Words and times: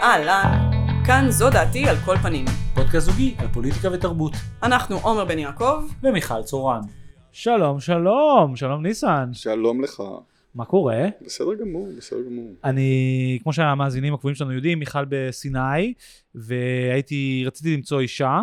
אהלן, 0.00 0.70
כאן 1.06 1.26
זו 1.30 1.50
דעתי 1.50 1.88
על 1.88 1.96
כל 2.04 2.16
פנים. 2.16 2.44
פודקאסט 2.74 3.06
זוגי 3.06 3.34
על 3.38 3.48
פוליטיקה 3.52 3.88
ותרבות. 3.92 4.32
אנחנו 4.62 4.96
עומר 5.02 5.24
בן 5.24 5.38
יעקב, 5.38 5.84
ומיכל 6.02 6.42
צורן. 6.42 6.80
שלום, 7.32 7.80
שלום, 7.80 8.56
שלום 8.56 8.86
ניסן. 8.86 9.28
שלום 9.32 9.82
לך. 9.84 10.02
מה 10.54 10.64
קורה? 10.64 11.04
בסדר 11.24 11.54
גמור, 11.54 11.88
בסדר 11.96 12.18
גמור. 12.26 12.50
אני, 12.64 13.38
כמו 13.42 13.52
שהמאזינים 13.52 14.14
הקבועים 14.14 14.34
שלנו 14.34 14.52
יודעים, 14.52 14.78
מיכל 14.78 15.04
בסיני, 15.08 15.92
והייתי, 16.34 17.44
רציתי 17.46 17.76
למצוא 17.76 18.00
אישה. 18.00 18.40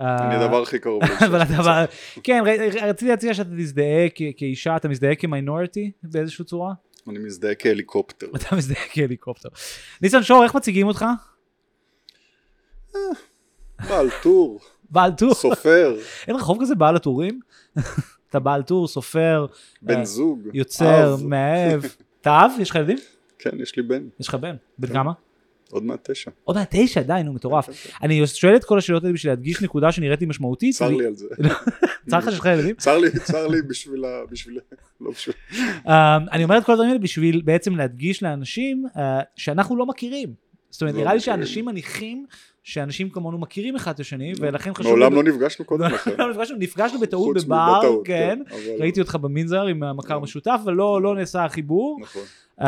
אני 0.00 0.08
אה, 0.08 0.44
הדבר 0.44 0.62
הכי 0.62 0.78
קרוב. 0.78 1.02
אבל- 1.58 1.84
כן, 2.22 2.42
רציתי 2.82 3.08
להציע 3.08 3.34
שאתה 3.34 3.50
תזדהה 3.58 4.08
כאישה, 4.36 4.76
אתה 4.76 4.88
מזדהה 4.88 5.14
כמיינורטי 5.14 5.90
באיזושהי 6.02 6.44
צורה? 6.44 6.72
אני 7.08 7.18
מזדהה 7.18 7.54
כהליקופטר. 7.54 8.26
אתה 8.36 8.56
מזדהה 8.56 8.84
כהליקופטר. 8.92 9.48
ניסן 10.02 10.22
שור, 10.22 10.44
איך 10.44 10.54
מציגים 10.54 10.86
אותך? 10.86 11.04
בעל 13.88 14.08
טור, 14.22 14.60
בעל 14.90 15.12
טור. 15.12 15.34
סופר, 15.34 15.96
אין 16.28 16.36
רחוב 16.36 16.58
כזה 16.60 16.74
בעל 16.74 16.96
הטורים? 16.96 17.40
אתה 18.30 18.38
בעל 18.38 18.62
טור, 18.62 18.88
סופר, 18.88 19.46
בן 19.82 19.98
אה, 19.98 20.04
זוג, 20.04 20.40
יוצר. 20.54 21.16
מאהב. 21.24 21.80
אתה 22.20 22.44
אב? 22.44 22.50
יש 22.60 22.70
לך 22.70 22.76
ילדים? 22.76 22.98
כן, 23.38 23.60
יש 23.60 23.76
לי 23.76 23.82
בן, 23.82 24.08
יש 24.20 24.28
לך 24.28 24.34
בן. 24.34 24.56
בן. 24.78 24.92
כמה? 24.92 25.12
עוד 25.70 25.84
מעט 25.84 26.10
תשע. 26.10 26.30
עוד 26.44 26.56
מעט 26.56 26.68
תשע, 26.70 27.02
די, 27.02 27.20
נו, 27.24 27.32
מטורף. 27.32 27.68
אני 28.02 28.26
שואל 28.26 28.56
את 28.56 28.64
כל 28.64 28.78
השאלות 28.78 29.02
האלה 29.02 29.14
בשביל 29.14 29.32
להדגיש 29.32 29.62
נקודה 29.62 29.92
שנראית 29.92 30.20
לי 30.20 30.26
משמעותית. 30.26 30.74
צר 30.74 30.88
לי 30.90 31.06
על 31.06 31.14
זה. 31.14 31.26
צר 32.10 32.18
לך 32.18 32.30
שיש 32.30 32.38
לך 32.38 32.46
ילדים? 32.46 32.76
צר 32.76 32.98
לי, 32.98 33.10
צר 33.10 33.46
לי 33.46 33.62
בשביל 33.62 34.04
ה... 34.04 34.08
בשביל... 34.30 34.58
לא 35.00 35.10
בשביל... 35.10 35.34
Um, 35.84 35.90
אני 36.32 36.44
אומר 36.44 36.58
את 36.58 36.64
כל 36.64 36.72
הדברים 36.72 36.90
האלה 36.90 37.00
בשביל 37.00 37.42
בעצם 37.44 37.76
להדגיש 37.76 38.22
לאנשים 38.22 38.84
uh, 38.94 38.98
שאנחנו 39.36 39.76
לא 39.76 39.86
מכירים. 39.86 40.34
זאת 40.70 40.82
אומרת, 40.82 40.94
לא 40.94 41.00
נראה 41.00 41.14
לי. 41.14 41.20
שאנשים 41.20 41.64
מניחים 41.64 42.26
שאנשים 42.62 43.10
כמונו 43.10 43.38
מכירים 43.38 43.76
אחד 43.76 43.92
את 43.94 44.00
השני, 44.00 44.32
ולכן 44.40 44.74
חשוב... 44.74 44.86
מעולם 44.86 45.14
לא 45.14 45.22
נפגשנו 45.22 45.64
קודם 45.64 45.84
לכן. 45.94 46.10
לא 46.18 46.30
נפגשנו, 46.30 46.56
נפגשנו 46.58 47.00
בטעות 47.00 47.36
בבר, 47.44 47.80
כן. 48.04 48.38
אבל- 48.50 48.58
ראיתי 48.80 49.00
אותך 49.00 49.14
במנזר 49.14 49.62
עם 49.62 49.82
המכר 49.82 50.18
משותף, 50.18 50.60
אבל 50.64 50.72
לא 50.72 51.02
לא 51.02 51.14
נעשה 51.14 51.44
החיבור. 51.44 51.98
נכון. 52.02 52.22
Um, 52.60 52.62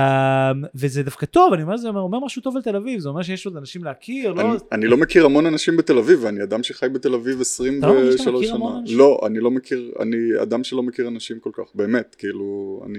וזה 0.74 1.02
דווקא 1.02 1.26
טוב, 1.26 1.52
אני 1.52 1.62
אומר, 1.62 1.76
זה 1.76 1.88
אומר- 1.88 2.20
משהו 2.24 2.42
טוב 2.42 2.56
על 2.56 2.62
תל 2.62 2.76
אביב, 2.76 3.00
זה 3.00 3.08
אומר 3.08 3.22
שיש 3.22 3.46
עוד 3.46 3.56
אנשים 3.56 3.84
להכיר, 3.84 4.32
לא... 4.32 4.40
אני- 4.40 4.58
אני 4.72 4.86
לא 4.86 4.96
מכיר 4.96 5.24
המון 5.24 5.46
אנשים 5.46 5.76
בתל 5.76 5.98
אביב, 5.98 6.18
ואני 6.24 6.42
אדם 6.42 6.62
שחי 6.62 6.88
בתל 6.88 7.14
אביב 7.14 7.40
אתה 7.40 7.86
לא 7.86 7.94
מרגיש 7.94 8.14
שאתה 8.14 8.22
23 8.30 8.44
מכיר 8.44 8.54
המון 8.54 8.86
שנה. 8.86 8.98
לא, 8.98 9.20
אני 9.26 9.40
לא 9.40 9.50
מכיר, 9.50 9.92
אני 10.00 10.16
אדם 10.42 10.64
שלא 10.64 10.82
מכיר 10.82 11.08
אנשים 11.08 11.38
כל 11.40 11.50
כך, 11.52 11.62
באמת, 11.74 12.14
כאילו, 12.18 12.44
אני, 12.86 12.98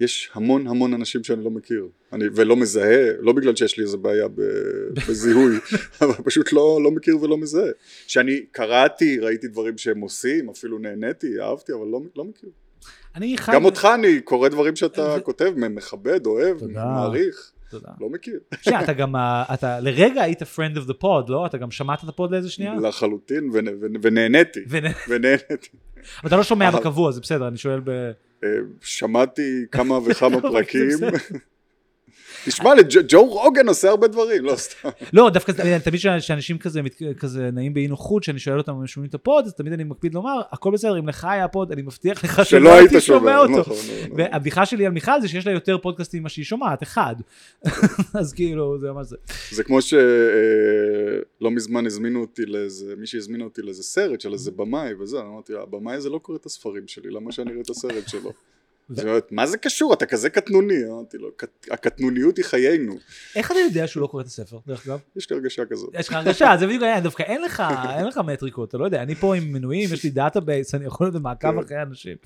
יש 0.00 0.30
המון 0.34 0.66
המון 0.66 0.94
אנשים 0.94 1.24
שאני 1.24 1.44
לא 1.44 1.50
מכיר, 1.50 1.86
אני, 2.12 2.24
ולא 2.34 2.56
מזהה, 2.56 2.98
לא 3.20 3.32
בגלל 3.32 3.56
שיש 3.56 3.78
לי 3.78 3.84
איזה 3.84 3.96
בעיה 3.96 4.26
בזיהוי, 5.08 5.56
אבל 6.00 6.14
פשוט 6.24 6.52
לא, 6.52 6.78
לא 6.84 6.90
מכיר 6.90 7.22
ולא 7.22 7.38
מזהה. 7.38 7.68
שאני 8.06 8.40
קראתי, 8.52 9.18
ראיתי 9.18 9.48
דברים 9.48 9.78
שהם 9.78 10.00
עושים, 10.00 10.50
אפילו 10.50 10.78
נהניתי, 10.78 11.26
אהבתי, 11.40 11.72
אבל 11.72 11.86
לא, 11.86 12.00
לא 12.16 12.24
מכיר. 12.24 12.50
אני 13.16 13.38
חי... 13.38 13.52
גם 13.54 13.64
אותך 13.64 13.88
אני 13.94 14.20
קורא 14.20 14.48
דברים 14.48 14.76
שאתה 14.76 15.14
זה- 15.14 15.20
כותב, 15.20 15.52
מכבד, 15.56 16.26
אוהב, 16.26 16.58
תודה. 16.58 16.84
מעריך, 16.84 17.52
תודה. 17.70 17.88
לא 18.00 18.08
מכיר. 18.10 18.40
שנייה, 18.62 18.84
אתה 18.84 18.92
גם, 18.92 19.16
אה, 19.16 19.44
אתה 19.54 19.80
לרגע 19.80 20.22
היית 20.22 20.42
friend 20.42 20.76
of 20.78 20.88
the 20.88 20.94
pod, 21.02 21.28
לא? 21.28 21.46
אתה 21.46 21.58
גם 21.58 21.70
שמעת 21.70 22.04
את 22.04 22.08
הפוד 22.08 22.30
לאיזה 22.32 22.50
שנייה? 22.50 22.74
לחלוטין, 22.74 23.50
ונ- 23.52 23.68
ונ- 23.82 23.98
ונהניתי, 24.02 24.60
ונ- 24.68 24.94
ונהניתי. 25.08 25.68
אבל 26.20 26.26
אתה 26.28 26.36
לא 26.36 26.42
שומע 26.42 26.64
אה. 26.66 26.70
בקבוע, 26.80 27.12
זה 27.12 27.20
בסדר, 27.20 27.48
אני 27.48 27.56
שואל 27.56 27.80
ב... 27.80 27.90
אה, 28.44 28.48
שמעתי 28.80 29.64
כמה 29.72 29.98
וכמה 30.06 30.36
זה 30.36 30.42
פרקים. 30.42 30.88
תשמע 32.46 32.70
ג'ו- 33.08 33.24
רוגן 33.24 33.68
עושה 33.68 33.88
הרבה 33.90 34.08
דברים, 34.08 34.44
לא 34.44 34.56
סתם. 34.56 34.88
לא, 35.12 35.30
דווקא 35.30 35.52
אני- 35.58 35.80
תמיד 35.80 36.00
כשה- 36.00 36.20
שאנשים 36.20 36.58
כזה 37.18 37.50
נעים 37.52 37.74
באי 37.74 37.86
נוחות, 37.88 38.22
שאני 38.24 38.38
שואל 38.38 38.58
אותם 38.58 38.72
אם 38.72 38.80
הם 38.80 38.86
שומעים 38.86 39.08
את 39.08 39.14
ה 39.14 39.20
pod, 39.20 39.46
אז 39.46 39.54
תמיד 39.54 39.72
אני 39.72 39.84
מקפיד 39.84 40.14
לומר, 40.14 40.40
הכל 40.52 40.70
בסדר, 40.72 40.98
אם 40.98 41.08
לך 41.08 41.24
היה 41.24 41.48
pod, 41.48 41.72
אני 41.72 41.82
מבטיח 41.82 42.24
לך 42.24 42.44
שלא 42.46 42.68
היית 42.74 42.90
הייתי 42.90 43.00
שומע 43.06 43.38
אותו. 43.38 43.58
נכון, 43.60 43.76
נכון. 43.76 44.16
והבדיחה 44.18 44.66
שלי 44.66 44.86
על 44.86 44.92
מיכל 44.92 45.20
זה 45.20 45.28
שיש 45.28 45.46
לה 45.46 45.52
יותר 45.52 45.78
פודקאסטים 45.78 46.20
ממה 46.20 46.28
שהיא 46.28 46.44
שומעת, 46.44 46.82
אחד. 46.82 47.16
אז 48.20 48.32
כאילו, 48.32 48.78
זה 48.80 48.92
ממש 48.92 49.06
זה. 49.06 49.16
זה 49.50 49.64
כמו 49.64 49.82
שלא 49.82 50.00
מזמן 51.50 51.86
הזמינו 51.86 52.20
אותי 52.20 52.46
לאיזה, 52.46 52.94
מישהי 52.98 53.18
הזמינה 53.18 53.44
אותי 53.44 53.62
לאיזה 53.62 53.82
סרט 53.82 54.20
של 54.20 54.32
איזה 54.32 54.50
במאי 54.50 54.94
וזה, 55.00 55.18
אמרתי, 55.20 55.52
הבמאי 55.62 55.94
הזה 55.94 56.10
לא 56.10 56.18
קורא 56.18 56.36
את 56.36 56.46
הספרים 56.46 56.82
שלי, 56.88 57.10
למה 57.10 57.32
שאני 57.32 57.50
אראה 57.50 57.60
את 57.62 57.70
הסרט 57.70 58.08
שלו? 58.08 58.32
היא 58.90 59.08
אומרת, 59.08 59.32
מה 59.32 59.46
זה 59.46 59.58
קשור? 59.58 59.92
אתה 59.92 60.06
כזה 60.06 60.30
קטנוני. 60.30 60.74
אמרתי 60.90 61.18
לו, 61.18 61.28
"קט- 61.36 61.68
הקטנוניות 61.70 62.36
היא 62.36 62.44
חיינו. 62.44 62.94
איך 63.36 63.50
אתה 63.52 63.60
יודע 63.60 63.86
שהוא 63.86 64.00
לא 64.00 64.06
קורא 64.06 64.22
את 64.22 64.26
הספר, 64.26 64.58
דרך 64.66 64.86
אגב? 64.88 64.98
יש 65.16 65.30
לי 65.30 65.36
הרגשה 65.36 65.62
כזאת. 65.70 65.90
יש 65.94 66.08
לך 66.08 66.14
הרגשה, 66.14 66.52
זה 66.58 66.66
בדיוק 66.66 66.82
העניין, 66.82 67.02
דווקא 67.02 67.22
אין 67.22 67.42
לך, 67.42 67.62
אין 67.98 68.06
לך 68.06 68.18
מטריקות, 68.26 68.68
אתה 68.68 68.78
לא 68.78 68.84
יודע, 68.84 69.02
אני 69.02 69.14
פה 69.14 69.36
עם 69.36 69.52
מנויים, 69.52 69.88
יש 69.92 70.04
לי 70.04 70.10
database, 70.10 70.74
אני 70.74 70.84
יכול 70.84 71.06
להיות 71.06 71.14
במעקב 71.14 71.52
כן. 71.52 71.58
אחרי 71.58 71.82
אנשים. 71.82 72.16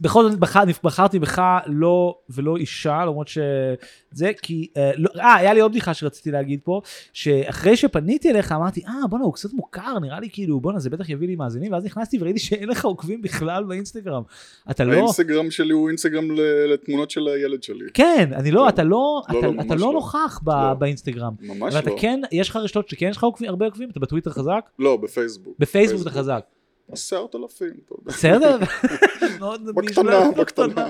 בכל 0.00 0.30
זאת 0.30 0.38
בחר- 0.38 0.60
בחרתי 0.84 1.18
בך 1.18 1.42
לא 1.66 2.18
ולא 2.30 2.56
אישה 2.56 3.04
למרות 3.04 3.28
שזה 3.28 4.30
כי 4.42 4.68
אה, 4.76 4.90
לא- 4.96 5.10
אה 5.20 5.34
היה 5.34 5.54
לי 5.54 5.60
עוד 5.60 5.70
בדיחה 5.70 5.94
שרציתי 5.94 6.30
להגיד 6.30 6.60
פה 6.64 6.80
שאחרי 7.12 7.76
שפניתי 7.76 8.30
אליך 8.30 8.52
אמרתי 8.52 8.82
אה 8.86 9.06
בואנה 9.10 9.24
הוא 9.24 9.34
קצת 9.34 9.52
מוכר 9.52 9.98
נראה 9.98 10.20
לי 10.20 10.28
כאילו 10.32 10.60
בואנה 10.60 10.78
זה 10.78 10.90
בטח 10.90 11.08
יביא 11.08 11.28
לי 11.28 11.36
מאזינים 11.36 11.72
ואז 11.72 11.84
נכנסתי 11.84 12.18
וראיתי 12.20 12.38
שאין 12.38 12.68
לך 12.68 12.84
עוקבים 12.84 13.22
בכלל 13.22 13.64
באינסטגרם 13.64 14.22
אתה 14.70 14.84
לא 14.84 14.92
האינסטגרם 14.92 15.50
שלי 15.50 15.72
הוא 15.72 15.88
אינסטגרם 15.88 16.24
לתמונות 16.72 17.10
של 17.10 17.28
הילד 17.28 17.62
שלי. 17.62 17.84
כן 17.94 18.30
אני 18.32 18.50
לא 18.50 18.62
כן. 18.62 18.68
אתה 18.68 18.82
לא 18.84 18.90
לא, 18.90 19.22
אתה 19.38 19.46
לא, 19.46 19.52
אתה 19.62 19.74
לא 19.74 19.80
לא. 19.86 19.92
נוכח 19.92 20.40
לא. 20.46 20.74
באינסטגרם 20.74 21.32
ממש 21.40 21.74
ואתה 21.74 21.90
לא. 21.90 21.96
כן 22.00 22.20
יש 22.32 22.48
לך 22.50 22.56
רשתות 22.56 22.88
שכן 22.88 23.06
יש 23.10 23.16
לך 23.16 23.24
הרבה 23.46 23.66
עוקבים 23.66 23.90
אתה 23.90 24.00
בטוויטר 24.00 24.30
חזק 24.30 24.70
לא, 24.78 24.96
בפייסבוק. 24.96 25.54
בפייסבוק 25.58 26.02
אתה 26.02 26.10
חזק 26.10 26.44
עשרת 26.92 27.34
אלפים. 27.34 27.72
בסדר? 28.04 28.58
מאוד 29.40 29.66
בקטנה, 29.74 30.20
נשמע- 30.30 30.40
בקטנה. 30.40 30.88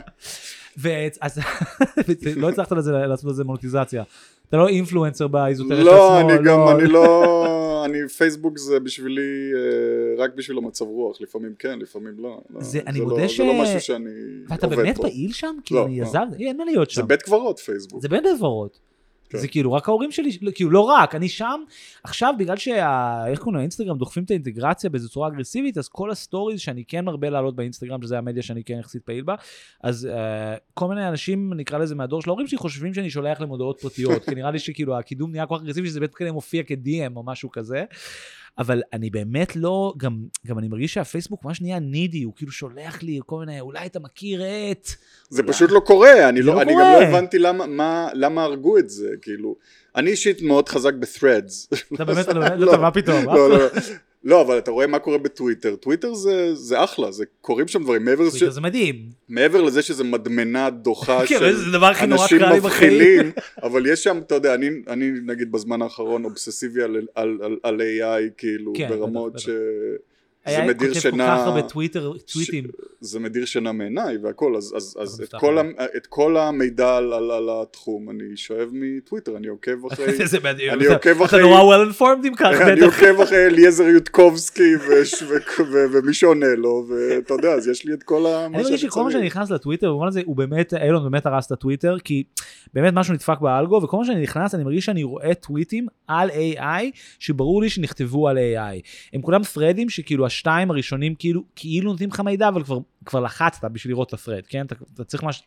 ואז 0.76 1.38
לא 2.36 2.48
הצלחת 2.48 2.72
לעשות 3.08 3.30
לזה 3.30 3.44
מוניטיזציה. 3.44 4.02
אתה 4.48 4.56
לא 4.56 4.68
influencer 4.68 5.28
באיזוטריה 5.28 5.80
של 5.80 5.86
לא, 5.86 6.18
השמאל. 6.18 6.34
אני 6.36 6.44
גם, 6.48 6.68
אני 6.68 6.86
לא, 6.88 7.82
אני, 7.84 8.08
פייסבוק 8.08 8.58
זה 8.58 8.80
בשבילי 8.80 9.20
אה, 9.54 10.24
רק 10.24 10.30
בשביל 10.34 10.58
המצב 10.58 10.84
רוח, 10.84 11.20
לפעמים 11.20 11.54
כן, 11.58 11.78
לפעמים 11.78 12.14
לא. 12.18 12.40
לא, 12.50 12.60
זה- 12.62 12.80
אני 12.86 12.98
לא- 13.00 13.04
מודה 13.06 13.28
ש- 13.28 13.36
זה 13.36 13.44
לא 13.44 13.62
משהו 13.62 13.80
שאני 13.80 14.10
ואתה 14.48 14.66
עובד 14.66 14.76
באמת 14.76 14.96
בו. 14.96 15.02
פעיל 15.02 15.32
שם? 15.32 15.56
לא, 15.70 15.86
אני 15.86 16.00
לא. 16.00 16.06
עזב, 16.06 16.26
אין 16.40 16.56
מה 16.56 16.64
להיות 16.64 16.88
זה 16.90 16.94
שם. 16.94 17.06
בית 17.08 17.22
קברות 17.22 17.58
פייסבוק. 17.58 18.02
זה 18.02 18.08
בית 18.08 18.22
קברות. 18.36 18.78
כן. 19.30 19.38
זה 19.38 19.48
כאילו 19.48 19.72
רק 19.72 19.88
ההורים 19.88 20.12
שלי, 20.12 20.30
כאילו 20.54 20.70
לא 20.70 20.80
רק, 20.80 21.14
אני 21.14 21.28
שם, 21.28 21.60
עכשיו 22.04 22.34
בגלל 22.38 22.56
שה... 22.56 23.26
איך 23.26 23.38
קוראים 23.38 23.56
לאינסטגרם 23.56 23.98
דוחפים 23.98 24.24
את 24.24 24.30
האינטגרציה 24.30 24.90
באיזו 24.90 25.08
צורה 25.08 25.28
אגרסיבית, 25.28 25.78
אז 25.78 25.88
כל 25.88 26.10
ה 26.10 26.16
stories 26.17 26.60
שאני 26.60 26.84
כן 26.84 27.04
מרבה 27.04 27.30
לעלות 27.30 27.56
באינסטגרם, 27.56 28.02
שזה 28.02 28.18
המדיה 28.18 28.42
שאני 28.42 28.64
כן 28.64 28.78
יחסית 28.78 29.02
פעיל 29.02 29.24
בה, 29.24 29.34
אז 29.82 30.08
uh, 30.12 30.60
כל 30.74 30.88
מיני 30.88 31.08
אנשים, 31.08 31.54
נקרא 31.54 31.78
לזה 31.78 31.94
מהדור 31.94 32.22
של 32.22 32.30
ההורים 32.30 32.46
שלי, 32.46 32.58
חושבים 32.58 32.94
שאני 32.94 33.10
שולח 33.10 33.40
להם 33.40 33.48
הודעות 33.48 33.80
פרטיות, 33.80 34.24
כי 34.24 34.34
נראה 34.34 34.50
לי 34.50 34.58
שכאילו 34.58 34.98
הקידום 34.98 35.30
נהיה 35.30 35.46
כל 35.46 35.56
כך 35.56 35.62
אגרסיבי 35.62 35.88
שזה 35.88 36.00
בטח 36.00 36.22
מופיע 36.32 36.62
כ-DM 36.66 37.16
או 37.16 37.22
משהו 37.22 37.50
כזה. 37.50 37.84
אבל 38.58 38.82
אני 38.92 39.10
באמת 39.10 39.56
לא, 39.56 39.94
גם, 39.96 40.26
גם 40.46 40.58
אני 40.58 40.68
מרגיש 40.68 40.94
שהפייסבוק 40.94 41.44
ממש 41.44 41.60
נהיה 41.60 41.78
נידי, 41.78 42.22
הוא 42.22 42.32
כאילו 42.36 42.52
שולח 42.52 43.02
לי 43.02 43.20
כל 43.26 43.38
מיני, 43.38 43.60
אולי 43.60 43.86
אתה 43.86 44.00
מכיר 44.00 44.42
את... 44.70 44.88
זה 45.30 45.42
פשוט 45.42 45.70
לא 45.70 45.80
קורה, 45.80 46.28
אני, 46.28 46.42
לא, 46.42 46.54
לא 46.54 46.62
אני 46.62 46.72
גם 46.72 46.78
קורה. 46.78 47.00
לא 47.00 47.06
הבנתי 47.06 47.38
למה, 47.38 47.66
מה, 47.66 48.08
למה 48.14 48.42
הרגו 48.42 48.78
את 48.78 48.90
זה, 48.90 49.08
כאילו. 49.22 49.56
אני 49.96 50.10
אישית 50.10 50.42
מאוד 50.42 50.68
חזק 50.68 50.94
ב-threads. 50.94 51.76
אתה 51.94 52.04
באמת, 52.04 52.28
לא, 52.34 52.54
לא, 52.56 52.78
מה 52.80 52.90
פתאום, 52.90 53.28
אה? 53.28 53.34
לא, 53.34 53.50
לא, 53.50 53.66
לא, 54.24 54.40
אבל 54.40 54.58
אתה 54.58 54.70
רואה 54.70 54.86
מה 54.86 54.98
קורה 54.98 55.18
בטוויטר, 55.18 55.76
טוויטר 55.76 56.14
זה, 56.14 56.54
זה 56.54 56.84
אחלה, 56.84 57.12
זה 57.12 57.24
קורים 57.40 57.68
שם 57.68 57.82
דברים, 57.82 58.04
מעבר, 58.04 58.24
לזה 58.24 58.38
ש... 58.38 58.42
זה 58.42 58.60
מדהים. 58.60 58.96
מעבר 59.28 59.62
לזה 59.62 59.82
שזה 59.82 60.04
מדמנה 60.04 60.70
דוחה 60.70 61.26
כן, 61.26 61.38
של 61.38 61.44
אנשים. 62.02 62.40
מבחילים, 62.56 63.32
אבל 63.62 63.86
יש 63.86 64.04
שם, 64.04 64.18
אתה 64.18 64.34
יודע, 64.34 64.54
אני, 64.54 64.68
אני 64.88 65.10
נגיד 65.26 65.52
בזמן 65.52 65.82
האחרון 65.82 66.24
אובססיבי 66.24 66.82
על, 66.82 66.96
על, 67.14 67.38
על, 67.42 67.58
על 67.62 67.80
AI, 67.80 68.30
כאילו, 68.36 68.72
כן, 68.76 68.88
ברמות 68.88 69.32
בטח, 69.32 69.42
ש... 69.42 69.48
זה 70.46 70.56
היה 70.56 70.66
מדיר 70.66 70.88
כותב 70.88 71.00
כל 71.02 71.10
שינה, 71.10 71.26
כך 71.40 71.46
הרבה 71.46 71.62
טוויטר, 71.62 72.12
טוויטים. 72.32 72.64
זה 73.00 73.20
מדיר 73.20 73.44
שינה 73.44 73.72
מעיניי 73.72 74.16
והכל, 74.22 74.56
אז, 74.56 74.74
אז, 74.76 74.96
אז 75.00 75.20
את, 75.20 75.34
כל, 75.40 75.58
את 75.60 75.64
ה, 75.78 75.84
את 75.96 76.06
כל 76.06 76.36
המידע 76.36 76.96
על, 76.96 77.12
על, 77.12 77.30
על 77.30 77.48
התחום 77.62 78.10
אני 78.10 78.36
שואב 78.36 78.68
מטוויטר, 78.72 79.36
אני 79.36 79.46
עוקב 79.46 79.86
אחרי, 79.92 80.26
זה 80.26 80.38
מדהים. 80.44 80.72
אני 80.72 80.84
אתה- 80.86 80.94
עוקב 80.94 81.10
אתה 81.16 81.24
אחרי- 81.24 81.40
נורא 81.42 81.76
well 81.76 81.92
informed 81.94 82.26
אם 82.28 82.34
כך, 82.36 82.60
אני 82.60 82.80
בטח. 82.80 83.02
עוקב 83.02 83.20
אחרי 83.20 83.46
אליעזר 83.46 83.84
יודקובסקי 83.84 84.72
ומי 85.92 86.14
שעונה 86.14 86.54
לו, 86.56 86.86
ואתה 86.88 87.34
יודע, 87.34 87.48
אז 87.48 87.68
יש 87.68 87.84
לי 87.84 87.92
את 87.92 88.02
כל 88.02 88.26
ה... 88.26 88.46
אני 88.46 88.56
מרגיש 88.62 88.82
שכל 88.82 89.02
מה 89.04 89.10
שאני 89.10 89.26
נכנס 89.26 89.50
לטוויטר, 89.50 89.90
במובן 89.90 90.06
הזה 90.06 90.20
הוא 90.24 90.36
באמת, 90.36 90.74
אילון 90.74 91.10
באמת 91.10 91.26
הרס 91.26 91.46
את 91.46 91.52
הטוויטר, 91.52 91.96
כי 92.04 92.22
באמת 92.74 92.94
משהו 92.94 93.14
נדפק 93.14 93.40
ב 93.40 93.47
algo, 93.47 93.80
וכל 93.82 93.96
מה 93.96 94.04
שאני 94.04 94.22
נכנס 94.22 94.54
אני 94.54 94.64
מרגיש 94.64 94.84
שאני 94.84 95.02
רואה 95.02 95.34
טוויטים 95.34 95.86
על 96.08 96.30
AI, 96.30 96.84
שברור 97.18 97.62
לי 97.62 97.70
שנכתבו 97.70 98.28
על 98.28 98.38
AI. 98.38 98.80
הם 99.12 99.22
כולם 99.22 99.42
thread 99.42 99.78
ים 99.78 99.90
שכאילו 99.90 100.26
השתיים 100.30 100.70
הראשונים 100.70 101.14
כאילו, 101.14 101.42
כאילו 101.56 101.90
נותנים 101.90 102.08
לך 102.10 102.20
מידע, 102.20 102.48
אבל 102.48 102.64
כבר, 102.64 102.78
כבר 103.04 103.20
לחצת 103.20 103.64
בשביל 103.64 103.92
לראות 103.92 104.08
את 104.08 104.14
ה 104.14 104.18
thread, 104.18 104.42
כן? 104.48 104.66
אתה, 104.66 104.74
אתה 104.94 105.04
צריך 105.04 105.22
מש... 105.22 105.42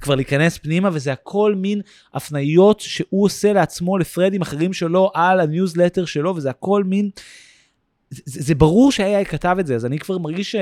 כבר 0.00 0.14
להיכנס 0.14 0.58
פנימה, 0.58 0.90
וזה 0.92 1.12
הכל 1.12 1.54
מין 1.56 1.80
הפניות 2.14 2.80
שהוא 2.80 3.24
עושה 3.24 3.52
לעצמו 3.52 3.98
ל 3.98 4.03
thread 4.03 4.32
ים 4.32 4.42
אחרים 4.42 4.72
שלו 4.72 5.10
על 5.14 5.40
הניוזלטר 5.40 6.04
שלו, 6.04 6.36
וזה 6.36 6.50
הכל 6.50 6.84
מין... 6.84 7.10
זה, 8.10 8.42
זה 8.42 8.54
ברור 8.54 8.92
שה-AI 8.92 9.24
כתב 9.24 9.56
את 9.60 9.66
זה, 9.66 9.74
אז 9.74 9.86
אני 9.86 9.98
כבר 9.98 10.18
מרגיש 10.18 10.56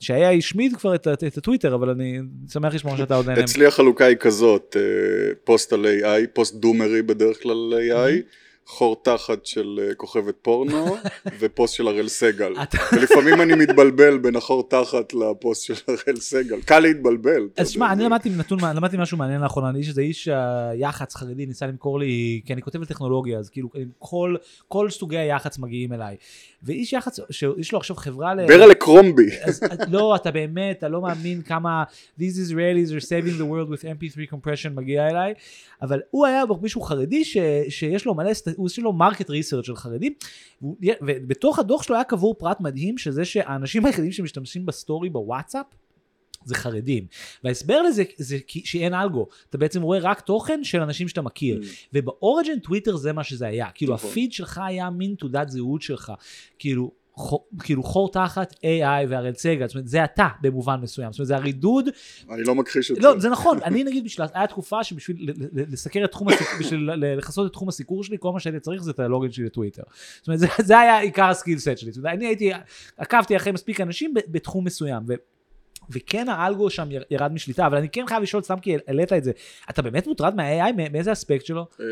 שה-AI 0.00 0.38
השמיד 0.38 0.76
כבר 0.76 0.94
את, 0.94 1.08
את, 1.08 1.24
את 1.24 1.36
הטוויטר, 1.36 1.74
אבל 1.74 1.90
אני 1.90 2.18
שמח 2.52 2.74
לשמוע 2.74 2.96
שאתה 2.98 3.14
עוד 3.14 3.26
נהנה. 3.26 3.44
אצלי 3.44 3.66
החלוקה 3.66 4.04
היא 4.04 4.16
כזאת, 4.16 4.76
אה, 4.76 5.34
פוסט 5.44 5.72
על 5.72 5.86
AI, 5.86 6.26
פוסט 6.32 6.54
doomer 6.54 6.95
י 6.95 7.02
בדרך 7.02 7.42
כלל 7.42 7.52
על 7.52 7.80
AI, 7.90 8.22
חור 8.66 8.96
תחת 9.02 9.46
של 9.46 9.80
אה, 9.82 9.94
כוכבת 9.94 10.34
פורנו, 10.42 10.96
ופוסט 11.40 11.74
של 11.74 11.88
הראל 11.88 12.08
סגל. 12.08 12.52
ולפעמים 12.92 13.40
אני 13.40 13.54
מתבלבל 13.54 14.18
בין 14.18 14.36
החור 14.36 14.68
תחת 14.68 15.14
לפוסט 15.14 15.64
של 15.64 15.74
הראל 15.88 16.16
סגל. 16.20 16.60
קל 16.60 16.78
להתבלבל. 16.80 17.48
אז 17.56 17.70
שמע, 17.70 17.92
אני 17.92 18.04
למדתי 18.04 18.30
נתון, 18.30 18.58
למדתי 18.76 18.96
משהו 18.96 19.18
מעניין 19.18 19.40
לאחרונה, 19.40 19.68
אני 19.70 19.78
איש 19.78 19.88
איזה 19.88 20.00
איש 20.00 20.28
היח"צ 20.28 21.14
חרדי 21.14 21.46
ניסה 21.46 21.66
למכור 21.66 21.98
לי, 21.98 22.40
כי 22.44 22.52
אני 22.52 22.62
כותב 22.62 22.78
על 22.78 22.84
טכנולוגיה, 22.86 23.38
אז 23.38 23.50
כאילו 23.50 23.68
כל, 23.98 24.36
כל 24.68 24.90
סוגי 24.90 25.18
היח"צ 25.18 25.58
מגיעים 25.58 25.92
אליי. 25.92 26.16
ואיש 26.62 26.92
יח"צ, 26.92 27.18
שיש 27.30 27.72
לו 27.72 27.78
עכשיו 27.78 27.96
חברה 27.96 28.34
ל... 28.34 28.40
על 28.62 28.74
קרומבי. 28.74 29.28
אז, 29.42 29.60
לא, 29.88 30.16
אתה 30.16 30.30
באמת, 30.30 30.78
אתה 30.78 30.88
לא 30.88 31.00
מאמין 31.00 31.42
כמה 31.42 31.84
These 32.20 32.50
Israelis 32.50 32.90
are 32.90 33.04
saving 33.04 33.38
the 33.40 33.44
world 33.44 33.70
with 33.70 33.84
mp3 33.84 34.34
compression 34.34 34.70
מגיע 34.74 35.08
אליי, 35.08 35.34
אבל 35.82 36.00
הוא 36.10 36.26
היה 36.26 36.42
מישהו 36.62 36.80
חרדי 36.80 37.24
ש, 37.24 37.36
שיש 37.68 38.06
לו 38.06 38.14
מלא, 38.14 38.32
סט- 38.34 38.53
הוא 38.56 38.66
יש 38.66 38.78
לו 38.78 38.92
market 38.92 39.30
research 39.30 39.66
של 39.66 39.76
חרדים, 39.76 40.12
ובתוך 41.02 41.58
הדוח 41.58 41.82
שלו 41.82 41.96
היה 41.96 42.04
קבור 42.04 42.34
פרט 42.34 42.60
מדהים, 42.60 42.98
שזה 42.98 43.24
שהאנשים 43.24 43.86
היחידים 43.86 44.12
שמשתמשים 44.12 44.66
ב 44.66 44.73
story 44.73 45.08
בוואטסאפ, 45.10 45.66
זה 46.44 46.54
חרדים. 46.54 47.06
וההסבר 47.44 47.82
לזה 47.82 48.04
זה 48.16 48.38
שאין 48.48 48.94
algo, 48.94 49.26
אתה 49.50 49.58
בעצם 49.58 49.82
רואה 49.82 49.98
רק 49.98 50.20
תוכן 50.20 50.64
של 50.64 50.80
אנשים 50.80 51.08
שאתה 51.08 51.22
מכיר. 51.22 51.60
וב 51.92 52.08
origin 52.08 52.58
טוויטר 52.58 52.96
זה 52.96 53.12
מה 53.12 53.24
שזה 53.24 53.46
היה, 53.46 53.70
כאילו 53.74 53.94
נכון. 53.94 54.10
הפיד 54.10 54.32
שלך 54.32 54.60
היה 54.64 54.90
מין 54.90 55.14
תעודת 55.18 55.48
זהות 55.50 55.82
שלך, 55.82 56.12
כאילו, 56.58 56.90
חור, 57.16 57.48
כאילו 57.60 57.82
חור 57.82 58.12
תחת 58.12 58.52
AI 58.52 59.06
והראל 59.08 59.34
סגל, 59.34 59.66
זאת 59.66 59.74
אומרת 59.74 59.88
זה 59.88 60.04
אתה 60.04 60.28
במובן 60.40 60.80
מסוים, 60.80 61.12
זאת 61.12 61.18
אומרת 61.18 61.28
זה 61.28 61.36
הרידוד, 61.36 61.88
אני 62.30 62.42
לא 62.42 62.54
מכחיש 62.54 62.90
את 62.90 62.96
זה. 62.96 63.02
לא 63.02 63.18
זה 63.18 63.28
נכון, 63.28 63.58
אני 63.64 63.84
נגיד 63.84 64.04
בשביל, 64.04 64.26
היה 64.34 64.46
תקופה 64.46 64.84
שבשביל 64.84 65.32
לסקר 65.52 66.04
את 66.04 66.10
תחום 66.10 66.28
הסיקור, 66.28 66.58
בשביל 66.58 66.90
לכסות 66.94 67.46
את 67.46 67.52
תחום 67.52 67.68
הסיקור 67.68 68.04
שלי, 68.04 68.16
כל 68.20 68.32
מה 68.32 68.40
שהייתי 68.40 68.60
צריך 68.60 68.82
זה 68.82 68.90
את 68.90 69.00
ה 69.00 69.05
login 69.05 69.32
שלי 69.32 69.44
לטוויטר. 69.44 69.82
זאת 70.18 70.28
אומרת 70.28 70.40
זה, 70.40 70.46
זה 70.62 70.78
היה 70.78 70.98
עיקר 70.98 71.24
ה 71.24 71.30
skill 71.30 71.58
set 71.58 71.78
שלי, 71.78 71.92
זאת 71.92 71.98
אומרת, 71.98 72.14
אני 72.14 72.26
הייתי, 72.26 72.50
עקבתי 72.96 73.36
אחרי 73.36 73.52
מספיק 73.52 73.80
אנשים 73.80 74.14
בתחום 74.28 74.64
מסוים. 74.64 75.02
ו, 75.08 75.14
וכן 75.90 76.28
ה 76.28 76.36
algo 76.36 76.70
שם 76.70 76.90
יר- 76.90 77.04
ירד 77.10 77.32
משליטה, 77.32 77.66
אבל 77.66 77.76
אני 77.76 77.88
כן 77.88 78.04
חייב 78.08 78.22
לשאול, 78.22 78.42
סתם 78.42 78.58
כי 78.62 78.76
העלית 78.86 79.12
את 79.12 79.24
זה, 79.24 79.32
אתה 79.70 79.82
באמת 79.82 80.06
מוטרד 80.06 80.34
מה-AI? 80.34 80.72
מא- 80.72 80.88
מאיזה 80.92 81.12
אספקט 81.12 81.46
שלו? 81.46 81.66
אמ, 81.80 81.84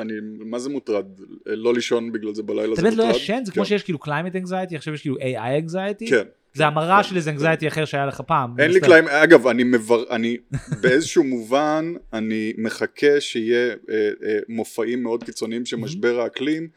אני, 0.00 0.12
מה 0.38 0.58
זה 0.58 0.68
מוטרד? 0.70 1.06
לא 1.46 1.74
לישון 1.74 2.12
בגלל 2.12 2.34
זה 2.34 2.42
בלילה 2.42 2.64
אתה 2.72 2.76
זה 2.76 2.82
באמת 2.82 2.94
לא 2.96 3.04
מוטרד? 3.04 3.20
ישן? 3.22 3.40
זה 3.44 3.52
כמו 3.52 3.62
כן. 3.62 3.68
שיש 3.68 3.82
כאילו 3.82 3.98
climate 4.04 4.46
anxiety, 4.46 4.76
עכשיו 4.76 4.94
יש 4.94 5.00
כאילו 5.00 5.16
AI 5.16 5.66
anxiety? 5.68 6.10
כן. 6.10 6.22
זה 6.54 6.66
המרה 6.66 7.02
כן, 7.02 7.08
של 7.08 7.16
איזה 7.16 7.32
anxiety 7.32 7.68
אחר 7.68 7.84
שהיה 7.84 8.06
לך 8.06 8.20
פעם. 8.20 8.54
אין 8.60 8.70
לי. 8.70 8.80
קליים, 8.80 9.08
אגב, 9.08 9.46
אני 9.46 9.64
מבר... 9.64 10.02
אני 10.10 10.36
באיזשהו 10.82 11.24
מובן, 11.24 11.92
אני 12.12 12.52
מחכה 12.58 13.20
שיהיה 13.20 13.68
אה, 13.68 13.74
אה, 14.24 14.38
מופעים 14.48 15.02
מאוד 15.02 15.24
קיצוניים 15.24 15.66
של 15.66 15.76
משבר 15.76 16.20
האקלים, 16.20 16.68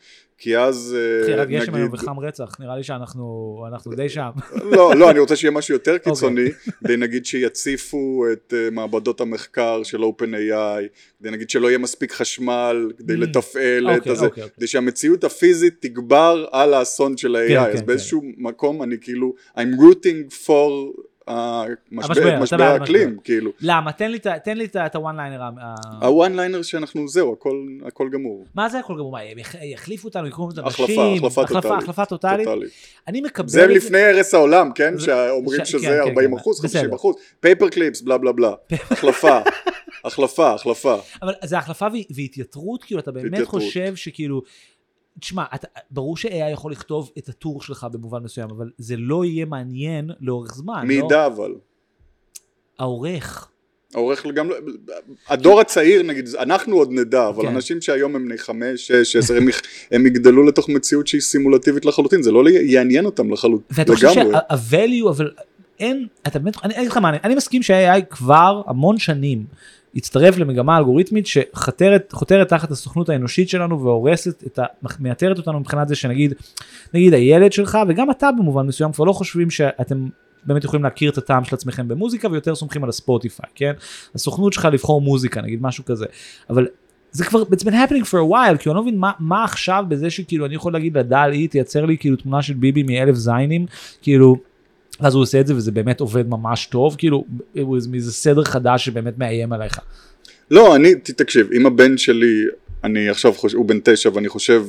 כי 0.44 0.58
אז 0.58 0.96
אה, 1.30 1.36
רק 1.36 1.48
גשם 1.48 1.76
היום 1.76 1.88
נגיד... 1.88 2.00
וחם 2.04 2.20
רצח, 2.20 2.56
נראה 2.60 2.78
לי 2.78 2.84
שאנחנו 2.84 3.66
אנחנו 3.68 3.96
די 3.96 4.10
שם. 4.10 4.30
לא, 4.76 4.96
לא, 4.96 5.12
אני 5.12 5.20
רוצה 5.20 5.36
שיהיה 5.36 5.52
משהו 5.52 5.74
יותר 5.74 5.94
אוקיי. 5.94 6.12
קיצוני, 6.12 6.50
כדי 6.80 6.98
נגיד 6.98 7.26
שיציפו 7.26 8.26
את 8.34 8.54
אה, 8.58 8.70
מעבדות 8.72 9.22
המחקר 9.22 9.84
של 9.84 10.02
OpenAI, 10.04 10.84
כדי 11.20 11.32
נגיד 11.32 11.50
שלא 11.50 11.68
יהיה 11.68 11.78
מספיק 11.78 12.12
חשמל, 12.12 12.92
כדי 12.98 13.14
Mm. 13.14 13.18
לתפעל 13.18 13.90
את 13.90 13.98
אוקיי, 13.98 14.12
הזה, 14.12 14.26
אוקיי. 14.26 14.44
כדי 14.56 14.68
שהמציאות 14.68 15.24
הפיזית 15.24 15.76
תגבר 15.80 16.46
על 16.52 16.74
האסון 16.74 17.18
של 17.18 17.38
כן, 17.48 17.58
ה-AI, 17.58 17.68
אז 17.70 17.80
כן, 17.80 17.86
באיזשהו 17.86 18.22
מקום 18.38 18.84
אני 18.84 18.96
כאילו, 19.02 19.34
I'm 19.58 19.80
rooting 19.80 20.46
for 20.46 21.02
המשבר, 21.28 22.40
משבר 22.40 22.64
האקלים. 22.64 23.18
כאילו. 23.24 23.52
למה? 23.62 23.92
תן 23.92 24.12
לי 24.12 24.20
תן 24.44 24.58
לי 24.58 24.66
את 24.86 24.96
הוואן 24.96 25.16
ליינר. 25.16 25.42
הוואן 26.02 26.36
ליינר 26.36 26.62
שאנחנו 26.62 27.08
זהו 27.08 27.34
הכל 27.34 27.56
הכל 27.86 28.10
גמור 28.14 28.46
מה 28.56 28.70
זה 28.70 28.80
הכל 28.80 28.94
גמור? 28.94 29.12
מה, 29.12 29.20
הם 29.20 29.38
יח- 29.40 29.56
יחליפו 29.64 30.08
אותנו, 30.08 30.28
יקראו 30.28 30.50
לנו 30.50 30.62
את 30.62 30.74
החלפה, 30.74 30.84
אנשים? 30.84 31.26
החלפה 31.26 31.46
טוטאלית. 31.48 31.84
החלפה 31.84 32.06
טוטאלית? 32.06 32.48
אני 33.08 33.22
מקבל 33.22 33.48
זה. 33.50 33.68
לפני 33.68 34.02
הרס 34.04 34.34
העולם 34.34 34.72
כן 34.76 35.00
שאומרים 35.00 35.66
ש- 35.66 35.72
שזה 35.72 35.86
כן, 35.88 36.02
כן, 36.04 36.10
40 36.10 36.34
אחוז 36.34 36.58
כן, 36.62 36.68
50 36.68 36.82
בסדר. 36.86 36.96
אחוז 36.96 37.16
פייפר 37.40 37.70
קליפס 37.70 38.02
בלה 38.02 38.18
בלה 38.18 38.32
בלה 38.32 38.54
החלפה 38.92 39.40
החלפה 40.06 40.54
החלפה 40.54 40.96
אבל 41.22 41.34
זה 41.44 41.58
החלפה 41.58 41.86
והת- 41.94 42.12
והתייתרות, 42.16 42.84
כאילו 42.84 43.00
אתה 43.00 43.12
באמת. 43.12 43.44
חושב 43.46 43.96
שכאילו... 43.96 44.42
תשמע, 45.20 45.44
אתה, 45.56 45.68
ברור 45.92 46.18
ש-AI 46.18 46.52
יכול 46.54 46.72
לכתוב 46.72 47.12
את 47.18 47.30
הטור 47.30 47.62
שלך 47.62 47.88
במובן 47.92 48.24
מסוים, 48.24 48.50
אבל 48.50 48.72
זה 48.78 48.96
לא 48.98 49.26
יהיה 49.26 49.46
מעניין 49.46 50.10
לאורך 50.22 50.56
זמן, 50.56 50.88
מי 50.88 51.00
לא? 51.00 51.06
ידע 51.06 51.26
אבל 51.26 51.56
העורך. 52.80 53.50
העורך 53.94 54.26
גם 54.26 54.50
לא- 54.50 54.56
הדור 55.28 55.60
הצעיר 55.62 56.04
נגיד 56.04 56.30
אנחנו 56.40 56.76
עוד 56.76 56.92
נדע 56.92 57.28
אבל 57.30 57.44
כן. 57.44 57.56
אנשים 57.56 57.82
שהיום 57.82 58.16
הם 58.16 58.26
בני 58.26 58.38
חמש 58.38 58.92
שש 58.92 59.16
עשר 59.16 59.38
הם, 59.38 59.48
הם 59.92 60.06
יגדלו 60.06 60.44
לתוך 60.44 60.70
מציאות 60.70 61.08
שהיא 61.08 61.22
סימולטיבית 61.22 61.86
לחלוטין 61.86 62.24
זה 62.24 62.32
לא 62.32 62.50
יעניין 62.50 63.06
אותם 63.06 63.34
לחלוטין 63.34 63.66
ואתה 63.72 63.94
חושב 63.94 64.08
לגמרי 64.08 64.34
שה-value, 64.34 65.10
אבל 65.10 65.32
אין, 65.80 66.08
אתה 66.28 66.40
באמת, 66.40 66.58
אני 66.64 66.76
אגיד 66.78 66.88
לך 66.88 66.98
מה, 66.98 67.10
אני 67.10 67.36
מסכים 67.36 67.64
שה-AI 67.64 68.02
כבר 68.10 68.62
המון 68.68 68.98
שנים 68.98 69.46
הצטרף 69.96 70.38
למגמה 70.38 70.78
אלגוריתמית 70.78 71.28
שחותרת 71.28 72.12
חותרת 72.12 72.50
תחת 72.50 72.72
הסוכנות 72.72 73.10
האנושית 73.10 73.50
שלנו 73.50 73.84
והורסת 73.84 74.44
את 74.48 74.60
ה... 74.60 74.64
מייתרת 75.00 75.38
אותנו 75.38 75.60
מבחינת 75.60 75.88
זה 75.88 75.96
שנגיד, 75.96 76.34
נגיד 76.94 77.14
הילד 77.14 77.54
שלך 77.54 77.78
וגם 77.88 78.12
אתה 78.12 78.30
במובן 78.38 78.68
מסוים 78.68 78.92
כבר 78.92 79.06
לא 79.06 79.14
חושבים 79.14 79.50
שאתם 79.50 80.08
באמת 80.46 80.64
יכולים 80.64 80.84
להכיר 80.84 81.12
את 81.12 81.18
הטעם 81.18 81.44
של 81.44 81.56
עצמכם 81.56 81.88
במוזיקה 81.88 82.28
ויותר 82.32 82.56
סומכים 82.56 82.84
על 82.84 82.90
הספוטיפיי, 82.90 83.50
כן? 83.56 83.74
הסוכנות 84.16 84.54
שלך 84.54 84.66
לבחור 84.66 85.02
מוזיקה, 85.02 85.42
נגיד 85.42 85.62
משהו 85.62 85.86
כזה. 85.86 86.06
אבל 86.50 86.68
זה 87.12 87.26
כבר, 87.26 87.42
it's 87.42 87.64
been 87.64 87.74
happening 87.74 88.06
for 88.06 88.18
a 88.18 88.32
while, 88.32 88.58
כי 88.60 88.70
אני 88.70 88.76
לא 88.76 88.82
מבין 88.82 88.98
מה, 88.98 89.12
מה 89.20 89.44
עכשיו 89.44 89.86
בזה 89.88 90.10
שכאילו 90.10 90.46
אני 90.46 90.56
יכול 90.56 90.74
להגיד 90.74 90.98
לדל 90.98 91.30
אי 91.34 91.48
תייצר 91.48 91.86
לי 91.86 91.98
כאילו 91.98 92.16
תמונה 92.16 92.42
של 92.42 92.54
ביבי 92.54 92.84
מאלף 92.84 93.16
זיינים, 93.16 93.66
כאילו, 94.02 94.36
אז 95.00 95.14
הוא 95.16 95.24
עושה 95.24 95.40
את 95.40 95.48
זה 95.48 95.56
וזה 95.56 95.72
באמת 95.72 96.00
עובד 96.00 96.28
ממש 96.30 96.66
טוב, 96.66 96.96
כאילו, 96.98 97.26
was 97.56 97.90
מאיזה 97.90 98.14
סדר 98.14 98.44
חדש 98.44 98.86
שבאמת 98.86 99.18
מאיים 99.18 99.54
עליך. 99.54 99.80
לא 100.52 100.76
אני 100.76 100.96
תקשיב 100.96 101.52
אם 101.54 101.66
הבן 101.66 101.98
שלי 101.98 102.46
אני 102.84 103.10
עכשיו 103.10 103.34
חושב 103.34 103.58
הוא 103.58 103.66
בן 103.66 103.80
תשע 103.84 104.10
ואני 104.14 104.30
חושב 104.30 104.66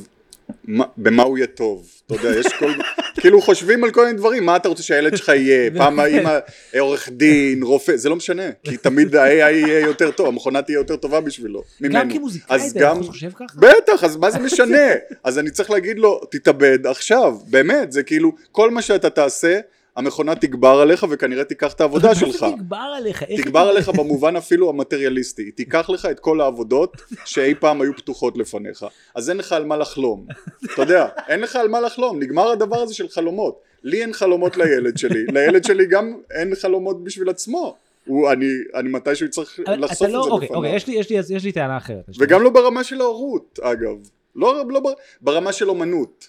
מה, 0.64 0.84
במה 0.96 1.22
הוא 1.22 1.38
יהיה 1.38 1.46
טוב 1.46 1.88
אתה 2.06 2.14
יודע 2.14 2.38
יש 2.38 2.46
כל 2.58 2.72
כאילו 3.20 3.42
חושבים 3.42 3.84
על 3.84 3.90
כל 3.90 4.04
מיני 4.04 4.18
דברים 4.18 4.46
מה 4.46 4.56
אתה 4.56 4.68
רוצה 4.68 4.82
שהילד 4.82 5.16
שלך 5.16 5.28
יהיה 5.28 5.70
פעם 5.78 6.00
האמא 6.00 6.38
עורך 6.78 7.08
דין 7.12 7.62
רופא 7.62 7.96
זה 7.96 8.08
לא 8.08 8.16
משנה 8.16 8.42
כי 8.62 8.76
תמיד 8.76 9.16
ה-AI 9.16 9.28
יהיה 9.28 9.80
יותר 9.80 10.10
טוב 10.10 10.26
המכונה 10.26 10.62
תהיה 10.62 10.76
יותר 10.76 10.96
טובה 10.96 11.20
בשבילו 11.20 11.62
ממנו 11.80 11.94
גם 11.94 12.10
כמוזיקאי 12.10 12.68
אתה 12.70 12.80
גם 12.80 13.02
חושב 13.02 13.30
ככה? 13.30 13.58
בטח 13.58 14.04
אז 14.04 14.16
מה 14.16 14.30
זה 14.30 14.38
משנה 14.46 14.88
אז 15.24 15.38
אני 15.38 15.50
צריך 15.50 15.70
להגיד 15.70 15.98
לו 15.98 16.20
תתאבד 16.30 16.86
עכשיו 16.86 17.36
באמת 17.46 17.92
זה 17.92 18.02
כאילו 18.02 18.32
כל 18.52 18.70
מה 18.70 18.82
שאתה 18.82 19.10
תעשה 19.10 19.60
המכונה 19.96 20.34
תגבר 20.34 20.68
עליך 20.80 21.06
וכנראה 21.10 21.44
תיקח 21.44 21.72
את 21.72 21.80
העבודה 21.80 22.14
שלך. 22.14 22.46
תגבר 22.56 22.76
עליך? 22.96 23.22
איך 23.22 23.40
תגבר 23.40 23.58
עליך 23.60 23.88
במובן 23.88 24.36
אפילו 24.36 24.68
המטריאליסטי, 24.70 25.42
היא 25.42 25.52
תיקח 25.52 25.90
לך 25.90 26.06
את 26.06 26.20
כל 26.20 26.40
העבודות 26.40 26.96
שאי 27.24 27.54
פעם 27.54 27.80
היו 27.82 27.96
פתוחות 27.96 28.38
לפניך, 28.38 28.86
אז 29.14 29.30
אין 29.30 29.36
לך 29.36 29.52
על 29.52 29.64
מה 29.64 29.76
לחלום, 29.76 30.26
אתה 30.74 30.82
יודע, 30.82 31.06
אין 31.28 31.40
לך 31.40 31.56
על 31.56 31.68
מה 31.68 31.80
לחלום, 31.80 32.18
נגמר 32.22 32.48
הדבר 32.50 32.76
הזה 32.76 32.94
של 32.94 33.08
חלומות, 33.08 33.60
לי 33.82 34.00
אין 34.02 34.12
חלומות 34.12 34.56
לילד 34.56 34.98
שלי, 34.98 35.24
לילד 35.32 35.64
שלי 35.64 35.86
גם 35.86 36.16
אין 36.30 36.54
חלומות 36.54 37.04
בשביל 37.04 37.28
עצמו, 37.30 37.76
הוא, 38.06 38.32
אני, 38.32 38.46
אני 38.74 38.88
מתישהו 38.88 39.30
צריך 39.30 39.60
לחשוף 39.66 39.96
אתה 39.96 40.06
את 40.06 40.12
לא, 40.12 40.22
זה 40.24 40.30
אוקיי, 40.30 40.46
בפניו, 40.48 40.58
אוקיי, 40.58 40.76
יש 40.76 40.86
לי- 40.86 40.94
יש 40.94 41.10
לי- 41.10 41.36
יש 41.36 41.44
לי 41.44 41.52
טענה 41.52 41.76
אחרת. 41.76 42.04
וגם 42.18 42.42
לא 42.42 42.50
ברמה 42.50 42.84
של 42.84 43.00
ההורות 43.00 43.58
אגב, 43.62 43.96
לא, 44.36 44.64
לא 44.68 44.80
בר, 44.80 44.92
ברמה 45.20 45.52
של 45.52 45.68
אומנות, 45.68 46.28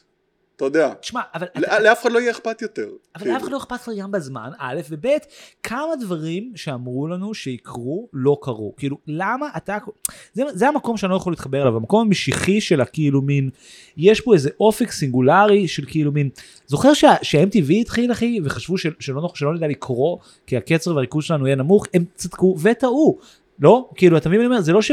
אתה 0.56 0.66
יודע, 0.66 0.94
תשמע, 0.94 1.22
אבל... 1.34 1.48
לא- 1.56 1.78
לאף 1.80 2.02
אחד 2.02 2.12
לא 2.12 2.20
יהיה 2.20 2.32
אכפת 2.32 2.62
יותר, 2.62 2.82
אבל 3.16 3.24
כאילו. 3.24 3.34
לאף 3.34 3.44
אחד 3.44 3.52
לא 3.52 3.58
אכפת 3.58 3.90
גם 4.00 4.12
בזמן, 4.12 4.50
א', 4.58 4.82
וב', 4.90 5.06
כמה 5.64 5.96
דברים 6.00 6.52
שאמרו 6.56 7.08
לנו 7.08 7.34
שיקרו, 7.34 8.08
לא 8.14 8.38
קרו. 8.42 8.74
כאילו, 8.78 8.98
למה 9.08 9.48
אתה... 9.58 9.78
זה, 10.34 10.44
זה 10.54 10.68
המקום 10.68 10.98
שאני 10.98 11.12
לא 11.12 11.16
יכול 11.16 11.34
להתחבר 11.34 11.62
אליו, 11.62 11.76
המקום 11.76 12.08
המשיחי 12.08 12.62
של 12.62 12.82
הכאילו 12.82 13.22
מין, 13.22 13.50
יש 13.98 14.22
פה 14.22 14.34
איזה 14.34 14.50
אופק 14.60 14.92
סינגולרי 14.92 15.68
של 15.68 15.86
כאילו 15.86 16.12
מין, 16.12 16.30
זוכר 16.68 16.94
שה- 16.94 17.16
שה-MTV 17.22 17.74
התחיל 17.82 18.12
אחי, 18.12 18.40
וחשבו 18.44 18.78
של, 18.78 18.92
שלא, 19.00 19.32
שלא 19.36 19.54
נדע 19.54 19.68
לקרוא, 19.68 20.18
כי 20.48 20.58
הקצר 20.58 20.96
והריכוז 20.96 21.24
שלנו 21.24 21.48
יהיה 21.48 21.56
נמוך, 21.56 21.86
הם 21.94 22.04
צדקו 22.16 22.56
וטעו. 22.62 23.18
לא? 23.60 23.90
כאילו, 23.96 24.18
אתה 24.18 24.30
מבין 24.30 24.40
מה 24.40 24.46
אני 24.46 24.54
אומר? 24.54 24.62
זה 24.62 24.74
לא 24.74 24.82
ש... 24.82 24.92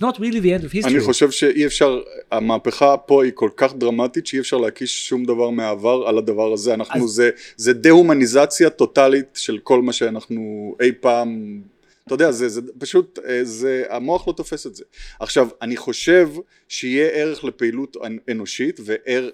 It's 0.00 0.06
not 0.06 0.18
really 0.18 0.40
the 0.40 0.52
end 0.60 0.64
of 0.64 0.72
history. 0.72 0.86
אני 0.90 1.00
חושב 1.00 1.30
שאי 1.30 1.66
אפשר, 1.66 2.00
המהפכה 2.30 2.96
פה 2.96 3.24
היא 3.24 3.32
כל 3.34 3.50
כך 3.56 3.74
דרמטית 3.74 4.26
שאי 4.26 4.40
אפשר 4.40 4.56
להקיש 4.56 5.08
שום 5.08 5.24
דבר 5.24 5.50
מהעבר 5.50 6.04
על 6.08 6.18
הדבר 6.18 6.52
הזה, 6.52 6.74
אנחנו, 6.74 7.04
אז- 7.04 7.10
זה, 7.10 7.30
זה 7.56 7.72
דה-הומניזציה 7.72 8.70
טוטאלית 8.70 9.26
של 9.34 9.58
כל 9.58 9.82
מה 9.82 9.92
שאנחנו 9.92 10.40
אי 10.82 10.92
פעם, 11.00 11.60
אתה 12.06 12.14
יודע, 12.14 12.30
זה, 12.30 12.48
זה 12.48 12.60
פשוט, 12.78 13.18
אה, 13.28 13.44
זה, 13.44 13.84
המוח 13.90 14.28
לא 14.28 14.32
תופס 14.32 14.66
את 14.66 14.74
זה. 14.74 14.84
עכשיו, 15.20 15.48
אני 15.62 15.76
חושב 15.76 16.28
שיהיה 16.68 17.06
ערך 17.08 17.44
לפעילות 17.44 17.96
אנ- 18.04 18.18
אנושית 18.30 18.80
וער 18.84 19.30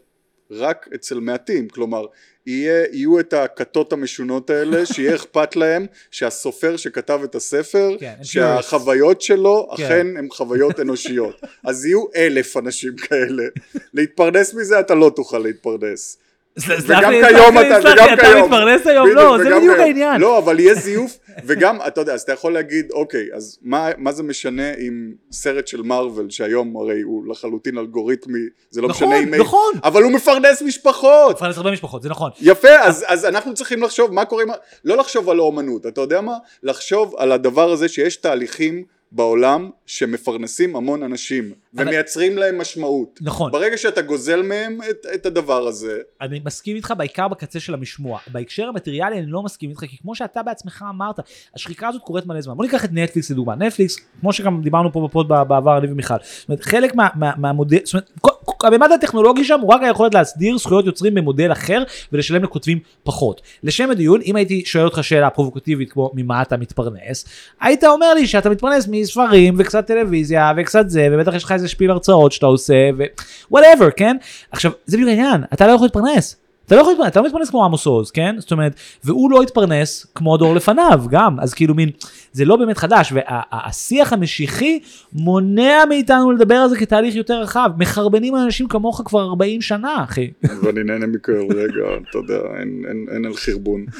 רק 0.51 0.89
אצל 0.95 1.21
מעטים, 1.21 1.69
כלומר, 1.69 2.07
יהיה, 2.47 2.85
יהיו 2.93 3.21
את 3.21 3.33
הכתות 3.33 3.93
המשונות 3.93 4.51
האלה, 4.51 4.87
שיהיה 4.93 5.15
אכפת 5.15 5.57
להם 5.57 5.87
שהסופר 6.11 6.77
שכתב 6.77 7.21
את 7.25 7.35
הספר, 7.35 7.97
כן, 8.01 8.15
שהחוויות 8.23 9.23
שלו 9.23 9.69
כן. 9.77 9.85
אכן 9.85 10.07
הן 10.17 10.29
חוויות 10.31 10.81
אנושיות. 10.81 11.41
אז 11.65 11.87
יהיו 11.87 12.05
אלף 12.17 12.57
אנשים 12.57 12.97
כאלה. 12.97 13.45
להתפרנס 13.95 14.55
מזה 14.55 14.81
אתה 14.81 14.95
לא 14.95 15.13
תוכל 15.17 15.39
להתפרנס. 15.39 16.19
וגם 16.59 17.13
כיום 17.29 17.59
אתה, 17.59 17.79
וגם 17.81 18.09
אתה 18.15 18.23
כיום. 18.23 18.45
מתפרנס 18.45 18.87
היום? 18.87 19.09
לא, 19.09 19.39
זה 19.39 19.57
בדיוק. 19.57 19.79
העניין. 19.79 20.21
לא, 20.21 20.39
אבל 20.39 20.61
יהיה 20.61 20.75
זיוף, 20.75 21.19
וגם, 21.45 21.79
אתה 21.87 22.01
יודע, 22.01 22.15
אז 22.15 22.23
אתה 22.23 22.33
יכול 22.33 22.53
להגיד, 22.53 22.91
אוקיי, 22.93 23.27
אז 23.35 23.59
מה, 23.63 24.13
זה 24.13 24.23
משנה 24.23 24.75
אם 24.75 25.13
סרט 25.33 25.67
של 25.67 25.83
מארוול, 25.83 26.31
שהיום 26.31 26.77
הרי 26.77 27.01
הוא 27.03 27.27
לחלוטין 27.31 27.79
אלגוריתמי, 27.79 28.39
זה 28.71 28.81
לא 28.81 28.89
נכון, 28.89 29.09
משנה 29.09 29.23
אם... 29.23 29.35
נכון. 29.35 29.73
אבל 29.85 30.03
הוא 30.03 30.13
מפרנס 30.13 30.63
משפחות! 30.63 31.37
מפרנס 31.37 31.57
הרבה 31.57 31.71
משפחות, 31.71 32.03
זה 32.03 32.09
נכון. 32.09 32.31
יפה, 32.41 32.79
אז, 32.81 33.25
אנחנו 33.25 33.55
צריכים 33.55 33.83
לחשוב 33.83 34.13
מה 34.13 34.25
קורה 34.25 34.45
לא 34.85 34.97
לחשוב 34.97 35.31
על 35.31 35.39
האומנות, 35.39 35.87
אתה 35.87 36.01
יודע 36.01 36.21
מה? 36.21 36.37
לחשוב 36.63 37.15
על 37.17 37.33
הדבר 37.33 37.71
הזה 37.71 37.89
שיש 37.89 38.17
תהליכים 38.17 38.85
בעולם 39.13 39.71
שמפרנסים 39.87 40.77
המון 40.77 41.03
אנשים 41.03 41.53
אבל- 41.79 41.87
ומייצרים 41.89 42.39
להם 42.39 42.61
משמעות. 42.61 43.19
נכון. 43.23 43.53
ברגע 43.53 43.77
שאתה 43.77 44.03
גוזל 44.03 44.43
מהם 44.43 44.79
את, 44.91 45.07
את 45.15 45.27
הדבר 45.27 45.67
הזה, 45.67 45.99
אני 46.21 46.41
מסכים 46.45 46.77
איתך 46.77 46.95
בעיקר 46.97 47.29
בקצה 47.29 47.61
של 47.61 47.75
המשמוע. 47.75 48.19
בהקשר 48.33 48.65
המטריאלי 48.69 49.19
אני 49.19 49.27
לא 49.27 49.43
מסכים 49.43 49.71
איתך, 49.71 49.81
כי 49.81 49.97
כמו 50.03 50.15
שאתה 50.15 50.43
בעצמך 50.43 50.85
אמרת, 50.91 51.17
השחיקה 51.55 51.89
הזאת 51.89 52.03
קורית 52.03 52.27
מלא 52.27 52.41
זמן. 52.41 52.55
בוא 52.55 52.65
ניקח 52.65 52.85
את 52.85 52.91
נטפליקס 52.93 53.31
לדוגמה. 53.31 53.55
נטפליקס, 53.55 53.97
כמו 54.21 54.33
שגם 54.33 54.63
דיברנו 54.63 54.93
פה 54.93 55.07
בפוד 55.09 55.29
בעבר, 55.29 55.79
אני 55.79 55.93
ומיכל. 55.93 56.15
זאת 56.41 56.49
אומרת, 56.49 56.61
חלק 56.65 56.95
מה, 56.95 57.09
מה, 57.15 57.33
מהמודל, 57.37 57.79
זאת 57.85 57.95
אומרת, 57.95 58.11
כל- 58.21 58.31
הממד 58.67 58.93
הטכנולוגי 58.95 59.45
שם 59.45 59.61
הוא 59.61 59.73
רק 59.75 59.81
היכולת 59.83 60.15
להסדיר 60.15 60.59
זכויות 60.59 60.87
יוצרים 60.87 61.15
במודל 61.15 61.53
אחר 61.53 61.83
ולשלם 62.13 62.45
לכותבים 62.45 62.79
פחות. 63.05 63.41
לשם 63.63 63.91
הדיון, 63.91 64.21
אם 64.25 64.37
הייתי 64.37 64.63
שואל 64.65 64.85
אותך 64.85 65.05
שאלה 65.05 65.31
פרובוקטיבית 65.31 65.93
כמו 65.93 66.11
ממה 66.15 66.43
אתה 66.43 66.57
מתפרנס, 66.57 67.25
היית 67.61 67.85
אומר 67.85 68.15
לי 68.15 68.27
שאתה 68.27 68.51
מתפרנס 68.51 68.89
מספרים 68.89 69.55
וקצת 69.59 69.87
טלוויזיה 69.87 70.53
וקצת 70.57 70.89
זה, 70.91 71.09
ובטח 71.13 71.35
יש 71.35 71.45
לך 71.45 71.53
איזה 71.53 71.66
שפיל 71.67 71.91
הרצאות 71.91 72.33
שאתה 72.33 72.47
עושה, 72.47 72.91
ו-whatever, 72.99 73.91
כן? 73.97 74.17
עכשיו, 74.51 74.73
זה 74.87 74.97
בדיוק 74.97 75.09
העניין, 75.09 75.45
אתה 75.53 75.67
לא 75.67 75.73
יכול 75.73 75.87
להתפרנס. 75.87 76.37
אתה 76.67 76.77
לא 76.77 76.81
יכול 76.81 76.93
להתפרנס, 76.93 77.11
אתה 77.11 77.21
לא 77.21 77.27
מתפרנס 77.27 77.51
כמו 77.51 77.65
עמוס 77.65 77.87
עוז, 77.87 78.11
כן? 78.11 78.37
זאת 78.39 78.53
אומרת, 78.53 78.75
והוא 79.05 79.31
לא 79.31 79.43
התפרנס 79.43 80.07
כמו 80.15 80.37
דור 80.37 80.55
לפניו 80.55 81.05
גם, 81.11 81.41
אז 81.41 81.55
כאילו 81.55 81.75
מין, 81.75 81.91
זה 82.33 82.45
לא 82.45 82.57
באמת 82.57 82.79
חדש, 82.79 83.13
והשיח 83.15 84.13
המשיחי 84.13 84.79
מונע 85.13 85.85
מאיתנו 85.89 86.33
לדבר 86.33 86.55
על 86.55 86.69
זה 86.69 86.77
כתהליך 86.77 87.15
יותר 87.15 87.41
רחב, 87.41 87.71
מחרבנים 87.79 88.37
אנשים 88.37 88.69
כמוך 88.69 89.03
כבר 89.05 89.29
40 89.29 89.63
שנה, 89.63 90.05
אחי. 90.05 90.31
ואני 90.63 90.85
נהנה 90.85 91.07
מכל 91.07 91.33
רגע, 91.33 91.85
אתה 92.11 92.19
יודע, 92.19 92.39
אין, 92.61 92.83
אין, 92.89 93.07
אין 93.15 93.27
על 93.27 93.35
חרבון. 93.35 93.87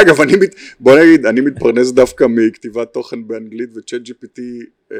אגב, 0.00 0.20
אני, 0.20 0.32
מת, 0.36 0.54
בוא 0.80 0.98
נגיד, 1.00 1.26
אני 1.26 1.40
מתפרנס 1.40 1.92
דווקא 1.92 2.24
מכתיבת 2.28 2.92
תוכן 2.92 3.28
באנגלית 3.28 3.70
וצ'אט 3.76 4.00
GPT 4.08 4.40
אה, 4.92 4.96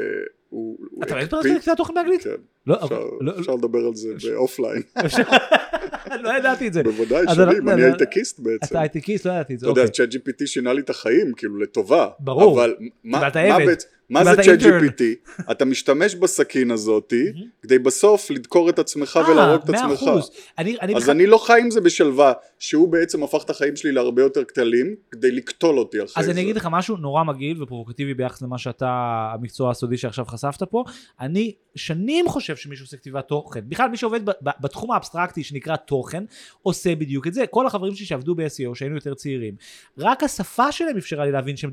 הוא, 0.49 0.77
הוא 0.91 1.03
אתה 1.03 1.13
באמת 1.13 1.25
מתפרנס 1.25 1.45
לכתוב 1.57 1.75
תוכן 1.75 1.93
באנגלית? 1.93 2.23
כן, 2.23 2.29
לא, 2.67 2.75
אפשר, 2.83 2.85
אבל- 2.95 3.03
לא- 3.21 3.39
אפשר 3.39 3.55
לדבר 3.55 3.79
על 3.79 3.95
זה 3.95 4.09
ב 4.31 4.37
offline, 4.37 4.81
לא 6.23 6.29
ידעתי 6.37 6.67
את 6.67 6.73
זה. 6.73 6.83
בוודאי, 6.83 7.25
שנים, 7.35 7.69
אני- 7.69 7.83
הייטקיסט 7.83 8.39
בעצם. 8.39 8.65
אתה 8.65 8.79
הייטקיסט, 8.79 9.25
לא 9.25 9.31
ידעתי 9.31 9.53
את 9.53 9.59
זה, 9.59 9.65
אתה 9.71 9.79
יודע. 9.79 9.91
צ'אט 9.91 10.09
GPT 10.13 10.45
שינה 10.45 10.73
לי 10.73 10.81
את 10.81 10.89
החיים, 10.89 11.31
כאילו 11.37 11.57
לטובה. 11.59 12.07
ברור. 12.19 12.53
אבל 12.61 12.75
מה. 13.03 13.29
בעצם- 13.65 13.87
מה 14.09 14.23
זה 14.23 14.41
צ'אט. 14.43 14.59
GPT? 14.59 15.03
אתה 15.51 15.65
משתמש 15.65 16.15
בסכין 16.15 16.71
הזאתי, 16.71 17.23
כדי 17.61 17.79
בסוף 17.79 18.31
לדקור 18.31 18.69
את 18.69 18.79
עצמך 18.79 19.19
אה, 19.23 19.31
ולהרוג 19.31 19.61
את 19.63 19.69
מאה 19.69 19.85
עצמך. 19.85 20.03
אחוז. 20.03 20.31
אני 20.57 20.77
אני 20.81 20.95
אז 20.95 21.09
אני 21.09 21.25
לא 21.25 21.37
חי 21.37 21.61
עם 21.61 21.71
זה 21.71 21.81
בשלווה, 21.81 22.33
שהוא 22.59 22.89
בעצם 22.89 23.23
הפך 23.23 23.43
את 23.45 23.49
החיים 23.49 23.75
שלי 23.75 23.91
להרבה 23.91 24.21
יותר 24.21 24.43
קטנים, 24.43 24.95
כדי 25.11 25.31
לקטול 25.31 25.79
אותי 25.79 25.97
אחרי 25.97 26.13
אז 26.15 26.25
זה. 26.25 26.31
אני 26.31 26.41
אגיד 26.41 26.55
לך 26.55 26.67
משהו 26.71 26.97
נורא 26.97 27.23
מגעיל 27.23 27.63
ופרובוקטיבי 27.63 28.13
ביחס 28.13 28.41
למה 28.41 28.57
שאתה, 28.57 28.89
המקצוע 29.33 29.71
הסודי 29.71 29.97
שעכשיו 29.97 30.25
חשפת 30.25 30.63
פה. 30.63 30.83
אני 31.19 31.53
שנים 31.75 32.27
חושב 32.27 32.55
שמישהו 32.55 32.85
עושה 32.85 32.97
כתיבת 32.97 33.27
תוכן. 33.27 33.61
בכלל 33.67 33.89
מי 33.89 33.97
שעובד 33.97 34.19
בתחום 34.41 34.91
האבסטרקטי 34.91 35.43
שנקרא 35.43 35.75
תוכן, 35.75 36.23
עושה 36.61 36.95
בדיוק 36.95 37.27
את 37.27 37.33
זה. 37.33 37.47
כל 37.47 37.67
החברים 37.67 37.95
שלי 37.95 38.05
שעבדו 38.05 38.35
ב-SEO, 38.35 38.75
שהיינו 38.75 38.95
יותר 38.95 39.13
צעירים, 39.13 39.55
רק 39.97 40.23
השפה 40.23 40.71
שלהם 40.71 40.97
אפשרה 40.97 41.25
לי 41.25 41.31
להבין 41.31 41.57
שהם 41.57 41.71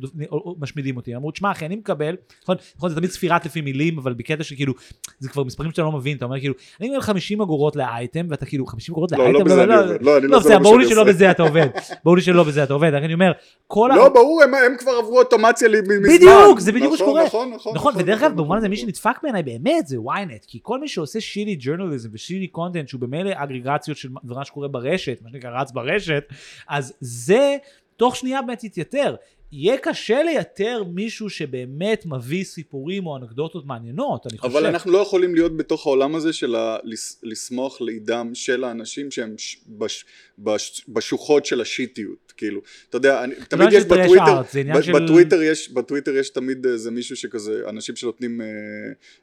משמידים 0.58 0.96
אותי. 0.96 1.16
אמרו, 1.16 1.30
תשמע 1.30 1.50
אחי, 1.50 1.66
אני 1.66 1.76
מקבל, 1.76 2.16
נכון, 2.42 2.56
נכון, 2.76 2.90
זה 2.90 2.96
תמיד 2.96 3.10
ספירת 3.10 3.46
לפי 3.46 3.60
מילים, 3.60 3.98
אבל 3.98 4.12
בקטע 4.12 4.44
שכאילו, 4.44 4.72
זה 5.18 5.28
כבר 5.28 5.44
מספרים 5.44 5.70
שאתה 5.70 5.82
לא 5.82 5.92
מבין, 5.92 6.16
אתה 6.16 6.24
אומר 6.24 6.40
כאילו, 6.40 6.54
אני 6.80 6.88
מקבל 6.88 7.00
50 7.00 7.40
אגורות 7.40 7.76
לאייטם, 7.76 8.26
ואתה 8.30 8.46
כאילו, 8.46 8.66
50 8.66 8.92
אגורות 8.92 9.12
לא, 9.12 9.18
לאייטם, 9.18 9.38
לא 9.38 9.44
בזה 9.44 9.64
אני 9.64 9.74
עובד. 9.74 10.02
לא, 10.02 10.16
אני 10.16 10.26
לא, 10.26 10.30
לא, 10.30 10.38
זה 10.38 10.44
בסדר, 10.44 10.58
לא 10.58 10.62
ברור 10.62 10.78
לי 10.78 10.88
שלא. 10.88 11.04
בזה 11.04 11.30
אתה 11.30 11.42
עובד. 11.42 11.66
ברור 12.04 12.16
לי 12.16 12.22
שלא 12.22 12.42
בזה 12.42 12.64
אתה 12.64 12.72
עובד, 12.72 12.94
רק 12.94 13.02
אני 13.02 13.14
אומר, 13.14 13.32
כל 13.66 13.90
ה... 13.90 13.96
לא, 13.96 14.08
ברור, 14.08 14.42
הם, 14.42 14.76
כבר 14.78 14.92
עברו 14.92 15.18
אוטומציה 15.18 15.68
מזמן. 15.68 16.14
בדיוק, 16.14 16.60
זה 16.60 16.72
בדיוק 16.72 16.90
מה 16.90 16.94
נכון, 16.94 17.06
שקורה. 17.06 17.24
נכון, 17.24 17.50
נכון. 17.54 17.74
נכון, 17.74 17.94
ודרך 17.96 18.18
אגב, 18.18 18.32
נכון, 18.32 18.36
במובן 18.36 18.56
הזה, 18.56 18.68
מי 18.68 18.74
נכון. 18.74 18.86
שנדפק 18.86 19.22
בעיניי 19.22 19.42
באמת 19.42 19.86
זה 19.86 19.96
ynet, 19.96 20.44
כי 20.46 20.58
כל 20.62 20.80
מי 20.80 20.88
שעושה 20.88 21.20
שילי 21.20 21.56
ג'ורנליזם 21.60 22.08
ושילי 22.12 22.46
קונטנט, 22.46 22.88
שהוא 22.88 23.00
במילא 23.00 23.30
אגרגציות 23.34 23.96
של 23.96 24.08
מה 24.24 24.44
שקורה 24.44 24.68
ברשת, 24.68 25.18
מה 25.22 25.30
שנקרא 25.30 25.60
רץ 25.60 25.72
ברשת, 25.72 26.24
אז 26.68 26.92
זה 27.00 27.56
תוך 27.96 28.16
שנייה 28.16 28.42
באמת 28.42 28.64
יתייתר. 28.64 29.14
יהיה 29.56 29.78
קשה 29.78 30.22
לייתר 30.22 30.82
מישהו 30.94 31.30
שבאמת 31.30 32.06
מביא 32.06 32.44
סיפורים 32.44 33.06
או 33.06 33.16
אנקדוטות 33.16 33.66
מעניינות, 33.66 34.26
אני 34.26 34.38
חושב. 34.38 34.52
אבל 34.56 34.66
אנחנו 34.66 34.92
לא 34.92 34.98
יכולים 34.98 35.34
להיות 35.34 35.56
בתוך 35.56 35.86
העולם 35.86 36.14
הזה 36.14 36.32
של 36.32 36.54
ה- 36.54 36.76
לסמוך 37.22 37.82
לאידם 37.82 38.30
של 38.34 38.64
האנשים 38.64 39.10
שהם 39.10 39.34
ש- 39.38 39.56
בש- 39.68 40.04
בש- 40.38 40.84
בשוחות 40.88 41.46
של 41.46 41.60
השיטיות, 41.60 42.32
כאילו, 42.36 42.60
אתה 42.88 42.96
יודע, 42.96 43.24
אני, 43.24 43.34
תמיד 43.48 43.68
יש 43.72 43.84
בטוויטר, 43.84 44.42
עניין 44.60 44.78
ב- 44.78 44.82
של- 44.82 44.92
בטוויטר 44.92 45.42
יש, 45.42 45.70
בטוויטר 45.70 46.16
יש 46.16 46.30
תמיד 46.30 46.66
איזה 46.66 46.90
מישהו 46.90 47.16
שכזה, 47.16 47.62
אנשים 47.68 47.96
שנותנים, 47.96 48.40
אה, 48.40 48.46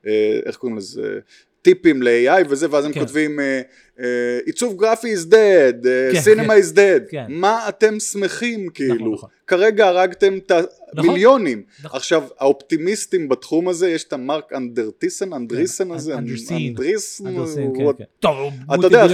אה, 0.08 0.40
איך 0.46 0.56
קוראים 0.56 0.78
לזה, 0.78 1.20
טיפים 1.62 2.04
ל-AI 2.04 2.46
וזה, 2.50 2.68
ואז 2.72 2.86
הם 2.86 2.92
כן. 2.94 3.00
כותבים 3.00 3.40
אה, 3.40 3.62
אה, 4.00 4.06
עיצוב 4.46 4.78
גרפי 4.78 5.14
is 5.16 5.32
dead, 5.32 5.84
כן, 6.14 6.22
סינמה 6.22 6.54
כן. 6.54 6.60
is 6.62 6.76
dead, 6.76 7.12
כן. 7.12 7.26
מה 7.30 7.66
אתם 7.70 8.00
שמחים 8.00 8.70
כאילו, 8.74 9.14
נכון. 9.14 9.30
כרגע 9.48 9.88
הרגתם 9.88 10.38
את 10.38 10.52
נכון. 10.52 10.66
המיליונים, 11.10 11.64
נכון. 11.84 11.98
עכשיו 11.98 12.24
האופטימיסטים 12.40 13.30
בתחום 13.30 13.68
הזה 13.68 13.90
יש 13.90 14.04
את 14.04 14.14
המרק 14.14 14.54
אנדרטיסן, 14.56 15.34
אנדריסן 15.34 15.92
הזה, 15.92 16.16
אנדרסין. 16.16 16.68
אנדריסן, 16.68 17.24
כן, 17.78 17.84
כן. 17.98 18.04
טוב, 18.20 18.38
הוא 18.68 18.76
אתה 18.76 18.86
יודע, 18.88 19.08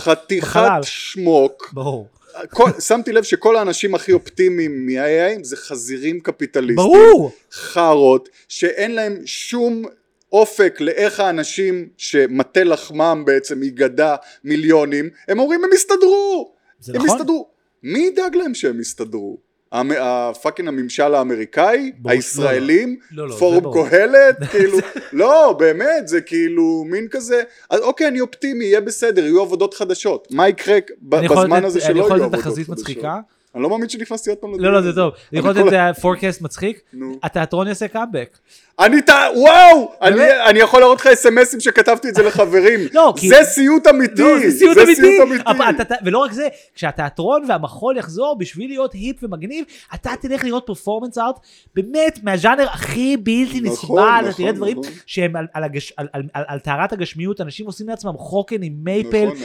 חתיכת- 0.00 0.56
אה. 0.56 0.82
שמוק, 0.82 1.70
ברור. 1.72 2.06
כל- 2.50 2.70
שמתי 2.80 3.12
לב 3.12 3.22
שכל 3.22 3.56
האנשים 3.56 3.94
הכי 3.94 4.12
אופטימיים 4.12 4.86
מה-AI 4.86 5.38
זה 5.42 5.56
חזירים 5.56 6.20
קפיטליסטים, 6.20 6.76
ברור! 6.76 7.32
חארות, 7.52 8.28
שאין 8.48 8.94
להם 8.94 9.16
שום 9.24 9.82
אופק 10.32 10.80
לאיך 10.80 11.20
האנשים 11.20 11.88
שמטה 11.96 12.64
לחמם 12.64 13.22
בעצם 13.26 13.62
ייגדע 13.62 14.14
מיליונים, 14.44 15.08
הם 15.28 15.38
אומרים 15.38 15.64
הם 15.64 15.70
יסתדרו, 15.74 16.52
זה 16.80 16.92
הם 16.96 17.02
נכון. 17.02 17.16
יסתדרו, 17.18 17.48
מי 17.82 17.98
ידאג 17.98 18.34
להם 18.36 18.54
שהם 18.54 18.80
יסתדרו? 18.80 19.38
ה 19.72 19.84
fucking 19.84 20.68
הממשל 20.68 21.14
האמריקאי, 21.14 21.92
ברור, 21.98 22.12
הישראלים, 22.12 22.96
לא, 23.12 23.28
לא, 23.28 23.34
פורום. 23.34 23.88
קהלת, 23.90 24.36
כאילו, 24.50 24.78
לא, 25.12 25.56
באמת, 25.58 26.08
זה 26.08 26.20
כאילו 26.20 26.84
מין 26.86 27.08
כזה, 27.10 27.42
אז 27.70 27.80
אוקיי, 27.80 28.08
אני 28.08 28.20
אופטימי, 28.20 28.64
יהיה 28.64 28.80
בסדר, 28.80 29.24
יהיו 29.24 29.40
עבודות 29.42 29.74
חדשות. 29.74 30.28
מה 30.30 30.48
יקרה 30.48 30.78
אני 31.12 31.24
יכול 31.26 31.36
בזמן 31.44 31.56
לתת- 31.56 31.66
הזה 31.66 31.78
אני 31.78 31.94
שלא 31.94 32.00
יכול 32.00 32.16
יהיו 32.16 32.26
לתת 32.26 32.34
עבודות 32.34 32.40
תחזית 32.44 32.66
חדשות? 32.66 32.78
מצחיקה. 32.78 33.20
אני 33.54 33.62
לא 33.62 33.70
מאמין 33.70 33.88
שנכנסתי 33.88 34.30
עוד 34.30 34.38
פעם 34.38 34.50
לא, 34.50 34.56
לדיון 34.58 34.74
לא, 34.74 34.80
זה. 34.80 34.92
טוב. 34.92 35.12
אני 35.32 35.38
יכול 35.38 35.50
לתת 35.50 35.98
forecast 36.00 36.40
מצחיק. 36.42 36.80
נו. 36.92 37.18
התיאטרון 37.22 37.68
יעשה 37.68 37.88
קאמבק. 37.88 38.38
אני 38.80 39.02
ת... 39.02 39.10
וואו! 39.36 39.92
אני? 40.02 40.22
אני 40.46 40.58
יכול 40.58 40.80
להראות 40.80 41.00
לך 41.00 41.06
אסמסים 41.06 41.60
שכתבתי 41.60 42.08
את 42.08 42.14
זה 42.14 42.22
לחברים. 42.22 42.80
לא, 42.92 43.14
כי- 43.16 43.28
זה 43.28 43.36
סיוט 43.44 43.86
אמיתי. 43.86 44.22
לא, 44.22 44.38
זה 44.38 44.58
סיוט 44.58 44.74
זה 44.74 44.82
אמיתי. 44.82 45.00
סיוט 45.00 45.26
אמיתי. 45.28 45.50
אתה- 45.50 45.82
אתה- 45.82 45.94
ולא 46.04 46.18
רק 46.18 46.32
זה, 46.32 46.48
כשהתיאטרון 46.74 47.44
והמחול 47.48 47.96
יחזור, 47.96 48.36
בשביל 48.38 48.70
להיות 48.70 48.92
היפ 48.92 49.16
ומגניב, 49.22 49.64
אתה 49.94 50.10
תלך 50.20 50.44
לראות 50.44 50.62
פרפורמנס 50.66 51.18
ארט, 51.18 51.34
באמת, 51.74 52.18
מהז'אנר 52.22 52.66
הכי 52.72 53.16
בלתי 53.16 53.60
נכון, 53.60 53.98
נסבל, 53.98 54.18
אתה 54.20 54.28
נכון, 54.28 54.32
תראה 54.44 54.52
דברים 54.52 54.78
נכון. 54.80 54.92
שהם 55.06 55.36
על- 55.36 55.46
על 55.54 55.64
הגש- 55.64 55.92
על- 55.96 56.08
על- 56.12 56.22
על- 56.34 56.44
על 56.48 56.58
טהרת 56.58 56.92
הגשמיות, 56.92 57.40
אנשים 57.40 57.66
עושים 57.66 57.88
לעצמם 57.88 58.12
חוקן 58.16 58.62
עם 58.62 58.72
מייפל. 58.82 59.24
נכון, 59.26 59.36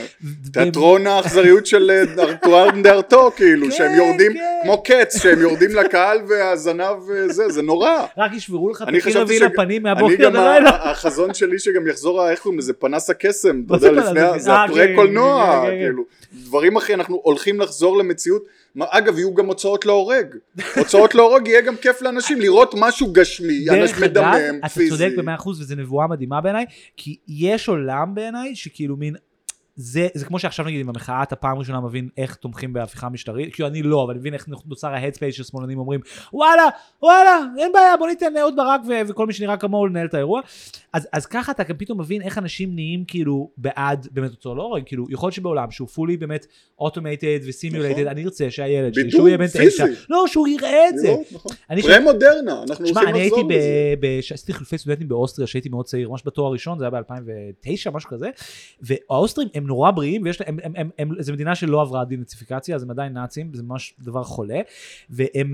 תיאטרון 0.54 1.08
האכזריות 1.08 1.65
של 1.65 1.92
אה, 1.92 2.24
ארטואר 2.24 2.70
דארטו, 2.84 3.32
כאילו, 3.36 3.65
כן. 3.65 3.72
שהם 3.72 3.96
יורדים, 3.96 4.34
כן. 4.34 4.39
כמו 4.63 4.84
קץ, 4.84 5.22
שהם 5.24 5.39
יורדים 5.42 5.70
לקהל 5.75 6.18
והזנב 6.30 6.96
וזה, 7.08 7.50
זה 7.50 7.62
נורא. 7.62 8.06
רק 8.18 8.34
ישברו 8.34 8.70
לך 8.70 8.82
את 8.82 8.88
רביעי 9.25 9.39
לפנים 9.39 9.84
מהבוקר 9.84 10.15
גם, 10.24 10.34
ללילה. 10.34 10.70
ה- 10.70 10.91
החזון 10.91 11.34
שלי 11.34 11.60
שגם 11.60 11.88
יחזור, 11.88 12.29
איך 12.29 12.39
קוראים 12.39 12.60
לזה, 12.60 12.74
פנס 12.74 13.10
הקסם, 13.10 13.62
אתה 13.67 13.75
יודע, 13.75 13.91
לפני? 13.91 14.39
זה 14.39 14.51
אה, 14.51 14.63
הפרה 14.63 14.88
כן, 14.88 14.96
קולנוע, 14.96 15.62
כן, 15.65 15.72
כן. 15.72 15.77
כאילו, 15.77 16.03
דברים 16.34 16.77
אחי, 16.77 16.94
אנחנו 16.94 17.22
הולכים 17.24 17.60
לחזור 17.60 17.98
למציאות, 17.98 18.46
אגב, 18.79 19.17
יהיו 19.17 19.34
גם 19.34 19.46
הוצאות 19.46 19.86
להורג, 19.86 20.25
הוצאות 20.75 21.15
להורג 21.15 21.48
יהיה 21.48 21.62
גם 21.62 21.75
כיף 21.75 22.01
לאנשים 22.01 22.41
לראות 22.41 22.75
משהו 22.77 23.13
גשמי, 23.13 23.65
דרך 23.65 23.82
אנשים 23.82 24.03
אגב, 24.03 24.24
מדמם, 24.25 24.60
אתה 24.60 24.70
פיזי, 24.70 24.89
צודק 24.89 25.12
במאה 25.17 25.36
אחוז 25.36 25.62
וזו 25.62 25.75
נבואה 25.75 26.08
מדהימה 26.08 26.41
בעיניי, 26.41 26.65
כי 26.98 27.17
יש 27.27 27.67
עולם 27.70 28.15
בעיניי 28.15 28.55
שכאילו 28.55 28.96
מין... 28.98 29.15
זה, 29.75 30.08
זה 30.13 30.25
כמו 30.25 30.39
שעכשיו 30.39 30.65
נגיד 30.65 30.79
עם 30.79 30.89
המחאה 30.89 31.24
אתה 31.24 31.36
פעם 31.36 31.58
ראשונה 31.58 31.82
מבין 31.82 32.10
איך 32.17 32.36
תומכים 32.36 32.74
בהפיכה 32.74 33.10
משטרית, 33.10 33.53
כאילו 33.53 33.67
אני 33.67 33.84
לא, 33.84 34.03
אבל 34.03 34.12
אני 34.12 34.20
מבין 34.20 34.34
איך 34.34 34.48
נוצר 34.65 34.88
ה 34.88 34.92
headspace 34.92 35.36
ששמאלנים 35.36 35.79
אומרים 35.79 36.00
וואלה, 36.34 36.63
וואלה, 37.03 37.39
אין 37.58 37.72
בעיה 37.74 37.98
בוא 37.98 38.08
ניתן 38.08 38.34
לאהוד 38.34 38.55
ברק 38.55 38.82
ו- 38.88 39.01
וכל 39.08 39.27
מי 39.27 39.34
שנראה 39.34 39.58
כמוהו 39.58 39.88
לנהל 39.88 40.08
את 40.08 40.13
האירוע. 40.13 40.41
אז, 40.94 41.08
אז 41.13 41.25
ככה 41.25 41.51
אתה 41.51 41.63
גם 41.63 41.77
פתאום 41.77 42.00
מבין 42.00 42.22
איך 42.22 42.38
אנשים 42.38 42.75
נהיים 42.75 43.03
כאילו 43.08 43.50
בעד 43.58 44.08
באמת 44.12 44.32
אותו 44.32 44.55
לא 44.55 44.63
רואים, 44.63 44.84
כאילו 44.86 45.05
יכול 45.10 45.27
להיות 45.27 45.34
שבעולם 45.34 45.72
שהוא 45.72 45.88
פולי 45.88 46.17
באמת 46.17 46.46
אוטומטד 46.79 47.39
וסימיולטד, 47.48 47.91
נכון. 47.91 48.08
אני 48.08 48.24
ארצה 48.24 48.51
שהילד 48.51 48.94
שלי, 48.94 49.12
שהוא 49.12 49.27
יהיה 49.27 49.38
בן. 49.38 49.46
תשע, 49.48 49.86
לא 50.10 50.25
שהוא 50.27 50.48
יראה 50.48 50.89
את 50.89 50.98
זה. 50.98 51.08
לראות, 51.08 51.25
נכון. 51.32 51.51
אני 51.70 51.82
פרה 51.82 52.00
מודרנה, 52.00 52.63
אנחנו 52.70 52.86
תשמע, 52.86 53.01
אני 53.01 53.20
הייתי, 53.20 53.36
לחזור. 53.36 53.51
לזה. 53.51 53.94
ב... 54.00 54.22
ש- 54.22 54.32
עשיתי 54.32 54.53
חילופי 54.53 54.77
סטודנטים 54.77 55.08
באוסטריה 55.08 55.48
שהייתי 55.48 55.70
מאוד 55.70 55.86
צעיר, 55.86 56.10
ממש 56.10 56.22
בתואר 56.25 56.51
ראשון, 56.51 56.79
זה 56.79 56.86
היה 56.86 56.91
ב-2009, 57.01 57.91
משהו 57.94 58.10
כזה, 58.10 58.29
והאוסטרים 58.82 59.48
הם 59.53 59.64
נורא 59.67 59.91
בריאים, 59.91 60.24
ויש 60.24 60.41
להם, 60.41 60.57
הם, 60.63 60.74
הם, 60.75 60.89
הם, 61.00 61.22
זו 61.22 61.34
מדינה 61.34 61.55
שלא 61.55 61.81
עברה 61.81 62.05
דינציפיקציה, 62.05 62.75
אז 62.75 62.84
הם 62.84 62.91
עדיין 62.91 63.13
נאצים, 63.13 63.53
זה 63.53 63.63
ממש 63.63 63.93
דבר 64.00 64.24
חולה, 64.24 64.60
והם, 65.10 65.51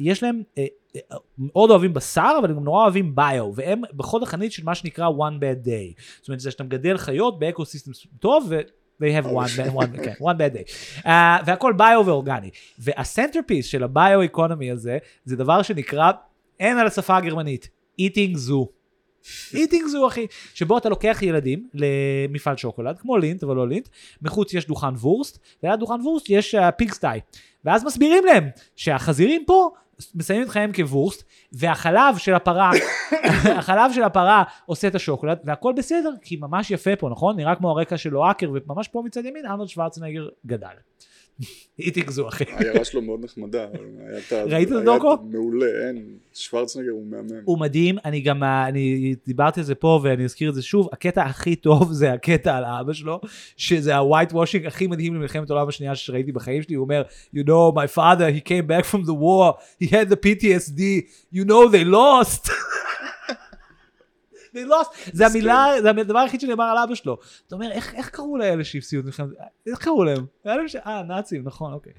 יש 0.00 0.22
להם, 0.22 0.42
אה, 0.58 0.66
אה, 0.96 1.16
מאוד 1.38 1.70
אוהבים 1.70 1.94
בשר, 1.94 2.36
אבל 2.40 2.50
הם 2.50 2.56
גם 2.56 2.64
נורא 2.64 2.82
אוהבים 2.82 3.14
bio, 3.14 3.52
והם 3.54 3.82
בחוד 3.96 4.22
החנית 4.22 4.52
של 4.52 4.64
מה 4.64 4.74
שנקרא 4.74 5.08
one 5.08 5.40
bad 5.40 5.66
day. 5.66 6.02
זאת 6.18 6.28
אומרת, 6.28 6.40
זה 6.40 6.50
שאתה 6.50 6.64
מגדל 6.64 6.96
חיות 6.96 7.38
ב 7.38 7.45
eco 7.45 7.64
system 7.64 7.90
טוב, 8.18 8.46
ו... 8.48 8.60
they 9.02 9.12
have 9.22 9.26
one, 9.26 9.50
bad- 9.56 9.74
one, 9.74 10.04
כן, 10.04 10.12
one 10.20 10.36
bad 10.36 10.56
day. 10.56 10.70
Uh, 11.02 11.08
והכל 11.46 11.72
bio 11.72 12.02
ואורגני. 12.06 12.50
וה 12.78 12.92
centerpiece 12.92 13.66
של 13.66 13.82
ה 13.82 13.93
bio 13.93 14.24
economy 14.24 14.70
הזה, 14.70 14.98
זה 15.24 15.36
דבר 15.36 15.62
שנקרא, 15.62 16.10
אין 16.60 16.78
על 16.78 16.86
השפה 16.86 17.16
הגרמנית, 17.16 17.68
eating 18.00 18.36
zoo. 18.48 18.79
Eating 19.52 19.86
zoo 19.92 20.06
אחי, 20.08 20.26
שבו 20.54 20.78
אתה 20.78 20.88
לוקח 20.88 21.18
ילדים 21.22 21.68
למפעל 21.74 22.56
שוקולד, 22.56 22.98
כמו 22.98 23.16
לינט 23.16 23.42
אבל 23.42 23.56
לא 23.56 23.68
לינט, 23.68 23.88
מחוץ 24.22 24.54
יש 24.54 24.66
דוכן 24.66 24.94
וורסט, 24.94 25.38
וליד 25.62 25.80
דוכן 25.80 26.00
וורסט 26.04 26.26
יש 26.30 26.54
פיגסטיי, 26.76 27.20
ואז 27.64 27.84
מסבירים 27.84 28.24
להם 28.24 28.48
שהחזירים 28.76 29.44
פה 29.46 29.70
מסיימים 30.14 30.44
את 30.44 30.50
חייהם 30.50 30.72
כוורסט, 30.72 31.22
והחלב 31.52 32.18
של 32.18 32.34
הפרה, 32.34 32.70
החלב 33.58 33.92
של 33.94 34.02
הפרה 34.02 34.44
עושה 34.66 34.88
את 34.88 34.94
השוקולד, 34.94 35.38
והכל 35.44 35.72
בסדר, 35.76 36.10
כי 36.22 36.36
ממש 36.36 36.70
יפה 36.70 36.96
פה, 36.96 37.08
נכון? 37.08 37.36
נראה 37.36 37.54
כמו 37.54 37.70
הרקע 37.70 37.96
של 37.96 38.10
לואקר, 38.10 38.50
וממש 38.50 38.88
פה 38.88 39.02
מצד 39.06 39.24
ימין, 39.24 39.46
ארנולד 39.46 39.68
שוורצנגר 39.68 40.28
גדל. 40.46 40.68
איטיק 41.78 42.10
זו 42.10 42.28
אחי. 42.28 42.44
העיירה 42.48 42.84
שלו 42.84 43.02
מאוד 43.02 43.24
נחמדה. 43.24 43.66
ראית 44.32 44.68
את 44.68 44.76
הדוקו? 44.76 45.16
מעולה, 45.30 45.66
אין. 45.66 46.04
שוורצנגר 46.34 46.90
הוא 46.90 47.06
מהמם. 47.06 47.40
הוא 47.44 47.58
מדהים, 47.58 47.96
אני 48.04 48.20
גם, 48.20 48.42
אה, 48.42 48.68
אני 48.68 49.14
דיברתי 49.26 49.60
על 49.60 49.66
זה 49.66 49.74
פה 49.74 50.00
ואני 50.02 50.24
אזכיר 50.24 50.50
את 50.50 50.54
זה 50.54 50.62
שוב, 50.62 50.88
הקטע 50.92 51.22
הכי 51.22 51.56
טוב 51.56 51.92
זה 51.92 52.12
הקטע 52.12 52.56
על 52.56 52.64
האבא 52.64 52.92
שלו, 52.92 53.20
שזה 53.56 53.96
ה-white 53.96 54.32
washing 54.32 54.66
הכי 54.66 54.86
מדהים 54.86 55.14
למלחמת 55.14 55.50
העולם 55.50 55.68
השנייה 55.68 55.94
שראיתי 55.94 56.32
בחיים 56.32 56.62
שלי, 56.62 56.74
הוא 56.74 56.84
אומר, 56.84 57.02
you 57.34 57.38
know, 57.38 57.74
my 57.74 57.96
father, 57.96 58.38
he 58.38 58.48
came 58.48 58.66
back 58.66 58.84
from 58.84 59.02
the 59.06 59.14
war, 59.14 59.54
he 59.82 59.86
had 59.86 60.08
the 60.08 60.16
PTSD, 60.16 60.80
you 61.32 61.44
know, 61.44 61.68
they 61.68 61.84
lost. 61.84 62.50
They 64.54 64.68
lost, 64.68 65.10
זה 65.12 65.26
המילה, 65.26 65.66
זה 65.82 65.90
הדבר 65.90 66.18
היחיד 66.18 66.40
שנאמר 66.40 66.64
על 66.64 66.78
אבא 66.78 66.94
שלו. 66.94 67.18
אתה 67.46 67.54
אומר, 67.54 67.70
איך, 67.70 68.08
קראו 68.08 68.36
לאלה 68.36 68.64
שהפסידו 68.64 69.00
את 69.00 69.06
מלחמת, 69.06 69.28
איך 69.66 69.78
קראו 69.78 70.04
להם? 70.04 70.26
אה, 70.46 71.02
נאצים, 71.02 71.42
נכון, 71.44 71.72
אוקיי. 71.72 71.92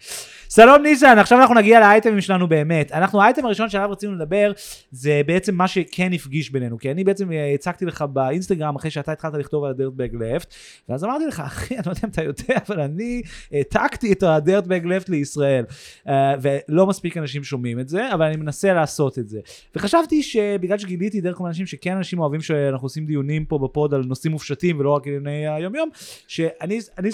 שלום 0.50 0.82
ניסן, 0.82 1.20
עכשיו 1.20 1.40
אנחנו 1.40 1.56
נגיע 1.56 1.80
לאייטמים 1.80 2.22
שלנו 2.22 2.48
באמת. 2.48 2.92
אנחנו, 2.92 3.22
האייטם 3.22 3.46
הראשון 3.46 3.70
שעליו 3.70 3.92
רצינו 3.92 4.16
לדבר, 4.16 4.52
זה 4.92 5.22
בעצם 5.26 5.56
מה 5.56 5.68
שכן 5.68 6.14
הפגיש 6.14 6.52
בינינו, 6.52 6.78
כי 6.78 6.92
אני 6.92 7.04
בעצם 7.04 7.32
אה, 7.32 7.54
הצגתי 7.54 7.86
לך 7.86 8.02
באינסטגרם 8.02 8.76
אחרי 8.76 8.92
שאתה 8.92 9.12
התחלת 9.12 9.34
לכתוב 9.34 9.64
על 9.64 9.72
הדרטבג 9.72 10.16
לפט, 10.16 10.54
ואז 10.90 11.04
אמרתי 11.04 11.26
לך, 11.26 11.40
אחי, 11.40 11.76
אני 11.76 11.84
לא 11.86 11.92
יודע 11.92 12.02
אם 12.04 12.10
אתה 12.10 12.24
יודע, 12.24 12.60
אבל 12.68 12.80
אני 12.80 13.22
העתקתי 13.52 14.12
את 14.12 14.24
הדרטבג 14.24 14.86
לפט 14.86 15.10
לישראל, 15.10 15.66
אה, 16.08 16.34
ולא 16.42 16.88
מספיק 16.88 17.18
אנשים 17.18 17.44
שומעים 17.44 17.80
את 17.80 17.90
זה, 17.90 18.14
אבל 18.14 18.26
אני 18.26 18.36
מנסה 18.36 18.74
לעשות 18.74 19.20
את 19.20 19.30
זה. 19.30 19.40
וחשבתי 19.76 20.24
שבגלל 20.24 20.78
שגיליתי 20.78 21.22
דרך 21.22 21.36
כל 21.36 21.44
מיני 21.44 21.52
אנשים 21.52 21.66
שכן 21.66 21.98
אנשים 21.98 22.20
אוהבים 22.20 22.41
שאנחנו 22.42 22.86
עושים 22.86 23.06
דיונים 23.06 23.46
פה 23.46 23.58
בפוד 23.58 23.94
על 23.94 24.04
נושאים 24.04 24.32
מופשטים 24.32 24.80
ולא 24.80 24.90
רק 24.90 25.08
ענייני 25.08 25.48
היום 25.48 25.76
יום, 25.76 25.90
שאני, 26.28 26.80
אני, 26.98 27.10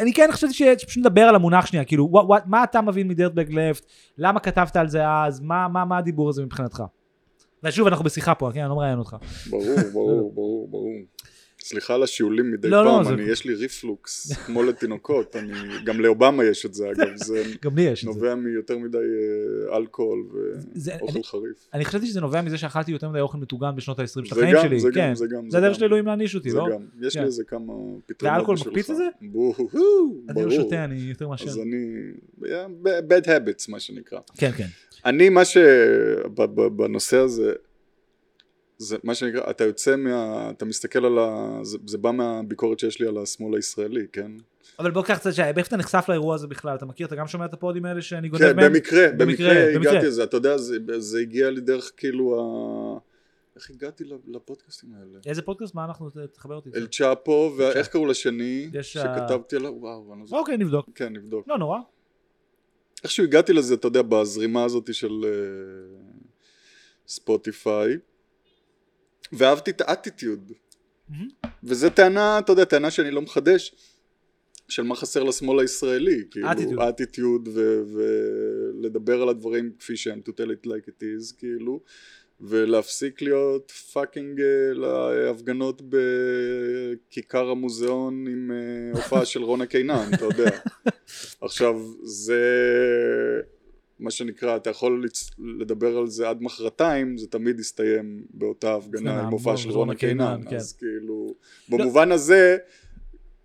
אני 0.00 0.12
כן 0.12 0.28
חשבתי 0.32 0.54
שפשוט 0.54 0.98
נדבר 1.06 1.22
על 1.22 1.34
המונח 1.34 1.66
שנייה, 1.66 1.84
כאילו, 1.84 2.10
what, 2.12 2.24
what, 2.24 2.42
מה 2.46 2.64
אתה 2.64 2.80
מבין 2.80 3.08
מדרטבג 3.08 3.52
לפט, 3.52 3.86
למה 4.18 4.40
כתבת 4.40 4.76
על 4.76 4.88
זה 4.88 5.08
אז, 5.08 5.40
מה, 5.40 5.68
מה, 5.68 5.84
מה 5.84 5.98
הדיבור 5.98 6.28
הזה 6.28 6.44
מבחינתך? 6.44 6.82
ושוב, 7.64 7.86
אנחנו 7.86 8.04
בשיחה 8.04 8.34
פה, 8.34 8.50
כן, 8.54 8.60
אני 8.60 8.68
לא 8.68 8.76
מראיין 8.76 8.98
אותך. 8.98 9.16
ברור, 9.50 9.64
ברור, 9.92 10.32
ברור, 10.34 10.68
ברור. 10.70 10.92
סליחה 11.66 11.94
על 11.94 12.02
השיעולים 12.02 12.50
מדי 12.50 12.68
לא, 12.68 12.84
לא, 12.84 12.90
פעם, 12.90 13.04
זה- 13.04 13.10
אני, 13.14 13.22
יש 13.22 13.44
לי 13.44 13.54
ריפלוקס, 13.54 14.32
כמו 14.46 14.62
לתינוקות, 14.62 15.36
אני, 15.36 15.52
גם 15.84 16.00
לאובמה 16.00 16.44
יש 16.44 16.66
את 16.66 16.74
זה 16.74 16.90
אגב, 16.90 17.08
זה 17.16 17.42
גם 17.64 17.76
לי 17.76 17.82
יש 17.82 18.04
את 18.04 18.12
זה. 18.12 18.18
נובע 18.20 18.34
מיותר 18.34 18.78
מדי 18.78 18.98
אה, 18.98 19.76
אלכוהול 19.76 20.24
זה- 20.74 20.92
ואוכל 21.00 21.22
חריף. 21.22 21.68
אני 21.74 21.84
חשבתי 21.84 22.06
שזה 22.06 22.20
נובע 22.20 22.42
מזה 22.42 22.58
שאכלתי 22.58 22.92
יותר 22.92 23.08
מדי 23.08 23.20
אוכל 23.20 23.38
מטוגן 23.38 23.76
בשנות 23.76 23.98
ה-20 23.98 24.06
של 24.06 24.34
זה 24.34 24.40
החיים 24.40 24.54
גם, 24.56 24.62
שלי, 24.62 24.80
זה 24.80 24.88
כן. 24.94 25.08
גם, 25.08 25.14
זה 25.14 25.26
גם, 25.26 25.50
זה 25.50 25.58
הדרך 25.58 25.70
גם. 25.72 25.78
של 25.78 25.84
אלוהים 25.84 26.06
להעניש 26.06 26.34
אותי, 26.34 26.50
זה 26.50 26.58
לא? 26.58 26.68
גם, 26.72 26.80
יש 27.02 27.14
כן. 27.14 27.20
לי 27.20 27.26
איזה 27.26 27.44
כמה 27.44 27.72
פתרונות 28.06 28.36
ואלכוהול. 28.38 28.58
מקפיץ 28.66 28.90
את 28.90 28.96
זה? 28.96 29.04
בואו, 29.22 29.54
אני 29.58 29.68
לא 30.28 30.32
ברור. 30.34 30.50
שותה, 30.50 30.84
אני 30.84 30.94
יותר 30.96 31.28
מאשר. 31.28 31.46
אז 31.48 31.58
אני, 31.58 31.96
bad 33.08 33.26
habits 33.26 33.64
מה 33.68 33.80
שנקרא. 33.80 34.18
כן, 34.38 34.50
כן. 34.56 34.66
אני 35.04 35.28
מה 35.28 35.44
ש... 35.44 35.56
בנושא 36.76 37.16
הזה, 37.16 37.52
זה 38.84 38.96
מה 39.04 39.14
שנקרא, 39.14 39.50
אתה 39.50 39.64
יוצא 39.64 39.96
מה... 39.96 40.50
אתה 40.50 40.64
מסתכל 40.64 41.04
על 41.04 41.18
ה... 41.18 41.58
זה, 41.62 41.78
זה 41.86 41.98
בא 41.98 42.10
מהביקורת 42.10 42.78
שיש 42.78 43.00
לי 43.00 43.06
על 43.06 43.18
השמאל 43.18 43.54
הישראלי, 43.54 44.06
כן? 44.12 44.30
אבל 44.78 44.90
בוא 44.90 45.02
קח 45.02 45.18
קצת, 45.18 45.34
שי, 45.34 45.42
איך 45.42 45.68
אתה 45.68 45.76
נחשף 45.76 46.04
לאירוע 46.08 46.34
הזה 46.34 46.46
בכלל? 46.46 46.74
אתה 46.74 46.86
מכיר, 46.86 47.06
אתה 47.06 47.16
גם 47.16 47.26
שומע 47.26 47.44
את 47.44 47.52
הפודים 47.52 47.84
האלה 47.84 48.02
שאני 48.02 48.28
גונב 48.28 48.42
כן, 48.42 48.56
מהם? 48.56 48.72
במקרה, 48.72 49.08
במקרה, 49.08 49.26
במקרה 49.26 49.74
במקרה. 49.74 49.92
הגעתי 49.92 50.06
לזה, 50.06 50.24
אתה 50.24 50.36
יודע, 50.36 50.56
זה, 50.56 50.78
זה 50.98 51.18
הגיע 51.18 51.50
לי 51.50 51.60
דרך 51.60 51.92
כאילו 51.96 52.40
ה... 52.40 53.14
איך 53.56 53.70
הגעתי 53.70 54.04
לפודקאסטים 54.26 54.94
האלה? 54.94 55.18
איזה 55.26 55.42
פודקאסט? 55.42 55.74
מה 55.74 55.84
אנחנו, 55.84 56.10
תחבר 56.32 56.54
אותי. 56.54 56.70
צ'אפו, 56.74 57.54
ואיך 57.58 57.88
קראו 57.88 58.06
לשני? 58.06 58.70
יש, 58.72 58.92
שכתבתי 58.92 59.56
עליו, 59.56 59.72
וואו, 59.76 60.12
אני 60.12 60.20
לא 60.20 60.26
זוכר. 60.26 60.40
אוקיי, 60.40 60.56
נבדוק. 60.56 60.86
כן, 60.94 61.12
נבדוק. 61.12 61.48
לא 61.48 61.58
נורא. 61.58 61.78
איכשהו 63.04 63.24
הגעתי 63.24 63.52
לזה, 63.52 63.74
אתה 63.74 63.88
יודע, 63.88 64.02
בזרימה 64.02 64.64
הזאת 64.64 64.94
של 64.94 65.24
אה, 65.24 65.30
ספוטיפיי, 67.08 67.96
ואהבתי 69.36 69.70
את 69.70 69.80
האטיטיוד. 69.80 70.52
מהמם. 71.08 71.28
וזו 71.64 71.90
טענה, 71.90 72.38
אתה 72.38 72.52
יודע, 72.52 72.64
טענה 72.64 72.90
שאני 72.90 73.10
לא 73.10 73.22
מחדש, 73.22 73.74
של 74.68 74.82
מה 74.82 74.96
חסר 74.96 75.22
לשמאל 75.22 75.60
הישראלי. 75.60 76.24
כאילו, 76.30 76.88
אטיטיוד, 76.88 77.48
ולדבר 77.94 79.22
על 79.22 79.28
הדברים 79.28 79.72
כפי 79.78 79.96
שהם, 79.96 80.20
to 80.28 80.30
tell 80.30 80.48
it 80.48 80.66
like 80.66 80.88
it 80.88 81.02
is, 81.02 81.38
כאילו. 81.38 81.80
ולהפסיק 82.40 83.22
להיות 83.22 83.70
פאקינג 83.70 84.40
אה, 84.40 84.72
להפגנות 84.74 85.82
בכיכר 85.88 87.50
המוזיאון 87.50 88.26
עם 88.26 88.50
אה, 88.50 89.00
הופעה 89.00 89.24
של 89.24 89.42
רונה 89.42 89.66
קינן, 89.66 90.10
אתה 90.14 90.24
יודע. 90.24 90.50
עכשיו, 91.40 91.80
זה 92.02 92.42
מה 94.04 94.10
שנקרא, 94.10 94.56
אתה 94.56 94.70
יכול 94.70 95.04
לדבר 95.60 95.96
על 95.98 96.06
זה 96.06 96.28
עד 96.28 96.42
מחרתיים, 96.42 97.16
זה 97.18 97.26
תמיד 97.26 97.60
יסתיים 97.60 98.22
באותה 98.30 98.74
הפגנה 98.74 99.22
עם 99.22 99.32
הופעה 99.32 99.56
של 99.56 99.70
רונה 99.70 99.94
קינן. 99.94 100.40
כן. 100.50 100.56
אז 100.56 100.72
כאילו, 100.72 101.34
במובן 101.68 102.12
הזה, 102.12 102.56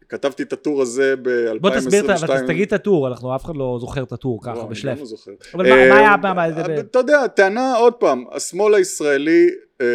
כתבתי 0.10 0.44
את 0.44 0.54
הטור 0.54 0.82
הזה 0.82 1.16
ב-2022. 1.22 1.60
בוא 1.62 1.70
תסביר, 1.70 2.16
אבל 2.16 2.48
תגיד 2.48 2.68
את 2.68 2.74
הטור, 2.74 3.08
אנחנו 3.08 3.36
אף 3.36 3.46
אחד 3.46 3.58
לא 3.58 3.78
זוכר 3.82 4.04
את 4.04 4.12
הטור 4.12 4.40
ככה, 4.44 4.52
וואו, 4.52 4.62
אני 4.62 4.70
בשלף. 4.72 4.94
גם 4.94 5.00
לא 5.00 5.06
זוכר. 5.06 5.32
אבל 5.54 5.70
מה- 5.70 5.76
אה, 5.76 5.98
היה 6.00 6.54
זה 6.56 6.64
ב- 6.64 6.70
אתה 6.70 7.00
יודע, 7.00 7.28
טענה 7.28 7.76
עוד 7.76 7.94
פעם, 7.94 8.24
השמאל 8.32 8.74
הישראלי, 8.76 9.50
אה, 9.82 9.86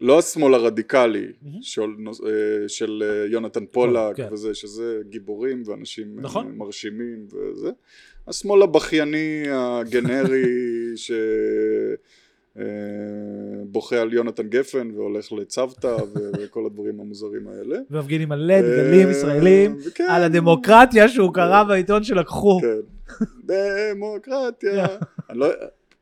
לא 0.00 0.18
השמאל 0.18 0.54
הרדיקלי. 0.54 1.26
של, 1.60 1.90
אה, 2.26 2.68
של 2.68 3.02
אה, 3.06 3.26
יונתן 3.30 3.66
פולק 3.66 4.16
כן. 4.16 4.28
וזה, 4.32 4.54
שזה 4.54 5.00
גיבורים 5.08 5.62
ואנשים 5.66 6.18
אה, 6.18 6.22
נכון. 6.22 6.52
מרשימים 6.56 7.26
וזה, 7.26 7.70
השמאל 8.28 8.62
הבכייני 8.62 9.44
הגנרי 9.50 10.44
אה, 12.58 12.64
בוכה 13.64 14.00
על 14.00 14.12
יונתן 14.12 14.48
גפן 14.48 14.90
והולך 14.94 15.32
לצוותא 15.32 15.96
וכל 16.38 16.66
הדברים 16.66 17.00
המוזרים 17.00 17.48
האלה. 17.48 17.78
ומפגינים 17.90 18.28
מלא 18.28 18.60
דגלים 18.60 19.10
ישראלים 19.10 19.76
וכן, 19.86 20.06
על 20.08 20.22
הדמוקרטיה 20.22 21.08
שהוא 21.08 21.34
קרא 21.34 21.62
בעיתון 21.64 22.04
שלקחו. 22.04 22.60
כן. 22.60 23.14
דמוקרטיה. 23.44 24.86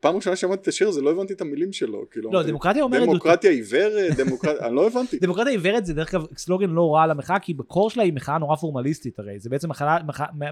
פעם 0.03 0.15
ראשונה 0.15 0.35
שמעתי 0.35 0.61
את 0.61 0.67
השיר 0.67 0.87
הזה 0.87 1.01
לא 1.01 1.11
הבנתי 1.11 1.33
את 1.33 1.41
המילים 1.41 1.73
שלו. 1.73 2.09
כאילו, 2.11 2.31
לא, 2.31 2.43
דמוקרטיה 2.43 2.83
אומרת... 2.83 3.09
דמוקרטיה 3.09 3.51
עיוורת, 3.51 4.15
דמוקרטיה, 4.17 4.67
אני 4.67 4.75
לא 4.75 4.87
הבנתי. 4.87 5.19
דמוקרטיה 5.19 5.51
עיוורת 5.51 5.85
זה 5.85 5.93
דרך 5.93 6.13
אגב 6.13 6.25
סלוגן 6.37 6.69
לא 6.69 6.95
רע 6.95 7.07
למחאה, 7.07 7.39
כי 7.39 7.53
בקור 7.53 7.89
שלה 7.89 8.03
היא 8.03 8.13
מחאה 8.13 8.37
נורא 8.37 8.55
פורמליסטית 8.55 9.19
הרי, 9.19 9.39
זה 9.39 9.49
בעצם 9.49 9.69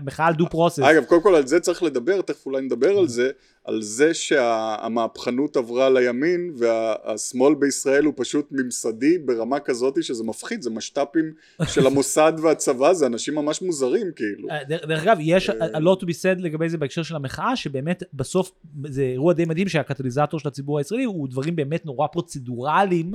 מחאה 0.04 0.28
על 0.28 0.34
דו 0.34 0.50
פרוסס. 0.50 0.80
אגב, 0.80 1.04
קודם 1.04 1.22
כל 1.22 1.36
על 1.36 1.48
זה 1.48 1.60
צריך 1.60 1.84
לדבר, 1.84 2.22
תכף 2.22 2.46
אולי 2.46 2.62
נדבר 2.62 2.98
על 2.98 3.08
זה, 3.08 3.32
על 3.66 3.82
זה 3.82 4.14
שהמהפכנות 4.14 5.58
עברה 5.58 5.90
לימין 5.90 6.54
והשמאל 6.58 7.56
בישראל 7.56 8.04
הוא 8.04 8.14
פשוט 8.18 8.48
ממסדי 8.52 9.18
ברמה 9.18 9.60
כזאת 9.60 10.04
שזה 10.04 10.24
מפחיד, 10.24 10.62
זה 10.62 10.70
משת"פים 10.70 11.34
של 11.66 11.88
המוסד 11.88 12.34
והצבא, 12.42 12.94
זה 12.94 13.06
אנשים 13.06 13.36
ממש 13.36 13.62
מוזרים 13.62 14.12
כאילו. 14.16 14.50
אה, 14.50 14.64
דרך 14.64 15.04
אגב, 15.04 15.18
יש 15.22 15.50
a 15.50 15.78
lot 15.78 16.02
to 16.02 16.04
be 16.04 16.14
said 16.22 16.40
לגבי 16.40 16.70
זה 16.70 16.78
בהקשר 16.78 17.04
של 17.04 17.16
המחאה, 17.16 17.56
שבאמת 17.56 18.04
בסוף 18.14 18.52
זה 18.86 19.02
אירוע 19.02 19.34
די 19.34 19.46
מדהים 19.46 19.68
שהקטליזטור 19.68 20.40
של 20.40 20.48
הציבור 20.48 20.78
הישראלי 20.78 21.04
הוא 21.04 21.30
דברים 21.30 21.56
באמת 21.56 21.86
נורא 21.86 22.08
פרוצדורליים 22.08 23.12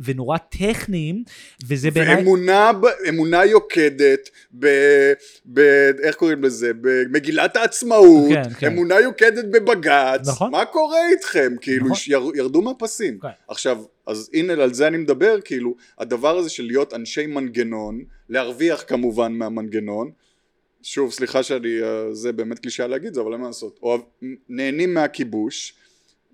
ונורא 0.00 0.36
טכניים, 0.36 1.24
וזה 1.68 1.90
בעיניי... 1.90 2.14
ואמונה, 3.04 3.44
יוקדת, 3.44 4.30
ב, 4.58 4.66
ב, 5.46 5.60
איך 6.02 6.14
קוראים 6.16 6.44
לזה, 6.44 6.72
במגילת 6.80 7.56
העצמאות, 7.56 8.28
כן, 8.28 8.50
כן. 8.58 8.66
אמונה 8.66 9.00
יוקדת 9.00 9.44
בבג"ץ, 9.44 9.81
נכון. 10.26 10.50
מה 10.50 10.64
קורה 10.64 11.08
איתכם? 11.12 11.54
כאילו, 11.60 11.86
נכון. 11.86 11.96
יר, 12.08 12.30
ירדו 12.34 12.62
מהפסים. 12.62 13.18
כן. 13.18 13.28
עכשיו, 13.48 13.82
אז 14.06 14.30
הנה 14.32 14.52
על 14.52 14.74
זה 14.74 14.86
אני 14.86 14.96
מדבר, 14.96 15.40
כאילו, 15.44 15.74
הדבר 15.98 16.38
הזה 16.38 16.50
של 16.50 16.64
להיות 16.64 16.94
אנשי 16.94 17.26
מנגנון, 17.26 18.04
להרוויח 18.28 18.84
כמובן 18.86 19.32
מהמנגנון, 19.32 20.10
שוב, 20.82 21.12
סליחה 21.12 21.42
שאני, 21.42 21.82
אה, 21.82 22.12
זה 22.12 22.32
באמת 22.32 22.58
קלישאה 22.58 22.86
להגיד 22.86 23.14
זה, 23.14 23.20
אבל 23.20 23.32
אין 23.32 23.40
מה 23.40 23.46
לעשות, 23.46 23.80
נהנים 24.48 24.94
מהכיבוש, 24.94 25.74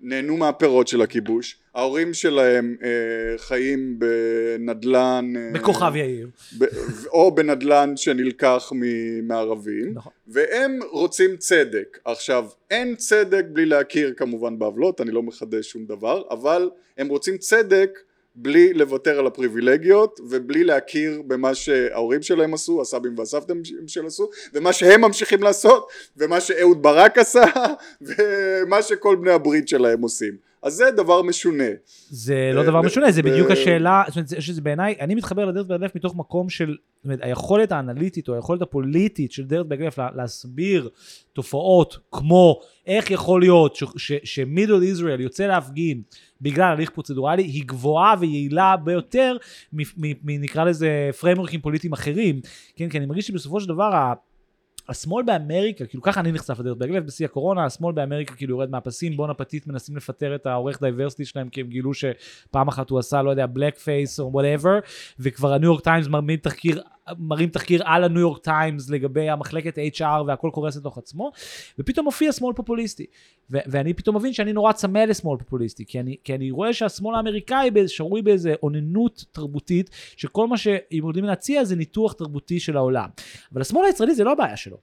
נהנו 0.01 0.37
מהפירות 0.37 0.87
של 0.87 1.01
הכיבוש, 1.01 1.57
ההורים 1.75 2.13
שלהם 2.13 2.75
אה, 2.83 2.89
חיים 3.37 3.99
בנדלן, 3.99 5.33
אה, 5.37 5.49
בכוכב 5.53 5.95
יאיר. 5.95 6.29
ב- 6.57 6.63
או 7.07 7.35
בנדלן 7.35 7.97
שנלקח 7.97 8.71
מ- 8.75 9.27
מערבים, 9.27 9.91
נכון. 9.93 10.11
והם 10.27 10.79
רוצים 10.91 11.37
צדק. 11.37 11.99
עכשיו, 12.05 12.45
אין 12.71 12.95
צדק 12.95 13.45
בלי 13.53 13.65
להכיר 13.65 14.13
כמובן 14.17 14.59
בעוולות, 14.59 15.01
אני 15.01 15.11
לא 15.11 15.23
מחדש 15.23 15.71
שום 15.71 15.85
דבר, 15.85 16.21
אבל 16.29 16.69
הם 16.97 17.07
רוצים 17.07 17.37
צדק 17.37 17.99
בלי 18.41 18.73
לוותר 18.73 19.19
על 19.19 19.27
הפריבילגיות 19.27 20.19
ובלי 20.29 20.63
להכיר 20.63 21.21
במה 21.27 21.55
שההורים 21.55 22.21
שלהם 22.21 22.53
עשו, 22.53 22.81
הסבים 22.81 23.17
והסבתאים 23.17 23.61
שלהם 23.87 24.05
עשו, 24.05 24.29
ומה 24.53 24.73
שהם 24.73 25.01
ממשיכים 25.01 25.43
לעשות, 25.43 25.87
ומה 26.17 26.41
שאהוד 26.41 26.83
ברק 26.83 27.17
עשה, 27.17 27.45
ומה 28.07 28.81
שכל 28.81 29.15
בני 29.15 29.31
הברית 29.31 29.67
שלהם 29.67 30.01
עושים. 30.01 30.48
אז 30.63 30.73
זה 30.73 30.91
דבר 30.97 31.21
משונה. 31.21 31.63
זה 32.09 32.51
לא 32.53 32.61
ב- 32.61 32.65
דבר 32.65 32.81
משונה, 32.81 33.11
זה 33.11 33.21
בדיוק 33.23 33.51
השאלה, 33.51 34.03
זאת 34.07 34.15
אומרת, 34.15 34.41
שזה 34.41 34.61
בעיניי, 34.61 34.95
אני 34.99 35.15
מתחבר 35.15 35.45
לדרך 35.45 35.67
ברגלף 35.67 35.95
מתוך 35.95 36.15
מקום 36.15 36.49
של, 36.49 36.67
זאת 36.95 37.05
אומרת, 37.05 37.19
היכולת 37.21 37.71
האנליטית 37.71 38.29
או 38.29 38.35
היכולת 38.35 38.61
הפוליטית 38.61 39.31
של 39.31 39.43
דרך 39.45 39.65
ברגלף 39.67 39.97
לה- 39.97 40.09
להסביר 40.15 40.89
תופעות 41.33 41.97
כמו 42.11 42.59
איך 42.87 43.11
יכול 43.11 43.41
להיות 43.41 43.77
שמידל 44.23 44.83
ישראל 44.83 45.21
יוצא 45.21 45.47
להפגין 45.47 46.01
בגלל 46.41 46.71
הליך 46.71 46.89
פרוצדורלי, 46.89 47.43
היא 47.43 47.63
גבוהה 47.65 48.15
ויעילה 48.19 48.75
ביותר 48.77 49.37
מה 50.23 50.36
נקרא 50.36 50.63
לזה 50.63 51.09
frameworks 51.19 51.61
פוליטיים 51.61 51.93
אחרים, 51.93 52.41
כן, 52.75 52.89
כי 52.89 52.97
אני 52.97 53.05
מרגיש 53.05 53.27
שבסופו 53.27 53.59
של 53.61 53.67
דבר 53.67 53.89
השמאל 54.89 55.23
באמריקה, 55.25 55.85
כאילו 55.85 56.03
ככה 56.03 56.19
אני 56.19 56.31
נחשף 56.31 56.59
לדרך 56.59 56.75
ברגלף 56.77 57.03
בשיא 57.03 57.25
הקורונה, 57.25 57.65
השמאל 57.65 57.93
באמריקה 57.93 58.35
כאילו 58.35 58.55
יורד 58.55 58.69
מהפסים, 58.69 59.17
בון 59.17 59.29
אפטיט 59.29 59.67
מנסים 59.67 59.97
לפטר 59.97 60.35
את 60.35 60.45
העורך 60.45 60.81
diversity 60.81 61.25
שלהם 61.25 61.49
כי 61.49 61.61
הם 61.61 61.67
גילו 61.67 61.91
שפעם 61.93 62.67
אחת 62.67 62.89
הוא 62.89 62.99
עשה, 62.99 63.21
לא 63.21 63.29
יודע, 63.29 63.45
blackface 63.45 64.19
או 64.19 64.31
whatever, 64.33 64.79
וכבר 65.19 65.53
הניו 65.53 65.69
יורק 65.69 65.83
טיימס 65.83 66.07
מראים 66.07 66.35
תחקיר, 66.35 66.81
מראים 67.17 67.49
תחקיר 67.49 67.81
על 67.85 68.03
הניו 68.03 68.19
יורק 68.19 68.43
טיימס 68.43 68.89
לגבי 68.89 69.29
המחלקת 69.29 69.77
HR 69.97 70.23
והכל 70.27 70.49
קורס 70.53 70.77
לתוך 70.77 70.97
עצמו, 70.97 71.31
ופתאום 71.79 72.05
מופיע 72.05 72.31
שמאל 72.31 72.53
פופוליסטי. 72.53 73.05
ו- 73.51 73.57
ואני 73.67 73.93
פתאום 73.93 74.15
מבין 74.15 74.33
שאני 74.33 74.53
נורא 74.53 74.71
צמא 74.71 74.99
לשמאל 74.99 75.37
פופוליסטי, 75.37 75.85
כי 75.85 75.99
אני, 75.99 76.15
כי 76.23 76.35
אני 76.35 76.51
רואה 76.51 76.73
שהשמאל 76.73 77.15
האמריקאי 77.15 77.69
שרוי 77.87 78.21
באיזה 78.21 78.53
אוננות 78.63 79.25
תרבותית, 79.31 79.89
שכל 80.17 80.47
מה 80.47 80.57
שהם 80.57 81.07
יודעים 81.07 81.25
להציע 81.25 81.63
זה 81.63 81.75
ניתוח 81.75 82.13
תרבותי 82.13 82.59
של 82.59 82.77
העולם. 82.77 83.09
אבל 83.53 83.61
השמאל 83.61 83.85
הישראלי 83.85 84.15
זה 84.15 84.23
לא 84.23 84.31
הבעיה 84.31 84.57
שלו. 84.57 84.77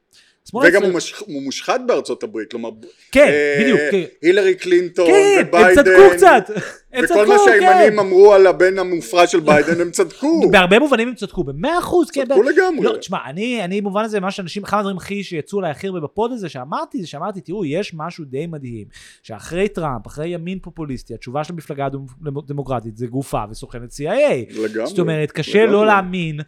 וגם 0.55 0.83
הוא, 0.83 0.93
מש... 0.93 1.15
הוא 1.19 1.43
מושחת, 1.43 1.81
בארצות 1.87 2.23
הברית, 2.23 2.51
כלומר, 2.51 2.71
כן, 3.13 3.27
אה, 3.27 3.59
בדיוק, 3.61 3.81
כן. 3.91 4.03
הילרי 4.23 4.55
קלינטון 4.55 5.07
כן, 5.07 5.39
הם 5.41 5.47
וביידן, 5.49 5.83
צדקו 5.83 6.11
קצת. 6.17 6.51
הם 6.93 7.05
וכל 7.05 7.15
צדקו, 7.15 7.29
מה 7.29 7.39
שהימנים 7.45 7.93
כן. 7.93 7.99
אמרו 7.99 8.33
על 8.33 8.47
הבן 8.47 8.79
המופרע 8.79 9.27
של 9.27 9.41
ביידן 9.41 9.81
הם 9.81 9.91
צדקו, 9.91 10.41
בהרבה 10.53 10.79
מובנים 10.79 11.09
הם 11.09 11.15
צדקו, 11.15 11.45
במאה 11.45 11.79
אחוז, 11.79 12.11
כן. 12.11 12.25
צדקו 12.25 12.43
ב- 12.43 12.45
לגמרי. 12.45 12.87
לא, 12.87 12.97
תשמע, 12.97 13.19
אני, 13.27 13.65
אני 13.65 13.81
במובן 13.81 14.05
הזה, 14.05 14.21
מה 14.21 14.31
שאנשים, 14.31 14.65
אחד 14.65 14.79
הדברים 14.79 14.97
הכי 14.97 15.23
שיצאו 15.23 15.61
אליי 15.61 15.71
הכי 15.71 15.87
הרבה 15.87 16.01
בפוד 16.01 16.33
הזה, 16.33 16.49
שאמרתי, 16.49 17.01
זה 17.01 17.07
שאמרתי, 17.07 17.41
תראו, 17.41 17.65
יש 17.65 17.95
משהו 17.95 18.25
די 18.25 18.47
מדהים, 18.47 18.87
שאחרי 19.23 19.69
טראמפ, 19.69 20.07
אחרי 20.07 20.29
ימין 20.29 20.59
פופוליסטי, 20.59 21.15
התשובה 21.15 21.45
של 21.45 21.53
המפלגה 21.53 21.89
הדמוקרטית 22.27 22.97
זה 22.97 23.07
גופה 23.07 23.43
וסוכנת 23.51 23.91
CIA. 23.91 24.59
לגמרי. 24.63 24.87
זאת 24.87 24.99
אומרת, 24.99 25.31
קשה 25.31 25.59
לגמרי. 25.59 25.73
לא 25.73 25.87
להאמין 25.87 26.41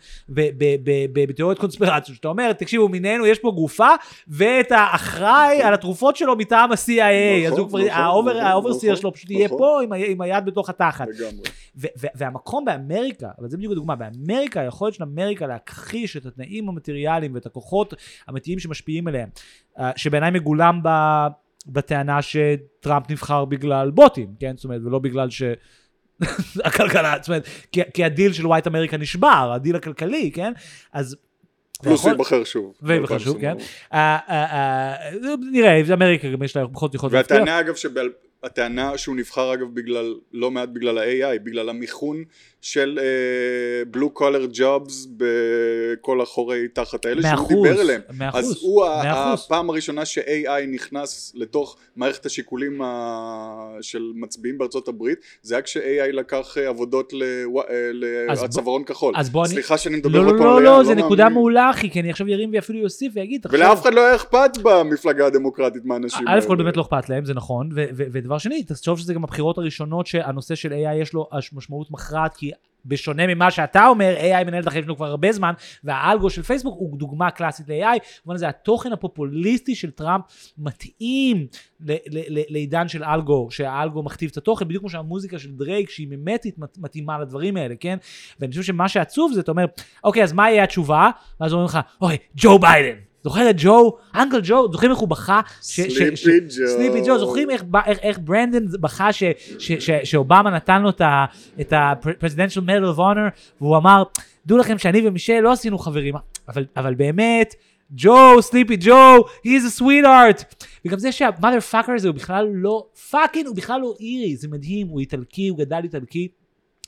בתיאוריות 1.12 1.58
קונספירציות, 1.58 2.16
שאתה 2.16 2.28
אומר, 2.28 2.52
תקשיבו, 2.52 2.88
מנהלת 2.88 3.26
לנו 3.26 3.38
פה 3.38 3.50
גופה, 3.54 3.87
ואת 4.28 4.72
האחראי 4.72 5.54
נכון. 5.56 5.66
על 5.68 5.74
התרופות 5.74 6.16
שלו 6.16 6.36
מטעם 6.36 6.72
ה-CIA, 6.72 7.46
אז 7.46 7.52
נכון, 7.52 7.60
הוא 7.60 7.68
כבר, 7.68 7.78
נכון, 7.78 7.90
ה 7.90 7.98
over- 7.98 8.36
ה 8.36 8.43
overseer 8.43 8.92
נכון, 8.92 9.00
שלו 9.00 9.12
פשוט 9.14 9.30
יהיה. 9.30 9.48
פה 9.48 9.80
עם 10.08 10.20
היד 10.20 10.44
בתוך 10.44 10.70
התחת. 10.70 11.06
והמקום 12.14 12.64
באמריקה, 12.64 13.28
אבל 13.38 13.48
זה 13.48 13.56
בדיוק 13.56 13.72
הדוגמה, 13.72 13.96
באמריקה, 13.96 14.60
היכולת 14.60 14.94
של 14.94 15.02
אמריקה 15.02 15.46
להכחיש 15.46 16.16
את 16.16 16.26
התנאים 16.26 16.68
המטריאליים 16.68 17.34
ואת 17.34 17.46
הכוחות 17.46 17.94
האמיתיים 18.26 18.58
שמשפיעים 18.58 19.08
עליהם, 19.08 19.28
אה, 19.78 19.90
שבעיניי 19.96 20.30
מגולם 20.30 20.80
ב... 20.82 20.88
בטענה 21.66 22.18
שטראמפ 22.22 23.10
נבחר 23.10 23.44
בגלל 23.44 23.90
בוטים, 23.90 24.34
כן? 24.40 24.52
זאת 24.56 24.64
אומרת, 24.64 24.80
ולא 24.84 24.98
בגלל 24.98 25.30
ש... 25.30 25.42
הכלכלה, 26.64 27.14
זאת 27.20 27.28
אומרת, 27.28 27.48
כי, 27.72 27.80
כי 27.94 28.04
הדיל 28.04 28.32
של 28.32 28.46
white 28.46 28.66
America 28.66 28.96
נשבר, 28.96 29.50
הדיל 29.54 29.76
הכלכלי, 29.76 30.30
כן? 30.34 30.52
אז... 30.92 31.16
פלוס 31.82 31.92
ויכול- 32.04 32.10
ייבחר 32.12 32.44
שוב. 32.44 32.74
וייבחר 32.82 33.18
שוב, 33.18 33.40
כן. 33.40 33.54
ב-2024. 33.56 33.62
אה, 33.94 34.18
אה, 34.28 34.44
אה, 34.44 35.10
נראה, 35.52 35.80
אמריקה 35.94 36.28
גם 36.28 36.42
יש 36.42 36.56
לה 36.56 36.64
פחות 36.72 36.94
יכולת 36.94 37.12
להבטיח. 37.12 37.36
והטענה 37.38 37.60
אגב 37.60 37.74
שבעל... 37.74 38.08
הטענה 38.44 38.98
שהוא 38.98 39.16
נבחר 39.16 39.54
אגב 39.54 39.66
בגלל, 39.74 40.14
לא 40.32 40.50
מעט 40.50 40.68
בגלל 40.68 40.98
ה-AI, 40.98 41.38
בגלל 41.44 41.68
המיכון 41.68 42.24
של 42.60 42.98
blue 43.90 44.10
collar 44.10 44.46
jobs 44.52 45.06
בכל 45.16 46.20
החורי 46.20 46.68
תחת 46.68 47.04
האלה 47.06 47.20
מאה 47.22 47.36
שהוא 47.36 47.66
דיבר 47.66 47.80
אליהם. 47.80 48.00
מאה 48.18 48.30
אז 48.34 48.58
הוא 48.62 48.84
ה- 48.86 49.02
מאה 49.04 49.34
אחוז. 49.34 49.44
הפעם 49.46 49.70
הראשונה 49.70 50.04
ש-AI 50.04 50.66
נכנס 50.68 51.32
לתוך 51.34 51.76
מערכת 51.96 52.26
השיקולים 52.26 52.82
ה- 52.82 53.76
של 53.80 54.12
מצביעים 54.14 54.58
בארצות 54.58 54.88
הברית, 54.88 55.18
זה 55.42 55.54
היה 55.54 55.62
כש-AI 55.62 55.80
לקח 56.12 56.56
אה, 56.60 56.68
עבודות 56.68 57.12
לוו- 57.12 57.60
אה, 57.60 57.90
אז 58.32 58.38
בוא- 58.38 58.46
לצווארון 58.46 58.84
כחול. 58.84 59.14
אז 59.16 59.30
בוא 59.30 59.44
אני- 59.44 59.52
סליחה 59.52 59.78
שאני 59.78 59.96
מדבר 59.96 60.20
לא, 60.20 60.30
עוד 60.30 60.38
לא, 60.38 60.44
לא, 60.44 60.56
על 60.56 60.62
לא, 60.62 60.80
AI, 60.80 60.84
זה 60.84 60.88
מאמין. 60.88 61.04
נקודה 61.04 61.28
מעולה, 61.28 61.70
אחי, 61.70 61.90
כי 61.90 62.00
אני 62.00 62.10
עכשיו 62.10 62.28
ירים 62.28 62.50
ואפילו 62.52 62.78
יוסיף 62.78 63.12
ויגיד, 63.16 63.46
ולאף 63.50 63.82
אחד 63.82 63.94
לא 63.94 64.00
היה 64.06 64.14
אכפת 64.14 64.50
במפלגה 64.62 65.26
הדמוקרטית 65.26 65.84
מהאנשים 65.84 66.28
א' 66.28 66.30
האלה. 66.30 66.46
כל 66.46 66.56
באמת 66.56 66.76
לא 66.76 66.82
אכפת 66.82 67.08
להם, 67.08 67.24
זה 67.24 67.34
נכון, 67.34 67.68
ודבר 68.28 68.38
שני, 68.38 68.62
תחשוב 68.62 68.98
שזה 68.98 69.14
גם 69.14 69.24
הבחירות 69.24 69.58
הראשונות 69.58 70.06
שהנושא 70.06 70.54
של 70.54 70.72
AI 70.72 70.94
יש 70.94 71.12
לו 71.12 71.28
משמעות 71.52 71.90
מכרעת, 71.90 72.36
כי 72.36 72.50
בשונה 72.86 73.26
ממה 73.26 73.50
שאתה 73.50 73.86
אומר, 73.86 74.16
AI 74.18 74.44
מנהל 74.44 74.62
את 74.62 74.66
החיים 74.66 74.82
שלנו 74.84 74.96
כבר 74.96 75.06
הרבה 75.06 75.32
זמן, 75.32 75.52
והאלגו 75.84 76.30
של 76.30 76.42
פייסבוק 76.42 76.76
הוא 76.78 76.98
דוגמה 76.98 77.30
קלאסית 77.30 77.68
ל-AI, 77.68 77.98
במובן 78.24 78.34
הזה 78.34 78.48
התוכן 78.48 78.92
הפופוליסטי 78.92 79.74
של 79.74 79.90
טראמפ 79.90 80.24
מתאים 80.58 81.46
לעידן 82.50 82.88
של 82.88 83.04
אלגו, 83.04 83.50
שהאלגו 83.50 84.02
מכתיב 84.02 84.30
את 84.32 84.36
התוכן, 84.36 84.68
בדיוק 84.68 84.82
כמו 84.82 84.90
שהמוזיקה 84.90 85.38
של 85.38 85.50
דרייק, 85.52 85.90
שהיא 85.90 86.08
memetic, 86.10 86.58
מת- 86.58 86.78
מתאימה 86.78 87.18
לדברים 87.18 87.56
האלה, 87.56 87.74
כן? 87.80 87.96
ואני 88.40 88.50
חושב 88.50 88.62
שמה 88.62 88.88
שעצוב 88.88 89.32
זה, 89.32 89.40
אתה 89.40 89.50
אומר, 89.50 89.64
אוקיי, 90.04 90.22
אז 90.22 90.32
מה 90.32 90.50
יהיה 90.50 90.64
התשובה? 90.64 91.10
ואז 91.40 91.52
אומרים 91.52 91.68
לך, 91.68 91.78
אוקיי, 92.00 92.18
ג'ו 92.36 92.58
ביידן. 92.58 93.07
זוכר 93.24 93.50
את 93.50 93.54
ג'ו? 93.58 93.96
uncle 94.14 94.40
ג'ו, 94.42 94.72
זוכרים 94.72 94.90
איך 94.90 94.98
הוא 94.98 95.08
בכה? 95.08 95.40
sleepy 95.62 96.10
ג'ו. 96.10 96.68
sleepy 96.76 97.00
ג'ו, 97.06 97.18
זוכרים 97.18 97.50
איך, 97.50 97.64
איך, 97.86 97.98
איך 98.02 98.18
ביידן 98.22 98.66
בכה 98.80 99.12
ש, 99.12 99.22
ש, 99.58 99.72
ש, 99.72 99.90
שאובמה 100.04 100.50
נתן 100.50 100.82
לו 100.82 100.88
את 101.60 101.72
ה-presidential 101.72 102.60
medal 102.60 102.96
of 102.96 102.98
honor, 102.98 103.56
והוא 103.60 103.76
אמר, 103.76 104.02
דעו 104.46 104.58
לכם 104.58 104.78
שאני 104.78 105.08
ומישל 105.08 105.40
לא 105.40 105.52
עשינו 105.52 105.78
חברים, 105.78 106.14
אבל, 106.48 106.64
אבל 106.76 106.94
באמת, 106.94 107.54
ג'ו, 107.92 108.42
sleepy 108.42 108.76
ג'ו, 108.80 109.24
he's 109.44 109.78
a 109.78 109.80
sweetheart. 109.80 110.64
וגם 110.84 110.98
זה 110.98 111.12
שה 111.12 111.60
motherfucker 111.60 111.92
הזה 111.92 112.08
הוא 112.08 112.14
בכלל 112.14 112.48
לא, 112.52 112.86
fucking, 113.10 113.46
הוא 113.46 113.56
בכלל 113.56 113.80
לא 113.80 113.94
אירי, 114.00 114.36
זה 114.36 114.48
מדהים, 114.48 114.88
הוא 114.88 115.00
איטלקי, 115.00 115.48
הוא 115.48 115.58
גדל 115.58 115.80
איטלקי. 115.82 116.28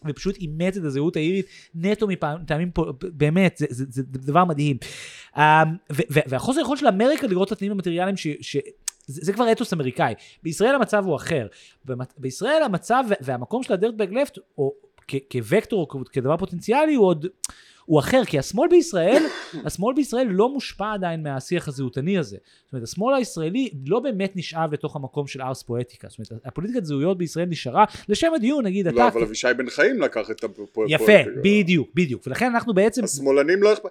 ופשוט 0.06 0.36
אימץ 0.36 0.76
את 0.76 0.84
הזהות 0.84 1.16
האירית 1.16 1.46
נטו 1.74 2.06
מטעמים 2.06 2.70
פה, 2.70 2.92
באמת, 3.00 3.56
זה, 3.56 3.66
זה, 3.68 3.84
זה 3.88 4.02
דבר 4.02 4.44
מדהים. 4.44 4.76
ו- 5.38 6.02
והחוסר 6.26 6.60
יכולת 6.60 6.78
של 6.80 6.86
אמריקה 6.86 7.26
לראות 7.26 7.48
את 7.48 7.52
התנאים 7.52 7.72
המטריאליים 7.72 8.16
ש... 8.16 8.26
זה, 9.06 9.20
זה 9.24 9.32
כבר 9.32 9.52
אתוס 9.52 9.72
אמריקאי. 9.72 10.14
בישראל 10.42 10.74
המצב 10.74 11.04
הוא 11.06 11.16
אחר. 11.16 11.46
במת- 11.84 12.14
בישראל 12.18 12.62
המצב 12.62 13.04
והמקום 13.20 13.62
של 13.62 13.72
ה 13.72 13.77
dirtbag 13.77 14.12
left, 14.12 14.38
או 14.58 14.72
כ- 15.08 15.32
כווקטור 15.32 15.80
או 15.94 16.04
כדבר 16.12 16.36
פוטנציאלי, 16.36 16.94
הוא 16.94 17.06
עוד... 17.06 17.26
הוא 17.84 18.00
אחר, 18.00 18.24
כי 18.24 18.38
השמאל 18.38 18.68
בישראל, 18.68 19.22
השמאל 19.66 19.94
בישראל 19.94 20.26
לא 20.30 20.48
מושפע 20.48 20.92
עדיין 20.92 21.22
מהשיח 21.22 21.68
הזהותני 21.68 22.18
הזה. 22.18 22.36
זאת 22.64 22.72
אומרת, 22.72 22.88
השמאל 22.88 23.14
הישראלי 23.14 23.70
לא 23.86 24.00
באמת 24.00 24.36
נשאב 24.36 24.72
לתוך 24.72 24.96
המקום 24.96 25.26
של 25.26 25.42
ארס 25.42 25.62
פואטיקה. 25.62 26.08
זאת 26.08 26.30
אומרת, 26.30 26.46
הפוליטיקת 26.46 26.84
זהויות 26.84 27.18
בישראל 27.18 27.46
נשארה, 27.46 27.84
לשם 28.08 28.34
הדיון, 28.36 28.64
נגיד, 28.66 28.86
לא, 28.86 28.92
אתה... 28.92 29.08
אבל 29.08 29.22
אבישי 29.22 29.48
בן 29.56 29.70
חיים 29.70 30.00
לקח 30.02 30.30
את 30.30 30.44
הפואטיקה. 30.44 31.02
יפה, 31.02 31.30
בדיוק, 31.44 31.88
בדיוק. 31.94 32.22
ולכן 32.26 32.46
אנחנו 32.46 32.74
בעצם... 32.74 33.04
השמאלנים 33.04 33.62
לא 33.62 33.72
אכפת... 33.72 33.90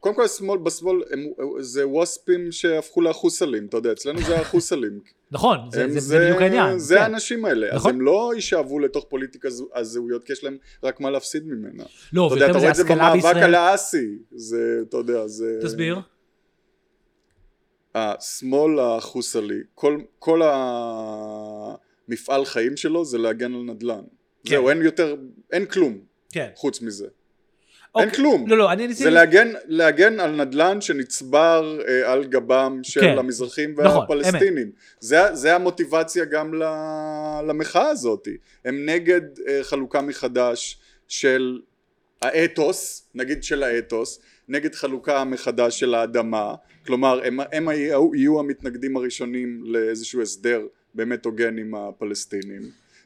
קודם 0.00 0.14
כל 0.14 0.24
השמאל, 0.24 0.58
בשמאל, 0.58 1.02
הם, 1.10 1.26
זה 1.58 1.88
ווספים 1.88 2.52
שהפכו 2.52 3.00
לאחוסלים, 3.00 3.66
אתה 3.66 3.76
יודע, 3.76 3.92
אצלנו 3.92 4.20
זה 4.22 4.40
החוסלים. 4.40 5.00
נכון, 5.32 5.58
זה, 5.72 5.88
זה, 5.88 6.00
זה 6.00 6.18
בדיוק 6.18 6.40
העניין. 6.40 6.78
זה 6.78 6.94
כן. 6.94 7.02
האנשים 7.02 7.44
האלה, 7.44 7.66
אז 7.66 7.74
נכון. 7.74 7.94
הם 7.94 8.00
לא 8.00 8.32
יישאבו 8.34 8.78
לתוך 8.78 9.06
פוליטיקה 9.08 9.48
הזהויות, 9.74 10.24
כי 10.24 10.32
יש 10.32 10.44
להם 10.44 10.56
רק 10.82 11.00
מה 11.00 11.10
להפסיד 11.10 11.46
ממנה. 11.46 11.84
לא, 12.12 12.26
אתה 12.26 12.34
יודע, 12.34 12.50
אתה 12.50 12.58
רואה 12.58 12.70
את 12.70 12.74
זה 12.74 12.84
במאבק. 12.84 13.36
על 13.36 13.54
האסי, 13.54 14.18
זה, 14.30 14.78
אתה 14.88 14.96
יודע, 14.96 15.26
זה... 15.26 15.58
תסביר. 15.62 16.00
השמאל 17.94 18.78
החוסלי, 18.78 19.60
כל, 19.74 20.00
כל 20.18 20.40
המפעל 22.08 22.44
חיים 22.44 22.76
שלו 22.76 23.04
זה 23.04 23.18
להגן 23.18 23.54
על 23.54 23.62
נדל"ן. 23.62 24.02
כן. 24.44 24.50
זהו, 24.50 24.68
אין 24.68 24.82
יותר, 24.82 25.16
אין 25.52 25.66
כלום 25.66 25.98
כן. 26.32 26.48
חוץ 26.54 26.82
מזה. 26.82 27.06
אוקיי. 27.94 28.08
אין 28.08 28.14
כלום. 28.14 28.48
לא, 28.48 28.58
לא, 28.58 28.72
אני 28.72 28.86
ניסיתי... 28.86 29.04
זה 29.04 29.10
להגן, 29.10 29.52
להגן 29.66 30.20
על 30.20 30.44
נדל"ן 30.44 30.80
שנצבר 30.80 31.78
אה, 31.88 32.12
על 32.12 32.24
גבם 32.24 32.80
של 32.82 33.00
כן. 33.00 33.18
המזרחים 33.18 33.74
נכון, 33.78 34.00
והפלסטינים. 34.00 34.70
זה, 35.00 35.34
זה 35.34 35.54
המוטיבציה 35.54 36.24
גם 36.24 36.54
ל- 36.54 37.40
למחאה 37.48 37.88
הזאת. 37.88 38.28
הם 38.64 38.86
נגד 38.86 39.20
אה, 39.48 39.58
חלוקה 39.62 40.02
מחדש 40.02 40.78
של 41.08 41.60
האתוס, 42.22 43.08
נגיד 43.14 43.44
של 43.44 43.62
האתוס, 43.62 44.20
נגד 44.48 44.74
חלוקה 44.74 45.24
מחדש 45.24 45.80
של 45.80 45.94
האדמה. 45.94 46.54
כלומר, 46.86 47.20
הם, 47.24 47.40
הם 47.52 47.68
היו, 47.68 48.14
יהיו 48.14 48.40
המתנגדים 48.40 48.96
הראשונים 48.96 49.62
לאיזשהו 49.64 50.22
הסדר 50.22 50.62
באמת 50.94 51.24
הוגן 51.24 51.58
עם 51.58 51.74
הפלסטינים. 51.74 52.62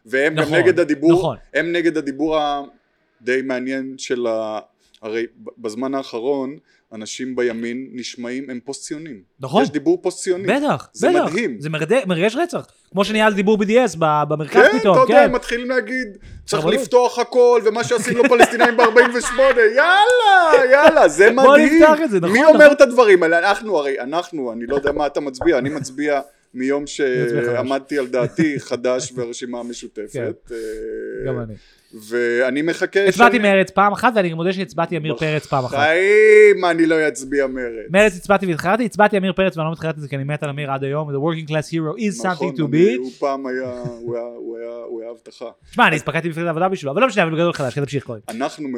והם 0.07 0.35
נכון, 0.35 0.53
גם 0.53 0.59
נגד 0.59 0.81
הדיבור, 0.81 1.12
נכון. 1.12 1.37
הם 1.55 1.73
נגד 1.73 1.97
הדיבור 1.97 2.38
הדי 2.38 3.42
מעניין 3.44 3.94
של 3.99 4.27
ה... 4.27 4.59
הרי 5.04 5.26
בזמן 5.58 5.94
האחרון 5.94 6.56
אנשים 6.92 7.36
בימין 7.36 7.88
נשמעים 7.92 8.50
הם 8.50 8.60
פוסט 8.64 8.82
ציונים. 8.82 9.22
נכון. 9.40 9.62
יש 9.62 9.70
דיבור 9.70 10.02
פוסט 10.02 10.22
ציוני. 10.22 10.46
בטח, 10.46 10.88
זה 10.92 11.08
בטח. 11.08 11.32
מדהים. 11.32 11.60
זה 11.60 11.70
מרגש, 11.70 12.02
מרגש 12.06 12.36
רצח. 12.36 12.66
כמו 12.90 13.04
שניהל 13.04 13.34
דיבור 13.34 13.58
BDS 13.62 13.96
במרכז 13.98 14.62
כן, 14.72 14.78
פתאום, 14.78 14.96
אתה 14.96 15.02
יודע, 15.04 15.14
כן. 15.14 15.24
הם 15.24 15.32
מתחילים 15.32 15.68
להגיד, 15.68 16.08
צריך. 16.46 16.66
לפתוח 16.66 17.18
הכל, 17.18 17.60
ומה 17.64 17.84
שעשינו 17.84 18.22
לפלסטינאים 18.22 18.76
ב-48, 18.76 19.40
יאללה, 19.76 20.64
יאללה, 20.70 21.08
זה 21.08 21.30
מדהים. 21.30 21.46
בוא 21.46 21.56
נפתח 21.58 22.04
את 22.04 22.10
זה, 22.10 22.20
נכון, 22.20 22.32
מי 22.32 22.42
נכון. 22.42 22.54
אומר 22.54 22.72
את 22.72 22.80
הדברים 22.80 23.22
האלה? 23.22 23.38
אנחנו, 23.38 23.78
הרי, 23.78 24.00
אנחנו, 24.00 24.52
אני 24.52 24.66
לא 24.66 24.74
יודע 24.74 24.92
מה 24.92 25.06
אתה 25.06 25.20
מצביע, 25.20 25.58
אני 25.58 25.70
מצביע 25.70 26.20
מיום. 26.54 26.86
שעמדתי 26.86 27.98
על 27.98 28.06
דעתי, 28.06 28.60
חדש 28.60 29.12
והרשימה 29.14 29.60
המשותפת. 29.60 30.16
אה, 30.16 30.30
כן. 30.48 31.26
גם 31.26 31.40
אני. 31.40 31.54
ואני 32.09 32.62
מחכה... 32.62 33.04
הצבעתי 33.09 33.37
שאני- 33.37 33.52
מרץ 33.52 33.70
פעם 33.70 33.92
אחת, 33.92 34.12
ואני 34.16 34.35
מודה 34.35 34.52
שהצבעתי 34.52 34.96
עמיר 34.96 35.16
פרץ 35.16 35.46
פעם 35.46 35.64
אחת. 35.64 35.74
בחיים 35.78 36.64
אני 36.64 36.87
לא 36.87 37.09
אצביע 37.09 37.46
מרץ. 37.46 37.87
מרץ 37.90 38.16
הצבעתי 38.16 38.46
והתחרתי, 38.46 38.85
הצבעתי 38.85 39.16
עמיר 39.16 39.33
פרץ 39.33 39.57
ואני 39.57 39.66
לא 39.66 39.72
מתחרט 39.72 39.96
מזה 39.96 40.09
כי 40.09 40.16
אני 40.16 40.24
מת 40.24 40.42
על 40.42 40.48
עמיר 40.48 40.70
עד 40.70 40.85
היום, 40.85 41.11
The 41.11 41.12
working 41.18 41.48
class 41.50 41.68
hero 41.72 41.98
is 42.00 42.26
נכון, 42.26 42.48
something 42.48 42.59
to 42.59 42.62
be. 42.62 42.98
הוא 42.98 43.11
פעם 43.18 43.46
היה, 43.46 43.70
הוא 44.00 44.16
היה- 44.16 44.24
הבטחה. 45.11 45.44
שמע, 45.72 45.87
אני 45.88 45.96
הספקדתי 45.96 46.28
במפלגת 46.28 46.46
העבודה 46.46 46.68
בשבילו, 46.68 46.92
אבל 46.92 47.00
לא 47.00 47.07
משנה, 47.07 47.22
אבל 47.22 47.35
גדול 47.35 47.52
חדש, 47.52 47.74
תמשיך 47.74 48.04
קודם. 48.04 48.20
אנחנו. 48.28 48.68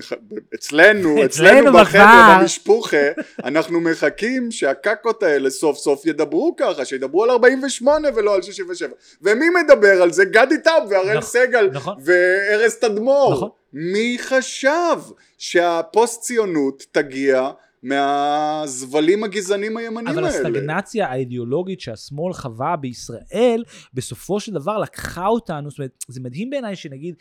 אצלנו, 0.55 1.25
אצלנו. 1.25 1.73
בחבר'ה, 1.73 2.39
במשפוחה, 2.41 2.97
אנחנו 3.45 3.81
מחכים 3.81 4.51
שהקקות 4.51 5.23
האלה 5.23 5.51
סוף 5.51 5.79
סוף 5.79 6.07
ידברו 6.07 6.55
ככה, 6.57 6.85
שידברו 6.85 7.25
על 7.25 7.31
48 7.31 8.09
ולא 8.17 8.35
על 8.35 8.43
67. 8.43 8.89
ומי 9.23 9.45
מדבר 9.65 10.03
על 10.03 10.13
זה? 10.13 10.25
גדי 10.25 10.59
טאוב 10.65 10.91
והראל 10.91 11.09
נכון, 11.19 11.23
סגל 11.23 11.71
נכון. 11.73 11.95
וארז 12.05 12.75
תדמור. 12.75 13.06
נכון. 13.33 13.49
מי 13.73 14.17
חשב 14.21 14.99
שהפוסט 15.39 16.21
ציונות 16.23 16.83
תגיע 16.93 17.51
מהזבלים 17.89 19.25
הגזענים 19.25 19.77
הימנים 19.77 20.09
אבל 20.09 20.25
האלה? 20.25 20.29
הסטגנציה 20.29 21.09
האידיאולוגית 21.09 21.81
שהשמאל 21.81 22.33
חווה 22.33 22.77
בישראל, 22.77 23.65
בסופו 23.95 24.41
של 24.41 24.53
דבר 24.53 24.79
לקחה 24.79 25.27
אותנו, 25.27 25.71
זאת 25.71 25.79
אומרת, 25.79 26.05
זה 26.09 26.21
מדהים 26.21 26.51
בעיניי 26.51 26.77
שנגיד, 26.77 27.15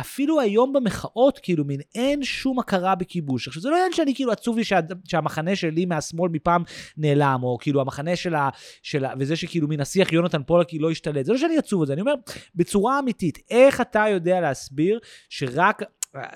אפילו 0.00 0.40
היום 0.40 0.72
במחאות, 0.72 1.38
כאילו, 1.42 1.64
מין 1.64 1.80
אין 1.94 2.22
שום 2.22 2.58
הכרה 2.58 2.94
בכיבוש. 2.94 3.48
עכשיו, 3.48 3.62
זה 3.62 3.68
לא 3.68 3.74
עניין 3.74 3.92
שאני 3.92 4.14
כאילו 4.14 4.32
עצוב 4.32 4.56
לי 4.58 4.64
שה, 4.64 4.80
שהמחנה 5.04 5.56
שלי 5.56 5.84
מהשמאל 5.84 6.30
מפעם 6.32 6.62
נעלם, 6.96 7.40
או 7.42 7.58
כאילו 7.60 7.80
המחנה 7.80 8.16
של 8.16 8.34
ה... 8.34 8.48
של 8.82 9.04
ה 9.04 9.12
וזה 9.18 9.36
שכאילו 9.36 9.68
מן 9.68 9.80
השיח 9.80 10.12
יונתן 10.12 10.42
פולקי 10.42 10.78
לא 10.78 10.90
השתלט. 10.90 11.26
זה 11.26 11.32
לא 11.32 11.38
שאני 11.38 11.58
עצוב 11.58 11.80
על 11.80 11.86
זה, 11.86 11.92
אני 11.92 12.00
אומר, 12.00 12.14
בצורה 12.54 12.98
אמיתית, 12.98 13.38
איך 13.50 13.80
אתה 13.80 14.04
יודע 14.10 14.40
להסביר 14.40 14.98
שרק... 15.28 15.82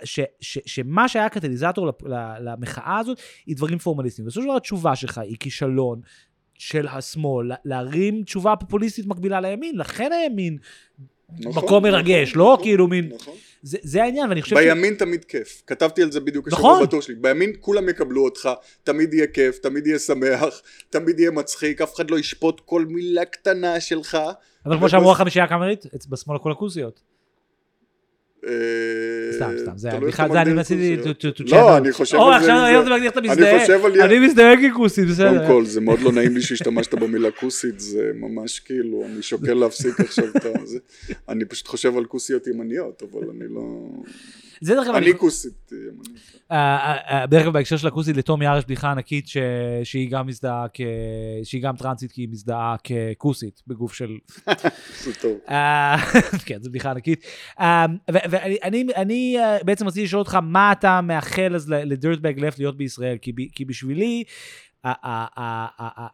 ש, 0.05 0.21
ש, 0.41 0.59
שמה 0.67 1.09
שהיה 1.09 1.29
קטליזטור 1.29 1.91
למחאה 2.41 2.99
הזאת 2.99 3.19
היא 3.47 3.57
דברים 3.57 3.79
פורמליסטיים. 3.79 4.27
בסופו 4.27 4.41
של 4.41 4.47
דבר 4.47 4.57
התשובה 4.57 4.97
שלך 4.97 5.19
היא 5.19 5.37
כישלון 5.41 6.01
של 6.55 6.89
השמאל, 6.89 7.47
לה- 7.47 7.55
להרים 7.65 8.23
תשובה 8.23 8.57
פופוליסטית 8.57 9.07
מקבילה 9.07 9.41
לימין, 9.41 9.79
לכן 9.79 10.11
הימין 10.13 10.59
נכון, 11.39 11.65
מקום 11.65 11.83
מרגש, 11.83 12.29
נכון, 12.31 12.39
לא 12.41 12.53
נכון, 12.53 12.65
כאילו 12.65 12.87
מין... 12.89 13.13
נכון. 13.15 13.35
זה, 13.63 13.79
זה 13.83 14.03
העניין, 14.03 14.29
ואני 14.29 14.43
חושב 14.43 14.57
בימין 14.57 14.95
תמיד 14.95 15.25
כיף, 15.25 15.63
כתבתי 15.67 16.03
על 16.03 16.13
זה 16.13 16.21
בדיוק 16.21 16.49
נכון. 16.49 16.71
השבוע 16.71 16.87
בטור 16.87 17.03
שלי, 17.03 17.15
בימין 17.15 17.53
כולם 17.61 17.89
יקבלו 17.89 18.25
אותך, 18.25 18.49
תמיד 18.85 19.15
יהיה 19.15 19.27
כיף, 19.27 19.59
תמיד 19.59 19.87
יהיה 19.87 19.99
שמח, 19.99 20.63
תמיד 20.91 21.21
יהיה 21.21 21.31
מצחיק, 21.31 21.81
אף 21.81 21.95
אחד 21.95 22.11
לא 22.11 22.19
ישפוט 22.19 22.61
כל 22.65 22.85
מילה 22.89 23.25
קטנה 23.25 23.81
שלך. 23.81 24.19
אבל 24.67 24.79
כמו 24.79 24.89
שאמרו 24.89 25.13
החמישייה 25.13 25.45
הקאמרית, 25.45 25.85
בשמאל 26.09 26.37
הכל 26.37 26.53
הכוסיות. 26.53 27.01
אה, 28.49 28.53
סתם, 29.33 29.51
סתם, 29.59 29.73
זה 29.77 29.91
בכלל, 29.91 30.33
זה 30.33 30.43
אני 30.43 30.53
רציתי... 30.53 30.97
לא. 31.51 31.77
אני 31.77 31.93
חושב 31.93 32.17
או, 32.17 32.23
על 32.33 32.33
זה, 32.33 32.37
עכשיו 32.39 32.57
זה- 32.59 32.65
היום 32.65 32.83
אתה 32.87 32.91
מגדיר 32.95 33.05
איך 33.07 33.13
אתה 33.13 33.21
אני 33.21 33.29
מזדהה. 33.29 33.61
חושב 33.61 33.85
על... 33.85 34.01
אני 34.01 34.19
מזדהה 34.27 34.55
ככוסית, 34.71 35.09
בסדר. 35.09 35.33
קודם 35.39 35.47
כל, 35.47 35.65
זה 35.67 35.81
מאוד 35.81 36.01
לא 36.01 36.13
נעים 36.13 36.35
לי 36.35 36.43
שהשתמשת 36.43 36.95
במילה 36.95 37.31
כוסית, 37.31 37.81
זה 37.81 38.11
ממש 38.15 38.61
כאילו, 38.61 39.05
אני 39.07 39.23
שוקל 39.23 39.55
להפסיק 39.55 40.01
עכשיו 40.01 40.25
את 40.37 40.43
זה. 40.67 40.79
אני 41.29 41.45
פשוט 41.45 41.67
חושב 41.69 41.97
על 41.97 42.05
כוסיות 42.05 42.47
ימניות, 42.47 43.03
אבל 43.03 43.23
אני 43.31 43.55
לא... 43.55 43.89
זה 44.61 44.75
דרך 44.75 44.87
אגב, 44.87 44.95
אני- 44.97 45.19
כוסית. 45.19 45.71
אה, 46.53 46.57
אה, 46.57 47.21
אה, 47.21 47.27
דרך 47.27 47.43
אגב, 47.43 47.53
בהקשר 47.53 47.77
של 47.77 47.87
הכוסית, 47.87 48.17
לתום 48.17 48.43
יער 48.43 48.59
יש 48.59 48.65
בדיחה 48.65 48.91
ענקית 48.91 49.27
שהיא 49.85 50.11
גם 50.11 50.27
מזדהה 50.27 50.67
כ... 50.75 50.81
שהיא 51.45 51.63
גם 51.63 51.77
טרנסית 51.77 52.13
כי 52.13 52.21
היא 52.23 52.29
מזדהה 52.29 52.77
ככוסית 52.79 53.63
בגוף 53.67 53.95
של... 53.95 54.09
זה 55.05 55.15
טוב. 55.23 55.39
כן, 56.47 56.59
זו 56.63 56.71
בדיחה 56.71 56.91
ענקית. 56.91 57.25
ואני 58.09 58.57
אני- 58.63 58.87
אני, 58.97 59.37
בעצם 59.65 59.87
רציתי 59.87 60.05
לשאול 60.05 60.19
אותך, 60.21 60.39
מה 60.43 60.73
אתה 60.73 61.01
מאחל 61.01 61.53
אז 61.55 61.69
לדירטבג 61.69 62.41
לפט 62.41 62.59
להיות 62.59 62.77
בישראל? 62.77 63.17
כי 63.53 63.65
בשבילי... 63.67 64.25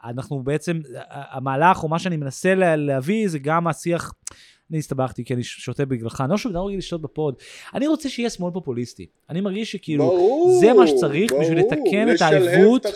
אנחנו 0.05 0.43
בעצם, 0.43 0.81
המהלך 1.11 1.83
או 1.83 1.89
מה 1.89 1.99
שאני 1.99 2.17
מנסה 2.17 2.55
לה- 2.55 2.77
להביא 2.77 3.29
זה 3.29 3.39
גם 3.39 3.67
השיח, 3.67 4.13
אני 4.73 4.79
הסתבכתי 4.79 5.25
כי 5.25 5.35
אני 5.35 5.43
שותה 5.43 5.85
בגללך, 5.85 6.21
אני 6.21 6.31
לא 6.31 6.37
שוב 6.37 6.53
לא 6.53 6.67
רגיל 6.67 6.79
לשתות 6.79 7.03
בפוד, 7.03 7.35
אני 7.75 7.87
רוצה 7.87 8.09
שיהיה 8.09 8.31
שמאל 8.31 8.53
פופוליסטי, 8.53 9.07
אני 9.31 9.41
מרגיש 9.41 9.73
שכאילו, 9.73 10.07
ברור, 10.07 10.61
זה 10.61 10.73
מה 10.73 10.87
שצריך 10.87 11.33
בשביל 11.33 11.63
ברור, 11.63 11.73
לתקן 11.73 12.15
את 12.15 12.23
העיוות. 12.23 12.87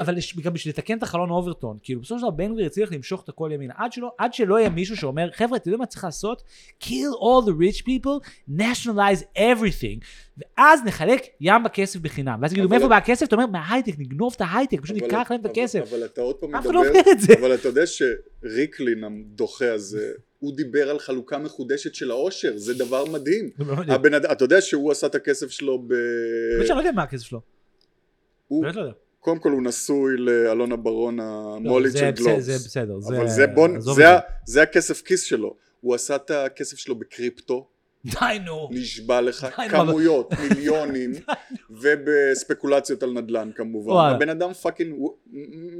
אבל 0.00 0.14
גם 0.42 0.52
בשביל 0.52 0.72
לתקן 0.72 0.98
את 0.98 1.02
החלון 1.02 1.30
אוברטון, 1.30 1.76
כאילו 1.82 2.00
בסופו 2.00 2.18
של 2.18 2.22
דבר 2.22 2.30
בן 2.30 2.52
גביר 2.52 2.66
הצליח 2.66 2.92
למשוך 2.92 3.24
את 3.24 3.28
הכל 3.28 3.50
ימינה, 3.54 3.74
עד 3.76 3.92
שלא, 3.92 4.10
עד 4.18 4.34
שלא 4.34 4.58
יהיה 4.58 4.70
מישהו 4.70 4.96
שאומר, 4.96 5.30
חבר'ה, 5.32 5.56
אתם 5.56 5.70
יודעים 5.70 5.80
מה 5.80 5.86
צריך 5.86 6.04
לעשות? 6.04 6.42
kill 6.82 7.14
all 7.20 7.46
the 7.46 7.52
rich 7.52 7.82
people, 7.82 8.28
nationalize 8.58 9.38
everything, 9.38 10.04
ואז 10.58 10.80
נחלק 10.84 11.26
ים 11.40 11.62
בכסף 11.64 12.00
בחינם. 12.00 12.38
ואז 12.42 12.52
יגידו, 12.52 12.66
אבל- 12.66 12.76
מאיפה 12.76 12.88
בא 12.88 12.96
הכסף? 12.96 13.26
אתה 13.26 13.36
אומר, 13.36 13.46
מההייטק, 13.46 13.92
נגנוב 13.98 14.32
את 14.36 14.40
ההייטק, 14.44 14.80
פשוט 14.82 14.96
ניקח 15.02 15.26
להם 15.30 15.40
את 15.40 15.46
הכסף. 15.46 15.80
אבל 15.92 16.04
אתה 16.04 16.20
עוד 16.20 16.36
פעם 16.36 16.50
לא 16.54 16.60
מדבר, 16.82 17.00
זה. 17.18 17.32
אבל 17.40 17.54
אתה 17.54 17.68
יודע 17.68 17.82
שריקלין 17.86 19.04
הדוחה 19.04 19.72
הזה, 19.72 20.12
הוא 20.38 20.56
דיבר 20.56 20.90
על 20.90 20.98
חלוקה 20.98 21.38
מחודשת 21.38 21.94
של 21.94 22.10
העושר, 22.10 22.52
זה 22.56 22.74
דבר 22.74 23.04
מדהים. 23.04 23.50
הבן 23.88 24.14
אדם, 24.14 24.30
אתה 24.32 24.44
יודע 24.44 24.60
שהוא 24.60 24.90
עשה 24.92 25.06
את 25.06 25.14
הכסף 25.14 25.50
שלו 25.50 25.78
ב... 25.78 25.86
באמת 26.54 26.66
שאני 26.66 26.76
לא 26.76 26.80
יודע 26.80 26.92
מה 26.92 27.02
הכסף 27.02 27.24
שלו. 27.24 27.40
באמת 28.50 28.74
לא 28.76 28.80
יודע. 28.80 28.92
קודם 29.20 29.38
כל 29.38 29.50
הוא 29.52 29.62
נשוי 29.62 30.16
לאלונה 30.16 30.76
ברון 30.76 31.16
לא, 31.16 31.22
המולית 31.56 31.92
זה 31.92 31.98
של 31.98 32.10
גלובס. 32.10 32.44
זה 32.44 32.52
בסדר. 32.54 33.00
זה- 33.00 33.16
אבל 33.92 34.06
זה 34.46 34.62
הכסף 34.62 35.02
כיס 35.02 35.22
שלו. 35.22 35.56
הוא 35.80 35.94
עשה 35.94 36.16
את 36.16 36.30
הכסף 36.30 36.76
שלו 36.78 36.94
בקריפטו, 36.94 37.68
די 38.04 38.38
נו. 38.44 38.68
נשבע 38.72 39.20
לך, 39.20 39.46
די, 39.58 39.66
נו, 39.66 39.78
כמויות, 39.78 40.32
מיליונים, 40.42 41.12
ובספקולציות 41.70 43.02
על 43.02 43.10
נדל"ן 43.10 43.50
כמובן. 43.54 43.92
וואלה. 43.92 44.14
הבן 44.14 44.28
אדם 44.28 44.52
fucking 44.52 44.94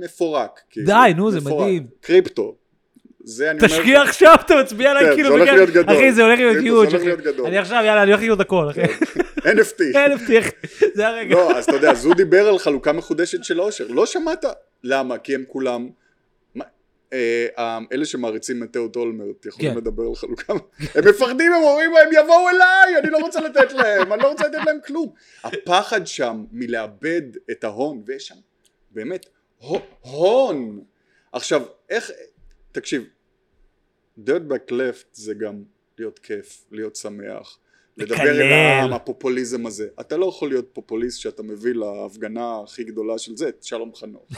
מפורק. 0.00 0.60
כאילו, 0.70 0.86
די, 0.86 1.12
נו, 1.16 1.30
זה. 1.30 1.40
מדהים. 1.40 1.86
קריפטו. 2.00 2.54
זה 3.24 3.50
אני 3.50 3.58
אומר... 3.58 3.68
תשקיע 3.68 4.02
עכשיו, 4.02 4.36
אתה 4.46 4.54
מצביע 4.60 4.90
עליי 4.90 5.04
כן, 5.04 5.14
כאילו... 5.14 5.28
זה 5.28 5.34
הולך 5.34 5.50
להיות 5.50 5.70
גדול. 5.70 5.96
אחי, 5.96 6.12
זה 6.12 6.24
הולך 6.24 6.38
להיות 6.38 6.54
זה 6.62 6.70
הולך. 6.70 7.04
להיות 7.04 7.20
גדול. 7.20 7.46
אני 7.46 7.58
עכשיו, 7.58 7.82
יאללה, 7.84 8.02
אני 8.02 8.10
הולך 8.10 8.22
לקנות 8.22 8.40
הכל, 8.40 8.70
אחי. 8.70 8.82
NFT. 9.38 9.80
NFT, 10.08 10.38
אחי. 10.38 10.50
זה 10.94 11.08
הרגע. 11.08 11.34
לא, 11.34 11.58
אז 11.58 11.64
אתה 11.64 11.76
יודע, 11.76 11.92
הוא 12.04 12.14
דיבר 12.14 12.48
על 12.48 12.58
חלוקה 12.58 12.92
מחודשת 12.92 13.44
של 13.44 13.60
העושר. 13.60 13.86
לא 13.88 14.06
שמעת. 14.06 14.44
למה? 14.84 15.18
כי 15.18 15.34
הם 15.34 15.44
כולם... 15.48 15.88
אה, 17.12 17.46
אה, 17.58 17.78
אלה 17.92 18.04
שמעריצים 18.04 18.62
את 18.62 18.76
אהוד 18.76 18.96
אולמרט 18.96 19.46
יכולים 19.46 19.70
כן. 19.70 19.76
לדבר 19.76 20.02
על 20.02 20.14
חלוקה, 20.14 20.52
הם 20.94 21.08
מפחדים, 21.08 21.52
הם 21.52 21.62
אומרים, 21.62 21.90
הם 21.90 22.24
יבואו 22.24 22.48
אליי, 22.48 22.98
אני 22.98 23.10
לא 23.10 23.18
רוצה 23.18 23.40
לתת 23.40 23.72
להם, 23.72 24.12
אני 24.12 24.22
לא 24.22 24.28
רוצה 24.28 24.48
לתת 24.48 24.58
להם 24.66 24.78
כלום. 24.86 25.12
הפחד 25.44 26.06
שם 26.06 26.44
מלאבד 26.52 27.22
את 27.50 27.64
ההון, 27.64 28.02
ויש 28.06 28.26
שם 28.26 28.34
באמת 28.90 29.26
הו- 29.58 29.80
הון. 30.00 30.84
עכשיו, 31.32 31.62
איך, 31.90 32.10
תקשיב, 32.72 33.04
dirt 34.26 34.50
back 34.50 34.72
left 34.72 35.04
זה 35.12 35.34
גם 35.34 35.62
להיות 35.98 36.18
כיף, 36.18 36.64
להיות 36.70 36.96
שמח, 36.96 37.58
לדבר. 37.96 38.22
אל 38.22 38.42
העם, 38.42 38.92
הפופוליזם 38.92 39.66
הזה. 39.66 39.88
אתה 40.00 40.16
לא 40.16 40.26
יכול 40.26 40.48
להיות 40.48 40.68
פופוליסט 40.72 41.20
שאתה 41.20 41.42
מביא 41.42 41.74
להפגנה 41.74 42.60
הכי 42.64 42.84
גדולה 42.84 43.18
של 43.18 43.36
זה, 43.36 43.48
את 43.48 43.62
שלום 43.62 43.94
חנוך. 43.94 44.28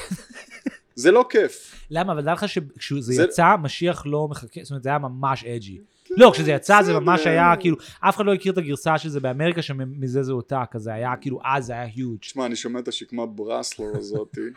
זה 1.01 1.11
לא 1.11 1.25
כיף. 1.31 1.85
למה? 1.91 2.13
אבל 2.13 2.23
דע 2.23 2.33
לך 2.33 2.49
שכשזה 2.49 3.13
זה- 3.13 3.23
יצא, 3.25 3.55
משיח 3.63 4.03
לא 4.07 4.29
מחכה, 4.29 4.61
זאת 4.63 4.71
אומרת, 4.71 4.83
זה 4.83 4.89
היה 4.89 4.99
ממש 4.99 5.45
אג'י. 5.45 5.79
לא, 6.17 6.31
כשזה 6.35 6.51
יצא 6.51 6.83
זה 6.83 6.93
ממש. 6.95 7.27
היה, 7.27 7.53
כאילו, 7.61 7.77
אף 8.01 8.17
אחד 8.17 8.25
לא 8.27 8.35
הכיר 8.35 8.53
את 8.53 8.59
הגרסה 8.59 8.99
של 8.99 9.09
זה 9.09 9.21
באמריקה, 9.21 9.63
שמזה 9.63 10.23
זה 10.23 10.33
הועתק, 10.33 10.71
אז 10.75 10.83
זה 10.83 10.93
היה, 10.95 11.13
כאילו, 11.21 11.41
אז 11.45 11.67
זה 11.67 11.73
היה 11.73 11.87
huge. 11.87 12.21
תשמע, 12.21 12.47
אני 12.47 12.57
שומע 12.57 12.79
את 12.81 12.89
השקמה 12.89 13.27
ברסלר 13.27 13.87
הזאתי. 13.97 14.41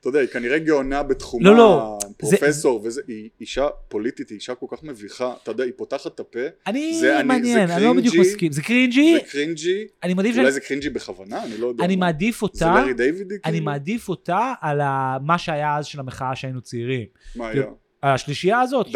אתה 0.00 0.08
יודע, 0.08 0.20
היא 0.20 0.28
כנראה 0.28 0.58
גאונה 0.58 1.02
בתחומה, 1.02 1.50
לא, 1.50 1.56
לא. 1.56 1.98
פרופסור, 2.16 2.80
וזה, 2.84 3.00
היא 3.08 3.28
אישה 3.40 3.66
פוליטית, 3.88 4.28
היא 4.30 4.36
אישה 4.36 4.54
כל 4.54 4.66
כך 4.70 4.82
מביכה, 4.82 5.34
אתה 5.42 5.50
יודע, 5.50 5.64
היא 5.64 5.72
פותחת 5.76 6.14
את 6.14 6.20
הפה, 6.20 6.38
אני 6.66 6.98
זה- 7.00 7.18
אני- 7.20 7.28
מעניין, 7.28 7.66
זה 7.68 7.76
אני 7.76 7.84
לא 7.84 7.92
בדיוק. 7.92 8.16
מסכים. 8.16 8.52
זה 8.52 8.62
cringy, 8.62 9.14
זה 9.14 9.30
cringy, 9.30 9.86
אני 10.02 10.14
מעדיף 10.14 10.32
אולי 10.32 10.42
שאני- 10.44 10.52
זה 10.52 10.60
cringy 10.60 10.90
בכוונה, 10.90 11.44
אני 11.44 11.56
לא 11.58 11.66
יודע. 11.66 11.84
אני 11.84 11.96
מה. 11.96 12.06
מעדיף 12.06 12.40
זה 12.40 12.46
אותה, 12.46 12.74
לארי 12.80 12.94
דייווידי? 12.94 13.34
אני 13.34 13.52
כאילו? 13.52 13.64
מעדיף 13.64 14.08
אותה 14.08 14.52
על 14.60 14.80
ה- 14.80 15.16
מה 15.22 15.38
שהיה 15.38 15.76
אז 15.76 15.86
של 15.86 16.00
המחאה 16.00 16.36
שהיינו 16.36 16.60
צעירים. 16.60 17.06
מה 17.36 17.50
כאילו, 17.50 17.64
היה? 17.64 17.72
השלישייה 18.02 18.60
הזאת, 18.60 18.86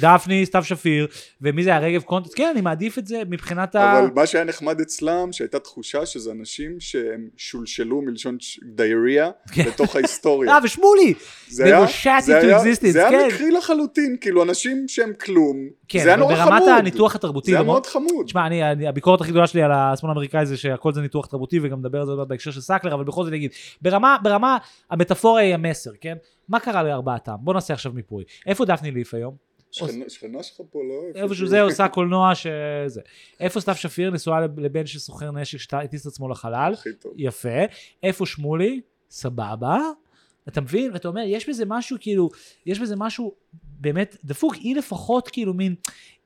דפני, 0.00 0.46
סתיו 0.46 0.64
שפיר, 0.64 1.06
ומי 1.40 1.64
זה 1.64 1.70
היה 1.70 1.78
רגב 1.78 2.02
קונטס, 2.02 2.34
כן, 2.34 2.50
אני 2.52 2.60
מעדיף 2.60 2.98
את 2.98 3.06
זה 3.06 3.22
מבחינת 3.28 3.74
ה... 3.74 3.98
אבל 3.98 4.10
מה 4.14 4.26
שהיה 4.26 4.44
נחמד 4.44 4.80
אצלם, 4.80 5.32
שהייתה 5.32 5.58
תחושה 5.58 6.06
שזה 6.06 6.30
אנשים 6.30 6.76
שהם 6.80 7.28
שולשלו 7.36 8.02
מלשון 8.02 8.36
דיאריה 8.74 9.30
כן. 9.52 9.64
לתוך 9.68 9.96
ההיסטוריה. 9.96 10.52
אה, 10.52 10.58
ושמולי! 10.64 11.14
זה 11.48 11.64
היה, 11.64 11.86
זה 12.20 12.38
היה, 12.38 12.58
existence, 12.58 12.90
זה 12.90 13.08
היה 13.08 13.20
כן. 13.20 13.26
מקרי 13.34 13.50
לחלוטין, 13.50 14.16
כאילו 14.20 14.42
אנשים 14.42 14.84
שהם 14.88 15.12
כלום, 15.20 15.68
כן, 15.88 15.98
זה 15.98 16.08
היה 16.08 16.16
נורא 16.16 16.34
ברמת 16.34 16.62
חמוד, 16.62 16.68
הניתוח 16.78 17.14
התרבותי, 17.14 17.50
זה 17.50 17.56
היה 17.56 17.64
מאוד 17.64 17.86
חמוד, 17.86 18.26
תשמע, 18.26 18.48
הביקורת 18.88 19.20
הכי 19.20 19.30
גדולה 19.30 19.46
שלי 19.46 19.62
על 19.62 19.72
השמאל 19.72 20.10
האמריקאי 20.10 20.46
זה 20.46 20.56
שהכל 20.56 20.92
זה 20.92 21.00
ניתוח 21.00 21.26
תרבותי, 21.26 21.60
וגם 21.62 21.78
נדבר 21.78 22.00
על 22.00 22.06
זה 22.06 22.12
בהקשר 22.28 22.50
של 22.50 22.60
סאקלר, 22.60 22.94
אבל 22.94 23.04
בכל 23.04 23.22
זאת 23.22 23.28
אני 23.28 23.36
אגיד, 23.36 23.50
ברמה, 23.82 24.16
ברמה, 24.22 24.58
המטאפורה 24.90 25.40
היא 25.40 25.54
המסר, 25.54 25.90
כן? 26.00 26.16
מה 26.50 26.60
קרה 26.60 26.82
לארבעתם? 26.82 27.34
בוא 27.40 27.54
נעשה 27.54 27.74
עכשיו 27.74 27.92
מיפוי. 27.92 28.24
איפה 28.46 28.64
דפני 28.64 28.90
ליף 28.90 29.14
היום? 29.14 29.36
שכנה- 30.08 30.42
שלך 30.42 30.60
פה 30.70 30.78
לא... 30.88 31.20
איפשהו 31.22 31.46
זה 31.46 31.62
עושה 31.62 31.88
קולנוע 31.88 32.34
שזה. 32.34 33.00
איפה 33.40 33.60
סתיו 33.60 33.74
שפיר 33.74 34.10
נשואה 34.10 34.40
לב- 34.40 34.60
לבן 34.60 34.86
של 34.86 34.98
סוחר 34.98 35.30
נשק 35.32 35.58
שהטיס 35.58 36.02
את 36.02 36.06
עצמו 36.06 36.28
לחלל? 36.28 36.72
הכי 36.72 36.88
טוב. 37.00 37.12
יפה. 37.16 37.48
איפה 38.02 38.26
שמולי? 38.26 38.80
סבבה. 39.10 39.78
אתה 40.48 40.60
מבין? 40.60 40.92
ואתה 40.92 41.08
אומר, 41.08 41.22
יש 41.26 41.48
בזה 41.48 41.64
משהו 41.66 41.96
כאילו, 42.00 42.28
יש 42.66 42.78
בזה 42.80 42.96
משהו 42.96 43.34
באמת 43.62 44.16
דפוק, 44.24 44.54
היא 44.54 44.76
לפחות 44.76 45.28
כאילו 45.28 45.54
מין, 45.54 45.74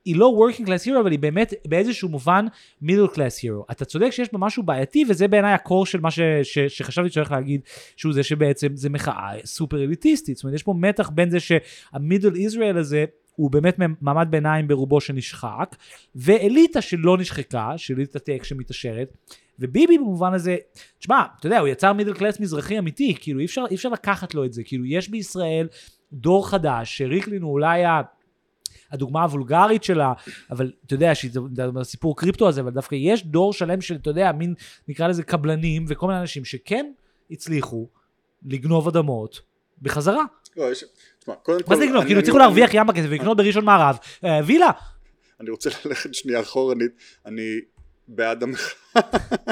היא 0.05 0.15
לא 0.15 0.37
working 0.39 0.63
class 0.65 0.87
hero, 0.87 0.99
אבל 0.99 1.11
היא 1.11 1.19
באמת 1.19 1.53
באיזשהו 1.67 2.09
מובן 2.09 2.45
middle 2.83 3.15
class 3.15 3.43
hero. 3.43 3.71
אתה 3.71 3.85
צודק 3.85 4.09
שיש 4.09 4.33
בה 4.33 4.39
משהו 4.39 4.63
בעייתי, 4.63 5.05
וזה 5.09 5.27
בעיניי 5.27 5.53
הקור 5.53 5.85
של 5.85 5.99
מה 5.99 6.11
ש, 6.11 6.19
ש, 6.43 6.59
שחשבתי 6.59 7.09
שהולך 7.09 7.31
להגיד, 7.31 7.61
שהוא 7.95 8.13
זה 8.13 8.23
שבעצם 8.23 8.75
זה 8.75 8.89
מחאה 8.89 9.31
סופר 9.45 9.83
אליטיסטית. 9.83 10.35
זאת 10.35 10.43
אומרת, 10.43 10.55
יש 10.55 10.63
פה 10.63 10.73
מתח 10.73 11.09
בין 11.09 11.29
זה 11.29 11.37
שהמידל 11.39 12.35
ישראל 12.35 12.77
הזה, 12.77 13.05
הוא 13.35 13.51
באמת 13.51 13.77
מעמד 14.01 14.27
ביניים 14.29 14.67
ברובו 14.67 15.01
שנשחק, 15.01 15.75
ואליטה 16.15 16.81
שלא 16.81 17.17
נשחקה, 17.17 17.73
של 17.77 17.93
אליטה 17.93 18.19
טק 18.19 18.43
שמתעשרת, 18.43 19.17
וביבי 19.59 19.97
במובן 19.97 20.33
הזה, 20.33 20.57
תשמע, 20.99 21.23
אתה 21.39 21.47
יודע, 21.47 21.59
הוא 21.59 21.67
יצר 21.67 21.93
מידל 21.93 22.13
קלאס 22.13 22.39
מזרחי 22.39 22.79
אמיתי, 22.79 23.15
כאילו 23.19 23.39
אי 23.39 23.45
אפשר, 23.45 23.63
אי 23.69 23.75
אפשר 23.75 23.89
לקחת 23.89 24.33
לו 24.33 24.45
את 24.45 24.53
זה, 24.53 24.63
כאילו 24.63 24.85
יש 24.85 25.09
בישראל 25.09 25.67
דור 26.13 26.49
חדש, 26.49 26.97
שריקלין 26.97 27.41
הוא 27.41 27.51
אולי 27.51 27.85
ה... 27.85 28.01
הדוגמה 28.91 29.23
הוולגרית 29.23 29.83
שלה, 29.83 30.13
אבל 30.51 30.71
אתה 30.85 30.93
יודע, 30.93 31.11
הסיפור 31.81 32.17
קריפטו 32.17 32.47
הזה, 32.47 32.61
אבל 32.61 32.71
דווקא 32.71 32.95
יש 32.95 33.25
דור 33.25 33.53
שלם 33.53 33.81
של, 33.81 33.95
אתה 33.95 34.09
יודע, 34.09 34.31
מין, 34.31 34.53
נקרא 34.87 35.07
לזה 35.07 35.23
קבלנים 35.23 35.85
וכל 35.87 36.07
מיני 36.07 36.19
אנשים 36.19 36.45
שכן 36.45 36.91
הצליחו 37.31 37.87
לגנוב 38.45 38.87
אדמות 38.87 39.41
בחזרה. 39.81 40.23
לא, 40.57 40.71
יש... 40.71 40.83
תשמע, 41.19 41.35
קודם 41.35 41.63
כל... 41.63 41.69
מה 41.69 41.75
זה 41.75 41.85
לגנוב? 41.85 42.05
כאילו 42.05 42.19
הצליחו 42.19 42.37
להרוויח 42.37 42.73
ים 42.73 42.87
בכסף 42.87 43.05
ולקנות 43.09 43.37
בראשון 43.37 43.65
מערב, 43.65 43.97
אה, 44.23 44.39
וילה, 44.45 44.69
אני 45.39 45.49
רוצה 45.49 45.69
ללכת 45.85 46.13
שנייה 46.13 46.39
אחורנית, 46.39 46.91
אני 47.25 47.59
בעד 48.07 48.43
המחאה, 48.43 49.01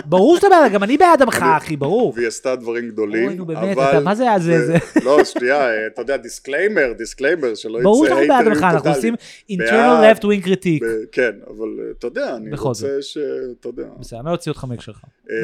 ברור 0.05 0.35
שאתה 0.35 0.47
בעד, 0.49 0.71
גם 0.71 0.83
אני 0.83 0.97
בעד 0.97 1.21
המחאה, 1.21 1.57
אחי, 1.57 1.77
ברור. 1.77 2.13
והיא 2.15 2.27
עשתה 2.27 2.55
דברים 2.55 2.89
גדולים, 2.89 3.27
אוי, 3.27 3.35
נו 3.35 3.45
באמת, 3.45 3.77
אבל... 3.77 3.89
אתה, 3.89 3.99
מה 3.99 4.15
זה 4.15 4.23
היה 4.23 4.39
זה? 4.39 4.77
לא, 5.03 5.23
שנייה, 5.23 5.87
אתה 5.87 6.01
יודע, 6.01 6.17
disclaimer, 6.17 6.93
disclaimer, 6.97 7.55
שלא 7.55 7.77
יצא 7.77 7.83
ברור 7.83 8.05
שאנחנו 8.05 8.27
בעד 8.27 8.47
המחאה, 8.47 8.71
אנחנו. 8.71 8.89
עושים 8.89 9.15
internal 9.51 10.15
left 10.15 10.21
wing 10.21 10.45
critique. 10.45 10.83
כן, 11.11 11.31
אבל 11.47 11.67
אה, 11.79 11.91
אתה 11.99 12.07
יודע, 12.07 12.35
אני 12.35 12.55
רוצה 12.57 13.01
ש... 13.01 13.17
אתה 13.59 13.69
יודע. 13.69 13.87
בסדר, 13.99 14.19
אני 14.19 14.25
לא 14.25 14.31
אוציא 14.31 14.51
אותך 14.51 14.63
מהקשרך. 14.63 15.01
אה, 15.31 15.35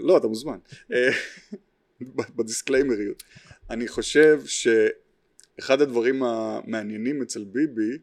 לא, 0.00 0.16
אתה 0.16 0.28
מוזמן. 0.28 0.58
אה, 0.92 1.10
בדיסקליימריות. 2.36 3.22
אני 3.70 3.88
חושב 3.88 4.40
שאחד 4.44 5.80
הדברים 5.80 6.22
המעניינים 6.22 7.22
אצל 7.22 7.44
ביבי, 7.44 7.98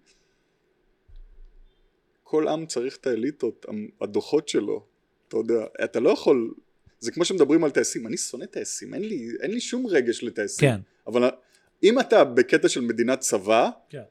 כל 2.31 2.47
עם 2.47 2.65
צריך 2.65 2.97
את 2.97 3.07
האליטות, 3.07 3.65
הדוחות 4.01 4.47
שלו, 4.47 4.85
אתה 5.27 5.37
יודע, 5.37 5.65
אתה 5.83 5.99
לא 5.99 6.09
יכול, 6.09 6.53
זה 6.99 7.11
כמו 7.11 7.25
שמדברים 7.25 7.63
על 7.63 7.71
טייסים, 7.71 8.07
אני 8.07 8.17
שונא 8.17 8.45
טייסים, 8.45 8.93
אין 8.93 9.01
לי, 9.03 9.27
אין 9.41 9.51
לי 9.51 9.59
שום 9.59 9.87
רגש 9.87 10.23
לטייסים, 10.23 10.69
כן. 10.69 10.79
אבל 11.07 11.29
אם 11.83 11.99
אתה 11.99 12.23
בקטע 12.23 12.69
של 12.69 12.81
מדינת 12.81 13.19
צבא, 13.19 13.69
כן. 13.89 14.01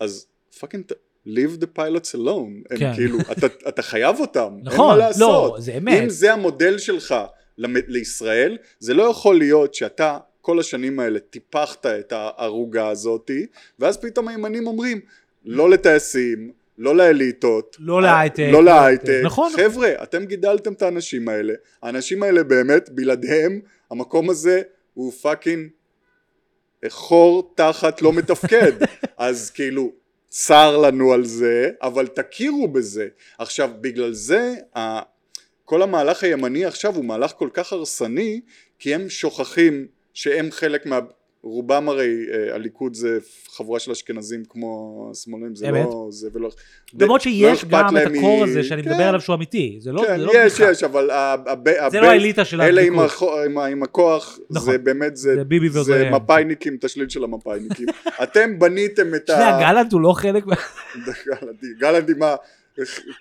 אז 0.00 0.26
fucking 0.60 0.84
leave 1.26 1.60
the 1.62 1.78
pilots 1.78 2.14
alone, 2.14 2.66
הם 2.70 2.78
כן. 2.78 2.94
כאילו, 2.94 3.18
אתה, 3.32 3.46
אתה 3.68 3.82
חייב 3.82 4.20
אותם, 4.20 4.54
אין 4.56 4.64
נכון, 4.66 4.88
מה 4.88 4.96
לא, 4.96 4.98
לעשות, 4.98 5.62
זה 5.62 5.76
אמת. 5.76 6.02
אם 6.02 6.08
זה 6.08 6.32
המודל 6.32 6.78
שלך 6.78 7.14
למ- 7.58 7.86
לישראל, 7.86 8.58
זה 8.78 8.94
לא 8.94 9.02
יכול 9.02 9.38
להיות 9.38 9.74
שאתה 9.74 10.18
כל 10.40 10.60
השנים 10.60 11.00
האלה 11.00 11.20
טיפחת 11.20 11.86
את 11.86 12.12
הערוגה 12.12 12.88
הזאתי, 12.88 13.46
ואז 13.78 13.96
פתאום 13.96 14.28
הימנים 14.28 14.66
אומרים, 14.66 15.00
לא 15.44 15.70
לטייסים, 15.70 16.52
לא 16.78 16.96
לאליטות, 16.96 17.76
לא 17.80 18.02
להייטק, 18.02 18.48
לא 18.52 18.64
להייטק, 18.64 19.20
נכון. 19.24 19.52
חבר'ה, 19.56 19.92
אתם 20.02 20.24
גידלתם 20.24 20.72
את 20.72 20.82
האנשים 20.82 21.28
האלה, 21.28 21.54
האנשים 21.82 22.22
האלה 22.22 22.42
באמת, 22.42 22.88
בלעדיהם, 22.88 23.60
המקום 23.90 24.30
הזה 24.30 24.62
הוא 24.94 25.12
פאקינג 25.12 25.68
חור 26.88 27.52
תחת 27.54 28.02
לא 28.02 28.12
מתפקד, 28.12 28.72
אז 29.16 29.50
כאילו, 29.50 29.92
צר 30.28 30.76
לנו 30.76 31.12
על 31.12 31.24
זה, 31.24 31.70
אבל 31.82 32.06
תכירו 32.06 32.68
בזה. 32.68 33.08
עכשיו, 33.38 33.70
בגלל 33.80 34.12
זה, 34.12 34.54
כל 35.64 35.82
המהלך 35.82 36.24
הימני 36.24 36.64
עכשיו 36.64 36.96
הוא 36.96 37.04
מהלך 37.04 37.32
כל 37.38 37.48
כך 37.52 37.72
הרסני, 37.72 38.40
כי 38.78 38.94
הם 38.94 39.08
שוכחים 39.08 39.86
שהם 40.14 40.50
חלק 40.50 40.86
מה... 40.86 40.98
רובם 41.46 41.88
הרי, 41.88 42.06
אה, 42.32 42.54
הליכוד 42.54 42.94
זה 42.94 43.18
חבורה 43.56 43.80
של 43.80 43.90
אשכנזים 43.90 44.42
כמו 44.48 44.68
השמאלנים, 45.12 45.54
זה 45.54 45.68
אמת. 45.68 45.84
לא 45.84 46.06
זה 46.10 46.28
ולא... 46.32 46.50
למרות 47.00 47.20
לא 47.26 47.32
שיש 47.32 47.58
אכפת 47.64 47.70
גם 47.70 47.96
את 47.96 48.02
הקור 48.06 48.40
מ- 48.40 48.42
הזה 48.42 48.62
שאני 48.64 48.82
כן, 48.82 48.90
מדבר 48.90 49.02
עליו 49.04 49.20
שהוא 49.20 49.34
אמיתי. 49.36 49.78
זה 49.80 49.92
לא 49.92 50.02
כן, 50.06 50.18
זה 50.18 50.24
לא 50.24 50.32
יש, 50.34 50.52
בדיחה. 50.52 50.70
יש, 50.70 50.82
אבל 50.82 51.10
ה- 51.10 51.32
הב- 51.32 51.44
זה 51.46 51.52
הבייס- 51.52 51.94
לא 51.94 52.06
האליטה 52.06 52.44
של 52.44 52.60
אלה 52.60 52.80
עם, 52.80 52.98
הליכוד. 52.98 53.04
החו- 53.06 53.40
עם, 53.44 53.58
ה- 53.58 53.66
עם 53.66 53.82
הכוח, 53.82 54.38
נכון. 54.50 54.72
זה 54.72 54.78
באמת, 54.78 55.16
זה, 55.16 55.34
זה 55.34 55.44
ביבי 55.44 55.68
זה. 55.68 56.10
מפאיניקים, 56.12 56.76
תשליל 56.80 57.08
של 57.08 57.24
המפאיניקים. 57.24 57.86
אתם 58.22 58.58
בניתם 58.58 59.14
את 59.14 59.26
שנייה, 59.26 59.56
ה... 59.56 59.60
גלנט 59.60 59.92
הוא 59.92 60.00
לא 60.00 60.12
חלק 60.12 60.46
מה... 60.46 60.54
גלנט, 61.80 62.10
עם 62.10 62.18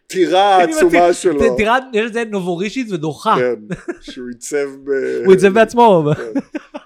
הטירה 0.07 0.55
העצומה 0.55 1.13
שלו. 1.13 1.57
תראה, 1.57 1.77
יש 1.93 2.05
את 2.07 2.13
זה 2.13 2.23
נובורישית 2.29 2.91
ודוחה. 2.91 3.35
כן, 3.39 3.75
שהוא 4.01 4.27
עיצב 4.27 4.67
ב... 4.83 4.89
הוא 5.25 5.33
יצא 5.33 5.49
בעצמו. 5.49 6.03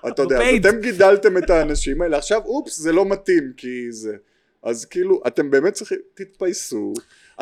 כן. 0.07 0.13
אתה 0.13 0.21
יודע, 0.21 0.41
אז. 0.41 0.55
אתם 0.55 0.81
גידלתם 0.81 1.37
את 1.37 1.49
האנשים 1.49 2.01
האלה, 2.01 2.17
עכשיו 2.17 2.41
אופס 2.45 2.79
זה 2.79 2.91
לא 2.91 3.05
מתאים 3.05 3.51
כי 3.57 3.91
זה, 3.91 4.15
אז 4.63 4.85
כאילו 4.85 5.21
אתם 5.27 5.51
באמת 5.51 5.73
צריכים, 5.73 5.97
תתפייסו, 6.13 6.93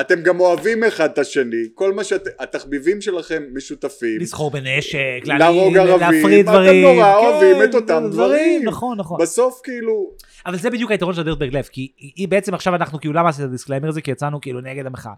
אתם 0.02 0.22
גם 0.22 0.40
אוהבים 0.40 0.84
אחד 0.84 1.10
את 1.10 1.18
השני, 1.18 1.64
כל 1.74 1.94
מה 1.94 2.04
שאתם, 2.04 2.30
התחביבים 2.40 3.02
שלכם 3.02 3.44
משותפים, 3.54 4.22
לסחור 4.22 4.52
בנשק, 4.52 5.22
להרוג 5.26 5.78
להפריד 5.78 6.00
ערבים, 6.00 6.46
דברים. 6.46 6.86
אתם 6.86 6.96
נורא 6.96 7.14
כן, 7.14 7.26
אוהבים 7.26 7.64
את 7.64 7.76
אותם 7.76 8.04
דברים, 8.12 8.66
נכון, 8.66 8.98
נכון. 8.98 9.22
בסוף 9.22 9.62
כאילו, 9.64 10.12
אבל 10.46 10.58
זה 10.58 10.70
בדיוק 10.70 10.92
היתרון 10.92 11.14
של 11.14 11.22
הדירטברג 11.22 11.56
לב, 11.56 11.64
כי 11.72 11.92
היא 11.98 12.28
בעצם 12.28 12.54
עכשיו 12.54 12.76
אנחנו 12.76 13.00
כאילו, 13.00 13.14
למה 13.14 13.30
עשית 13.30 13.44
את 13.44 13.50
ה 13.50 13.53
disclaimer 13.53 13.90
הזה? 13.90 14.02
כי 14.02 14.12
יצאנו 14.12 14.42
כאילו 14.42 14.62
נגד 14.62 14.86
המחאה. 14.86 15.14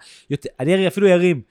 אני 0.59 0.87
אפילו 0.87 1.07
ירים. 1.07 1.41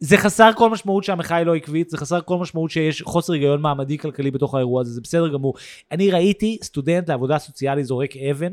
זה 0.00 0.16
חסר 0.16 0.50
כל 0.56 0.70
משמעות 0.70 1.04
שהמחאה 1.04 1.36
היא 1.36 1.46
לא 1.46 1.54
עקבית, 1.54 1.90
זה 1.90 1.96
חסר 1.96 2.20
כל 2.20 2.38
משמעות 2.38 2.70
שיש 2.70 3.02
חוסר 3.02 3.32
היגיון 3.32 3.60
מעמדי 3.60 3.98
כלכלי 3.98 4.30
בתוך 4.30 4.54
האירוע 4.54 4.80
הזה, 4.80 4.92
זה 4.92 5.00
בסדר 5.00 5.28
גמור. 5.28 5.54
אני 5.92 6.10
ראיתי 6.10 6.58
סטודנט 6.62 7.08
לעבודה 7.08 7.38
סוציאלית 7.38 7.86
זורק 7.86 8.16
אבן 8.16 8.52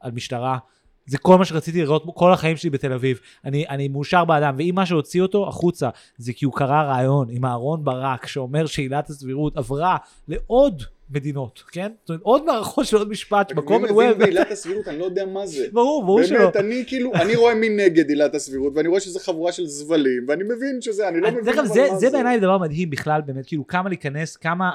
על 0.00 0.10
משטרה. 0.12 0.58
זה 1.06 1.18
כל 1.18 1.38
מה 1.38 1.44
שרציתי 1.44 1.82
לראות 1.82 2.04
כל 2.14 2.32
החיים 2.32 2.56
שלי 2.56 2.70
בתל 2.70 2.92
אביב. 2.92 3.20
אני, 3.44 3.68
אני 3.68 3.88
מאושר 3.88 4.24
באדם, 4.24 4.54
ואם 4.58 4.72
מה 4.74 4.86
שהוציא 4.86 5.22
אותו 5.22 5.48
החוצה 5.48 5.90
זה 6.16 6.32
כי 6.32 6.44
הוא 6.44 6.54
קרא 6.54 6.82
רעיון 6.82 7.28
עם 7.30 7.44
אהרון 7.44 7.84
ברק 7.84 8.26
שאומר 8.26 8.66
שעילת 8.66 9.10
הסבירות 9.10 9.56
עברה 9.56 9.96
לעוד 10.28 10.82
מדינות, 11.10 11.62
כן? 11.72 11.92
זאת 12.02 12.08
אומרת, 12.10 12.22
עוד 12.22 12.44
מערכות 12.44 12.86
של 12.86 12.96
עוד 12.96 13.08
משפט 13.08 13.52
בקומן 13.52 13.82
מבין 13.82 13.94
ווב. 13.94 14.18
בעילת 14.18 14.50
הסבירות, 14.50 14.88
אני 14.88 14.98
לא 14.98 15.04
יודע 15.04 15.26
מה 15.26 15.46
זה. 15.46 15.66
ברור, 15.72 16.04
ברור 16.04 16.22
שלא. 16.22 16.38
באמת, 16.38 16.56
אני 16.56 16.84
כאילו, 16.86 17.14
אני 17.14 17.36
רואה 17.36 17.54
מנגד 17.54 18.08
עילת 18.08 18.34
הסבירות, 18.34 18.72
ואני 18.76 18.88
רואה 18.88 19.00
שזה 19.00 19.20
חבורה 19.20 19.52
של 19.52 19.66
זבלים, 19.66 20.24
ואני 20.28 20.44
מבין 20.44 20.80
שזה, 20.80 21.08
אני 21.08 21.20
לא 21.20 21.30
מבין 21.30 21.58
אבל 21.58 21.66
זה, 21.66 21.88
מה 21.92 21.98
זה 21.98 22.10
בעיניי 22.10 22.40
דבר 22.40 22.58
מדהים 22.58 22.90
בכלל, 22.90 23.20
באמת, 23.26 23.46
כאילו, 23.46 23.66
כמה 23.66 23.88
להיכנס, 23.88 24.36
כמה 24.36 24.70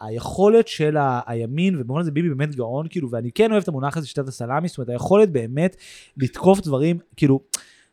היכולת 0.00 0.68
של 0.68 0.96
הימין, 1.26 1.76
ובמובן 1.80 2.00
הזה 2.00 2.10
ביבי 2.10 2.28
באמת 2.28 2.54
גאון, 2.54 2.86
כאילו, 2.90 3.10
ואני 3.10 3.32
כן 3.32 3.52
אוהב 3.52 3.62
את 3.62 3.68
המונח 3.68 3.96
הזה, 3.96 4.06
שיטת 4.06 4.28
הסלאמי, 4.28 4.68
זאת 4.68 4.78
אומרת, 4.78 4.88
היכולת 4.88 5.30
באמת 5.30 5.76
לתקוף 6.16 6.60
דברים, 6.60 6.98
כאילו, 7.16 7.40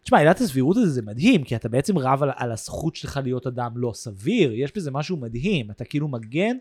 תשמע, 0.03 0.19
עילת 0.19 0.41
הסבירות 0.41 0.77
הזה 0.77 0.89
זה 0.89 1.01
מדהים, 1.01 1.43
כי 1.43 1.55
אתה 1.55 1.69
בעצם 1.69 1.97
רב 1.97 2.23
על, 2.23 2.29
על 2.35 2.51
הזכות 2.51 2.95
שלך 2.95 3.19
להיות 3.23 3.47
אדם 3.47 3.71
לא 3.75 3.91
סביר, 3.93 4.53
יש 4.53 4.71
בזה 4.75 4.91
משהו 4.91 5.17
מדהים, 5.17 5.71
אתה 5.71 5.85
כאילו 5.85 6.07
מגן, 6.07 6.55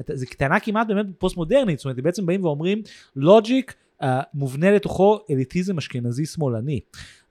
אתה, 0.00 0.16
זה 0.16 0.26
טענה 0.26 0.60
כמעט 0.60 0.86
באמת 0.86 1.06
פוסט 1.18 1.36
מודרנית, 1.36 1.78
זאת 1.78 1.84
אומרת, 1.84 2.00
בעצם 2.02 2.26
באים 2.26 2.44
ואומרים, 2.44 2.82
לוג'יק 3.16 3.74
uh, 4.02 4.06
מובנה 4.34 4.70
לתוכו 4.70 5.18
אליטיזם 5.30 5.78
אשכנזי 5.78 6.26
שמאלני. 6.26 6.80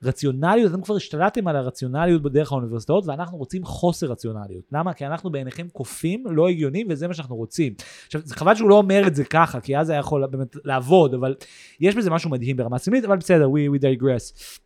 רציונליות, 0.02 0.72
אתם 0.72 0.82
כבר 0.82 0.96
השתלטתם 0.96 1.48
על 1.48 1.56
הרציונליות 1.56 2.22
בדרך 2.22 2.52
האוניברסיטאות, 2.52 3.06
ואנחנו 3.06 3.38
רוצים 3.38 3.64
חוסר 3.64 4.06
רציונליות. 4.06 4.64
למה? 4.72 4.92
כי 4.92 5.06
אנחנו 5.06 5.30
בעיניכם 5.30 5.68
קופים, 5.72 6.24
לא 6.30 6.48
הגיוניים, 6.48 6.86
וזה 6.90 7.08
מה 7.08 7.14
שאנחנו 7.14 7.36
רוצים. 7.36 7.74
עכשיו, 8.06 8.20
זה 8.24 8.34
חבל 8.34 8.54
שהוא 8.54 8.70
לא 8.70 8.74
אומר 8.74 9.06
את 9.06 9.14
זה 9.14 9.24
ככה, 9.24 9.60
כי 9.60 9.78
אז 9.78 9.90
היה 9.90 9.98
יכול 9.98 10.26
באמת 10.26 10.56
לעבוד, 10.64 11.14
אבל 11.14 11.34
יש 11.80 11.94
בזה 11.94 12.10
משהו 12.10 12.30
מדהים 12.30 12.56
ברמה 12.56 12.78
סמלית, 12.78 13.04
אבל 13.04 13.16
בסדר, 13.16 13.48
we, 13.48 13.78
we 13.78 13.82
digress. 13.82 14.58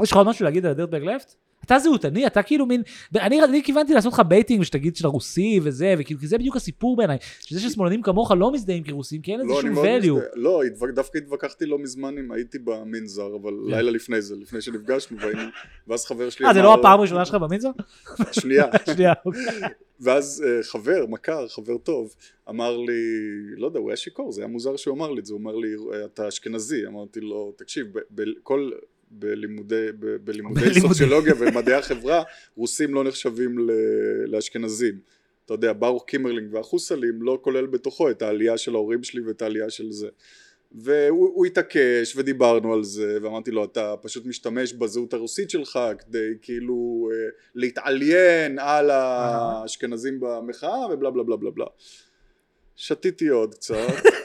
יש 0.00 0.10
לך 0.10 0.16
עוד 0.16 0.26
משהו 0.26 0.44
להגיד 0.44 0.64
על 0.66 0.70
הדירטברג 0.70 1.04
לפט? 1.04 1.34
אתה 1.64 1.78
זהותני, 1.78 2.26
אתה 2.26 2.42
כאילו 2.42 2.66
מין, 2.66 2.82
אני, 3.14 3.44
אני 3.44 3.62
כיוונתי 3.62 3.94
לעשות 3.94 4.12
לך 4.12 4.20
baiting 4.20 4.60
ושתגיד 4.60 4.96
שאתה 4.96 5.08
רוסי 5.08 5.60
וזה, 5.62 5.94
וכאילו, 5.98 6.20
כי 6.20 6.26
זה 6.26 6.38
בדיוק 6.38 6.56
הסיפור 6.56 6.96
בעיניי, 6.96 7.18
שזה 7.40 7.60
ששמאלנים 7.60 8.02
כמוך 8.02 8.30
לא 8.30 8.52
מזדהים 8.52 8.82
כרוסים, 8.82 9.22
כי 9.22 9.32
אין 9.32 9.40
לזה 9.40 9.48
לא, 9.48 9.60
שום 9.60 9.70
value. 9.78 10.12
מזדהה. 10.12 10.28
לא, 10.34 10.62
התווכ- 10.64 10.94
דווקא 10.94 11.18
התווכחתי 11.18 11.66
לא 11.66 11.78
מזמן 11.78 12.18
אם 12.18 12.32
הייתי 12.32 12.58
במנזר, 12.58 13.36
אבל 13.42 13.50
כן. 13.66 13.70
לילה 13.70 13.90
לפני 13.90 14.22
זה, 14.22 14.36
לפני 14.36 14.60
שנפגשנו, 14.60 15.18
והיינו, 15.20 15.42
ואז 15.88 16.06
חבר 16.06 16.30
שלי 16.30 16.46
אה, 16.46 16.54
זה 16.54 16.62
לא 16.62 16.74
הפעם 16.74 16.98
הראשונה 16.98 17.24
שלך 17.24 17.34
במנזר? 17.34 17.70
שנייה. 18.32 18.64
שנייה. 18.94 19.12
אוקיי. 19.26 19.68
ואז 20.00 20.44
אה, 20.46 20.62
חבר, 20.62 21.06
מכר, 21.08 21.48
חבר 21.48 21.78
טוב, 21.78 22.14
אמר 22.48 22.76
לי, 22.76 23.02
לא 23.56 23.66
יודע, 23.66 23.78
הוא 23.78 23.90
היה 23.90 23.96
שיכור, 23.96 24.32
זה 24.32 24.40
היה 24.40 24.48
מוזר 24.48 24.76
שהוא 24.76 24.96
אמר 24.96 25.10
לי 25.10 25.20
את 25.20 25.26
זה, 25.26 25.32
הוא 25.34 25.40
אמר 25.40 25.56
לי, 25.56 25.68
אתה 26.04 26.28
אשכנזי, 26.28 26.86
אמרתי 26.86 27.20
לו, 27.20 27.52
תקשיב, 27.56 27.86
בכל... 28.10 28.70
בלימודי, 29.12 29.86
בלימודי. 30.24 30.80
סוציולוגיה 30.80 31.34
ומדעי 31.38 31.74
החברה, 31.74 32.22
רוסים 32.56 32.94
לא 32.94 33.04
נחשבים 33.04 33.56
לאשכנזים. 34.26 34.98
אתה 35.44 35.54
יודע, 35.54 35.72
ברוך 35.78 36.04
קימרלינג 36.06 36.54
והאחוסלים 36.54 37.22
לא 37.22 37.38
כולל 37.42 37.66
בתוכו 37.66 38.10
את 38.10 38.22
העלייה 38.22 38.58
של 38.58 38.74
ההורים 38.74 39.02
שלי 39.02 39.20
ואת 39.20 39.42
העלייה 39.42 39.70
של 39.70 39.92
זה. 39.92 40.08
והוא 40.74 41.30
הוא 41.34 41.46
התעקש 41.46 42.16
ודיברנו 42.16 42.72
על 42.72 42.84
זה 42.84 43.18
ואמרתי 43.22 43.50
לו 43.50 43.64
אתה 43.64 43.94
פשוט 44.02 44.26
משתמש 44.26 44.72
בזהות 44.72 45.14
הרוסית 45.14 45.50
שלך 45.50 45.78
כדי 45.98 46.28
כאילו 46.42 47.10
אה, 47.12 47.28
להתעליין 47.54 48.58
על 48.58 48.90
האשכנזים 48.90 50.20
במחאה 50.20 50.86
ובלה 50.92 51.10
בלה 51.10 51.22
בלה 51.22 51.36
בלה 51.36 51.50
בלה 51.50 51.66
שתיתי 52.76 53.28
עוד 53.28 53.54
קצת 53.54 53.76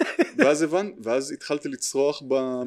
ואז 0.37 0.61
הבנ... 0.61 0.91
ואז 1.03 1.31
התחלתי 1.31 1.69
לצרוח 1.69 2.21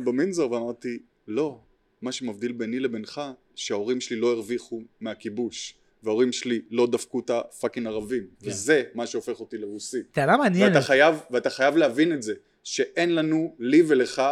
במנזר 0.04 0.52
ואמרתי 0.52 0.98
לא 1.28 1.58
מה 2.02 2.12
שמבדיל 2.12 2.52
ביני 2.52 2.80
לבינך 2.80 3.20
שההורים 3.54 4.00
שלי 4.00 4.16
לא 4.16 4.32
הרוויחו 4.32 4.82
מהכיבוש 5.00 5.74
וההורים 6.02 6.32
שלי 6.32 6.60
לא 6.70 6.86
דפקו 6.86 7.20
את 7.20 7.30
הפאקינג 7.30 7.86
ערבים 7.86 8.26
כן. 8.42 8.48
וזה 8.48 8.82
מה 8.94 9.06
שהופך 9.06 9.40
אותי 9.40 9.58
לרוסי 9.58 10.02
טענה 10.02 10.36
מעניינת. 10.36 10.68
ואתה 10.68 10.86
חייב, 10.86 11.14
ואתה 11.30 11.50
חייב 11.50 11.76
להבין 11.76 12.12
את 12.12 12.22
זה, 12.22 12.34
שאין 12.64 13.14
לנו, 13.14 13.56
לי 13.58 13.82
ולך, 13.86 14.22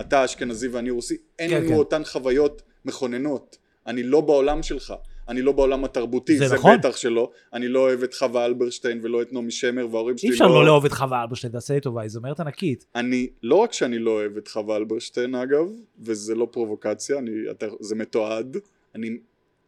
אתה 0.00 0.24
אשכנזי 0.24 0.68
ואני 0.68 0.90
רוסי, 0.90 1.16
אין 1.38 1.50
כן, 1.50 1.56
לנו 1.56 1.68
כן. 1.68 1.74
אותן 1.74 2.04
חוויות 2.04 2.62
מכוננות. 2.84 3.58
אני 3.86 4.02
לא 4.02 4.20
בעולם 4.20 4.62
שלך, 4.62 4.94
אני 5.28 5.42
לא 5.42 5.52
בעולם 5.52 5.84
התרבותי, 5.84 6.38
זה 6.38 6.48
זה, 6.48 6.54
נכון. 6.54 6.78
בטח 6.78 6.96
שלא. 6.96 7.30
אני 7.52 7.68
לא 7.68 7.80
אוהב 7.80 8.02
את 8.02 8.14
חווה 8.14 8.44
אלברשטיין 8.46 9.00
ולא 9.02 9.22
את 9.22 9.32
נעמי 9.32 9.50
שמר, 9.50 9.86
וההורים 9.90 10.18
שלי 10.18 10.28
אי 10.28 10.34
אפשר 10.34 10.46
לא 10.46 10.64
לאהוב 10.64 10.84
את 10.84 10.92
חווה 10.92 11.22
אלברשטיין, 11.22 11.52
תעשה 11.52 11.74
לי 11.74 11.80
טובה, 11.80 12.00
היא 12.02 12.10
זמרת 12.10 12.40
ענקית. 12.40 12.84
אני, 12.94 13.28
לא 13.42 13.54
רק 13.56 13.72
שאני 13.72 13.98
לא 13.98 14.10
אוהב 14.10 14.36
את 14.36 14.48
חווה 14.48 14.76
אלברשטיין 14.76 15.34
אגב, 15.34 15.66
וזה 16.00 16.34
לא 16.34 16.48
פרובוקציה, 16.50 17.18
אני, 17.18 17.30
אתה, 17.50 17.66
זה 17.80 17.94
מתועד, 17.94 18.56
אני, 18.94 19.08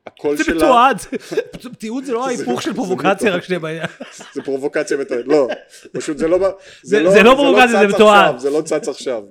הקול 0.07 0.37
זה 0.37 0.45
שלה, 0.45 0.57
מתועד. 0.57 0.99
תיעוד 1.79 2.05
זה 2.05 2.13
לא 2.13 2.27
ההיפוך 2.27 2.63
של 2.63 2.75
פרובוקציה, 2.75 3.35
רק 3.35 3.43
שנייה 3.45 3.61
בעניין. 3.61 3.87
זה 4.33 4.43
פרובוקציה 4.43 4.97
מתועדת, 4.97 5.27
לא, 5.27 5.49
פשוט 5.93 6.19
זה 6.19 6.29
לא, 6.29 6.39
זה- 6.83 7.11
זה 7.11 7.23
לא 7.23 7.35
פרובוקציה, 7.35 7.81
זה 7.81 7.87
מתועד. 7.89 8.39
זה 8.39 8.51
לא 8.51 8.63
צץ 8.63 8.89
עכשיו. 8.89 9.23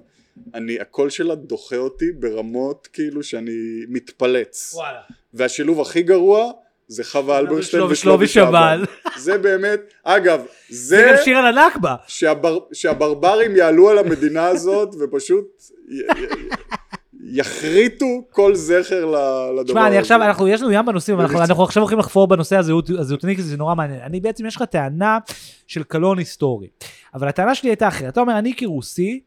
אני, 0.54 0.80
הקול 0.80 1.10
שלה 1.10 1.36
דוחה 1.36 1.76
אותי 1.76 2.06
ברמות 2.20 2.88
כאילו 2.94 3.24
שאני 3.24 3.52
מתפלץ. 3.90 4.74
וואלה. 4.76 5.00
והשילוב 5.34 5.82
הכי 5.82 6.02
גרוע 6.04 6.52
זה 6.88 7.04
חווה 7.04 7.40
אלברשטיין 7.40 7.84
ושלומי 7.84 8.28
שבל. 8.28 8.86
זה 9.18 9.38
באמת, 9.38 9.80
אגב, 10.04 10.42
זה 10.70 10.96
זה 10.98 11.08
גם 11.12 11.24
שיר 11.24 11.38
על 11.38 11.58
הנכבה. 11.58 11.96
שהבר, 12.08 12.58
שהברברים 12.74 13.56
יעלו 13.56 13.90
על 13.90 13.98
המדינה 13.98 14.48
הזאת 14.48 14.90
ופשוט 15.00 15.46
י- 15.90 15.94
י- 15.96 16.28
יחריטו 17.40 18.06
כל 18.32 18.56
זכר 18.56 19.06
לדבר 19.06 19.60
הזה. 19.60 19.64
תשמע, 19.68 19.88
אני 19.88 19.98
עכשיו, 19.98 20.22
אנחנו, 20.24 20.48
יש 20.48 20.62
לנו 20.62 20.72
ים 20.72 20.86
בנושאים, 20.86 21.16
אבל 21.16 21.26
אנחנו-. 21.26 21.42
אנחנו 21.44 21.64
עכשיו 21.64 21.84
הולכים 21.84 22.00
לחפור 22.00 22.28
בנושא 22.28 22.58
הזהות- 22.58 22.90
הזהותני, 23.00 23.36
כי 23.36 23.42
זה 23.42 23.58
נורא 23.58 23.76
מעניין. 23.76 24.00
אני 24.04 24.20
בעצם, 24.20 24.46
יש 24.46 24.56
לך 24.56 24.64
טענה 24.64 25.18
של 25.68 25.84
קלון 25.84 26.18
היסטורי. 26.18 26.68
אבל 27.14 27.28
הטענה 27.28 27.56
שלי 27.56 27.70
הייתה 27.70 27.88
אחרת. 27.88 28.14
אתה 28.14 28.20
אומר, 28.22 28.38
אני 28.40 28.54
כרוסי, 28.58 29.20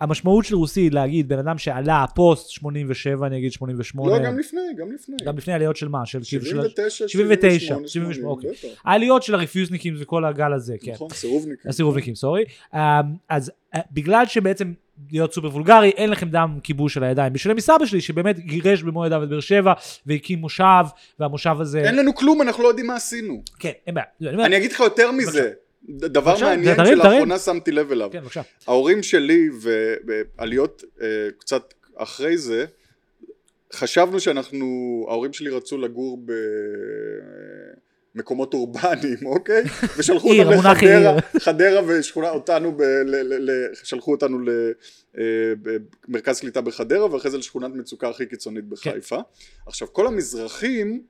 המשמעות 0.00 0.44
של 0.44 0.54
רוסי 0.54 0.90
להגיד 0.90 1.28
בן 1.28 1.38
אדם 1.38 1.58
שעלה 1.58 2.04
פוסט 2.14 2.48
87, 2.50 3.26
אני 3.26 3.38
אגיד 3.38 3.52
88. 3.52 4.10
לא, 4.18 4.24
גם 4.24 4.38
לפני, 4.38 4.60
גם 4.76 4.92
לפני. 4.92 5.16
גם 5.24 5.36
לפני 5.36 5.54
עליות 5.54 5.76
של 5.76 5.88
מה? 5.88 6.06
של 6.06 6.20
כאילו 6.28 6.44
של... 6.44 6.50
79, 6.50 7.08
79, 7.08 7.58
78, 7.58 7.88
78, 7.88 8.30
אוקיי. 8.30 8.70
העליות 8.84 9.22
של 9.22 9.34
הרפיוזניקים 9.34 9.94
וכל 9.98 10.24
הגל 10.24 10.52
הזה, 10.52 10.74
כן. 10.80 10.92
נכון, 10.92 11.08
סירובניקים. 11.10 11.70
הסירובניקים, 11.70 12.14
סורי. 12.14 12.44
אמ, 12.74 12.80
אז 13.28 13.52
אה, 13.74 13.80
בגלל 13.92 14.26
שבעצם 14.26 14.72
להיות 15.12 15.34
סופר 15.34 15.48
וולגרי, 15.48 15.88
אין 15.90 16.10
לכם 16.10 16.28
דם 16.28 16.58
כיבוש 16.62 16.96
על 16.96 17.04
הידיים. 17.04 17.32
בשביל 17.32 17.54
מסבא 17.54 17.86
שלי, 17.86 18.00
שבאמת 18.00 18.38
גירש 18.38 18.82
במו 18.82 19.06
ידיו 19.06 19.22
את 19.22 19.28
באר 19.28 19.40
שבע, 19.40 19.72
והקים 20.06 20.38
מושב, 20.38 20.84
והמושב 21.20 21.56
הזה... 21.60 21.80
אין 21.80 21.96
לנו 21.96 22.14
כלום, 22.14 22.42
אנחנו 22.42 22.62
לא 22.62 22.68
יודעים 22.68 22.86
מה 22.86 22.94
עשינו. 22.94 23.42
כן, 23.58 23.70
אין 23.86 23.94
בעיה. 23.94 24.32
אומר- 24.32 24.46
אני 24.46 24.56
אגיד 24.56 24.72
לך 24.72 24.80
יותר 24.80 25.10
מזה. 25.12 25.50
דבר 25.88 26.30
בבקשה, 26.30 26.44
מעניין 26.44 26.76
תרים, 26.76 26.98
שלאחרונה 26.98 27.38
שמתי 27.38 27.72
לב 27.72 27.92
אליו. 27.92 28.08
כן, 28.12 28.20
בבקשה. 28.20 28.42
ההורים 28.66 29.02
שלי 29.02 29.48
ועליות 30.04 30.84
אה, 31.02 31.06
קצת 31.38 31.74
אחרי 31.96 32.38
זה, 32.38 32.64
חשבנו 33.72 34.20
שאנחנו, 34.20 34.66
ההורים 35.08 35.32
שלי 35.32 35.50
רצו 35.50 35.78
לגור 35.78 36.18
במקומות 38.14 38.54
אורבניים, 38.54 39.26
אוקיי? 39.34 39.62
ושלחו 39.98 40.32
המונח 40.32 40.66
לחדרה. 40.66 41.20
חדרה 41.44 41.80
ושכונה, 41.86 42.30
אותנו, 42.30 42.72
ב, 42.72 42.82
ל, 42.82 43.16
ל, 43.16 43.50
ל, 43.50 43.74
שלחו 43.74 44.12
אותנו 44.12 44.38
למרכז 46.08 46.40
קליטה 46.40 46.60
בחדרה 46.60 47.12
ואחרי 47.12 47.30
זה 47.30 47.38
לשכונת 47.38 47.74
מצוקה 47.74 48.08
הכי 48.08 48.26
קיצונית 48.26 48.64
בחיפה. 48.64 49.18
עכשיו 49.66 49.92
כל 49.92 50.06
המזרחים 50.06 51.02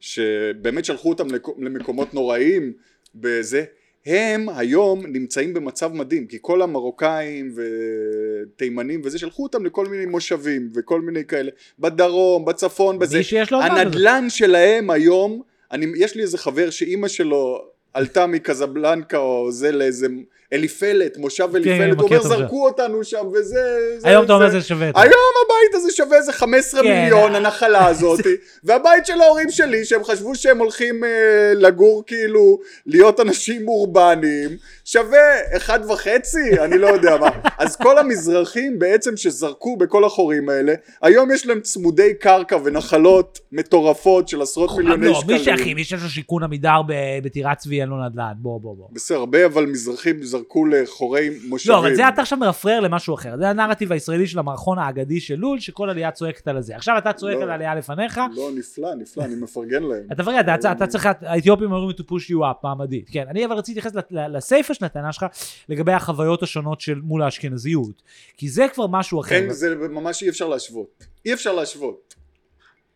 שבאמת 0.00 0.84
שלחו 0.84 1.08
אותם 1.08 1.26
למקומות 1.58 2.14
נוראיים 2.14 2.72
בזה, 3.20 3.64
הם 4.06 4.48
היום 4.48 5.06
נמצאים 5.06 5.54
במצב 5.54 5.92
מדהים, 5.92 6.26
כי 6.26 6.38
כל 6.40 6.62
המרוקאים 6.62 7.54
ותימנים 7.56 9.00
וזה 9.04 9.18
שלחו 9.18 9.42
אותם 9.42 9.66
לכל 9.66 9.86
מיני 9.86 10.06
מושבים 10.06 10.70
וכל 10.74 11.00
מיני 11.00 11.24
כאלה, 11.24 11.50
בדרום, 11.78 12.44
בצפון, 12.44 12.98
בזה. 12.98 13.18
מי 13.18 13.24
שיש 13.24 13.52
לו. 13.52 13.62
הנדלן 13.62 14.30
שלהם 14.30 14.90
היום, 14.90 15.42
אני, 15.72 15.86
יש 15.96 16.14
לי 16.14 16.22
איזה 16.22 16.38
חבר 16.38 16.70
שאימא 16.70 17.08
שלו 17.08 17.64
עלתה 17.94 18.26
מקזבלנקה 18.26 19.18
או 19.18 19.52
זה 19.52 19.72
לאיזה 19.72 20.06
אליפלט, 20.52 21.16
מושב 21.16 21.48
כן, 21.50 21.56
אליפלט, 21.56 21.98
הוא 22.00 22.08
אומר. 22.08 22.22
זרקו 22.22 22.66
אותנו 22.66 23.04
שם 23.04 23.26
וזה... 23.32 23.60
זה- 23.98 24.08
היום 24.08 24.24
אתה 24.24 24.32
אומר 24.32 24.50
זה 24.50 24.60
שווה. 24.60 24.86
היום 24.94 25.20
הבית 25.44 25.74
הזה 25.74 25.90
שווה 25.92 26.16
איזה 26.16 26.32
15 26.32 26.82
כן. 26.82 26.88
מיליון, 26.88 27.34
הנחלה 27.34 27.86
הזאת, 27.86 28.20
והבית 28.64 29.06
של 29.06 29.20
ההורים 29.20 29.50
שלי, 29.50 29.84
שהם 29.84 30.04
חשבו 30.04 30.34
שהם 30.34 30.58
הולכים 30.58 31.04
אה, 31.04 31.08
לגור 31.54 32.02
כאילו, 32.06 32.58
להיות 32.86 33.20
אנשים 33.20 33.68
אורבניים, 33.68 34.50
שווה 34.84 35.18
אחד 35.56 35.80
וחצי, 35.90 36.60
אני 36.64 36.78
לא 36.78 36.86
יודע 36.86 37.16
מה. 37.16 37.28
אז 37.58 37.76
כל 37.76 37.98
המזרחים 37.98 38.78
בעצם 38.78 39.16
שזרקו 39.16 39.76
בכל 39.76 40.04
החורים 40.04 40.48
האלה, 40.48 40.74
היום 41.02 41.30
יש 41.30 41.46
להם 41.46 41.60
צמודי 41.60 42.14
קרקע 42.14 42.56
ונחלות 42.64 43.40
מטורפות 43.52 44.28
של 44.28 44.42
עשרות 44.42 44.70
מיליוני 44.78 45.06
לא, 45.06 45.14
שקלים. 45.14 45.36
מי 45.38 45.44
שאחי, 45.44 45.74
מי 45.74 45.84
שיש 45.84 46.02
לו 46.02 46.08
שיכון 46.08 46.42
עמידר 46.42 46.80
בטירת 47.22 47.58
צבי 47.58 47.80
אין 47.80 47.88
לו 47.88 47.96
נדל"ן, 48.06 48.32
בוא 48.36 48.60
בוא 48.60 48.76
בוא. 48.76 48.86
בסדר, 48.92 49.18
הרבה 49.18 49.46
אבל 49.46 49.66
מזרחים 49.66 50.22
זרקו 50.22 50.36
לחורי 50.72 51.30
מושבים. 51.48 51.72
לא, 51.74 51.78
אבל 51.78 51.94
זה 51.94 52.08
אתה 52.08 52.22
עכשיו 52.22 52.38
מרפרר 52.38 52.80
למשהו 52.80 53.14
אחר. 53.14 53.36
זה 53.38 53.48
הנרטיב 53.48 53.92
הישראלי 53.92 54.26
של 54.26 54.38
המערכון 54.38 54.78
האגדי 54.78 55.20
של 55.20 55.34
לול, 55.34 55.60
שכל 55.60 55.90
עלייה 55.90 56.10
צועקת 56.10 56.48
על 56.48 56.56
הזה. 56.56 56.76
עכשיו 56.76 56.98
אתה 56.98 57.12
צועק 57.12 57.36
לא. 57.36 57.42
על 57.42 57.50
העלייה 57.50 57.74
לפניך, 57.74 58.20
לא, 58.36 58.50
נפלא, 58.56 58.94
נפלא, 58.94 59.24
אני 59.24 59.34
מפרגן 59.34 59.82
להם. 59.82 60.02
אתה 60.12 60.22
מפרגן, 60.22 60.54
אתה- 60.54 60.72
אתה 60.72 60.86
צריך, 60.86 61.08
האתיופים 61.20 61.72
אומרים 61.72 61.96
to 61.96 62.02
push 62.02 62.30
you 62.30 62.40
up 62.40 62.58
מעמדית. 62.64 63.08
כן, 63.12 63.24
אני 63.30 63.46
אבל 63.46 63.56
רציתי 63.56 63.80
להתייחס 63.80 63.96
לסיפה 64.10 64.74
של 64.74 64.84
הטענה 64.84 65.12
שלך 65.12 65.26
לגבי 65.68 65.92
החוויות 65.92 66.42
השונות 66.42 66.80
של 66.80 67.00
מול 67.02 67.22
האשכנזיות. 67.22 68.02
כי 68.36 68.48
זה 68.48 68.66
כבר 68.74 68.86
משהו 68.86 69.20
אחר. 69.20 69.34
אין, 69.34 69.52
זה 69.52 69.74
ממש 69.74 70.22
אי 70.22 70.28
אפשר 70.28 70.48
להשוות. 70.48 71.04
אי 71.26 71.34
אפשר 71.34 71.52
להשוות. 71.52 72.14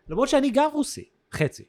למרות 0.08 0.28
שאני 0.28 0.50
גם 0.50 0.70
רוסי, 0.72 1.04
חצי. 1.34 1.64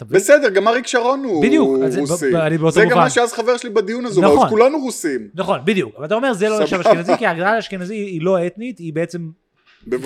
בסדר, 0.00 0.48
גם 0.48 0.68
אריק 0.68 0.86
שרון 0.86 1.24
הוא 1.24 1.42
בדיוק, 1.42 1.68
רוסי. 1.98 2.32
ב- 2.32 2.34
אני 2.36 2.58
באותו 2.58 2.74
זה 2.74 2.84
גם. 2.90 2.98
מה 2.98 3.10
שאז 3.10 3.32
חבר 3.32 3.56
שלי 3.56 3.70
בדיון 3.70 4.04
הזה, 4.06 4.20
נכון. 4.20 4.48
כולנו 4.48 4.78
רוסים. 4.78 5.28
נכון, 5.34 5.58
בדיוק. 5.64 5.94
אבל 5.96 6.04
אתה 6.04 6.14
אומר, 6.14 6.32
זה 6.32 6.48
לא 6.48 6.60
נחשב. 6.60 6.80
אשכנזי, 6.80 7.12
כי 7.18 7.26
ההגדרה 7.26 7.56
לאשכנזי 7.56 7.94
היא 7.94 8.22
לא 8.22 8.46
אתנית, 8.46 8.78
היא 8.78 8.92
בעצם 8.92 9.30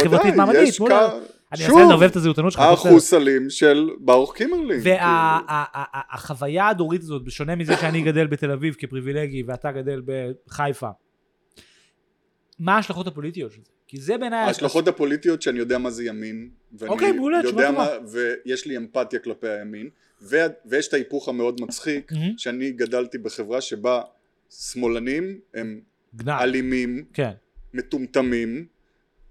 חברתית 0.02 0.34
מעמדית. 0.34 0.58
אני 1.52 1.62
שוב, 1.62 1.78
אנסה 1.78 1.84
לדרבן 1.84 2.02
את 2.10 2.16
הזהותנות 2.16 2.52
שלך. 2.52 2.62
האחוסלים 2.62 3.50
של 3.50 3.90
ברוך 4.00 4.34
קימרלינג. 4.34 4.82
כאילו. 4.82 4.96
והחוויה 6.12 6.68
הדורית 6.68 7.02
הזאת, 7.02 7.24
בשונה 7.24 7.54
מזה 7.56 7.76
שאני 7.76 8.02
גדל 8.02 8.26
בתל 8.26 8.50
אביב 8.50 8.74
כפריבילגי 8.78 9.42
ואתה 9.46 9.72
גדל 9.72 10.02
בחיפה, 10.46 10.88
מה 12.58 12.76
ההשלכות 12.76 13.06
הפוליטיות 13.06 13.52
של 13.52 13.60
זה? 13.64 13.70
כי 13.86 14.00
זה 14.00 14.18
בעיניי... 14.18 14.38
ההשלכות 14.38 14.88
הפוליטיות 14.88 15.42
שאני 15.42 15.58
יודע 15.58 15.78
מה 15.78 15.90
זה 15.90 16.04
ימין. 16.04 16.48
ואני 16.72 16.92
אוקיי, 16.92 17.12
מעולה, 17.12 17.40
יודע. 17.44 17.70
מה, 17.70 17.88
ויש 18.06 18.66
לי 18.66 18.76
אמפתיה 18.76 19.18
כלפי 19.18 19.48
הימין. 19.48 19.88
ו... 20.22 20.36
ויש 20.66 20.88
את 20.88 20.94
ההיפוך 20.94 21.28
המאוד 21.28 21.60
מצחיק. 21.60 22.12
שאני 22.36 22.70
גדלתי 22.70 23.18
בחברה 23.18 23.60
שבה 23.60 24.02
שמאלנים 24.50 25.38
הם 25.54 25.80
גנב. 26.16 26.28
אלימים, 26.28 27.04
כן. 27.12 27.30
מטומטמים. 27.74 28.66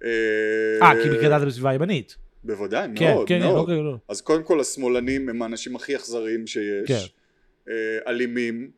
אה, 0.04 0.92
כי 1.04 1.10
גדלת 1.24 1.48
בסביבה 1.48 1.74
ימנית. 1.74 2.16
בוודאי, 2.46 2.88
כן, 2.96 3.14
מאוד, 3.14 3.28
כן, 3.28 3.40
כן, 3.40 3.46
מאוד. 3.46 3.58
אוקיי, 3.58 3.84
לא. 3.84 3.98
אז 4.08 4.22
קודם 4.22 4.44
כל 4.44 4.60
השמאלנים 4.60 5.30
הם 5.30 5.42
האנשים 5.42 5.76
הכי 5.76 5.96
אכזריים 5.96 6.48
שיש, 6.48 6.88
כן. 6.88 7.00
אה, 7.70 7.98
אלימים, 8.08 8.72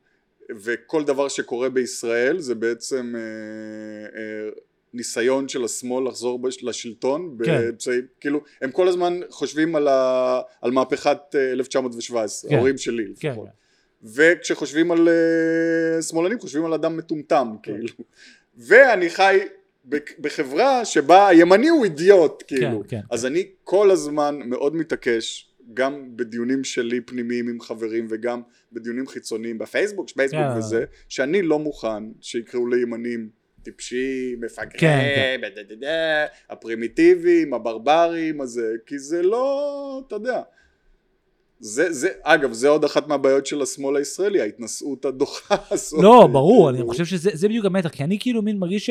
וכל 0.49 1.03
דבר 1.03 1.27
שקורה 1.27 1.69
בישראל 1.69 2.39
זה 2.39 2.55
בעצם 2.55 3.15
אה, 3.15 3.21
אה, 4.19 4.49
ניסיון 4.97 5.47
של 5.47 5.63
השמאל 5.63 6.07
לחזור 6.07 6.39
לשלטון, 6.61 7.37
כן. 7.43 7.51
באמצעים, 7.51 8.01
כאילו, 8.19 8.41
הם 8.61 8.71
כל 8.71 8.87
הזמן 8.87 9.19
חושבים 9.29 9.75
על, 9.75 9.87
ה, 9.87 10.41
על 10.61 10.71
מהפכת 10.71 11.35
אה, 11.35 11.51
1917, 11.51 12.49
כן. 12.49 12.55
ההורים 12.55 12.77
שלי 12.77 13.03
כן, 13.19 13.29
לפחות. 13.29 13.47
וכשחושבים 14.03 14.91
על 14.91 15.09
אה, 15.09 16.01
שמאלנים 16.01 16.39
חושבים 16.39 16.65
על 16.65 16.73
אדם 16.73 16.97
מטומטם 16.97 17.55
כן. 17.63 17.71
כאילו 17.71 17.87
ואני 18.57 19.09
חי 19.09 19.39
בחברה 20.19 20.85
שבה 20.85 21.27
הימני 21.27 21.67
הוא 21.67 21.83
אידיוט 21.83 22.43
כאילו 22.47 22.83
כן, 22.87 22.99
אז 23.11 23.25
אני 23.25 23.47
כל 23.63 23.91
הזמן 23.91 24.39
מאוד 24.45 24.75
מתעקש 24.75 25.49
גם 25.73 26.15
בדיונים 26.15 26.63
שלי 26.63 27.01
פנימיים 27.01 27.49
עם 27.49 27.61
חברים 27.61 28.07
וגם 28.09 28.41
בדיונים 28.73 29.07
חיצוניים 29.07 29.57
בפייסבוק 29.57 30.09
פייסבוק 30.09 30.41
כן. 30.41 30.57
וזה 30.57 30.85
שאני 31.09 31.41
לא 31.41 31.59
מוכן 31.59 32.03
שיקראו 32.21 32.67
לימנים 32.67 33.29
טיפשים, 33.67 34.41
מפגרים, 34.41 34.69
כן, 34.77 35.41
בדדדה, 35.43 36.25
הפרימיטיביים, 36.49 37.53
הברברים, 37.53 38.41
הזה, 38.41 38.73
כי 38.85 38.99
זה 38.99 39.21
לא, 39.23 40.01
אתה 40.07 40.15
יודע. 40.15 40.41
זה, 41.59 41.93
זה, 41.93 42.09
אגב, 42.23 42.53
זה 42.53 42.69
עוד 42.69 42.83
אחת 42.83 43.07
מהבעיות 43.07 43.45
של 43.45 43.61
השמאל 43.61 43.95
הישראלי, 43.95 44.41
ההתנשאות 44.41 45.05
הדוחה 45.05 45.55
הזאת. 45.71 46.03
לא, 46.03 46.27
ברור. 46.31 46.69
אני 46.69 46.83
חושב 46.87 47.05
שזה 47.05 47.29
זה 47.33 47.47
בדיוק 47.47 47.65
המתח, 47.65 47.89
כי 47.89 48.03
אני 48.03 48.19
כאילו 48.19 48.41
מין 48.41 48.57
מרגיש 48.57 48.85
ש... 48.85 48.89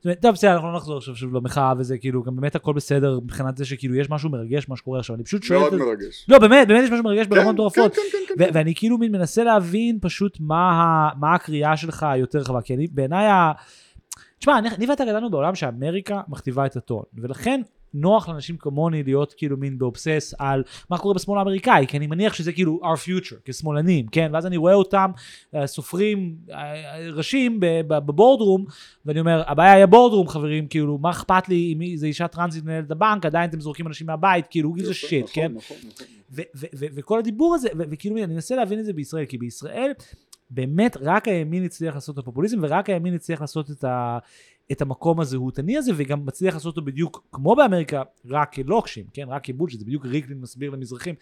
זאת 0.00 0.04
אומרת, 0.04 0.22
טוב, 0.22 0.32
בסדר, 0.32 0.52
אנחנו 0.52 0.68
לא 0.68 0.76
נחזור 0.76 0.96
עכשיו 0.98 1.16
שוב 1.16 1.34
למחאה 1.34 1.72
וזה, 1.78 1.98
כאילו, 1.98 2.22
גם 2.22 2.36
באמת 2.36 2.54
הכל 2.54 2.72
בסדר 2.72 3.20
מבחינת 3.24 3.56
זה 3.56 3.64
שכאילו 3.64 3.94
יש 3.94 4.10
משהו 4.10 4.30
מרגש 4.30 4.68
מה 4.68 4.76
שקורה 4.76 4.98
עכשיו, 4.98 5.16
אני 5.16 5.24
פשוט 5.24 5.42
שואל... 5.42 5.58
מאוד 5.58 5.74
מרגש. 5.74 6.26
לא, 6.28 6.38
באמת, 6.38 6.68
באמת 6.68 6.84
יש 6.84 6.90
משהו 6.90 7.04
מרגש 7.04 7.26
ברמות 7.26 7.46
כן, 7.46 7.52
מטורפות. 7.52 7.94
כן, 7.94 8.00
כן, 8.12 8.18
כן, 8.28 8.44
כן. 8.44 8.50
ואני 8.54 8.74
כאילו 8.74 8.98
מין 8.98 9.12
מנסה 9.12 9.44
להבין 9.44 9.98
פשוט 10.02 10.36
מה, 10.40 11.34
הקריאה 11.34 11.76
שלך 11.76 12.02
היותר 12.02 12.38
רחבה, 12.38 12.62
כי 12.62 12.74
אני 12.74 12.86
בעיניי 12.86 13.26
ה... 13.26 13.52
תשמע, 14.40 14.58
אני, 14.58 14.68
אני 14.68 14.86
ואתה 14.86 15.04
גדלנו 15.04 15.30
בעולם 15.30 15.54
שאמריקה 15.54 16.20
מכתיבה 16.28 16.66
את 16.66 16.76
הטון, 16.76 17.02
ולכן 17.14 17.60
נוח 17.94 18.28
לאנשים 18.28 18.56
כמוני 18.56 19.02
להיות 19.02 19.34
כאילו 19.36 19.56
מין 19.56 19.78
באובסס 19.78 20.34
על 20.38 20.62
מה 20.90 20.98
קורה 20.98 21.14
בשמאל 21.14 21.38
האמריקאי, 21.38 21.86
כי 21.88 21.96
אני 21.96 22.06
מניח 22.06 22.34
שזה 22.34 22.52
כאילו 22.52 22.80
our 22.82 22.98
future, 22.98 23.36
כשמאלנים, 23.44 24.06
כן? 24.06 24.30
ואז 24.32 24.46
אני 24.46 24.56
רואה 24.56 24.74
אותם 24.74 25.10
אה, 25.54 25.66
סופרים 25.66 26.36
אה, 26.50 27.10
ראשים 27.12 27.56
בבורדרום, 27.60 28.64
ואני 29.06 29.20
אומר, 29.20 29.42
הבעיה 29.46 29.72
היא 29.72 29.84
הבורדרום, 29.84 30.28
חברים, 30.28 30.68
כאילו, 30.68 30.98
מה 30.98 31.10
אכפת 31.10 31.48
לי 31.48 31.72
אם 31.72 31.82
איזה 31.92 32.06
אישה 32.06 32.28
טרנסית 32.28 32.64
מנהלת 32.64 32.86
את 32.86 32.90
הבנק, 32.90 33.26
עדיין 33.26 33.50
אתם 33.50 33.60
זורקים 33.60 33.86
אנשים 33.86 34.06
מהבית, 34.06 34.46
כאילו, 34.50 34.74
איזה 34.78 34.94
שיט, 34.94 35.24
נכון, 35.24 35.34
כן? 35.34 35.52
נכון, 35.52 35.76
נכון. 35.88 36.06
וכל 36.72 37.18
הדיבור 37.18 37.54
הזה, 37.54 37.68
וכאילו 37.78 38.16
אני 38.16 38.34
מנסה 38.34 38.56
להבין 38.56 38.78
את 38.78 38.84
זה 38.84 38.92
בישראל, 38.92 39.24
כי 39.24 39.38
בישראל 39.38 39.92
באמת 40.50 40.96
רק 41.00 41.28
הימין 41.28 41.64
הצליח 41.64 41.94
לעשות 41.94 42.14
את 42.14 42.22
הפופוליזם, 42.22 42.58
ורק 42.62 42.90
הימין 42.90 43.14
הצליח 43.14 43.40
לעשות 43.40 43.70
את, 43.70 43.84
ה- 43.84 44.18
את 44.72 44.82
המקום 44.82 45.20
הזהותני 45.20 45.76
הזה, 45.78 45.92
וגם 45.96 46.26
מצליח 46.26 46.54
לעשות 46.54 46.76
אותו 46.76 46.86
בדיוק 46.86 47.22
כמו 47.32 47.56
באמריקה, 47.56 48.02
רק 48.30 48.52
כלוקשים, 48.54 49.04
כן? 49.12 49.24
רק 49.28 49.44
כ 49.44 49.51
bullshit, 49.51 49.80
זה 49.80 49.86
בדיוק 49.86 50.06
ריקלין 50.06 50.40
מסביר 50.40 50.70
למזרחים. 50.70 51.14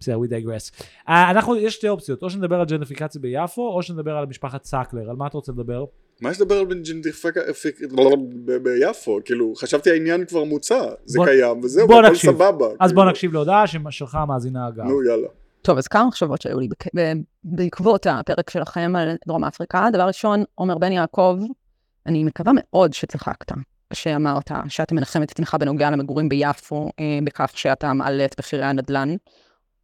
בסדר, 0.00 0.18
we 0.20 0.28
digress. 0.30 0.70
Uh, 1.06 1.10
אנחנו, 1.30 1.56
יש 1.56 1.74
שתי 1.74 1.88
אופציות, 1.88 2.22
או 2.22 2.30
שנדבר 2.30 2.60
על 2.60 2.66
ג'נטריפיקציה 2.66 3.20
ביפו, 3.20 3.68
או 3.68 3.82
שנדבר 3.82 4.16
על 4.16 4.26
משפחת 4.26 4.64
סאקלר, 4.64 5.10
על 5.10 5.16
מה 5.16 5.26
אתה 5.26 5.36
רוצה 5.36 5.52
לדבר? 5.52 5.84
מה 6.20 6.30
יש 6.30 6.40
לדבר 6.40 6.54
על 6.54 6.64
ג'נטריפיקציה 6.82 7.40
ביפו? 8.62 9.18
כאילו, 9.24 9.54
חשבתי 9.56 9.90
העניין 9.90 10.24
כבר 10.26 10.44
מוצה, 10.44 10.80
זה 11.04 11.18
בוא- 11.18 11.26
קיים, 11.26 11.60
וזהו, 11.64 11.88
בוא 11.88 12.02
נקשיב. 12.02 12.30
סבבה. 12.30 12.66
אז 12.80 12.92
בוא 12.92 13.00
כאילו. 13.02 13.10
נקשיב 13.10 13.32
להודעה 13.32 13.64
ששלחה 13.66 14.18
המאזינה 14.22 14.68
אגב. 14.68 14.84
נו, 14.84 15.02
יאללה. 15.02 15.28
טוב, 15.62 15.78
אז 15.78 15.88
כמה 15.88 16.04
מחשבות 16.04 16.42
שהיו 16.42 16.60
לי 16.60 16.68
בעקבות 17.44 18.06
הפרק 18.06 18.50
שלכם 18.50 18.96
על 18.96 19.16
דרום 19.26 19.44
אפריקה. 19.44 19.88
דבר 19.92 20.06
ראשון, 20.06 20.44
עומר 20.54 20.78
בן 20.78 20.92
יעקב, 20.92 21.38
אני 22.06 22.24
מקווה 22.24 22.52
מאוד 22.54 22.92
שצחקת, 22.92 23.52
שאמרת 23.92 24.50
שאתה 24.68 24.94
מנחם 24.94 25.22
את 25.22 25.30
עצמך 25.30 25.56
בנוגע 25.60 25.90
למגורים 25.90 26.28
ביפו, 26.28 26.90
אה, 27.00 27.18
בכך 27.24 27.50
שאתה 27.54 27.92
מעלה 27.92 28.24
את 28.24 28.38
מחירי 28.38 28.64
הנדל"ן, 28.64 29.14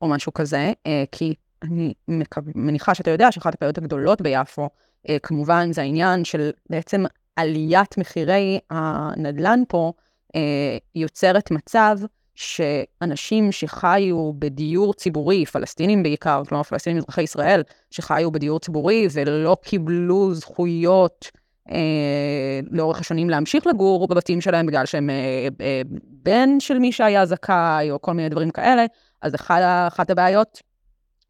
או 0.02 0.08
משהו 0.08 0.34
כזה, 0.34 0.72
אה, 0.86 1.04
כי 1.12 1.34
אני 1.62 1.94
מקו... 2.08 2.40
מניחה 2.54 2.94
שאתה 2.94 3.10
יודע 3.10 3.32
שאחת 3.32 3.54
הבעיות 3.54 3.78
הגדולות 3.78 4.20
ביפו, 4.20 4.68
אה, 5.08 5.16
כמובן, 5.22 5.72
זה 5.72 5.80
העניין 5.80 6.24
של 6.24 6.50
בעצם 6.70 7.04
עליית 7.36 7.98
מחירי 7.98 8.58
הנדל"ן 8.70 9.62
פה, 9.68 9.92
אה, 10.36 10.78
יוצרת 10.94 11.50
מצב 11.50 11.98
שאנשים 12.36 13.52
שחיו 13.52 14.32
בדיור 14.38 14.94
ציבורי, 14.94 15.46
פלסטינים 15.46 16.02
בעיקר, 16.02 16.42
כלומר 16.48 16.62
פלסטינים 16.62 16.98
אזרחי 16.98 17.22
ישראל, 17.22 17.62
שחיו 17.90 18.30
בדיור 18.32 18.58
ציבורי 18.58 19.08
ולא 19.12 19.56
קיבלו 19.62 20.34
זכויות 20.34 21.30
אה, 21.70 22.60
לאורך 22.70 23.00
השנים 23.00 23.30
להמשיך 23.30 23.66
לגור 23.66 24.08
בבתים 24.08 24.40
שלהם 24.40 24.66
בגלל 24.66 24.86
שהם 24.86 25.10
אה, 25.10 25.48
אה, 25.60 25.82
בן 26.22 26.60
של 26.60 26.78
מי 26.78 26.92
שהיה 26.92 27.26
זכאי, 27.26 27.90
או 27.90 28.02
כל 28.02 28.12
מיני 28.12 28.28
דברים 28.28 28.50
כאלה, 28.50 28.84
אז 29.22 29.34
אחד, 29.34 29.86
אחת 29.88 30.10
הבעיות 30.10 30.62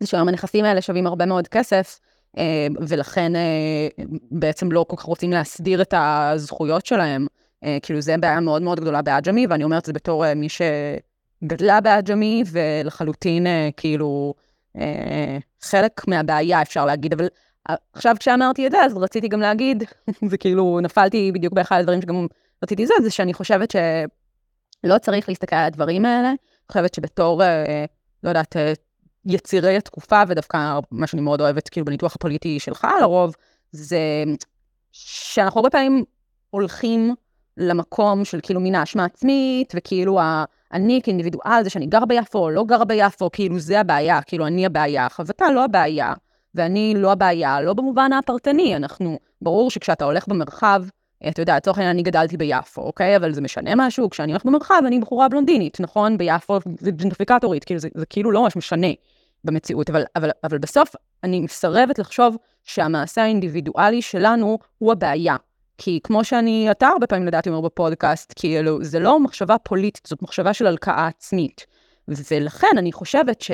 זה 0.00 0.06
שהיום 0.06 0.28
הנכסים 0.28 0.64
האלה 0.64 0.80
שווים 0.80 1.06
הרבה 1.06 1.26
מאוד 1.26 1.48
כסף, 1.48 2.00
אה, 2.38 2.66
ולכן 2.88 3.36
אה, 3.36 3.88
בעצם 4.30 4.72
לא 4.72 4.84
כל 4.88 4.96
כך 4.96 5.02
רוצים 5.02 5.30
להסדיר 5.30 5.82
את 5.82 5.94
הזכויות 5.96 6.86
שלהם. 6.86 7.26
אה, 7.64 7.78
כאילו, 7.82 8.00
זה 8.00 8.16
בעיה 8.16 8.40
מאוד 8.40 8.62
מאוד 8.62 8.80
גדולה 8.80 9.02
בעג'מי, 9.02 9.46
ואני 9.46 9.64
אומרת 9.64 9.80
את 9.80 9.86
זה 9.86 9.92
בתור 9.92 10.26
אה, 10.26 10.34
מי 10.34 10.48
שגדלה 10.48 11.80
בעג'מי, 11.80 12.42
ולחלוטין, 12.46 13.46
אה, 13.46 13.68
כאילו, 13.76 14.34
חלק 15.62 16.08
מהבעיה, 16.08 16.62
אפשר 16.62 16.84
להגיד, 16.86 17.12
אבל 17.12 17.28
עכשיו 17.92 18.16
כשאמרתי 18.20 18.66
את 18.66 18.72
זה, 18.72 18.80
אז 18.84 18.96
רציתי 18.96 19.28
גם 19.28 19.40
להגיד, 19.40 19.84
וכאילו, 20.30 20.80
נפלתי 20.82 21.32
בדיוק 21.32 21.52
באחד 21.52 21.80
הדברים 21.80 22.02
שגם 22.02 22.26
רציתי 22.62 22.86
זה, 22.86 22.94
זה 23.02 23.10
שאני 23.10 23.34
חושבת 23.34 23.70
שלא 23.70 24.98
צריך 24.98 25.28
להסתכל 25.28 25.56
על 25.56 25.64
הדברים 25.64 26.04
האלה, 26.04 26.28
אני 26.28 26.36
חושבת 26.68 26.94
שבתור, 26.94 27.42
לא 28.22 28.28
יודעת, 28.28 28.56
יצירי 29.24 29.76
התקופה, 29.76 30.22
ודווקא 30.28 30.78
מה 30.90 31.06
שאני 31.06 31.22
מאוד 31.22 31.40
אוהבת, 31.40 31.68
כאילו, 31.68 31.86
בניתוח 31.86 32.16
הפוליטי 32.16 32.60
שלך 32.60 32.86
לרוב, 33.00 33.34
זה 33.72 33.98
שאנחנו 34.92 35.58
הרבה 35.60 35.70
פעמים 35.70 36.04
הולכים 36.50 37.14
למקום 37.56 38.24
של 38.24 38.40
כאילו 38.42 38.60
מין 38.60 38.74
האשמה 38.74 39.04
עצמית, 39.04 39.72
וכאילו 39.76 40.20
ה... 40.20 40.44
אני 40.72 41.00
כאינדיבידואל, 41.02 41.64
זה 41.64 41.70
שאני 41.70 41.86
גר 41.86 42.04
ביפו 42.04 42.38
או 42.38 42.50
לא 42.50 42.64
גר 42.64 42.84
ביפו, 42.84 43.30
כאילו 43.32 43.58
זה 43.58 43.80
הבעיה, 43.80 44.22
כאילו 44.22 44.46
אני 44.46 44.66
הבעיה, 44.66 45.08
חבטה 45.08 45.50
לא 45.50 45.64
הבעיה, 45.64 46.12
ואני 46.54 46.94
לא 46.96 47.12
הבעיה, 47.12 47.60
לא 47.60 47.74
במובן 47.74 48.12
הפרטני, 48.12 48.76
אנחנו, 48.76 49.18
ברור 49.42 49.70
שכשאתה 49.70 50.04
הולך 50.04 50.28
במרחב, 50.28 50.84
אתה 51.28 51.42
יודע, 51.42 51.56
לצורך 51.56 51.78
העניין 51.78 51.96
אני 51.96 52.02
גדלתי 52.02 52.36
ביפו, 52.36 52.82
אוקיי? 52.82 53.16
אבל 53.16 53.32
זה 53.32 53.40
משנה 53.40 53.70
משהו, 53.76 54.10
כשאני 54.10 54.32
הולכת 54.32 54.46
במרחב 54.46 54.82
אני 54.86 55.00
בחורה 55.00 55.28
בלונדינית, 55.28 55.80
נכון? 55.80 56.18
ביפו 56.18 56.58
זה 56.78 56.90
ג'נטרפיקטורית, 56.90 57.64
כאילו 57.64 57.80
זה, 57.80 57.88
זה 57.94 58.06
כאילו 58.06 58.30
לא 58.30 58.42
ממש 58.42 58.56
משנה 58.56 58.86
במציאות, 59.44 59.90
אבל, 59.90 60.04
אבל, 60.16 60.30
אבל 60.44 60.58
בסוף 60.58 60.94
אני 61.24 61.40
מסרבת 61.40 61.98
לחשוב 61.98 62.36
שהמעשה 62.64 63.22
האינדיבידואלי 63.22 64.02
שלנו 64.02 64.58
הוא 64.78 64.92
הבעיה. 64.92 65.36
כי 65.78 66.00
כמו 66.02 66.24
שאני, 66.24 66.70
אתה 66.70 66.88
הרבה 66.88 67.06
פעמים 67.06 67.26
לדעתי 67.26 67.48
אומר 67.48 67.60
בפודקאסט, 67.60 68.32
כאילו, 68.36 68.84
זה 68.84 68.98
לא 68.98 69.20
מחשבה 69.20 69.58
פוליטית, 69.58 70.06
זאת 70.06 70.22
מחשבה 70.22 70.52
של 70.52 70.66
הלקאה 70.66 71.06
עצמית. 71.06 71.66
ולכן 72.08 72.78
אני 72.78 72.92
חושבת 72.92 73.42
ש... 73.42 73.50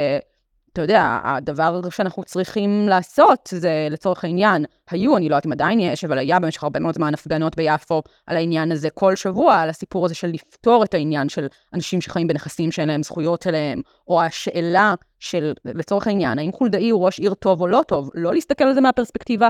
אתה 0.72 0.82
יודע, 0.82 1.20
הדבר 1.24 1.90
שאנחנו 1.90 2.24
צריכים 2.24 2.88
לעשות 2.88 3.48
זה 3.52 3.88
לצורך 3.90 4.24
העניין, 4.24 4.64
היו, 4.90 5.16
אני 5.16 5.28
לא 5.28 5.34
יודעת 5.34 5.46
אם 5.46 5.52
עדיין 5.52 5.80
יש, 5.80 6.04
אבל 6.04 6.18
היה 6.18 6.40
במשך 6.40 6.62
הרבה 6.62 6.80
מאוד 6.80 6.94
זמן 6.94 7.14
הפגנות 7.14 7.56
ביפו 7.56 8.02
על 8.26 8.36
העניין 8.36 8.72
הזה 8.72 8.90
כל 8.90 9.16
שבוע, 9.16 9.54
על 9.54 9.68
הסיפור 9.68 10.04
הזה 10.04 10.14
של 10.14 10.26
לפתור 10.26 10.84
את 10.84 10.94
העניין 10.94 11.28
של 11.28 11.46
אנשים 11.74 12.00
שחיים 12.00 12.26
בנכסים 12.26 12.72
שאין 12.72 12.88
להם 12.88 13.02
זכויות 13.02 13.46
אליהם, 13.46 13.80
או 14.08 14.22
השאלה 14.22 14.94
של, 15.18 15.52
לצורך 15.64 16.06
העניין, 16.06 16.38
האם 16.38 16.52
חולדאי 16.52 16.90
הוא 16.90 17.06
ראש 17.06 17.18
עיר 17.18 17.34
טוב 17.34 17.60
או 17.60 17.66
לא 17.66 17.82
טוב, 17.88 18.10
לא 18.14 18.34
להסתכל 18.34 18.64
על 18.64 18.74
זה 18.74 18.80
מהפרספקטיבה 18.80 19.48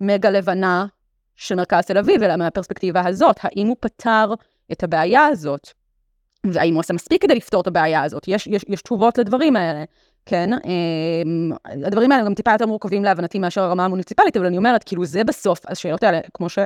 המגה 0.00 0.30
לבנה 0.30 0.86
של 1.42 1.54
מרכז 1.54 1.84
תל 1.84 1.98
אביב, 1.98 2.22
אלא 2.22 2.36
מהפרספקטיבה 2.36 3.06
הזאת, 3.06 3.36
האם 3.42 3.66
הוא 3.66 3.76
פתר 3.80 4.34
את 4.72 4.82
הבעיה 4.82 5.26
הזאת, 5.26 5.68
והאם 6.46 6.74
הוא 6.74 6.80
עושה 6.80 6.94
מספיק 6.94 7.22
כדי 7.22 7.34
לפתור 7.34 7.60
את 7.60 7.66
הבעיה 7.66 8.02
הזאת? 8.02 8.28
יש, 8.28 8.46
יש, 8.46 8.64
יש 8.68 8.82
תשובות 8.82 9.18
לדברים 9.18 9.56
האלה, 9.56 9.84
כן? 10.26 10.50
אמ, 10.52 11.50
הדברים 11.64 12.12
האלה 12.12 12.24
גם 12.24 12.34
טיפה 12.34 12.52
יותר 12.52 12.66
מורכבים 12.66 13.04
להבנתי 13.04 13.38
מאשר 13.38 13.62
הרמה 13.62 13.84
המוניציפלית, 13.84 14.36
אבל 14.36 14.46
אני 14.46 14.56
אומרת, 14.56 14.84
כאילו 14.84 15.04
זה 15.04 15.24
בסוף, 15.24 15.60
השאלות 15.68 16.02
האלה, 16.02 16.20
כמו 16.34 16.48
ש... 16.48 16.58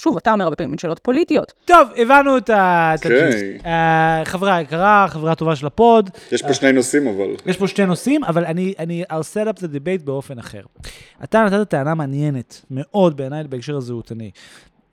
שוב, 0.00 0.16
אתה 0.16 0.32
אומר 0.32 0.44
הרבה 0.44 0.56
פעמים, 0.56 0.72
הן 0.72 0.78
שאלות 0.78 0.98
פוליטיות. 0.98 1.52
טוב, 1.64 1.88
הבנו 1.96 2.38
את 2.38 2.50
ה... 2.50 2.94
אוקיי. 2.96 3.22
הג'יסט. 3.22 3.66
אה, 3.66 4.22
חברה 4.24 4.60
יקרה, 4.60 5.06
חברה 5.08 5.34
טובה 5.34 5.56
של 5.56 5.66
הפוד. 5.66 6.10
יש 6.32 6.42
פה 6.42 6.54
שני 6.54 6.72
נושאים 6.72 7.06
אבל. 7.06 7.36
יש 7.46 7.56
פה 7.56 7.68
שתי 7.68 7.86
נושאים, 7.86 8.24
אבל 8.24 8.44
אני, 8.44 8.74
אני, 8.78 9.04
I'll 9.04 9.34
set 9.34 9.54
up 9.54 9.58
the 9.58 9.66
debate 9.66 10.04
באופן 10.04 10.38
אחר. 10.38 10.62
אתה 11.24 11.44
נתת 11.44 11.70
טענה 11.70 11.94
מעניינת 11.94 12.64
מאוד 12.70 13.16
בעיניי 13.16 13.44
בהקשר 13.44 13.76
הזהותני, 13.76 14.30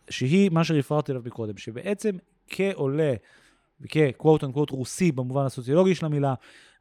שהיא 0.09 0.49
מה 0.51 0.63
שרפררתי 0.63 1.11
אליו 1.11 1.21
מקודם, 1.25 1.57
שבעצם 1.57 2.11
כעולה 2.47 3.13
וכ-quote 3.81 4.43
unquote 4.43 4.71
רוסי 4.71 5.11
במובן 5.11 5.45
הסוציולוגי 5.45 5.95
של 5.95 6.05
המילה, 6.05 6.33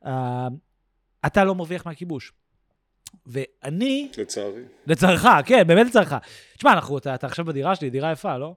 uh, 0.04 0.08
אתה 1.26 1.44
לא 1.44 1.54
מרוויח 1.54 1.86
מהכיבוש. 1.86 2.32
ואני, 3.26 4.08
לצערי. 4.18 4.62
לצערך, 4.86 5.26
כן, 5.46 5.66
באמת 5.66 5.86
לצערך. 5.86 6.12
תשמע, 6.56 6.72
אנחנו, 6.72 6.98
אתה, 6.98 7.14
אתה 7.14 7.26
עכשיו 7.26 7.44
בדירה 7.44 7.76
שלי, 7.76 7.90
דירה 7.90 8.12
יפה, 8.12 8.38
לא? 8.38 8.54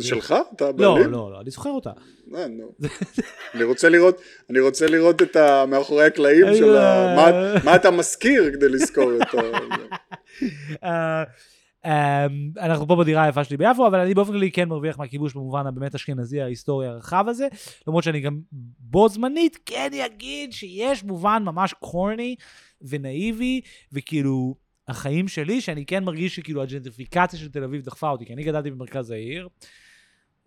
שלך? 0.00 0.34
אתה 0.56 0.64
לא, 0.64 0.72
בעלים? 0.72 1.10
לא, 1.10 1.30
לא, 1.32 1.40
אני 1.40 1.50
זוכר 1.50 1.70
אותה. 1.70 1.90
אה. 2.34 2.46
אני 3.54 3.64
רוצה 3.64 3.88
לראות, 3.88 4.20
אני 4.50 4.60
רוצה 4.60 4.86
לראות 4.86 5.22
את 5.22 5.36
ה... 5.36 5.66
מאחורי 5.66 6.04
הקלעים 6.04 6.46
של 6.58 6.76
ה... 6.76 7.14
מה- 7.16 7.54
מה 7.64 7.76
אתה 7.76 7.90
משכיר 7.90 8.50
כדי 8.52 8.68
לזכור 8.68 9.10
את 9.22 9.34
ה... 9.34 9.40
אה, 10.84 11.22
אה, 11.84 12.26
אנחנו 12.60 12.88
פה 12.88 12.96
בדירה 12.96 13.24
היפה 13.24 13.44
שלי 13.44 13.56
ביפו, 13.56 13.86
אבל 13.86 13.98
אני 13.98 14.14
באופן 14.14 14.32
כללי 14.32 14.50
כן 14.50 14.68
מרוויח 14.68 14.98
מהכיבוש 14.98 15.34
במובן 15.34 15.66
הבאמת 15.66 15.94
אשכנזי 15.94 16.40
ההיסטורי 16.40 16.86
הרחב 16.86 17.24
הזה, 17.28 17.48
למרות 17.86 18.04
שאני 18.04 18.20
גם 18.20 18.40
בו 18.78 19.08
זמנית 19.08 19.58
כן 19.66 19.90
אגיד 20.06 20.52
שיש 20.52 21.04
מובן 21.04 21.42
ממש 21.44 21.72
קורני 21.72 22.36
ונאיבי, 22.82 23.60
וכאילו 23.92 24.54
החיים 24.88 25.28
שלי, 25.28 25.60
שאני 25.60 25.86
כן 25.86 26.04
מרגיש 26.04 26.36
שכאילו 26.36 26.62
הג'נטריפיקציה 26.62 27.38
של 27.38 27.50
תל 27.50 27.64
אביב 27.64 27.82
דחפה 27.82 28.10
אותי, 28.10 28.26
כי 28.26 28.32
אני 28.32 28.44
גדלתי 28.44 28.70
במרכז 28.70 29.10
העיר. 29.10 29.48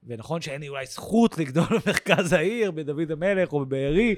ונכון 0.08 0.42
שאין 0.42 0.62
לי 0.62 0.70
אולי 0.70 0.86
זכות 0.86 1.38
לגדול 1.38 1.66
במרכז 1.86 2.34
העיר, 2.34 2.72
בדוד 2.72 3.12
המלך 3.12 3.54
או 3.54 3.66
בבארי, 3.66 4.16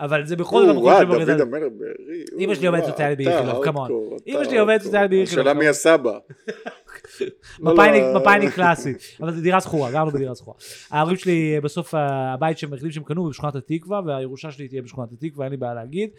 אבל 0.00 0.26
זה 0.26 0.36
בכל 0.36 0.66
זאת 0.66 0.76
המקום 0.76 0.92
שבו 1.00 1.18
דוד. 1.18 1.40
המלך 1.40 1.72
בארי. 1.78 2.44
אמא 2.44 2.54
שלי 2.54 2.66
עובדת 2.66 2.84
סוציאלית 2.84 3.18
באיכילוב, 3.18 3.64
כמון. 3.64 3.90
אמא 4.26 4.44
שלי 4.44 4.58
עובדת. 4.58 4.82
סוציאלית 4.82 5.10
באיכילוב, 5.10 5.46
השאלה 5.46 5.60
מי. 5.60 5.68
הסבא. 5.68 6.18
מפאיניק, 7.60 8.02
לא. 8.14 8.50
קלאסי, 8.50 8.94
אבל 9.20 9.32
זו 9.32 9.40
דירה 9.40 9.60
שכורה, 9.60 9.90
גרנו 9.90 10.10
בדירה 10.10 10.34
שכורה. 10.34 10.56
ההורים 10.90 11.16
שלי, 11.16 11.60
בסוף 11.62 11.94
אה, 11.94 12.32
הבית 12.32 12.58
שהם 12.58 12.74
החליטו 12.74 12.94
שהם 12.94 13.04
קנו 13.04 13.28
בשכונת 13.28 13.54
התקווה, 13.54 14.00
והירושה 14.06 14.50
שלי 14.50 14.68
תהיה 14.68 14.82
בשכונת 14.82 15.12
התקווה, 15.12 15.44
אין 15.44 15.50
לי 15.50 15.56
בעיה 15.56 15.74
להגיד. 15.74 16.10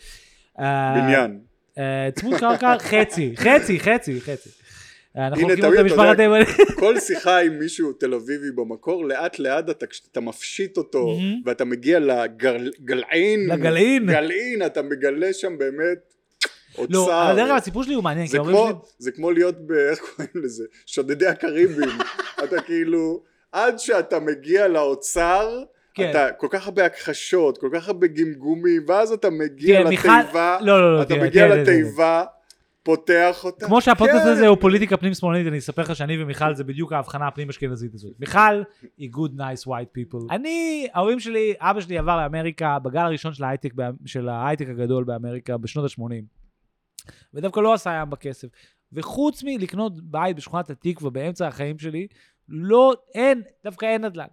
אה, 0.59 0.93
בניין. 0.95 1.39
אה, 1.77 2.09
צמוד 2.15 2.39
קרקע, 2.39 2.75
חצי, 2.79 3.33
חצי, 3.37 3.79
חצי, 3.79 4.21
חצי. 4.21 4.49
אה, 5.17 5.27
אנחנו 5.27 5.43
הנה, 5.43 5.55
תמיד, 5.55 5.91
את 5.91 5.91
אתה 5.93 6.23
יודע. 6.23 6.45
כל 6.75 6.99
שיחה 6.99 7.39
עם 7.39 7.59
מישהו 7.59 7.93
תל 7.93 8.13
אביבי 8.13 8.51
במקור, 8.55 9.05
לאט 9.05 9.39
לאט 9.39 9.69
אתה, 9.69 9.87
כשאתה 9.87 10.19
מפשיט 10.19 10.77
אותו. 10.77 11.17
ואתה 11.45 11.65
מגיע 11.65 11.99
לגלעין, 11.99 13.49
לגלעין. 13.49 14.05
גלעין, 14.05 14.65
אתה 14.65 14.81
מגלה 14.81 15.33
שם 15.33 15.57
באמת 15.57 16.13
אוצר. 16.77 16.93
לא, 16.93 17.35
דרך 17.35 17.47
אגב, 17.47 17.55
הסיפור 17.55 17.83
שלי 17.83 17.93
הוא 17.93 18.03
מעניין, 18.03 18.27
זה 18.27 18.37
כמו, 18.37 18.67
שלי... 18.67 18.75
זה 18.97 19.11
כמו 19.11 19.31
להיות 19.31 19.67
ב... 19.67 19.71
איך 19.71 19.99
קוראים 19.99 20.31
לזה? 20.35 20.63
שודדי 20.85 21.27
הקריבים. 21.27 21.89
אתה 22.43 22.61
כאילו, 22.61 23.23
עד 23.51 23.79
שאתה 23.79 24.19
מגיע 24.19 24.67
לאוצר, 24.67 25.63
כן. 25.93 26.09
אתה 26.09 26.27
כל 26.37 26.47
כך 26.49 26.65
הרבה 26.67 26.85
הכחשות, 26.85 27.57
כל 27.57 27.69
כך 27.73 27.87
הרבה 27.87 28.07
גמגומים, 28.07 28.81
ואז 28.87 29.11
אתה 29.11 29.29
מגיע 29.29 29.83
כן, 29.83 29.87
מיכל- 29.89 30.07
לתיבה, 30.23 30.57
לא, 30.61 30.81
לא, 30.81 30.95
לא, 30.95 31.01
אתה 31.01 31.15
תראה, 31.15 31.27
מגיע 31.27 31.47
תראה. 31.47 31.61
לתיבה, 31.61 32.23
פותח 32.83 33.41
אותה. 33.43 33.65
כמו 33.65 33.81
שהפודקאסט 33.81 34.23
כן. 34.23 34.29
הזה 34.31 34.47
הוא 34.47 34.57
פוליטיקה 34.59 34.97
פנים 34.97 35.13
שמאלנית, 35.13 35.47
אני 35.47 35.57
אספר 35.57 35.81
לך 35.81 35.95
שאני 35.95 36.23
ומיכל 36.23 36.55
זה 36.55 36.63
בדיוק 36.63 36.93
ההבחנה 36.93 37.27
הפנים 37.27 37.49
אשכנזית 37.49 37.93
הזאת. 37.93 38.11
מיכל 38.19 38.63
היא 38.97 39.09
good 39.13 39.31
nice 39.39 39.67
white 39.67 39.99
people. 39.99 40.25
אני, 40.31 40.87
ההורים 40.93 41.19
שלי, 41.19 41.53
אבא 41.59 41.81
שלי 41.81 41.97
עבר 41.97 42.17
לאמריקה 42.17 42.79
בגל 42.79 42.99
הראשון 42.99 43.33
של 43.33 43.43
ההייטק, 43.43 43.73
של 44.05 44.29
ההייטק 44.29 44.65
הגדול 44.69 45.03
באמריקה 45.03 45.57
בשנות 45.57 45.91
ה-80. 45.91 46.13
ודווקא 47.33 47.59
לא 47.59 47.73
עשה 47.73 47.99
ים 48.01 48.09
בכסף. 48.09 48.47
וחוץ 48.93 49.43
מלקנות 49.43 50.01
בית 50.01 50.35
בשכונת 50.35 50.69
התקווה 50.69 51.09
באמצע 51.09 51.47
החיים 51.47 51.79
שלי, 51.79 52.07
לא, 52.49 52.93
אין, 53.15 53.41
דווקא 53.63 53.85
אין 53.85 54.05
נדל"ן. 54.05 54.25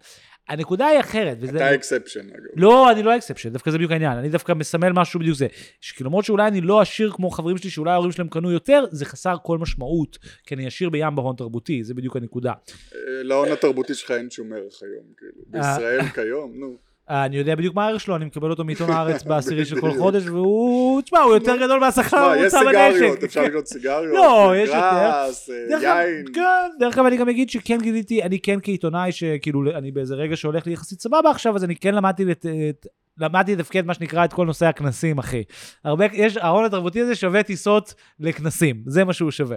הנקודה 0.49 0.86
היא 0.86 1.01
אחרת. 1.01 1.36
וזה- 1.40 1.57
אתה 1.57 1.74
exception 1.74 2.20
אגב. 2.28 2.44
לא, 2.57 2.90
אני 2.92 3.03
לא 3.03 3.16
exception, 3.16 3.49
דווקא 3.53 3.70
זה 3.70 3.76
בדיוק 3.78 3.92
העניין, 3.92 4.12
אני 4.18 4.28
דווקא 4.28 4.53
מסמל 4.53 4.92
משהו 4.92 5.20
בדיוק 5.20 5.36
זה. 5.36 5.47
שכאילו 5.80 6.09
למרות 6.11 6.24
שאולי 6.24 6.49
אני 6.49 6.61
לא 6.61 6.80
עשיר 6.80 7.12
כמו 7.12 7.30
חברים 7.30 7.59
שלי, 7.59 7.70
שאולי 7.70 7.90
ההורים 7.90 8.12
שלהם 8.12 8.28
קנו 8.28 8.51
יותר, 8.53 8.84
זה 8.90 9.05
חסר 9.05 9.36
כל 9.42 9.59
משמעות, 9.59 10.18
כי 10.47 10.55
אני 10.55 10.66
עשיר 10.66 10.90
בים 10.90 11.14
בהון 11.16 11.36
תרבותי, 11.36 11.84
זה 11.84 11.94
בדיוק 11.94 12.16
הנקודה. 12.16 12.53
אה, 12.94 12.99
להון 13.22 13.49
התרבותי 13.53 13.94
שלך 13.94 14.11
אין 14.11 14.30
שום 14.30 14.53
ערך 14.53 14.82
היום, 14.82 15.05
כאילו. 15.16 15.42
בישראל 15.47 16.03
כיום, 16.03 16.53
נו. 16.61 16.76
אה, 17.11 17.25
אני 17.25 17.37
יודע 17.37 17.55
בדיוק 17.55 17.75
מה 17.75 17.87
הערך 17.87 18.01
שלו, 18.01 18.17
אני 18.17 18.25
מקבל 18.25 18.51
אותו 18.51 18.65
מעיתון 18.65 18.91
הארץ 18.97 19.23
בעשירי 19.23 19.65
של 19.65 19.81
כל 19.81 19.99
חודש, 19.99 20.27
והוא, 20.27 21.03
תשמע, 21.03 21.19
הוא 21.21 21.35
יותר 21.35 21.57
גדול 21.57 21.81
מהשכר 21.81 22.29
מה, 22.29 22.37
יש 22.37 22.55
הממוצע 22.55 22.59
סיגריות, 22.59 23.13
בנשק. 23.19 23.25
אפשר 23.25 23.43
לקנות 23.43 23.67
סיגריות? 23.67 24.15
לא, 24.15 24.53
יש 24.57 24.71
גראס, 24.71 25.51
אה, 25.51 25.81
יין. 25.81 26.25
כן, 26.35 26.41
דרך 26.79 26.99
אגב 26.99 27.07
אני 27.07 27.17
גם 27.17 27.29
אגיד 27.29 27.51
שכן 27.51 27.79
גיליתי, 27.81 28.23
אני 28.23 28.41
כן 28.41 28.59
כעיתונאי 28.63 29.13
שכאילו 29.13 29.63
אני 29.79 29.91
באיזה 29.91 30.15
רגע 30.15 30.37
שהולך 30.37 30.67
לי 30.67 30.73
יחסית 30.73 31.01
סבבה 31.01 31.31
עכשיו, 31.31 31.57
אז 31.57 31.65
אני 31.65 31.77
כן 31.77 31.95
למדתי. 31.95 32.33
את- 32.33 32.87
למדתי 33.19 33.57
לתפקד 33.57 33.87
מה 33.87 33.95
שנקרא 33.95 34.25
את 34.25 34.33
כל 34.33 34.47
נושא 34.47 34.67
הכנסים, 34.67 35.19
אחי. 35.19 35.43
הרבה, 35.85 36.05
יש, 36.13 36.37
ההון 36.37 36.65
התרבותי 36.65 37.01
הזה 37.01 37.15
שווה 37.15 37.43
טיסות 37.43 37.95
לכנסים, 38.21 38.83
זה 38.87 39.05
מה 39.05 39.13
שהוא 39.13 39.31
שווה. 39.31 39.57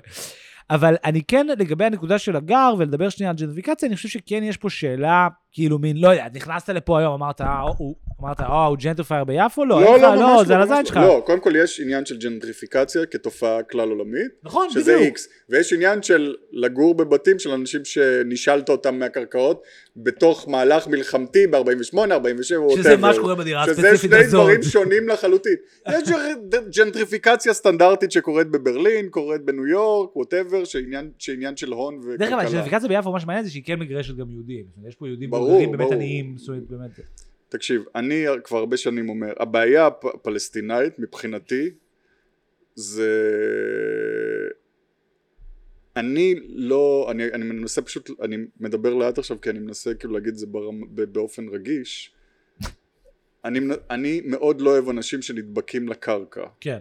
אבל 0.70 0.96
אני 1.06 1.22
כן, 1.24 1.48
לגבי 1.58 1.86
הנקודה 1.86 2.18
של 2.18 2.36
הגר, 2.36 2.74
ולדבר 2.78 3.10
שנייה 3.10 3.30
על 3.30 3.36
ג'נטרפיקציה, 3.36 3.88
אני 3.88 3.96
חושב 3.96 4.10
שכן 4.10 4.44
יש 4.44 4.58
פה 4.58 4.70
שאלה, 4.70 5.28
כאילו 5.52 5.80
מין, 5.80 5.98
לא 5.98 6.10
יודע, 6.10 6.26
נכנסת 6.34 6.70
לפה 6.70 7.00
היום, 7.00 7.14
אמרת, 7.14 7.42
אה, 7.42 7.62
אמרת, 8.22 8.40
אה, 8.40 8.66
הוא 8.66 8.78
gentrifier 8.78 9.24
ביפו? 9.24 9.66
לא, 9.66 9.84
אין 9.84 10.04
לך, 10.04 10.20
לא, 10.20 10.44
זה 10.48 10.56
על 10.56 10.62
הזין 10.62 10.86
שלך. 10.86 10.98
לא, 10.98 11.24
קודם 11.26 11.40
כל 11.40 11.56
יש 11.56 11.80
עניין 11.80 12.06
של 12.06 12.18
ג'נטריפיקציה 12.18 13.06
כתופעה 13.06 13.64
כלל 13.64 13.90
עולמית, 13.90 14.32
נכון, 14.44 14.70
שזה 14.70 14.94
בדיוק. 14.94 15.06
איקס, 15.06 15.28
ויש 15.50 15.74
עניין 15.74 16.04
של 16.04 16.36
לגור 16.52 16.96
בבתים 16.96 17.40
של 17.40 17.52
אנשים 17.52 17.86
שנישלת 17.86 18.70
אותם 18.70 19.00
מהקרקעות 19.00 19.64
בתוך 19.96 20.50
מהלך 20.50 20.88
מלחמתי 20.88 21.48
ב-48, 21.48 21.98
47, 22.12 22.60
שזה 22.76 22.98
מה 22.98 23.14
שקורה 23.14 23.36
בדירה 23.36 23.66
שזה 23.66 23.72
הספציפית 23.72 24.12
שני 24.12 24.20
הזאת. 24.20 24.42
דברים 24.42 24.64
שונים 24.64 25.10
לחלוטין. 25.10 25.56
יש 25.90 26.10
ג'נטריפיקציה 26.76 27.54
סטנדרטית 27.54 28.12
שקורית 28.12 28.48
בברלין, 28.48 29.10
קורית 29.10 29.42
בניו 29.42 29.68
יורק, 29.68 30.16
ווטאבר, 30.16 30.64
שעניין 31.18 31.56
של 31.56 31.72
הון 31.72 31.96
וכלכלה. 31.96 32.18
דרך 32.18 32.30
אגב, 32.30 32.40
הג'נטרפיקציה 32.40 32.90
ביפו, 32.90 33.12
מה 33.12 33.20
שמעניין 33.20 33.46
זה 33.46 33.52
שהיא 33.52 33.64
כן 33.66 33.80
מגרשת 33.80 34.16
גם 34.16 34.32
יהודים. 34.32 34.66
יש 34.88 34.96
פה 34.96 35.08
יהודים 35.08 35.30
בולגרים 35.40 35.72
באמת. 35.72 35.92
עניים, 35.92 36.38
זאת 36.38 36.50
אומרת, 36.50 36.64
באמת. 36.70 36.92
תקשיב, 37.50 37.84
אני 37.96 38.26
כבר 38.44 38.58
הרבה 38.58 38.78
שנים 38.78 39.10
אומר, 39.10 39.34
הבעיה 39.40 39.88
הפ- 39.88 40.06
הפלסטינאית 40.06 41.00
מבחינתי 41.00 41.70
זה... 42.76 43.12
אני 45.96 46.36
לא, 46.48 47.08
אני, 47.12 47.26
אני 47.34 47.46
מנסה 47.46 47.82
פשוט, 47.82 48.10
אני 48.22 48.38
מדבר 48.60 48.94
לאט 48.94 49.18
עכשיו 49.18 49.42
כי 49.42 49.50
אני 49.50 49.60
מנסה 49.60 49.94
כאילו 49.94 50.14
להגיד 50.14 50.28
את 50.30 50.38
זה 50.38 50.48
ברמ, 50.48 50.96
ב- 50.96 51.02
באופן 51.14 51.48
רגיש. 51.50 52.14
אני, 53.46 53.60
אני 53.90 54.22
מאוד 54.26 54.62
לא 54.62 54.70
אוהב 54.70 54.90
אנשים 54.90 55.22
שנדבקים 55.22 55.88
לקרקע. 55.90 56.44
כן. 56.60 56.78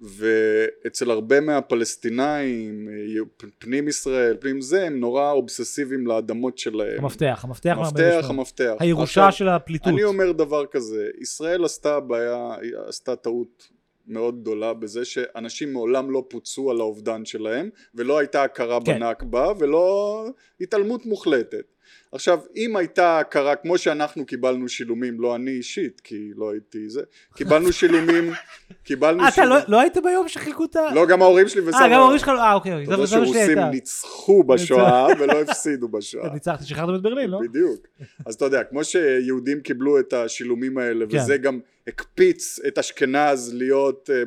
ואצל 0.00 1.10
הרבה 1.10 1.40
מהפלסטינאים, 1.40 2.88
אה, 2.88 3.46
פנים 3.58 3.88
ישראל, 3.88 4.36
פנים 4.40 4.60
זה, 4.60 4.86
הם 4.86 5.00
נורא 5.00 5.30
אובססיביים 5.30 6.06
לאדמות 6.06 6.58
שלהם. 6.58 6.98
המפתח, 6.98 7.40
המפתח. 7.44 7.76
המפתח, 7.78 8.00
מה-48. 8.22 8.30
המפתח. 8.30 8.72
הירושה 8.78 9.28
עכשיו, 9.28 9.38
של 9.38 9.48
הפליטות. 9.48 9.88
אני 9.88 10.04
אומר 10.04 10.32
דבר 10.32 10.66
כזה, 10.66 11.08
ישראל 11.20 11.64
עשתה 11.64 12.00
בעיה, 12.00 12.54
עשתה 12.86 13.16
טעות 13.16 13.68
מאוד 14.06 14.40
גדולה 14.40 14.74
בזה 14.74 15.04
שאנשים 15.04 15.72
מעולם 15.72 16.10
לא 16.10 16.24
פוצו 16.28 16.70
על 16.70 16.80
האובדן 16.80 17.24
שלהם 17.24 17.70
ולא 17.94 18.18
הייתה 18.18 18.42
הכרה 18.42 18.78
כן. 18.84 18.98
בנכבה 19.00 19.52
ולא 19.58 20.24
התעלמות 20.60 21.06
מוחלטת. 21.06 21.64
עכשיו 22.12 22.38
אם 22.56 22.76
הייתה 22.76 23.18
הכרה 23.18 23.56
כמו 23.56 23.78
שאנחנו 23.78 24.26
קיבלנו 24.26 24.68
שילומים, 24.68 25.20
לא 25.20 25.36
אני 25.36 25.50
אישית 25.50 26.00
כי 26.04 26.30
לא 26.36 26.50
הייתי 26.50 26.88
זה, 26.88 27.02
קיבלנו 27.36 27.72
שילומים, 27.72 28.32
קיבלנו 28.84 29.22
אה, 29.22 29.28
אתה 29.28 29.34
שילומים, 29.34 29.58
לא- 29.58 29.64
לא 29.68 29.80
היית 29.80 29.96
ביום 30.04 30.28
שחילקו 30.28 30.64
את 30.64 30.76
ה... 30.76 30.94
לא 30.94 31.06
גם 31.06 31.22
ההורים 31.22 31.48
שלי 31.48 31.60
אה, 31.60 31.68
וסבא, 31.68 31.86
גם 31.86 31.92
ההורים 31.92 32.18
שלך 32.18 32.28
לא... 32.28 32.40
אה, 32.40 32.54
אוקיי. 32.54 32.72
אתה 32.72 32.92
יודע 32.92 32.96
זה 32.96 33.00
מה 33.00 33.06
שלי 33.06 33.34
שרוסים 33.34 33.48
הייתה. 33.48 33.70
ניצחו 33.70 34.44
בשואה 34.44 35.06
ולא 35.18 35.40
הפסידו 35.40 35.88
בשואה. 35.88 36.32
ניצחתי, 36.34 36.64
שחררתם 36.64 36.94
את 36.94 37.02
ברלין, 37.02 37.30
לא? 37.30 37.38
בדיוק. 37.48 37.86
אז 38.26 38.34
אתה 38.34 38.44
יודע, 38.44 38.64
כמו 38.64 38.84
שיהודים 38.84 39.60
קיבלו 39.60 39.98
את 39.98 40.12
השילומים 40.12 40.78
האלה, 40.78 41.04
כן. 41.10 41.16
וזה 41.16 41.36
גם 41.36 41.60
הקפיץ 41.88 42.60
את 42.68 42.78
אשכנז 42.78 43.54
להיות, 43.54 44.10
אה, 44.12 44.24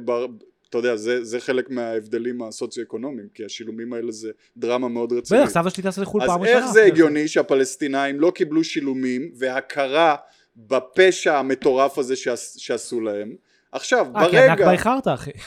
אתה 0.74 0.80
יודע, 0.80 0.96
זה, 0.96 1.24
זה 1.24 1.40
חלק 1.40 1.70
מההבדלים 1.70 2.42
הסוציו-אקונומיים, 2.42 3.28
כי 3.34 3.46
השילומים 3.46 3.94
האלה 3.94 4.12
זה 4.12 4.32
דרמה 4.58 4.88
מאוד 4.88 5.14
רצינית. 5.14 5.44
בטח, 5.44 5.54
סבא 5.54 5.70
שלי 5.70 5.84
טס 5.84 5.98
לחו"ל 5.98 6.22
אז 6.22 6.30
פעם 6.30 6.42
ראשונה. 6.42 6.58
איך 6.58 6.66
זה 6.72 6.84
הגיוני 6.84 7.28
שהפלסטינאים 7.28 8.20
לא 8.20 8.32
קיבלו 8.32 8.64
שילומים 8.64 9.32
והכרה 9.36 10.16
בפשע 10.56 11.38
המטורף 11.38 11.98
הזה 11.98 12.16
שעש, 12.16 12.54
שעשו 12.58 13.02
להם? 13.02 13.36
עכשיו, 13.72 14.08
אה, 14.16 14.26
כי 14.26 14.32
ברגע... 14.32 14.52
הנכבה 14.52 14.72
איחרת, 14.72 15.08
אחי. 15.08 15.32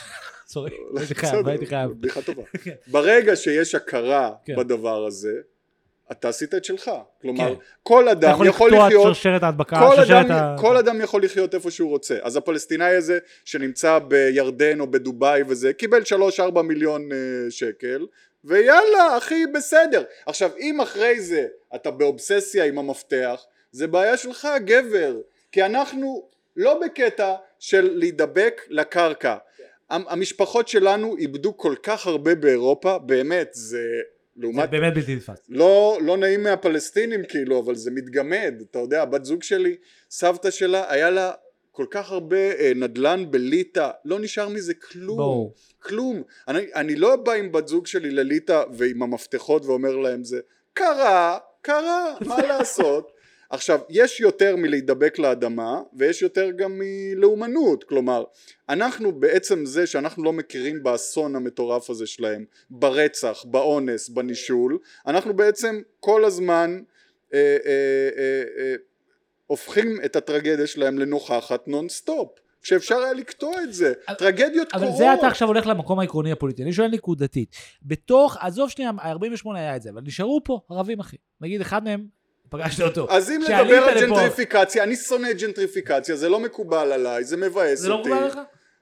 סורי, 0.48 0.70
הייתי 0.96 1.14
חייב, 1.14 1.48
הייתי 1.48 1.66
חייב. 1.66 1.90
בדיחה 1.90 2.22
טובה. 2.22 2.42
כן. 2.64 2.74
ברגע 2.86 3.36
שיש 3.36 3.74
הכרה 3.74 4.32
כן. 4.44 4.56
בדבר 4.56 5.06
הזה, 5.06 5.32
אתה 6.12 6.28
עשית 6.28 6.54
את 6.54 6.64
שלך. 6.64 6.90
כלומר, 7.22 7.54
כן. 7.54 7.60
כל 7.82 8.08
אתה 8.08 8.12
אדם 8.12 8.30
יכול 8.32 8.46
יכול 8.46 8.68
לקטוע 8.70 8.86
את 8.86 8.92
לחיות 8.92 9.06
שרשרת 9.06 9.42
ההדבקה, 9.42 9.76
כל 9.78 9.96
שרשרת 9.96 10.26
אדם, 10.26 10.34
ה... 10.34 10.56
כל 10.60 10.76
אדם 10.76 11.00
יכול 11.00 11.22
לחיות 11.24 11.54
איפה 11.54 11.70
שהוא 11.70 11.90
רוצה 11.90 12.16
אז 12.22 12.36
הפלסטינאי 12.36 12.96
הזה 12.96 13.18
שנמצא 13.44 13.98
בירדן 13.98 14.80
או 14.80 14.86
בדובאי 14.86 15.42
וזה 15.48 15.72
קיבל 15.72 16.02
3-4 16.56 16.62
מיליון 16.62 17.12
אה, 17.12 17.16
שקל 17.50 18.06
ויאללה 18.44 19.18
אחי 19.18 19.44
בסדר 19.54 20.02
עכשיו 20.26 20.50
אם 20.58 20.80
אחרי 20.80 21.20
זה 21.20 21.46
אתה 21.74 21.90
באובססיה 21.90 22.64
עם 22.64 22.78
המפתח 22.78 23.44
זה 23.72 23.86
בעיה 23.86 24.16
שלך 24.16 24.48
גבר 24.64 25.16
כי 25.52 25.62
אנחנו 25.64 26.28
לא 26.56 26.80
בקטע 26.84 27.34
של 27.58 27.90
להידבק 27.94 28.60
לקרקע 28.68 29.36
המ- 29.90 30.04
המשפחות 30.08 30.68
שלנו 30.68 31.16
איבדו 31.16 31.56
כל 31.56 31.74
כך 31.82 32.06
הרבה 32.06 32.34
באירופה 32.34 32.98
באמת 32.98 33.48
זה 33.52 33.82
זה 34.36 34.42
לעומת 34.42 34.70
באמת 34.70 34.94
בלתי 34.94 35.16
נתפס. 35.16 35.38
לא, 35.48 35.98
לא 36.02 36.16
נעים 36.16 36.42
מהפלסטינים 36.42 37.24
כאילו, 37.28 37.60
אבל 37.60 37.74
זה 37.74 37.90
מתגמד, 37.90 38.54
אתה 38.70 38.78
יודע, 38.78 39.02
הבת 39.02 39.24
זוג 39.24 39.42
שלי, 39.42 39.76
סבתא 40.10 40.50
שלה, 40.50 40.92
היה 40.92 41.10
לה 41.10 41.32
כל 41.72 41.86
כך 41.90 42.10
הרבה 42.10 42.36
אה, 42.36 42.72
נדל"ן 42.76 43.30
בליטא, 43.30 43.90
לא 44.04 44.20
נשאר 44.20 44.48
מזה 44.48 44.74
כלום, 44.74 45.18
ברור. 45.18 45.54
כלום. 45.78 46.22
אני, 46.48 46.60
אני 46.74 46.96
לא 46.96 47.16
בא 47.16 47.32
עם 47.32 47.52
בת 47.52 47.68
זוג 47.68 47.86
שלי 47.86 48.10
לליטא 48.10 48.64
ועם 48.72 49.02
המפתחות 49.02 49.64
ואומר 49.64 49.96
להם 49.96 50.24
זה, 50.24 50.40
קרה, 50.72 51.38
קרה, 51.62 52.14
מה 52.26 52.42
לעשות? 52.46 53.12
עכשיו, 53.50 53.80
יש 53.90 54.20
יותר 54.20 54.56
מלהידבק 54.56 55.18
לאדמה, 55.18 55.80
ויש 55.98 56.22
יותר 56.22 56.50
גם 56.50 56.78
מלאומנות, 56.78 57.84
כלומר, 57.84 58.24
אנחנו 58.68 59.12
בעצם 59.20 59.66
זה 59.66 59.86
שאנחנו 59.86 60.24
לא 60.24 60.32
מכירים 60.32 60.82
באסון 60.82 61.36
המטורף 61.36 61.90
הזה 61.90 62.06
שלהם, 62.06 62.44
ברצח, 62.70 63.44
באונס, 63.44 64.08
בנישול, 64.08 64.78
אנחנו 65.06 65.34
בעצם 65.34 65.80
כל 66.00 66.24
הזמן 66.24 66.80
אה, 67.34 67.38
אה, 67.66 67.70
אה, 68.18 68.42
אה, 68.58 68.74
הופכים 69.46 69.98
את 70.04 70.16
הטרגדיה 70.16 70.66
שלהם 70.66 70.98
לנוכחת 70.98 71.68
נון 71.68 71.88
סטופ. 71.88 72.28
שאפשר 72.62 72.98
היה 72.98 73.12
לקטוע 73.12 73.62
את 73.62 73.72
זה, 73.72 73.92
אבל- 74.08 74.16
טרגדיות 74.16 74.68
אבל 74.74 74.82
קורות. 74.84 74.98
זה 74.98 75.14
אתה 75.14 75.26
עכשיו 75.26 75.48
הולך 75.48 75.66
למקום 75.66 75.98
העקרוני 75.98 76.32
הפוליטי. 76.32 76.62
אני 76.62 76.72
שואל 76.72 76.88
נקודתית. 76.88 77.56
בתוך, 77.82 78.36
עזוב 78.40 78.70
שנייה, 78.70 78.90
ה-48 78.98 79.48
היה 79.56 79.76
את 79.76 79.82
זה, 79.82 79.90
אבל 79.90 80.00
נשארו 80.04 80.40
פה 80.44 80.60
ערבים, 80.70 81.00
אחי. 81.00 81.16
נגיד 81.40 81.60
אחד 81.60 81.84
מהם, 81.84 82.06
פגשת 82.50 82.82
אותו. 82.82 83.06
אז 83.10 83.30
אם 83.30 83.40
נדבר 83.42 83.76
על 83.76 84.00
ג'נטריפיקציה, 84.00 84.82
אני 84.82 84.96
שונא 84.96 85.32
ג'נטריפיקציה, 85.32 86.16
זה 86.16 86.28
לא 86.28 86.40
מקובל 86.40 86.92
עליי, 86.92 87.24
זה 87.24 87.36
מבאס 87.36 87.78
זה 87.78 87.88
לא 87.88 87.94
אותי. 87.94 88.08
מקובל 88.08 88.22
עליך? 88.24 88.38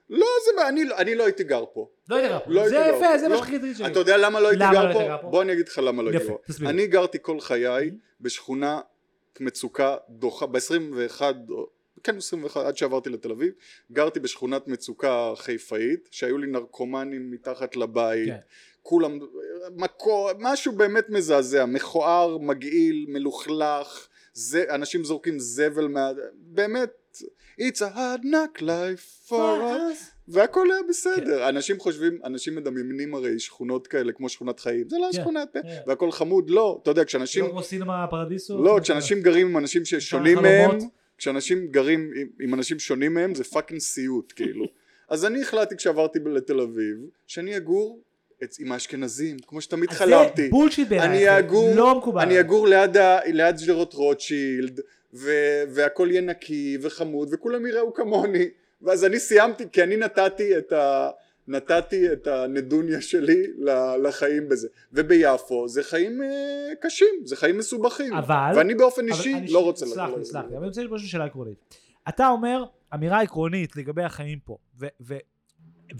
לא, 0.09 0.27
זה, 0.45 0.67
אני, 0.67 0.81
אני 0.97 1.15
לא 1.15 1.23
הייתי 1.23 1.43
גר 1.43 1.63
פה. 1.73 1.89
לא 2.09 2.15
יודע. 2.15 2.39
לא 2.47 2.61
הייתי 2.61 2.75
זה 2.77 2.83
גר 2.83 2.95
יפה, 2.95 3.05
פה. 3.11 3.17
זה 3.17 3.27
מה 3.29 3.35
לא. 3.35 3.41
שחיכיתי 3.41 3.75
שלי. 3.75 3.87
אתה 3.87 3.99
יודע 3.99 4.17
למה 4.17 4.39
לא 4.39 4.47
הייתי 4.47 4.63
למה 4.63 4.73
גר 4.73 4.87
לא 4.87 4.93
פה? 4.93 4.99
גר 4.99 5.17
פה? 5.21 5.27
בוא 5.29 5.41
אני 5.41 5.53
אגיד 5.53 5.67
לך 5.67 5.77
למה 5.83 6.03
לא 6.03 6.09
הייתי 6.09 6.27
גר. 6.27 6.33
תסביר. 6.47 6.69
אני 6.69 6.87
גרתי 6.87 7.17
כל 7.21 7.39
חיי 7.39 7.91
בשכונה 8.21 8.79
מצוקה 9.39 9.95
דוחה, 10.09 10.45
ב-21, 10.45 11.21
כן 12.03 12.17
21, 12.17 12.65
עד 12.65 12.77
שעברתי 12.77 13.09
לתל 13.09 13.31
אביב, 13.31 13.53
גרתי 13.91 14.19
בשכונת 14.19 14.67
מצוקה 14.67 15.33
חיפאית, 15.35 16.07
שהיו 16.11 16.37
לי 16.37 16.47
נרקומנים 16.47 17.31
מתחת 17.31 17.75
לבית, 17.75 18.29
כן. 18.29 18.37
כולם, 18.87 19.19
מקור, 19.75 20.29
משהו 20.39 20.71
באמת 20.71 21.09
מזעזע, 21.09 21.65
מכוער, 21.65 22.37
מגעיל, 22.37 23.05
מלוכלך, 23.09 24.07
זה, 24.33 24.63
אנשים 24.69 25.03
זורקים 25.03 25.39
זבל 25.39 25.87
מה... 25.87 26.11
באמת, 26.33 27.21
it's 27.61 27.77
a 27.77 27.95
hard 27.95 28.23
knock 28.23 28.61
life 28.61 29.29
for 29.29 29.61
us, 29.61 30.05
והכל 30.27 30.71
היה 30.71 30.81
בסדר, 30.89 31.39
כן. 31.39 31.43
אנשים 31.43 31.79
חושבים, 31.79 32.19
אנשים 32.23 32.55
מדמיינים 32.55 33.15
הרי 33.15 33.39
שכונות 33.39 33.87
כאלה 33.87 34.11
כמו 34.11 34.29
שכונת 34.29 34.59
חיים, 34.59 34.89
זה 34.89 34.97
לא 34.97 35.09
כן, 35.11 35.21
שכונת, 35.21 35.53
כן. 35.53 35.59
והכל 35.87 36.11
חמוד, 36.11 36.49
לא, 36.49 36.79
אתה 36.83 36.91
יודע, 36.91 37.05
כשאנשים, 37.05 37.45
לא 37.45 37.49
כמו 37.49 37.63
סינמה 37.63 38.05
פרדיסו? 38.09 38.63
לא, 38.63 38.79
כשאנשים 38.81 39.21
גרים 39.21 39.47
עם 39.47 39.57
אנשים 39.57 39.85
ששונים. 39.85 40.37
מהם, 40.41 40.71
כשאנשים 41.17 41.67
גרים 41.67 42.11
עם, 42.15 42.27
עם 42.41 42.53
אנשים 42.53 42.79
שונים 42.79 43.13
מהם 43.13 43.35
זה 43.35 43.43
fucking 43.43 43.79
סיוט 43.79 44.33
כאילו. 44.35 44.65
אז 45.09 45.25
אני 45.25 45.41
החלטתי 45.41 45.75
כשעברתי 45.75 46.19
לתל 46.25 46.59
אביב, 46.59 46.97
שאני 47.27 47.57
אגור 47.57 48.01
עם 48.59 48.71
האשכנזים, 48.71 49.37
כמו 49.47 49.61
שתמיד 49.61 49.89
אז 49.89 49.97
חלמתי. 49.97 50.43
זה 50.43 50.49
bullshit 50.49 50.87
בעיניי. 50.89 51.07
אני 51.07 51.29
אחי. 51.29 51.39
אגור, 51.39 51.75
לא 51.75 51.97
מקובל. 51.97 52.21
אני 52.21 52.39
אגור 52.39 52.67
ליד, 52.67 52.97
ה, 52.97 53.19
ליד 53.25 53.57
שדרות 53.57 53.93
רוטשילד, 53.93 54.79
ו, 55.13 55.31
והכל 55.69 56.07
יהיה 56.11 56.21
נקי 56.21 56.77
וחמוד, 56.81 57.29
וכולם 57.31 57.65
יראו 57.65 57.93
כמוני. 57.93 58.45
ואז 58.81 59.05
אני 59.05 59.19
סיימתי, 59.19 59.63
כי 59.71 59.83
אני 59.83 59.97
נתתי 59.97 60.57
את 60.57 60.73
ה... 60.73 61.09
נתתי 61.47 62.13
את 62.13 62.27
הנדוניה 62.27 63.01
שלי 63.01 63.43
לחיים 64.03 64.49
בזה. 64.49 64.67
וביפו 64.93 65.67
זה 65.67 65.83
חיים 65.83 66.23
אה, 66.23 66.27
קשים, 66.81 67.21
זה 67.23 67.35
חיים 67.35 67.57
מסובכים. 67.57 68.13
אבל... 68.13 68.51
ואני 68.55 68.75
באופן 68.75 69.01
אבל 69.01 69.11
אישי 69.11 69.33
אני 69.33 69.51
לא 69.51 69.63
רוצה... 69.63 69.85
סלח 69.85 70.09
לי, 70.17 70.25
סלח 70.25 70.41
לי, 70.41 70.47
אבל 70.47 70.57
אני 70.57 70.67
רוצה 70.67 70.83
לשאול 70.83 70.99
שאלה 70.99 71.25
עקרונית. 71.25 71.75
אתה 72.09 72.27
אומר 72.27 72.65
אמירה 72.93 73.21
עקרונית 73.21 73.75
לגבי 73.75 74.03
החיים 74.03 74.39
פה, 74.45 74.57
ו- 74.79 74.87
ו- 75.01 75.17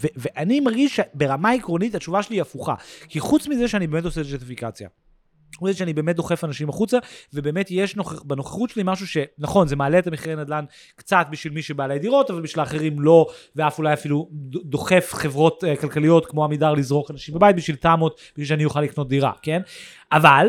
ו- 0.02 0.06
ואני 0.16 0.60
מרגיש 0.60 0.96
שברמה 0.96 1.50
עקרונית 1.50 1.94
התשובה 1.94 2.22
שלי 2.22 2.36
היא 2.36 2.42
הפוכה. 2.42 2.74
כי 3.08 3.20
חוץ 3.20 3.48
מזה 3.48 3.68
שאני 3.68 3.86
באמת 3.86 4.04
עושה 4.04 4.22
ג'נטריפיקציה, 4.22 4.88
חוץ 5.56 5.68
מזה 5.68 5.78
שאני 5.78 5.92
באמת 5.92 6.16
דוחף 6.16 6.44
אנשים 6.44 6.68
החוצה, 6.68 6.98
ובאמת 7.32 7.66
יש 7.70 7.96
נוכח, 7.96 8.22
בנוכחות 8.22 8.70
שלי 8.70 8.82
משהו 8.86 9.06
שנכון, 9.06 9.68
זה 9.68 9.76
מעלה 9.76 9.98
את 9.98 10.06
המחירי 10.06 10.36
נדל"ן 10.36 10.64
קצת 10.96 11.26
בשביל 11.30 11.52
מי 11.52 11.62
שבעלי 11.62 11.98
דירות, 11.98 12.30
אבל 12.30 12.42
בשביל 12.42 12.60
האחרים 12.60 13.00
לא, 13.00 13.26
ואף 13.56 13.78
אולי 13.78 13.92
אפילו 13.92 14.28
דוחף 14.64 15.10
חברות 15.14 15.64
uh, 15.64 15.80
כלכליות 15.80 16.26
כמו 16.26 16.44
עמידר 16.44 16.72
לזרוק 16.72 17.10
אנשים 17.10 17.34
בבית 17.34 17.56
בשביל 17.56 17.76
תמות, 17.76 18.20
בשביל 18.32 18.46
שאני 18.46 18.64
אוכל 18.64 18.80
לקנות 18.80 19.08
דירה, 19.08 19.32
כן? 19.42 19.62
אבל, 20.12 20.48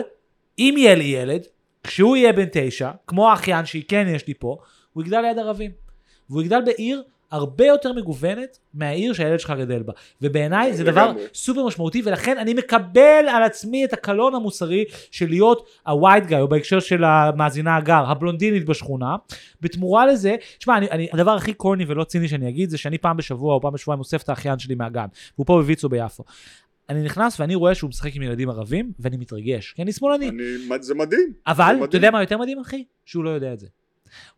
אם 0.60 0.76
יהיה 0.78 0.96
לי 0.96 1.04
ילד, 1.04 1.42
כשהוא 1.84 2.16
יהיה 2.16 2.34
בן 2.34 2.46
תשע, 2.52 2.92
כמו 3.08 3.30
האחיין 3.30 3.66
שכן 3.66 4.08
יש 4.10 4.28
לי 4.28 4.34
פה, 4.34 4.58
הוא 4.94 5.04
יגדל 5.04 5.22
ליד 5.22 5.40
ערבים. 5.40 5.72
והוא 6.30 6.42
יגדל 6.42 6.62
בעיר 6.66 7.04
הרבה 7.32 7.66
יותר 7.66 7.94
מגוונת 7.94 8.60
מהעיר 8.74 9.14
שהילד 9.14 9.40
שלך 9.40 9.54
גדל 9.60 9.84
בה. 9.84 9.94
ובעיניי 10.22 10.74
זה 10.74 10.84
דבר. 10.84 11.12
סופר 11.34 11.66
משמעותי, 11.66 12.02
ולכן 12.06 12.38
אני 12.38 12.54
מקבל 12.54 13.26
על 13.30 13.44
עצמי 13.44 13.86
את 13.86 13.94
הקלון 13.94 14.36
המוסרי 14.36 14.86
של 15.12 15.30
להיות 15.30 15.68
ה-white 15.86 16.30
guy, 16.30 16.40
או 16.40 16.48
בהקשר 16.48 16.80
של 16.80 17.04
המאזינה 17.04 17.76
הגר, 17.76 18.04
הבלונדינית 18.08 18.66
בשכונה. 18.66 19.16
בתמורה 19.62 20.06
לזה, 20.06 20.36
תשמע, 20.58 20.78
אני, 20.78 20.92
אני, 20.92 21.08
הדבר 21.14 21.32
הכי 21.32 21.54
קורני 21.54 21.86
ולא 21.88 22.04
ציני 22.04 22.28
שאני 22.28 22.50
אגיד, 22.50 22.70
זה 22.70 22.78
שאני 22.78 22.98
פעם 22.98 23.18
בשבוע 23.18 23.54
או 23.54 23.62
פעם 23.62 23.74
בשבועיים 23.74 24.00
אוסף 24.00 24.24
את 24.24 24.30
האחיין 24.30 24.60
שלי 24.60 24.76
מהגן, 24.76 25.06
והוא 25.36 25.46
פה 25.46 25.58
בוויצו 25.58 25.90
ביפו. 25.90 26.24
אני 26.90 27.04
נכנס 27.04 27.40
ואני 27.40 27.56
רואה 27.56 27.76
שהוא 27.76 27.90
משחק 27.90 28.16
עם 28.16 28.22
ילדים 28.22 28.50
ערבים, 28.50 28.92
ואני 29.00 29.18
מתרגש, 29.18 29.74
כי 29.76 29.82
אני 29.82 29.92
שמאלני. 29.92 30.30
אני, 30.30 30.44
זה 30.82 30.96
מדהים. 30.96 31.34
אבל, 31.48 31.66
זה 31.66 31.72
אתה 31.72 31.78
מדהים. 31.78 31.90
יודע 31.94 32.12
מה 32.12 32.22
יותר 32.22 32.38
מדהים, 32.38 32.60
אחי? 32.60 32.84
שהוא 33.06 33.24
לא 33.24 33.30
יודע 33.30 33.54
את 33.54 33.60
זה. 33.60 33.68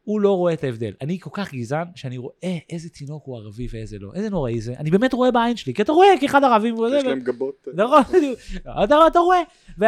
הוא 0.02 0.22
לא 0.22 0.38
רואה 0.38 0.54
את 0.54 0.64
ההבדל. 0.64 0.94
אני 1.02 1.20
כל 1.20 1.30
כך 1.34 1.54
גזען, 1.54 1.88
שאני 1.96 2.18
רואה 2.18 2.58
איזה 2.70 2.90
תינוק 2.90 3.24
הוא 3.26 3.38
ערבי 3.38 3.68
ואיזה 3.72 3.98
לא. 4.00 4.12
איזה 4.16 4.30
נוראי 4.30 4.62
זה. 4.62 4.74
אני 4.78 4.92
באמת 4.92 5.14
רואה 5.14 5.32
בעין 5.32 5.58
שלי, 5.58 5.74
כי 5.74 5.82
אתה 5.82 5.92
רואה 5.92 6.08
כאחד 6.22 6.44
ערבים 6.44 6.80
וזה. 6.80 6.98
יש 6.98 7.04
להם 7.04 7.20
גבות. 7.20 7.68
נכון. 7.74 8.04
אתה 9.08 9.20
רואה. 9.20 9.42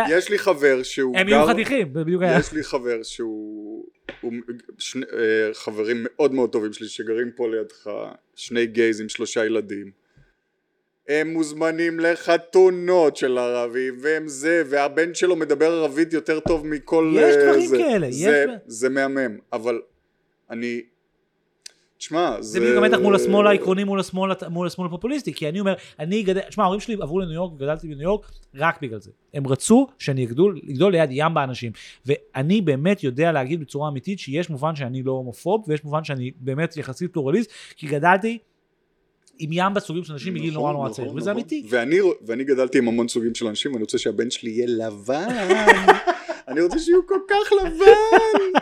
יש 0.10 0.30
לי 0.30 0.40
חבר 0.40 0.84
שהוא 0.84 1.18
הם 1.18 1.28
גר... 1.28 1.36
יהיו 1.36 1.48
חתיכים, 1.48 1.94
זה 1.94 2.04
בדיוק 2.04 2.24
היה. 2.24 2.40
יש 2.40 2.54
לי 2.54 2.64
חבר 2.64 3.04
שהוא... 3.04 3.86
אה, 4.24 5.54
חברים 5.54 5.98
מאוד 6.04 6.34
מאוד 6.34 6.50
טובים 6.50 6.74
שלי 6.74 6.88
שגרים 6.88 7.32
פה 7.36 7.48
לידך, 7.48 7.90
שני 8.36 8.66
גייז 8.66 9.02
עם 9.02 9.10
שלושה 9.10 9.46
ילדים. 9.46 10.01
הם 11.12 11.34
מוזמנים 11.34 11.99
לחתונות 11.99 13.18
של 13.18 13.38
ערבים 13.38 13.97
והם 14.01 14.28
זה 14.28 14.64
והבן 14.70 15.14
שלו 15.14 15.36
מדבר 15.36 15.72
ערבית 15.72 16.14
יותר 16.14 16.39
טוב 16.39 16.68
מכל 16.68 17.14
יש 17.16 17.36
אה, 17.36 17.43
דברים 17.45 17.68
זה. 17.68 17.78
כאלה, 17.78 18.07
יש 18.07 18.16
זה, 18.16 18.45
ב- 18.47 18.57
זה 18.66 18.89
מהמם 18.89 19.38
אבל 19.53 19.82
אני 20.49 20.82
תשמע 21.97 22.36
זה 22.39 22.49
זה 22.51 22.59
בדיוק 22.59 22.78
המתח 22.78 22.97
מול 23.01 23.16
השמאל 23.16 23.47
העקרוני 23.47 23.84
מול 23.84 23.99
השמאל, 23.99 24.32
מול 24.49 24.68
השמאל 24.68 24.88
הפופוליסטי, 24.88 25.34
כי 25.34 25.49
אני 25.49 25.59
אומר, 25.59 25.74
אני 25.99 26.24
גדל, 26.24 26.41
תשמע, 26.41 26.64
ההורים 26.64 26.80
שלי 26.80 26.93
עברו 27.01 27.20
לניו 27.20 27.34
יורק 27.34 27.53
וגדלתי 27.53 27.88
בניו 27.88 28.01
יורק 28.01 28.32
רק 28.55 28.82
בגלל 28.82 28.99
זה. 28.99 29.12
הם 29.34 29.47
רצו 29.47 29.88
שאני 29.99 30.26
אגדול, 30.26 30.59
לגדול 30.64 30.91
ליד 30.91 31.09
ים 31.12 31.34
אנשים. 31.34 31.72
ואני 32.05 32.62
באמת 32.62 33.03
יודע 33.03 33.32
להגיד 33.32 33.59
בצורה 33.59 33.89
אמיתית 33.89 34.20
שיש 34.20 34.49
מובן 34.49 34.76
שאני 34.76 35.03
לא 35.03 35.12
הומופוב, 35.12 35.66
ויש 35.68 35.84
מובן 35.84 36.03
שאני 36.03 36.32
באמת 36.39 36.78
יחסית 36.78 37.14
פלורליסט, 37.14 37.51
כי 37.76 37.88
גדלתי 37.88 38.38
עם 39.42 39.50
ים 39.54 39.74
סוגים 39.74 40.04
של 40.04 40.14
אנשים 40.14 40.34
בגיל 40.34 40.54
נורא 40.54 40.72
נכון, 40.72 40.76
נורא 40.76 40.89
נכון, 40.89 41.04
צעיר, 41.04 41.16
וזה 41.16 41.20
נכון. 41.20 41.32
אמיתי. 41.32 41.66
ואני, 42.28 42.44
גדלתי 42.44 42.78
עם 42.78 42.88
המון 42.88 43.08
סוגים 43.08 43.36
של 43.36 43.48
אנשים 43.48 43.72
ואני 43.72 43.84
רוצה 43.84 43.98
שהבן 43.98 44.30
שלי 44.32 44.52
יהיה 44.52 44.68
לבן 44.68 45.28
אני 46.48 46.62
רוצה 46.62 46.80
שיהיו 46.80 47.08
כל 47.08 47.20
כך 47.28 47.54
לבן 47.64 48.60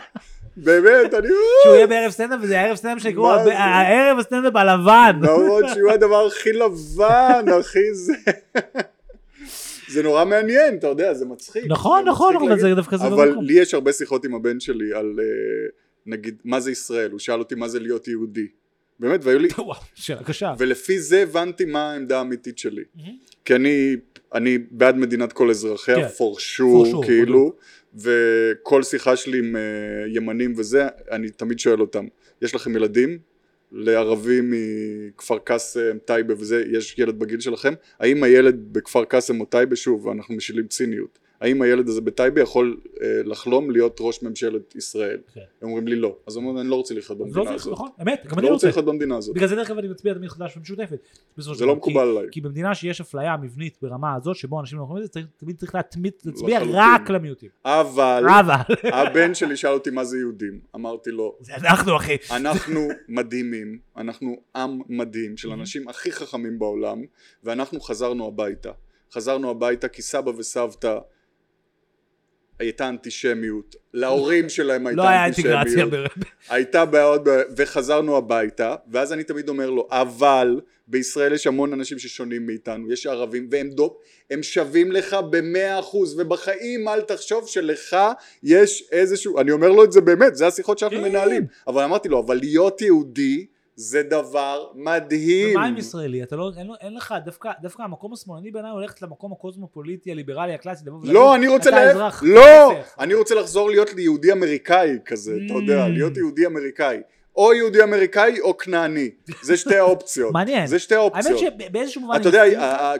באמת 0.56 1.14
אני 1.14 1.28
שהוא 1.62 1.74
יהיה 1.74 1.86
בערב 1.86 2.10
סטנדאפ, 2.10 2.38
וזה 2.42 2.60
הערב 2.60 2.76
סטנדאפ 2.76 3.02
זה? 3.02 3.58
הערב 3.58 4.18
הסטנדאפ 4.18 4.56
הלבן. 4.56 5.18
נכון 5.22 5.62
שהוא 5.74 5.90
הדבר 5.90 6.26
הכי 6.26 6.52
לבן 6.52 7.44
אחי 7.60 7.94
זה 7.94 8.12
זה 9.88 10.02
נורא 10.02 10.24
מעניין 10.24 10.74
אתה 10.74 10.86
יודע 10.86 11.14
זה 11.14 11.24
מצחיק 11.26 11.64
נכון, 11.68 12.04
נכון, 12.08 12.36
אבל. 12.36 12.60
זה 12.60 12.74
דווקא 12.74 12.96
זה 12.96 13.06
אבל 13.06 13.28
במקום. 13.28 13.44
לי 13.44 13.52
יש 13.52 13.74
הרבה 13.74 13.92
שיחות 13.92 14.24
עם 14.24 14.34
הבן 14.34 14.60
שלי 14.60 14.92
על 14.92 15.16
אה, 15.18 15.68
נגיד 16.06 16.34
מה 16.44 16.60
זה 16.60 16.70
ישראל 16.70 17.10
הוא 17.10 17.18
שאל 17.18 17.38
אותי 17.38 17.54
מה 17.54 17.68
זה 17.68 17.80
להיות 17.80 18.08
יהודי 18.08 18.46
באמת 19.00 19.24
והיו 19.24 19.38
לי 19.38 19.48
שאלה 19.94 20.22
קשה. 20.22 20.54
ולפי 20.58 20.98
זה 20.98 21.22
הבנתי 21.22 21.64
מה 21.64 21.92
העמדה 21.92 22.18
האמיתית 22.18 22.58
שלי 22.58 22.82
כי 23.44 23.54
אני 23.54 23.96
אני 24.34 24.58
בעד 24.70 24.96
מדינת 24.96 25.32
כל 25.32 25.50
אזרחיה 25.50 25.96
כן. 25.96 26.06
for 26.06 26.38
sure 26.38 27.06
כאילו 27.06 27.52
וכל 27.94 28.82
שיחה 28.82 29.16
שלי 29.16 29.38
עם 29.38 29.56
אה, 29.56 29.62
ימנים 30.08 30.54
וזה 30.56 30.86
אני 31.10 31.30
תמיד 31.30 31.58
שואל 31.58 31.80
אותם 31.80 32.06
יש 32.42 32.54
לכם 32.54 32.76
ילדים? 32.76 33.18
לערבי 33.72 34.40
מכפר 34.42 35.38
קאסם, 35.38 35.98
טייבה 36.04 36.34
וזה, 36.38 36.64
יש 36.72 36.98
ילד 36.98 37.18
בגיל 37.18 37.40
שלכם? 37.40 37.74
האם 38.00 38.22
הילד 38.22 38.56
בכפר 38.72 39.04
קאסם 39.04 39.40
או 39.40 39.44
טייבה, 39.46 39.76
שוב, 39.76 40.08
אנחנו 40.08 40.34
משילים 40.34 40.66
ציניות, 40.66 41.18
האם 41.40 41.62
הילד 41.62 41.88
הזה 41.88 42.00
בטייבה 42.00 42.40
יכול 42.40 42.80
אה, 43.02 43.20
לחלום 43.24 43.70
להיות 43.70 43.96
ראש 44.00 44.22
ממשלת 44.22 44.76
ישראל? 44.76 45.18
כן. 45.34 45.40
הם 45.62 45.68
אומרים 45.68 45.88
לי 45.88 45.96
לא, 45.96 46.16
אז 46.26 46.36
אומרים 46.36 46.58
אני 46.58 46.68
לא 46.68 46.74
רוצה 46.74 46.94
לחיות 46.94 47.18
לא 47.18 47.24
במדינה 47.24 47.54
הזאת, 47.54 47.72
נכון, 47.72 47.88
אמת, 48.02 48.22
גם 48.26 48.38
אני 48.38 48.46
לא 48.46 48.52
רוצה. 48.52 48.52
רוצה 48.52 48.68
לחיות 48.68 48.84
במדינה 48.84 49.16
הזאת, 49.16 49.34
בגלל 49.34 49.48
זה 49.48 49.56
דרך 49.56 49.70
אגב 49.70 49.78
אני 49.78 49.88
מצביע 49.88 50.14
תמיד 50.14 50.28
חדש 50.30 50.56
ומשותפת. 50.56 50.98
זה 51.36 51.66
לא. 51.66 51.76
מקובל 51.76 52.08
עליי. 52.08 52.26
כי 52.30 52.40
במדינה 52.40 52.74
שיש 52.74 53.00
אפליה 53.00 53.36
מבנית 53.36 53.78
ברמה 53.82 54.14
הזאת, 54.14 54.36
שבו 54.36 54.60
אנשים 54.60 54.78
לא 54.78 54.84
יכולים 54.84 55.02
את 55.02 55.06
זה, 55.06 55.12
צריך- 55.12 55.26
תמיד 55.36 55.56
צריך 55.56 55.74
להתמיד, 55.74 56.12
להצביע 56.24 56.58
לחלוטין. 56.58 56.80
רק 56.80 57.10
למיעוטים. 57.10 57.48
אבל 57.64 58.24
אבל, 58.40 58.54
הבן 58.92 59.34
שלי 59.34 59.56
שאל 59.56 59.72
אותי 59.72 59.90
מה 59.90 60.04
זה 60.04 60.18
יהודים, 60.18 60.60
אמרתי 60.74 61.10
לו 61.10 61.36
זה 61.40 61.52
אנחנו 61.56 61.96
אחי. 61.96 62.16
אנחנו 62.30 62.88
מדהימים, 63.08 63.78
אנחנו 63.96 64.36
עם 64.56 64.80
מדהים 64.88 65.36
של 65.36 65.50
אנשים 65.52 65.88
הכי 65.88 66.12
חכמים 66.12 66.58
בעולם 66.58 67.02
ואנחנו 67.44 67.80
חזרנו 67.80 68.26
הביתה. 68.26 68.70
חזרנו 69.12 69.50
הביתה 69.50 69.88
כי 69.88 70.02
סבא 70.02 70.30
וסבתא 70.30 70.98
הייתה 72.60 72.88
אנטישמיות, 72.88 73.76
להורים 73.94 74.48
שלהם 74.48 74.86
הייתה 74.86 75.02
לא 75.02 75.08
היה. 75.08 75.26
אנטישמיות, 75.26 75.90
ב- 75.90 76.06
הייתה 76.48 76.84
בעיות 76.84 77.22
וחזרנו 77.56 78.16
הביתה 78.16 78.74
ואז 78.90 79.12
אני 79.12 79.24
תמיד 79.24 79.48
אומר 79.48 79.70
לו 79.70 79.88
אבל 79.90 80.60
בישראל 80.88 81.32
יש 81.32 81.46
המון 81.46 81.72
אנשים 81.72 81.98
ששונים 81.98 82.46
מאיתנו 82.46 82.92
יש 82.92 83.06
ערבים 83.06 83.48
והם 83.50 83.70
דו, 83.70 83.96
הם 84.30 84.42
שווים 84.42 84.92
לך 84.92 85.16
במאה 85.30 85.78
אחוז 85.78 86.20
ובחיים 86.20 86.88
אל 86.88 87.00
תחשוב 87.00 87.48
שלך 87.48 87.96
יש 88.42 88.88
איזשהו 88.92 89.40
אני 89.40 89.50
אומר 89.50 89.68
לו 89.68 89.84
את 89.84 89.92
זה 89.92 90.00
באמת 90.00 90.36
זה 90.36 90.46
השיחות 90.46 90.78
שאנחנו 90.78 90.98
כן. 90.98 91.04
מנהלים 91.04 91.46
אבל 91.66 91.82
אמרתי 91.84 92.08
לו 92.08 92.20
אבל 92.20 92.36
להיות 92.36 92.82
יהודי 92.82 93.46
זה 93.80 94.02
דבר 94.02 94.66
מדהים 94.74 95.56
ומה 95.56 95.66
עם 95.66 95.76
ישראלי? 95.76 96.22
אתה 96.22 96.36
לא, 96.36 96.50
אין 96.56 96.66
לו- 96.66 96.74
אין 96.80 96.94
לך, 96.94 97.14
דווקא 97.24 97.50
דווקא 97.62 97.82
המקום 97.82 98.12
השמאלני 98.12 98.50
בעיניי 98.50 98.70
הולכת 98.70 99.02
למקום 99.02 99.32
הקוסמופוליטי, 99.32 100.10
הליברלי, 100.12 100.54
הקלאסי, 100.54 100.84
לבוא 100.86 100.96
ולהגיד, 100.98 101.14
לא 101.14 101.34
אני 101.34 101.48
רוצה 101.48 101.68
אתה 101.70 101.78
לה... 101.84 101.90
אזרח, 101.90 102.22
לא. 102.26 102.72
אני 102.98 103.14
רוצה 103.14 103.34
לחזור 103.34 103.70
להיות 103.70 103.88
יהודי 103.98 104.32
אמריקאי 104.32 104.98
כזה 105.04 105.32
אתה 105.46 105.54
יודע 105.54 105.84
Mm. 105.86 105.88
להיות 105.88 106.16
יהודי 106.16 106.46
אמריקאי 106.46 107.00
או 107.36 107.54
יהודי 107.54 107.82
אמריקאי 107.82 108.40
או 108.40 108.56
כנעני 108.56 109.10
זה 109.42 109.56
שתי 109.56 109.76
האופציות 109.84 110.32
מעניין. 110.32 110.66
זה 110.66 110.78
שתי 110.78 110.94
האופציות 110.94 111.40
האמת 111.42 111.54
שבאיזשהו 111.70 112.00
מובן... 112.00 112.20
אתה 112.20 112.28
יודע, 112.28 112.44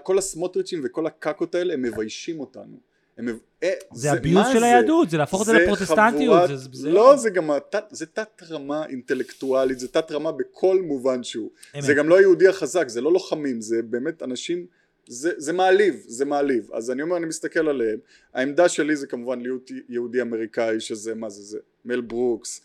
כל 0.02 0.18
הסמוטריצ'ים 0.18 0.80
וכל 0.84 1.06
הקקות 1.06 1.54
האלה 1.54 1.74
הם 1.74 1.82
מביישים 1.82 2.40
אותנו. 2.40 2.89
הם 3.28 3.38
אה, 3.62 3.70
זה 3.92 4.12
הביוס 4.12 4.46
של 4.52 4.58
זה? 4.58 4.64
היהדות, 4.64 5.10
זה 5.10 5.16
להפוך 5.18 5.40
את 5.40 5.46
זה 5.46 5.52
לפרוטסטנטיות, 5.52 6.34
חבורת- 6.44 6.58
זה- 6.58 6.68
זה- 6.72 6.90
לא, 6.90 7.16
זה 7.16 7.30
גם 7.30 7.50
התת- 7.50 7.84
זה 7.90 8.06
תת 8.06 8.42
רמה 8.50 8.86
אינטלקטואלית, 8.86 9.78
זה 9.78 9.88
תת 9.88 10.12
רמה 10.12 10.32
בכל 10.32 10.80
מובן 10.82 11.22
שהוא. 11.22 11.50
אמת. 11.74 11.82
זה 11.82 11.94
גם 11.94 12.08
לא 12.08 12.18
היהודי 12.18 12.48
החזק, 12.48 12.88
זה 12.88 13.00
לא 13.00 13.12
לוחמים, 13.12 13.60
זה 13.60 13.82
באמת 13.82 14.22
אנשים, 14.22 14.66
זה 15.08 15.30
זה 15.36 15.52
מעליב, 15.52 16.04
זה 16.06 16.24
מעליב. 16.24 16.68
אז 16.72 16.90
אני 16.90 17.02
אומר, 17.02 17.16
אני 17.16 17.26
מסתכל 17.26 17.68
עליהם, 17.68 17.98
העמדה 18.34 18.68
שלי 18.68 18.96
זה 18.96 19.06
כמובן 19.06 19.40
להיות 19.40 19.70
יהודי 19.88 20.22
אמריקאי, 20.22 20.80
שזה, 20.80 21.14
מה 21.14 21.28
זה, 21.30 21.42
זה 21.42 21.58
מל 21.84 22.00
ברוקס, 22.00 22.60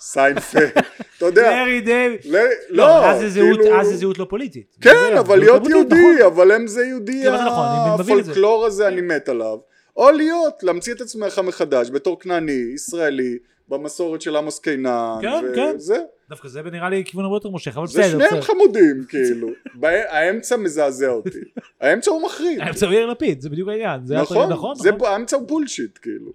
סיינפלד, 0.00 0.70
אתה 1.18 1.26
יודע. 1.26 1.50
לארי 1.50 1.80
דיוויד. 1.80 2.20
לא, 2.24 2.40
לא, 2.70 3.06
אז 3.06 3.20
זה 3.20 3.28
זהות- 3.28 3.60
כאילו- 3.60 3.80
אז 3.80 3.86
זה 3.86 3.96
זהות 3.96 4.18
לא 4.18 4.26
פוליטית. 4.30 4.76
כן, 4.80 4.90
אבל 5.18 5.44
זהות 5.44 5.62
להיות 5.66 5.68
יהודי, 5.68 5.94
נכון. 6.16 6.26
אבל 6.26 6.52
הם 6.52 6.66
זה 6.66 6.84
יהודי, 6.84 7.22
זה 7.22 7.30
נכון. 7.30 7.66
הפולקלור 8.00 8.66
הזה 8.66 8.88
אני 8.88 9.00
מת 9.00 9.28
עליו. 9.28 9.58
או 9.96 10.10
להיות, 10.10 10.62
להמציא 10.62 10.94
את 10.94 11.00
עצמך 11.00 11.38
מחדש 11.38 11.90
בתור 11.90 12.20
כנעני, 12.20 12.62
ישראלי, 12.74 13.36
במסורת 13.68 14.22
של 14.22 14.36
עמוס 14.36 14.58
קינן, 14.58 15.18
כן, 15.22 15.44
כן. 15.54 15.72
וזה. 15.76 15.98
דווקא 16.30 16.48
זה 16.48 16.62
נראה 16.62 16.88
לי 16.88 17.04
כיוון 17.04 17.24
הרבה 17.24 17.36
יותר 17.36 17.48
מושך, 17.48 17.76
אבל 17.76 17.86
זה 17.86 18.00
בסדר, 18.00 18.10
שניהם 18.12 18.30
בסדר. 18.30 18.40
חמודים, 18.42 19.04
כאילו. 19.08 19.48
האמצע 20.10 20.56
מזעזע 20.56 21.08
אותי. 21.08 21.38
האמצע 21.80 22.10
הוא 22.10 22.22
מחריד. 22.22 22.60
האמצע 22.60 22.86
הוא 22.86 22.94
יאיר 22.94 23.06
לפיד, 23.06 23.40
זה 23.40 23.50
בדיוק 23.50 23.68
העניין. 23.68 24.04
זה 24.06 24.16
נכון, 24.16 24.52
נכון, 24.52 24.74
זה- 24.74 24.90
נכון. 24.92 25.08
האמצע 25.12 25.36
הוא 25.36 25.48
bullshit, 25.48 25.98
כאילו. 26.02 26.32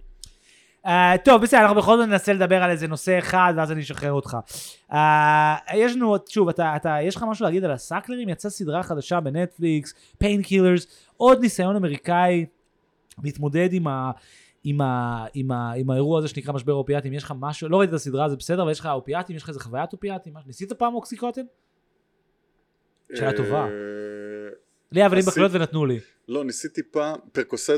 אה, 0.86 1.16
טוב, 1.26 1.42
בסדר, 1.42 1.60
אנחנו 1.60 1.76
בכל 1.76 1.98
זאת 1.98 2.08
ננסה 2.08 2.34
לדבר 2.34 2.64
על 2.64 2.70
איזה 2.70 2.88
נושא 2.88 3.20
אחד, 3.20 3.54
ואז 3.58 3.72
אני 3.72 3.82
אשחרר 3.82 4.12
אותך. 4.12 4.38
אה, 4.94 5.56
יש 5.76 5.96
לנו, 5.96 6.16
שוב, 6.30 6.50
אתה, 6.50 6.74
אתה, 6.76 6.98
יש 7.04 7.16
לך 7.16 7.26
משהו 7.30 7.46
להגיד 7.46 7.64
על 7.64 7.72
הסאקלרים? 7.72 8.30
יצאה 8.30 8.52
סדרה 8.52 8.84
חדשה 8.84 9.20
בנטפליקס, 9.20 9.94
Painkillers, 10.18 10.88
עוד 11.18 11.40
ניסיון 11.42 11.76
אמריקאי 11.76 12.46
להתמודד 13.24 13.70
עם 13.74 13.88
ה... 13.88 14.12
עם, 14.64 14.82
ה, 14.82 15.26
עם, 15.34 15.52
ה, 15.52 15.72
עם 15.74 15.90
האירוע 15.90 16.20
הזה 16.20 16.28
שנקרא 16.28 16.54
משבר 16.54 16.74
אופיאטים, 16.74 17.14
יש 17.14 17.24
לך 17.24 17.34
משהו, 17.40 17.70
לא 17.70 17.80
ראית 17.80 17.90
את 17.90 17.94
הסדרה, 17.94 18.30
זה 18.30 18.36
בסדר, 18.36 18.62
אבל 18.62 18.72
יש 18.72 18.80
לך 18.80 18.86
אופיאטים, 18.86 19.36
יש 19.36 19.44
לך 19.44 19.50
איזה 19.50 19.60
חוויית 19.60 19.94
אופיאטים? 19.94 20.34
ניסית 20.48 20.74
פעם 20.74 20.96
אוקסיקונטין? 20.96 21.42
שאלה 23.16 23.34
טובה. 23.38 23.64
אה, 23.64 23.70
לי 25.14 25.20
עשית- 25.20 25.34
בקלות 25.34 25.52
ונתנו 25.54 25.86
לי. 25.86 26.00
לא, 26.28 26.44
ניסיתי 26.44 26.82
פעם, 26.92 27.20
פרקוסט 27.32 27.72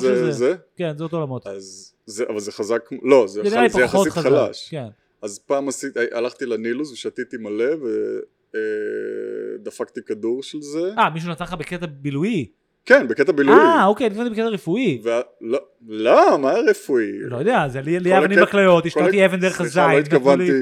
זה 0.00 0.32
זה? 0.32 0.56
כן, 0.76 0.96
זה 0.98 1.04
אותו 1.04 1.16
עולמות. 1.16 1.46
אז 1.46 1.94
זה, 2.06 2.24
אבל 2.28 2.40
זה 2.40 2.52
חזק, 2.52 2.80
לא, 3.02 3.26
זה 3.26 3.42
זה 3.44 3.50
זה 3.72 3.80
יחסית 3.80 4.12
חזק. 4.12 4.22
חלש. 4.28 4.68
כן. 4.70 4.86
אז 5.22 5.38
פעם 5.38 5.68
הלכתי 6.12 6.46
לנילוס 6.46 6.92
ושתיתי 6.92 7.36
מלא 7.36 7.64
ודפקתי 9.58 10.00
כדור 10.06 10.42
של 10.42 10.62
זה. 10.62 10.92
אה, 10.98 11.10
מישהו 11.10 11.30
נתן 11.30 11.44
לך 11.44 11.52
בקטע 11.54 11.86
בילוי. 11.86 12.46
כן, 12.88 13.08
בקטע 13.08 13.32
בילוי. 13.32 13.54
אה, 13.54 13.86
אוקיי, 13.86 14.10
לפני 14.10 14.24
זה 14.24 14.30
בקטע 14.30 14.48
רפואי. 14.48 15.00
וה- 15.02 15.20
לא, 15.40 15.58
לא, 15.88 16.38
מה 16.38 16.52
רפואי? 16.70 17.18
לא 17.20 17.36
יודע, 17.36 17.68
זה 17.68 17.80
לי 17.80 18.00
לי 18.00 18.18
אבנים 18.18 18.38
בכליות, 18.42 18.82
כל 18.82 18.88
השתלתי 18.88 19.24
אבן 19.24 19.40
דרך 19.40 19.62
סליחה, 19.62 19.92
לא 19.92 19.98
התכוונתי 19.98 20.52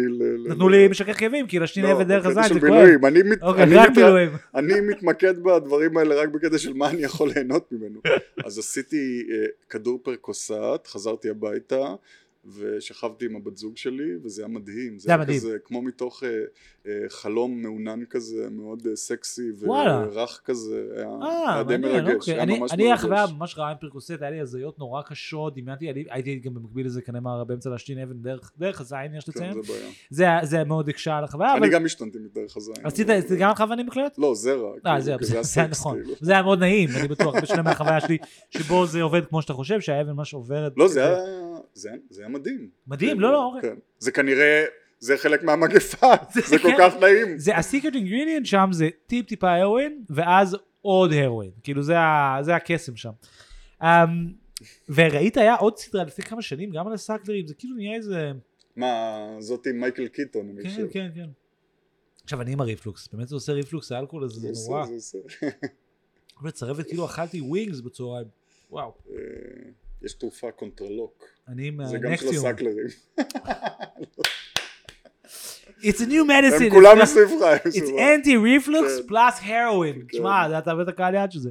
נתנו 0.48 0.68
לי 0.68 0.88
משכך 0.88 1.18
כאבים, 1.18 1.46
כי 1.46 1.58
להשתין 1.58 1.84
לא, 1.84 1.92
אבן 1.92 2.04
דרך 2.04 2.24
של 2.48 2.54
זה 2.54 2.60
כואב. 2.68 3.04
אני 3.04 3.20
אוקיי, 3.42 3.62
אני. 3.62 4.28
אני 4.54 4.80
מתמקד 4.80 5.42
בדברים 5.42 5.96
האלה 5.96 6.14
רק 6.14 6.28
בקטע 6.28 6.58
של 6.58 6.72
מה 6.72 6.90
אני 6.90 7.02
יכול 7.02 7.30
ליהנות 7.34 7.72
ממנו. 7.72 8.00
אז 8.46 8.58
עשיתי 8.58 9.26
אה, 9.30 9.46
כדור 9.70 10.00
פרקוסט, 10.02 10.86
חזרתי 10.86 11.30
הביתה, 11.30 11.94
ושכבתי 12.58 13.24
עם 13.24 13.36
הבת 13.36 13.56
זוג 13.56 13.76
שלי, 13.76 14.10
וזה 14.22 14.42
היה 14.42 14.48
מדהים. 14.48 14.98
זה 14.98 15.08
היה 15.10 15.16
היה 15.16 15.24
מדהים. 15.24 15.38
כזה, 15.38 15.56
כמו 15.64 15.82
מתוך 15.82 16.22
אה, 16.24 16.28
אה, 16.86 16.92
חלום 17.08 17.62
מעונן 17.62 18.04
כזה, 18.10 18.48
מאוד 18.50 18.86
אה, 18.90 18.96
סקסי. 18.96 19.42
ורך 19.58 20.40
כזה. 20.44 20.82
היה, 20.96 21.06
אה, 21.22 21.54
היה 21.54 21.62
די 21.62 21.76
מרגש, 21.76 22.14
אוקיי. 22.14 22.34
היה 22.34 22.42
אני, 22.42 22.58
ממש 22.58 22.72
אני 22.72 22.84
מרגש. 22.84 22.98
החוויה 22.98 23.24
ממש 23.38 23.58
רעה 23.58 23.70
עם 23.70 23.76
פרקוסט, 23.80 24.10
היה 24.20 24.30
לי 24.30 24.40
הזיות 24.40 24.78
נורא 24.78 25.02
קשות, 25.02 25.54
דמיינתי, 25.58 25.90
אני- 25.90 26.04
הייתי 26.10 26.38
גם 26.38 26.54
במקביל 26.54 26.86
לזה 26.86 27.02
כנראה 27.02 27.44
באמצע 27.44 27.70
להשתין 27.70 27.98
אבן 27.98 28.22
דרך, 28.22 28.52
דרך 28.58 28.80
הזין, 28.80 29.14
יש 29.18 29.24
כן, 29.24 29.32
לציין. 29.34 29.52
זה 29.62 29.72
בעיה. 29.72 29.90
זה, 30.10 30.26
זה 30.42 30.64
מאוד 30.64 30.88
הקשה 30.88 31.16
על 31.16 31.24
החוויה, 31.24 31.52
אבל 31.52 31.62
אני 31.62 31.72
גם 31.72 31.84
השתנתי 31.84 32.18
מדרך 32.18 32.56
הזין. 32.56 32.74
עשית 32.84 33.10
אבל- 33.10 33.36
גם 33.38 33.50
לך 33.50 33.60
אבנים 33.60 33.86
בכליות? 33.86 34.12
לא. 34.18 34.34
אה, 34.46 34.60
כאילו, 34.82 35.00
זה, 35.00 35.14
כי 35.18 35.24
זה, 35.24 35.34
היה 35.34 35.42
זה 35.42 35.62
נכון. 35.62 35.98
כאילו. 36.02 36.14
זה 36.20 36.32
היה 36.32 36.42
מאוד 36.42 36.58
נעים, 36.58 36.88
אני 37.00 37.08
בטוח, 37.08 37.34
בשונה 37.42 37.62
מהחוויה 37.62 38.00
שלי, 38.00 38.18
שבו 38.50 38.86
זה 38.86 39.02
עובד 39.02 39.26
כמו 39.26 39.42
שאתה 39.42 39.52
חושב, 39.52 39.80
שהאבן 39.80 40.10
ממש 40.12 40.34
עוברת. 40.34 40.72
לא, 40.76 40.88
זה 40.88 41.04
היה, 41.06 41.24
זה 41.76 41.90
זה 42.10 42.20
היה 42.22 42.28
מדהים. 42.28 42.70
מדהים, 42.86 43.10
כאילו, 43.10 43.22
לא, 43.22 43.32
לא, 43.32 43.44
אוקיי. 43.54 43.70
כן. 43.70 43.76
זה 43.98 44.10
כנראה, 44.12 44.64
זה 44.98 45.16
חלק 45.16 45.42
מהמגפה, 45.42 46.12
זה 46.48 46.58
כל 46.58 46.68
כן. 46.70 46.76
כך 46.78 46.94
נעים. 47.00 47.38
זה 47.38 47.56
הסיקרט 47.56 47.94
אינגרידיאנט 47.94 48.46
שם 48.46 48.68
זה 48.72 48.88
טיפ 49.06 49.26
טיפה 49.26 49.54
הרואין, 49.54 50.04
ואז 50.10 50.56
עוד 50.82 51.12
הרואין. 51.12 51.50
כאילו 51.62 51.82
זה, 51.82 51.98
ה- 51.98 52.38
זה 52.42 52.54
הקסם 52.56 52.96
שם. 52.96 53.10
Um, 53.82 53.84
וראית 54.88 55.36
היה 55.36 55.54
עוד 55.54 55.78
סדרה 55.78 56.04
לפני 56.04 56.24
כמה 56.24 56.42
שנים, 56.42 56.70
גם 56.70 56.86
על 56.86 56.92
הסאקלרים, 56.92 57.46
זה 57.46 57.54
כאילו 57.54 57.76
נהיה 57.76 57.94
איזה... 57.96 58.32
מה, 58.76 59.16
זאת 59.38 59.66
עם 59.66 59.80
מייקל 59.80 60.08
קיטון, 60.08 60.48
אני 60.50 60.62
כן, 60.62 60.68
חושב. 60.70 60.86
כן, 60.92 61.08
כן. 61.14 61.28
עכשיו 62.24 62.40
אני 62.42 62.52
עם 62.52 62.60
הריפלוקס, 62.60 63.08
באמת 63.12 63.28
זה 63.28 63.34
עושה 63.36 63.52
ריפלוקס, 63.52 63.92
האלכוהול 63.92 64.24
הזה 64.24 64.40
זה 64.40 64.48
זה 64.52 64.70
נורא. 64.70 64.82
עושה, 64.82 64.98
זה 64.98 65.18
עושה. 65.24 65.46
אבל 66.42 66.50
צרבת 66.50 66.86
כאילו 66.86 67.04
אכלתי 67.06 67.40
wings 67.40 67.80
בצהריים. 67.80 68.26
וואו. 68.70 68.92
יש 70.06 70.12
תרופה 70.12 70.50
קונטרלוק. 70.50 71.24
אני 71.48 71.68
עם 71.68 71.84
זה 71.84 71.98
גם 71.98 72.16
של. 72.16 72.28
הסאקלרים. 72.28 72.86
It's 75.80 76.00
a 76.00 76.06
new 76.06 76.24
medicine. 76.28 76.64
הם 76.64 76.70
כולם 76.70 76.98
מסביבך. 77.02 77.42
הם 77.42 77.70
It's 77.70 77.88
anti-reflux 77.88 79.08
כן. 79.08 79.08
plus 79.08 79.42
heroin. 79.42 80.00
כן. 80.00 80.06
תשמע, 80.12 80.48
זה 80.48 80.58
אתה 80.58 80.74
בטח 80.74 80.90
קהל 80.90 81.14
יעד 81.14 81.32
של 81.32 81.38
זה. 81.38 81.50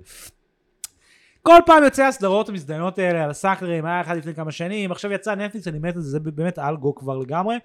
כל 1.42 1.58
פעם 1.66 1.84
יוצא 1.84 2.04
הסדרות 2.04 2.50
המזדיינות 2.50 3.00
האלה 3.00 3.24
על 3.24 3.30
הסאקלרים, 3.30 3.86
היה 3.86 4.02
אחד 4.02 4.18
לפני 4.18 4.36
כמה 4.36 4.52
שנים, 4.52 4.92
עכשיו 4.92 5.12
יצא 5.12 5.36
נטפליקס, 5.36 5.68
אני 5.68 5.80
מת 5.80 5.96
על 5.96 6.02
זה, 6.02 6.10
זה 6.10 6.20
באמת 6.20 6.60
algo 6.60 6.96
כבר 6.96 7.18
לגמרי. 7.18 7.56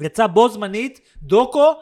יצא 0.00 0.26
בו 0.26 0.48
זמנית, 0.48 1.00
דוקו 1.22 1.72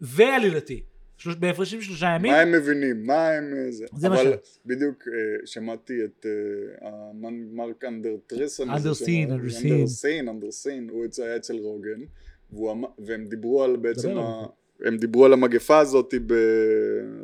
ועלילתי. 0.00 0.82
שלוש- 1.22 1.36
בהפרשים 1.36 1.80
של 1.80 1.86
שלושה 1.86 2.06
ימים. 2.16 2.32
מה 2.32 2.40
הם 2.40 2.52
מבינים? 2.52 3.06
מה 3.06 3.28
הם... 3.28 3.54
אה, 3.56 3.70
זה 3.72 3.84
זה 3.96 4.08
מה 4.08 4.20
אבל 4.20 4.32
ש- 4.44 4.58
בדיוק 4.66 5.04
אה, 5.08 5.12
שמעתי 5.46 6.04
את 6.04 6.26
אה, 6.82 6.90
מרק 7.52 7.84
אנדר 7.84 8.16
טרסן. 8.26 8.70
הזה 8.70 8.72
אנדרסין, 8.88 9.30
אנדרסין. 9.32 9.72
אנדרסין, 9.72 10.28
אנדרסין. 10.28 10.88
הוא 10.90 11.04
היה 11.18 11.36
אצל 11.36 11.56
רוגן. 11.56 12.00
והוא 12.52 12.72
אמר- 12.72 12.88
והם 12.98 13.26
דיברו 13.28 13.64
על 13.64 13.76
בעצם... 13.76 14.18
ה- 14.18 14.46
הם 14.84 14.96
דיברו 14.96 15.24
על 15.24 15.32
המגפה 15.32 15.78
הזאת 15.78 16.14
ב... 16.26 16.32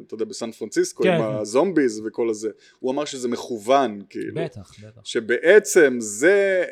אתה 0.07 0.15
יודע, 0.15 0.25
בסן 0.25 0.51
פרנסיסקו, 0.51 1.03
כן, 1.03 1.11
עם 1.11 1.23
כן. 1.23 1.39
הזומביז 1.41 2.03
וכל 2.07 2.29
הזה. 2.31 2.49
הוא 2.79 2.93
אמר 2.93 3.05
שזה 3.05 3.29
מכוון, 3.29 4.03
כאילו. 4.11 4.35
בטח, 4.45 4.73
בטח. 4.85 5.01
שבעצם 5.05 5.97
זה 6.01 6.65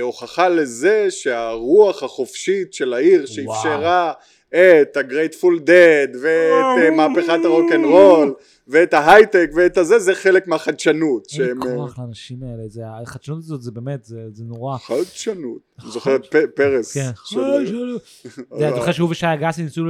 הוכחה 0.00 0.48
לזה 0.48 1.06
שהרוח 1.10 2.02
החופשית 2.02 2.74
של 2.74 2.92
העיר 2.92 3.26
שאפשרה 3.26 4.12
את 4.54 4.96
הגרייטפול 4.96 5.58
דד 5.58 6.08
ואת 6.22 6.78
אה, 6.82 6.90
מהפכת 6.90 7.44
הרוקנרול 7.44 8.34
ואת 8.68 8.94
ההייטק 8.94 9.50
ואת 9.54 9.76
הזה 9.78 9.98
זה 9.98 10.14
חלק 10.14 10.46
מהחדשנות 10.46 11.26
אין 11.40 11.62
אה, 11.62 11.76
כוח 11.76 11.98
לאנשים 11.98 12.42
האלה, 12.42 12.62
זה- 12.68 12.82
החדשנות 13.02 13.38
הזאת 13.38 13.62
זה 13.62 13.70
באמת, 13.70 14.04
זה 14.04 14.20
זה 14.32 14.44
נורא. 14.44 14.78
חדשנות 14.78 15.58
אני 15.82 15.90
זוכר 15.90 16.16
את 16.16 16.26
פרס 16.56 16.94
כן. 16.94 17.10
זה, 17.34 17.40
אתה 18.68 18.76
זוכר 18.76 18.92
שהוא 18.92 19.10
ושי 19.10 19.26
אגסי 19.26 19.62
ניסו 19.62 19.84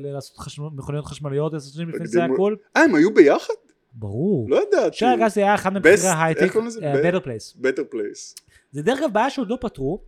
לעשות 0.00 0.36
מכוניות 0.74 1.06
חשמליות 1.06 1.54
עשר 1.54 1.70
שנים 1.74 1.88
לפני 1.88 2.06
זה 2.06 2.24
הכל? 2.24 2.54
אה 2.76 2.82
הם 2.82 2.94
היו 2.94 3.14
ביחד? 3.14 3.54
ברור. 3.92 4.46
לא 4.50 4.60
ידעתי 4.68 4.96
שי 4.96 5.04
אגסי 5.14 5.42
היה 5.42 5.54
אחד 5.54 5.72
מבכירי 5.74 5.94
איך 5.94 6.04
ההייטק, 6.04 6.52
קוראים 6.52 6.68
לזה? 6.68 6.80
אה, 6.82 6.92
ב- 6.96 7.14
better 7.14 7.20
place. 7.20 7.56
better 7.62 7.94
place 7.94 8.42
זה 8.72 8.82
דרך 8.82 8.98
אגב 8.98 9.12
בעיה 9.12 9.30
שעוד 9.30 9.50
לא 9.50 9.58
פתרו. 9.60 10.00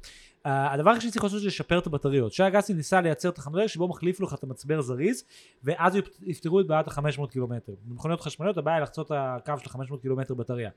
Uh, 0.47 0.49
הדבר 0.49 0.91
היחיד 0.91 1.11
שצריך 1.11 1.25
לעשות 1.25 1.41
זה 1.41 1.47
לשפר 1.47 1.79
את 1.79 1.87
הבטריות. 1.87 2.33
שי 2.33 2.47
אגסי 2.47 2.75
ניסה 2.75 3.01
לייצר 3.01 3.31
תחנות 3.31 3.69
שבו 3.69 3.89
מחליף 3.89 4.21
לך 4.21 4.35
את 4.35 4.45
המצבר 4.45 4.81
זריז, 4.81 5.25
ואז 5.65 5.97
יפתרו 6.23 6.61
את 6.61 6.67
בעיית 6.67 6.89
ה-500 6.89 7.27
קילומטר. 7.31 7.73
במכוניות 7.85 8.21
חשמליות 8.21 8.59
הבעיה 8.59 8.77
היא 8.77 8.83
לחצות 8.83 9.11
הקו 9.15 9.53
של 9.59 9.71
ה-500 9.71 10.01
קילומטר 10.03 10.35
בטריה. 10.35 10.71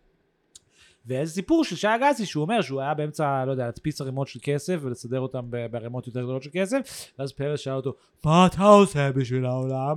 ואיזה 1.06 1.34
סיפור 1.34 1.64
של 1.64 1.76
שי 1.76 1.88
אגסי 1.88 2.26
שהוא 2.26 2.42
אומר 2.42 2.62
שהוא 2.62 2.82
היה 2.82 2.94
באמצע, 2.94 3.46
לא 3.46 3.52
יודע, 3.52 3.66
להדפיס 3.66 4.02
ערימות 4.02 4.28
של 4.28 4.40
כסף 4.44 4.80
ולסדר 4.82 5.20
אותם 5.20 5.46
בערימות 5.72 6.08
יותר 6.08 6.22
גדולות 6.22 6.44
של 6.44 6.50
כסף, 6.54 7.12
ואז 7.20 7.32
פרס 7.32 7.60
שאל 7.60 7.74
אותו, 7.74 7.96
מה 8.26 8.48
אתה 8.48 8.64
עושה 8.64 9.12
בשביל 9.12 9.46
העולם? 9.46 9.96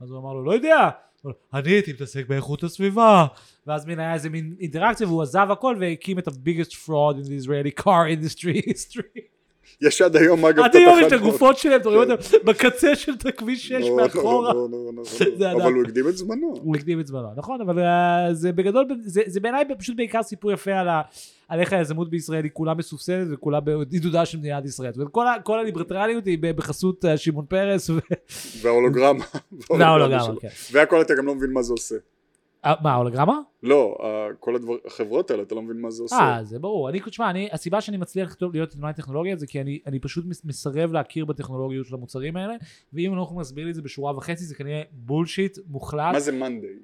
אז 0.00 0.10
הוא 0.10 0.18
אמר 0.18 0.32
לו, 0.32 0.44
לא 0.44 0.52
יודע, 0.52 0.90
אני 1.54 1.70
הייתי 1.70 1.92
מתעסק 1.92 2.28
באיכות 2.28 2.62
הסביבה. 2.62 3.26
ואז 3.66 3.86
מין 3.86 3.98
היה 3.98 4.14
איזה 4.14 4.30
מין 4.30 4.56
אינטראקציה 4.60 5.06
והוא 5.06 5.22
עזב 5.22 5.48
הכל 5.50 5.76
והקים 5.80 6.18
את 6.18 6.28
ה-biggest 6.28 6.72
fraud 6.86 7.14
in 7.22 7.26
the 7.26 7.44
Israeli 7.44 7.82
car 7.82 8.06
industry 8.16 8.62
history. 8.72 9.37
יש 9.80 10.02
עד 10.02 10.16
היום 10.16 10.44
אגב 10.46 10.64
עד 10.64 10.76
היום 10.76 10.98
יש 10.98 11.06
את 11.06 11.12
התחנות. 11.12 11.28
הגופות 11.28 11.58
שלהם, 11.58 11.80
אתה 11.80 11.88
רואה 11.88 12.04
כן. 12.06 12.10
אותם 12.10 12.22
בקצה 12.44 12.96
של 12.96 13.12
הכביש 13.28 13.68
6 13.68 13.72
לא, 13.72 13.96
מאחורה. 13.96 14.52
לא, 14.54 14.68
לא, 14.70 14.78
לא. 15.38 15.52
אבל 15.52 15.72
הוא 15.72 15.82
הקדים 15.84 16.08
את 16.08 16.16
זמנו 16.16 16.54
הוא 16.62 16.76
הקדים 16.76 17.00
את 17.00 17.06
זמנו, 17.06 17.28
נכון, 17.36 17.60
אבל 17.60 17.78
אה, 17.78 18.28
זה 18.32 18.52
בגדול, 18.52 18.84
זה, 19.02 19.40
בעיניי 19.40 19.64
פשוט 19.78 19.96
בעיקר 19.96 20.22
סיפור 20.22 20.52
יפה 20.52 20.72
על, 20.72 20.88
איך 21.60 21.72
היזמות 21.72 22.10
בישראל 22.10 22.44
היא 22.44 22.50
כולה 22.54 22.74
מסובסדת 22.74 23.26
וכולה 23.30 23.60
בעידודה 23.60 24.26
של 24.26 24.38
מדינת 24.38 24.64
ישראל. 24.64 24.92
כל, 25.12 25.26
ה- 25.26 25.40
כל 25.42 25.58
הליברטרליות 25.58 26.24
היא 26.26 26.38
בחסות 26.40 27.04
אה, 27.04 27.16
שמעון 27.16 27.44
פרס. 27.48 27.90
וההולוגרמה 28.62 29.24
וההולוגרמה. 29.70 30.34
כן. 30.40 30.48
והכל 30.72 31.00
אתה 31.00 31.14
גם 31.14 31.26
לא 31.26 31.34
מבין 31.34 31.50
מה 31.52 31.62
זה 31.62 31.72
עושה 31.72 31.94
מה, 32.64 32.92
ההולוגרמה? 32.92 33.40
לא, 33.62 33.96
כל 34.40 34.56
הדבר, 34.56 34.74
החברות 34.86 35.30
האלה, 35.30 35.42
אתה 35.42 35.54
לא 35.54 35.62
מבין 35.62 35.80
מה 35.80 35.90
זה 35.90 36.02
עושה. 36.02 36.16
אה, 36.16 36.44
זה 36.44 36.58
ברור. 36.58 36.88
אני, 36.88 37.00
תשמע, 37.00 37.30
אני, 37.30 37.48
הסיבה 37.52 37.80
שאני 37.80 37.96
מצליח 37.96 38.36
להיות 38.52 38.70
עיתונאי 38.70 38.92
טכנולוגיה 38.94 39.36
זה 39.36 39.46
כי 39.46 39.60
אני, 39.60 39.78
אני 39.86 39.98
פשוט 39.98 40.24
מס- 40.26 40.44
מסרב 40.44 40.92
להכיר 40.92 41.24
בטכנולוגיות 41.24 41.86
של 41.86 41.94
המוצרים 41.94 42.36
האלה, 42.36 42.54
ואם 42.92 43.10
אנחנו 43.10 43.22
יכולים 43.22 43.38
להסביר 43.38 43.64
לי 43.64 43.70
את 43.70 43.74
זה 43.74 43.82
בשורה 43.82 44.16
וחצי, 44.16 44.44
זה 44.44 44.54
כנראה 44.54 44.82
bullshit 44.92 45.58
מוחלט. 45.68 46.12
מה 46.12 46.20
זה 46.20 46.32
מאנדיי? 46.32 46.76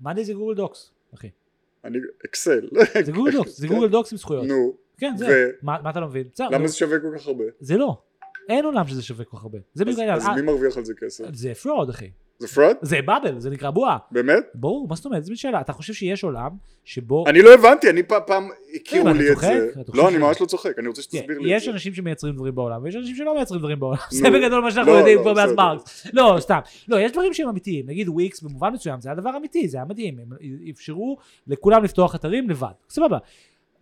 מאנדי 0.00 0.24
זה 0.24 0.32
גוגל 0.34 0.54
דוקס, 0.54 0.90
אחי. 1.14 1.28
אני, 1.84 1.98
אקסל. 2.24 2.68
זה 3.04 3.12
גוגל 3.12 3.32
דוקס, 3.32 3.58
זה 3.60 3.68
גוגל 3.68 3.88
דוקס 3.88 4.12
עם 4.12 4.18
זכויות. 4.18 4.44
נו, 4.46 4.72
כן, 4.98 5.14
זה. 5.16 5.26
ו- 5.28 5.50
מה 5.66 5.76
מה 5.82 5.90
אתה 5.90 6.00
לא 6.00 6.06
מבין? 6.06 6.26
למה 6.40 6.58
נו, 6.58 6.68
זה 6.68 6.76
שווה 6.76 6.98
כל 7.00 7.18
כך 7.18 7.26
הרבה? 7.26 7.44
זה 7.60 7.76
לא. 7.76 7.96
אין 8.48 8.64
עולם 8.64 8.86
שזה 8.86 9.02
שווה 9.02 9.24
כל 9.24 9.36
כך 9.36 9.42
הרבה. 9.42 9.58
זה 9.74 9.84
אז- 9.88 9.98
העניין. 9.98 10.16
אז 10.16 10.26
אה, 10.26 10.34
מי 10.34 10.42
מרוויח 10.42 10.76
על 10.76 10.84
זה 10.84 10.94
כסף? 10.94 11.24
זה 11.32 11.54
fraud, 11.54 11.88
אחי. 11.90 12.10
זה 12.38 12.48
fraud? 12.48 12.76
זה 12.82 12.98
bubble, 13.04 13.40
זה 13.40 13.50
נקרא 13.50 13.70
בועה. 13.70 13.98
באמת? 14.10 14.44
ברור, 14.54 14.86
מה 14.88 14.96
זאת 14.96 15.04
אומרת? 15.04 15.24
זו 15.24 15.32
שאלה. 15.40 15.60
אתה 15.60 15.72
חושב 15.72 15.92
שיש 15.92 16.24
עולם 16.24 16.50
שבו... 16.84 17.24
אני 17.26 17.42
לא 17.42 17.54
הבנתי, 17.54 17.90
אני 17.90 18.02
פ- 18.02 18.12
פעם 18.26 18.48
הכירו 18.74 19.08
לי 19.08 19.32
את? 19.32 19.38
זה. 19.38 19.70
לא, 19.94 20.08
אני 20.08 20.18
ממש 20.18 20.40
לא 20.40 20.46
צוחק, 20.46 20.78
אני 20.78 20.88
רוצה 20.88 21.02
שתסביר 21.02 21.38
לי 21.38 21.54
את 21.54 21.56
יש 21.56 21.64
זה. 21.64 21.70
אנשים 21.70 21.94
שמייצרים 21.94 22.34
דברים 22.34 22.54
בעולם, 22.54 22.82
ויש 22.82 22.96
אנשים 22.96 23.16
שלא 23.16 23.34
מייצרים 23.34 23.60
דברים 23.60 23.80
בעולם. 23.80 23.98
זה 24.10 24.30
בגדול 24.30 24.62
מה 24.62 24.70
שאנחנו 24.70 24.92
לא, 24.92 24.96
יודעים 24.98 25.18
לא, 25.18 25.24
פה 25.24 25.32
מאז. 25.34 25.52
מרקס. 25.52 26.06
לא, 26.12 26.36
סתם. 26.40 26.58
לא, 26.88 27.00
יש 27.00 27.12
דברים 27.12 27.34
שהם 27.34 27.48
אמיתיים. 27.48 27.86
נגיד 27.86 28.08
וויקס 28.08 28.42
במובן 28.42 28.72
מסוים, 28.72 29.00
זה 29.00 29.08
היה 29.08 29.16
דבר 29.16 29.36
אמיתי, 29.36 29.68
זה 29.68 29.76
היה 29.78 29.84
מדהים. 29.84 30.18
הם 30.18 30.28
אפשרו 30.70 31.16
לכולם 31.46 31.84
לפתוח 31.84 32.14
אתרים 32.14 32.50
לבד. 32.50 32.68
סבבה. 32.88 33.18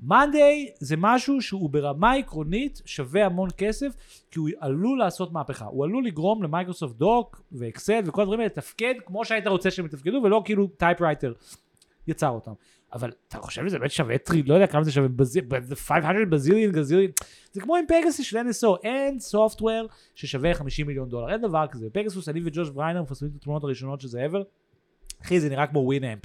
מאנדיי 0.03 0.70
זה 0.78 0.96
משהו 0.98 1.42
שהוא 1.42 1.70
ברמה 1.70 2.12
עקרונית 2.12 2.82
שווה 2.84 3.26
המון 3.26 3.48
כסף, 3.57 3.92
כי 4.30 4.38
הוא 4.38 4.48
עלול 4.61 4.98
לעשות 4.98 5.32
מהפכה. 5.32 5.64
הוא 5.64 5.84
עלול 5.84 6.05
לגרום 6.07 6.42
למייקרוסופט 6.42 6.96
דוק 6.96 7.42
ואקסל 7.53 8.00
וכל 8.05 8.22
הדברים 8.22 8.40
האלה 8.40 8.46
לתפקד 8.46 8.94
כמו 9.07 9.24
שהיית 9.24 9.46
רוצה 9.46 9.70
שהם 9.70 9.86
יתפקדו, 9.86 10.20
ולא 10.24 10.42
כאילו 10.44 10.66
typewriter 10.66 11.32
יצר 12.07 12.28
אותם. 12.28 12.53
אבל 12.92 13.12
אתה 13.28 13.38
חושב 13.38 13.68
שזה 13.68 13.78
באמת 13.78 13.90
שווה 13.90 14.18
טריל, 14.18 14.48
לא 14.48 14.55
יודע 14.55 14.66
כמה 14.66 14.84
זה 14.84 14.92
שווה, 14.92 15.09
בזיל- 15.09 15.44
ב- 15.48 15.74
500 15.74 16.28
bazillion 16.30 16.72
gazillion, 16.72 17.11
זה 17.53 17.61
כמו 17.61 17.76
עם 17.76 17.84
פגסוס 17.88 18.26
של 18.26 18.38
NSO, 18.38 18.76
אין 18.82 19.20
software 19.20 19.86
ששווה 20.14 20.55
50 20.55 20.86
מיליון 20.86 21.09
דולר, 21.09 21.32
אין 21.32 21.40
דבר 21.40 21.66
כזה. 21.70 21.86
פגסוס, 21.92 22.28
אני 22.28 22.40
וג'וש 22.44 22.70
בריינר 22.70 23.03
מפרסמים 23.03 23.30
את 23.30 23.40
התמונות 23.40 23.64
הראשונות 23.64 24.00
שזה 24.00 24.26
ever, 24.26 24.42
אחי 25.22 25.40
זה 25.40 25.48
נראה 25.48 25.66
כמו 25.66 25.78
ווינאמפ. 25.78 26.22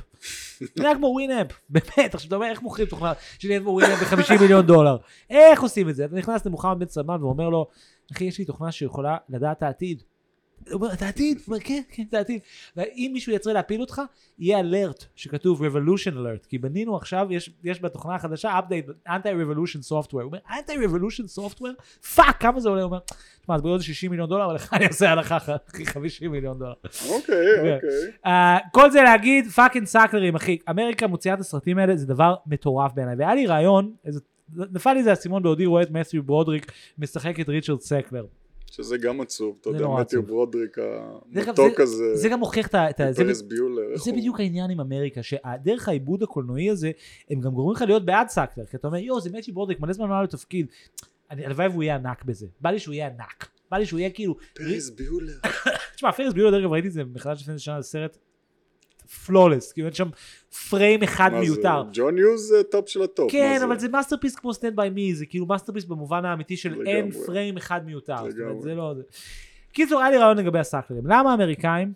זה 0.59 0.65
נראה 0.77 0.95
כמו 0.95 1.07
ווינאמפ, 1.07 1.51
באמת, 1.69 2.15
עכשיו 2.15 2.27
אתה 2.27 2.35
אומר 2.35 2.47
איך 2.47 2.61
מוכרים 2.61 2.87
תוכנה 2.87 3.13
שנראית 3.39 3.61
כמו 3.61 3.71
ווינאמפ 3.71 3.99
ב-50 3.99 4.41
מיליון 4.41 4.65
דולר, 4.65 4.97
איך 5.29 5.61
עושים 5.61 5.89
את 5.89 5.95
זה? 5.95 6.05
אתה 6.05 6.15
נכנס 6.15 6.45
למוחמד 6.45 6.79
בן 6.79 6.87
סלמן 6.87 7.23
ואומר 7.23 7.49
לו, 7.49 7.67
אחי 8.11 8.23
יש 8.23 8.39
לי 8.39 8.45
תוכנה 8.45 8.71
שיכולה 8.71 9.17
לדעת 9.29 9.63
העתיד. 9.63 10.03
הוא 10.65 10.73
אומר, 10.73 10.93
את 10.93 11.01
העתיד? 11.01 11.37
הוא 11.37 11.45
אומר, 11.47 11.59
כן, 11.59 11.81
כן, 11.89 12.03
את 12.09 12.13
העתיד. 12.13 12.39
ואם 12.75 13.09
מישהו 13.13 13.33
יצא 13.33 13.51
להפיל 13.51 13.81
אותך, 13.81 14.01
יהיה 14.39 14.59
alert 14.59 15.05
שכתוב 15.15 15.61
revolution 15.61 16.13
alert, 16.13 16.47
כי 16.49 16.57
בנינו 16.57 16.95
עכשיו, 16.95 17.27
יש, 17.29 17.49
יש 17.63 17.81
בתוכנה 17.81 18.15
החדשה 18.15 18.59
update 18.59 19.09
anti-revolution 19.09 19.89
software. 19.89 20.11
הוא 20.11 20.23
אומר, 20.23 20.39
anti-revolution 20.47 21.39
software? 21.39 22.05
fuck, 22.15 22.41
כמה 22.41 22.59
זה 22.59 22.69
עולה? 22.69 22.81
הוא 22.81 22.87
אומר, 22.87 22.99
תשמע, 23.41 23.57
זה 23.57 23.63
בעוד 23.63 23.81
60 23.81 24.11
מיליון 24.11 24.29
דולר, 24.29 24.45
אבל 24.45 24.55
לך 24.55 24.73
אני 24.73 24.87
אעשה 24.87 25.11
הנחה, 25.11 25.37
אחי, 25.37 25.85
50 25.85 26.31
מיליון 26.31 26.59
דולר. 26.59 26.73
אוקיי. 27.09 27.51
אוקיי. 27.75 27.79
אה, 28.25 28.29
כל 28.71 28.91
זה 28.91 29.01
להגיד 29.01 29.47
fucking 29.47 29.85
סאקלרים 29.85 30.35
אחי 30.35 30.57
אמריקה 30.69 31.07
מוציאה 31.07 31.33
את 31.33 31.39
הסרטים 31.39 31.77
האלה 31.77 31.97
זה 31.97 32.05
דבר 32.05 32.35
מטורף 32.47 32.91
בעיניי 32.93 33.15
והיה 33.15 33.35
לי 33.35 33.45
רעיון 33.45 33.93
איזה 34.05 34.19
נפל 34.55 34.93
לי 34.93 35.03
זה 35.03 35.09
האסימון 35.09 35.43
בעודי 35.43 35.65
רואה 35.65 35.81
את 35.81 35.91
מת'יו 35.91 36.23
ברודריק 36.23 36.71
משחק 36.97 37.39
את 37.39 37.49
ריצ'רד 37.49 37.81
סקלר. 37.81 38.25
שזה 38.71 38.97
גם 38.97 39.21
עצוב, 39.21 39.57
אתה 39.61 39.69
יודע, 39.69 39.87
מתיו. 39.87 40.23
ברודריק 40.23 40.77
המתוק 41.35 41.77
זה- 41.77 41.83
הזה, 41.83 42.15
זה 42.15 42.29
גם 42.29 42.39
מוכיח 42.39 42.67
את 42.67 42.75
ה... 42.75 42.87
זה 43.11 43.23
פריס 43.23 43.41
ביולר, 43.41 43.91
איך 43.93 44.03
זה 44.03 44.11
הוא- 44.11 44.19
בדיוק 44.19 44.39
העניין 44.39 44.69
עם 44.71 44.79
אמריקה, 44.79 45.23
שדרך 45.23 45.87
העיבוד 45.89 46.23
הקולנועי 46.23 46.69
הזה, 46.69 46.91
הם 47.29 47.39
גם 47.41 47.51
גורמים 47.51 47.75
לך 47.75 47.81
להיות 47.81 48.05
בעד 48.05 48.27
סאקלר, 48.29 48.65
כי 48.65 48.77
אתה 48.77 48.87
אומר, 48.87 48.97
יואו, 48.97 49.21
זה 49.21 49.29
מת'יו 49.33 49.53
ברודריק, 49.53 49.79
מלא 49.79 49.93
זמן 49.93 50.07
לא 50.09 50.13
היה 50.13 50.21
לו 50.21 50.27
תפקיד. 50.27 50.67
הלוואי 51.29 51.67
והוא 51.67 51.83
יהיה 51.83 51.95
ענק 51.95 52.23
בזה. 52.23 52.47
בא 52.61 52.69
לי 52.69 52.79
שהוא 52.79 52.93
יהיה 52.93 53.07
ענק. 53.07 53.47
בא 53.71 53.77
לי 53.77 53.85
שהוא 53.85 53.99
יהיה 53.99 54.09
כאילו... 54.09 54.35
פריס 54.53 54.89
ביולר. 54.89 55.33
תשמע, 55.95 56.11
פריס 56.11 56.33
ביולר, 56.33 56.51
דרך 56.51 56.61
אגב, 56.61 56.71
ראיתי 56.71 56.87
את 56.87 56.93
זה 56.93 57.03
מחדש 57.03 57.41
לפני 57.41 57.59
שנה, 57.59 57.81
זה 57.81 57.87
סרט 57.87 58.17
flawless, 59.07 59.71
כאילו 59.71 59.87
אין 59.87 59.93
שם 59.93 60.09
פריים 60.69 61.03
אחד 61.03 61.29
מה 61.33 61.45
זה, 61.45 61.51
מיותר. 61.51 61.83
ג'ון 61.93 62.17
יוז 62.17 62.41
זה 62.47 62.63
טופ 62.63 62.89
של 62.89 63.01
הטופ. 63.01 63.31
כן, 63.31 63.55
מה 63.59 63.65
אבל 63.65 63.79
זה 63.79 63.89
masterpiece 63.89 64.35
כמו 64.35 64.53
Stand 64.53 64.75
by 64.75 64.89
Me, 64.89 65.15
זה 65.15 65.25
כאילו 65.25 65.45
masterpiece 65.45 65.85
במובן 65.85 66.25
האמיתי 66.25 66.57
של 66.57 66.69
לגמרי. 66.71 66.91
אין 66.91 67.11
פריים 67.11 67.57
אחד 67.57 67.85
מיותר. 67.85 68.15
זאת 68.17 68.23
אומרת, 68.23 68.35
לגמרי. 68.35 68.61
זה 68.61 68.75
לא... 68.75 68.93
זה- 68.97 69.03
קיצור, 69.73 70.01
היה 70.01 70.11
לי 70.11 70.17
רעיון 70.17 70.37
לגבי 70.37 70.59
הסאקלרים. 70.59 71.07
למה 71.07 71.31
האמריקאים 71.31 71.93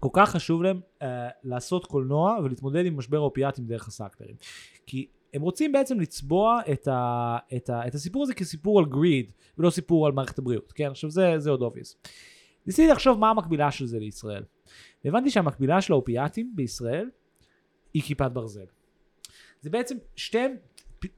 כל 0.00 0.08
כך 0.12 0.30
חשוב 0.30 0.62
להם 0.62 0.80
אה, 1.02 1.28
לעשות 1.44 1.86
קולנוע 1.86 2.38
ולהתמודד 2.44 2.86
עם 2.86 2.96
משבר 2.96 3.16
האופיאטים 3.16 3.64
דרך 3.66 3.88
הסאקלרים? 3.88 4.34
כי 4.86 5.06
הם 5.34 5.42
רוצים 5.42 5.72
בעצם 5.72 6.00
לצבוע 6.00 6.60
את, 6.72 6.88
ה, 6.88 7.36
את, 7.56 7.70
ה, 7.70 7.86
את 7.86 7.94
הסיפור 7.94 8.22
הזה 8.22 8.34
כסיפור 8.34 8.78
על 8.78 8.84
greed, 8.84 9.30
ולא 9.58 9.70
סיפור 9.70 10.06
על 10.06 10.12
מערכת 10.12 10.38
הבריאות, 10.38 10.72
כן? 10.72 10.90
עכשיו 10.90 11.10
זה, 11.10 11.34
זה 11.38 11.50
עוד 11.50 11.62
obvious. 11.62 11.96
ניסיתי 12.66 12.88
לחשוב 12.92 13.18
מה 13.18 13.30
המקבילה 13.30 13.70
של 13.70 13.86
זה 13.86 13.98
לישראל. 13.98 14.42
והבנתי 15.04 15.30
שהמקבילה 15.30 15.80
של 15.80 15.92
האופיאטים 15.92 16.52
בישראל 16.54 17.10
היא 17.94 18.02
כיפת 18.02 18.30
ברזל. 18.32 18.66
זה 19.60 19.70
בעצם 19.70 19.96
שתי 20.16 20.38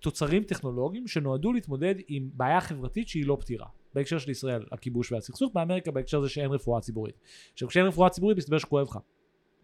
תוצרים 0.01 0.43
טכנולוגיים 0.43 1.09
שנועדו 1.09 1.53
להתמודד 1.53 1.95
עם 2.09 2.31
בעיה 2.33 2.61
חברתית 2.61 3.09
שהיא 3.09 3.27
לא 3.27 3.37
פתירה. 3.41 3.67
בהקשר 3.95 4.19
של 4.19 4.31
ישראל 4.31 4.67
הכיבוש 4.73 5.13
והסכסוך, 5.13 5.53
באמריקה 5.55 5.91
בהקשר 5.91 6.21
זה 6.21 6.29
שאין 6.29 6.51
רפואה 6.51 6.81
ציבורית. 6.81 7.15
עכשיו 7.53 7.69
כשאין 7.69 7.87
רפואה 7.87 8.11
ציבורית 8.11 8.39
מסתבר 8.39 8.59
שכואב 8.59 8.87
לך. 8.89 8.99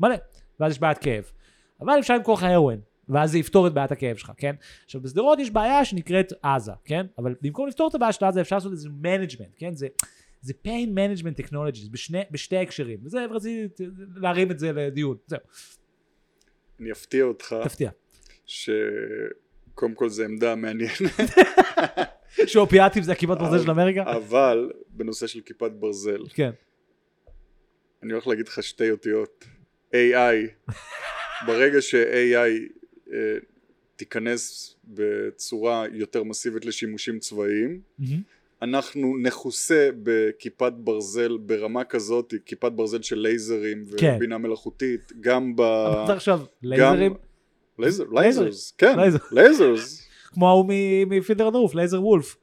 מלא. 0.00 0.14
ואז 0.60 0.72
יש 0.72 0.78
בעיית 0.78 0.98
כאב. 0.98 1.30
אבל 1.80 1.98
אפשר 2.00 2.14
למכור 2.14 2.34
לך 2.34 2.42
הרואין. 2.42 2.80
ואז 3.08 3.30
זה 3.30 3.38
יפתור 3.38 3.66
את 3.66 3.74
בעיית 3.74 3.92
הכאב 3.92 4.16
שלך, 4.16 4.32
כן? 4.36 4.54
עכשיו 4.84 5.00
בשדרות 5.00 5.38
יש 5.38 5.50
בעיה 5.50 5.84
שנקראת 5.84 6.32
עזה, 6.42 6.72
כן? 6.84 7.06
אבל 7.18 7.34
במקום 7.42 7.68
לפתור 7.68 7.88
את 7.88 7.94
הבעיה 7.94 8.12
של 8.12 8.24
עזה 8.24 8.40
אפשר 8.40 8.56
לעשות 8.56 8.72
איזה 8.72 8.88
management, 8.88 9.54
כן? 9.56 9.74
זה, 9.74 9.86
זה 10.44 10.52
pain 10.66 10.88
management 10.98 11.44
technologies 11.44 11.90
בשני, 11.90 12.22
בשתי 12.30 12.56
הקשרים. 12.56 12.98
וזה, 13.04 13.24
רציתי 13.30 13.84
להרים 14.16 14.50
את 14.50 14.58
זה 14.58 14.72
לדיון. 14.72 15.16
זהו, 15.26 15.38
אני 16.80 16.92
אפתיע 16.92 17.24
אותך, 17.24 17.56
תפתיע. 17.64 17.90
שקודם 18.46 19.94
כל 19.94 20.08
זו 20.08 20.24
עמדה 20.24 20.54
מעניינת, 20.54 20.92
שאופיאטים 22.46 23.02
זה 23.02 23.12
הכיפת 23.12 23.38
ברזל 23.38 23.64
של 23.64 23.70
אמריקה? 23.70 24.02
אבל 24.16 24.72
בנושא 24.88 25.26
של 25.26 25.40
כיפת 25.40 25.70
ברזל, 25.70 26.20
כן. 26.34 26.50
אני 28.02 28.12
הולך 28.12 28.26
להגיד 28.26 28.48
לך 28.48 28.62
שתי 28.62 28.90
אותיות, 28.90 29.44
AI, 29.92 30.70
ברגע 31.46 31.82
ש-AI 31.82 32.72
אה, 33.12 33.36
תיכנס 33.96 34.76
בצורה 34.84 35.84
יותר 35.92 36.24
מסיבית 36.24 36.64
לשימושים 36.64 37.18
צבאיים, 37.18 37.80
מהמם. 37.98 38.22
אנחנו 38.62 39.16
נכוסה 39.22 39.88
בכיפת 40.02 40.72
ברזל 40.76 41.36
ברמה 41.36 41.84
כזאת, 41.84 42.34
כיפת 42.46 42.72
ברזל 42.72 43.02
של 43.02 43.18
לייזרים 43.18 43.84
כן. 43.96 44.14
ובינה 44.16 44.38
מלאכותית, 44.38 45.12
גם 45.20 45.56
ב... 45.56 45.60
אמרת 45.60 46.10
עכשיו, 46.10 46.40
לייזרים, 46.62 47.14
לייזר, 47.78 48.04
לייזרים. 48.12 48.14
lasers, 48.14 48.74
כן, 48.78 48.98
לייזר. 48.98 49.18
lasers. 49.32 50.08
כמו 50.32 50.48
ההוא 50.48 50.66
מ 51.06 51.12
Fiddler 51.12 51.50
on 51.50 51.55
the 51.55 51.62
Roof, 51.62 51.74
לייזר 51.74 52.02
וולף. 52.02 52.36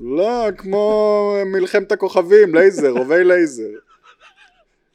לא, 0.00 0.46
כמו 0.58 1.34
מלחמת 1.46 1.92
הכוכבים, 1.92 2.54
לייזר, 2.54 2.90
רובי 2.90 3.24
לייזר. 3.24 3.70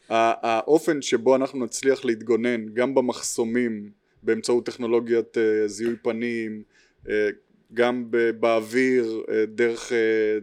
האופן 0.09 1.01
שבו 1.01 1.35
אנחנו 1.35 1.65
נצליח 1.65 2.05
להתגונן 2.05 2.73
גם 2.73 2.95
במחסומים 2.95 3.89
באמצעות 4.23 4.65
טכנולוגיית 4.65 5.37
אה, 5.37 5.67
זיהוי 5.67 5.95
פנים, 5.95 6.63
אה, 7.09 7.29
גם 7.73 8.11
באוויר 8.39 9.23
אה, 9.29 9.45
דרך 9.45 9.91
אה, 9.91 9.97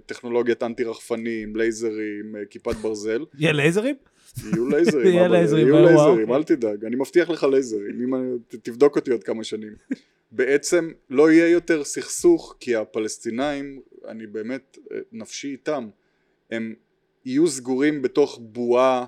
טכנולוגיית 0.07 0.63
אנטי 0.63 0.85
רחפנים, 0.85 1.57
לייזרים, 1.57 2.37
אה, 2.37 2.45
כיפת 2.51 2.77
ברזל, 2.77 3.25
יהיה 3.39 3.53
לייזרים? 3.53 3.95
יהיו 4.53 4.69
לייזרים, 4.69 5.07
יהיו 5.69 5.85
לייזרים. 5.85 6.33
אל 6.33 6.43
תדאג, 6.43 6.85
אני 6.85 6.97
מבטיח 6.97 7.31
לך 7.31 7.45
לייזרים, 7.45 8.15
אם 8.15 8.37
תבדוק 8.63 8.97
אותי 8.97 9.11
עוד 9.11 9.25
כמה 9.25 9.45
שנים. 9.45 9.73
בעצם 10.33 10.91
לא 11.11 11.31
יהיה 11.31 11.49
יותר 11.49 11.85
סכסוך 11.85 12.57
כי 12.61 12.77
הפלסטינאים, 12.77 13.81
אני 14.09 14.27
באמת 14.27 14.79
נפשי 15.13 15.49
איתם, 15.49 15.89
הם 16.51 16.75
יהיו 17.25 17.49
סגורים 17.49 18.03
בתוך 18.03 18.39
בועה 18.43 19.05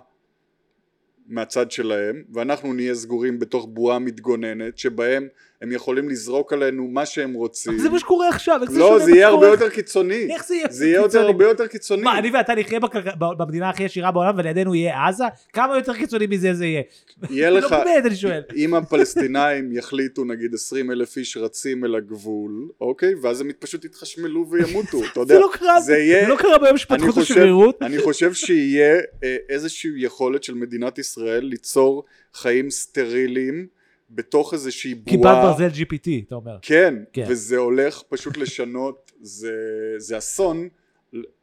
מהצד 1.31 1.71
שלהם 1.71 2.23
ואנחנו 2.33 2.73
נהיה 2.73 2.95
סגורים 2.95 3.39
בתוך 3.39 3.69
בועה 3.71 3.99
מתגוננת 3.99 4.79
שבהם 4.79 5.29
הם 5.63 5.73
יכולים 5.73 6.09
לזרוק 6.09 6.53
עלינו 6.53 6.89
מה 6.89 7.07
שהם 7.07 7.35
רוצים. 7.35 7.79
זה 7.79 7.89
מה 7.89 7.99
שקורה 7.99 8.29
עכשיו, 8.29 8.61
לא, 8.71 8.99
זה 8.99 9.11
יהיה 9.11 9.29
הרבה? 9.29 9.47
יותר 9.47 9.69
קיצוני. 9.69 10.27
איך 10.31 10.47
זה 10.47 10.55
יהיה 10.55 10.67
זה 10.71 10.87
יהיה? 10.87 11.27
הרבה 11.27 11.45
יותר 11.45 11.67
קיצוני. 11.67 12.03
מה, 12.03 12.19
אני 12.19 12.31
ואתה 12.31 12.55
נחיה 12.55 12.79
במדינה 13.19 13.71
הכי 13.71 13.85
עשירה 13.85 14.13
בעולם 14.13 14.35
ולידינו 14.39 14.75
יהיה 14.75 15.09
עזה? 15.09 15.25
כמה 15.53 15.77
יותר 15.77 15.95
קיצוני 15.95 16.27
מזה 16.27 16.55
זה 16.55 16.67
יהיה? 16.67 16.83
יהיה 17.31 17.51
לא 17.51 17.59
לך, 17.59 17.73
באמת, 17.73 18.07
אני 18.07 18.17
שואל. 18.17 18.43
אם 18.57 18.75
הפלסטינאים 18.75 19.73
יחליטו 19.73 20.25
נגיד 20.25 20.55
20 20.55 20.91
אלף 20.91 21.17
איש 21.17 21.37
רצים 21.37 21.85
אל 21.85 21.95
הגבול, 21.95 22.69
אוקיי? 22.81 23.15
ואז 23.23 23.41
הם 23.41 23.51
פשוט 23.59 23.85
יתחשמלו 23.85 24.51
וימותו, 24.51 25.01
אתה 25.13 25.21
יודע. 25.21 25.35
זה 25.35 25.41
לא 25.41 25.51
קרה, 25.53 25.81
זה 25.81 26.25
לא 26.29 26.37
קרה 26.37 26.59
ביום 26.59 26.79
שפתחו 26.79 27.11
את 27.11 27.17
השגרירות. 27.17 27.83
אני 27.83 27.99
חושב 27.99 28.35
שיהיה 28.35 29.01
אה, 29.25 29.37
איזושהי 29.49 29.91
יכולת 29.97 30.45
של 30.45 30.55
מדינת 30.55 30.99
ישראל 30.99 31.20
ליצור 31.27 32.05
חיים 32.35 32.71
סטריליים 32.71 33.67
בתוך 34.11 34.55
איזושהי 34.55 34.95
כיפת 35.07 35.23
בועה. 35.23 35.43
ברזל 35.43 35.69
GPT, 35.69 36.09
אתה 36.27 36.35
אומר. 36.35 36.59
כן, 36.63 36.95
כן. 37.13 37.25
וזה 37.29 37.57
הולך 37.57 38.03
פשוט 38.09 38.37
לשנות, 38.37 39.13
זה, 39.21 39.53
זה 39.99 40.19
אסון, 40.19 40.69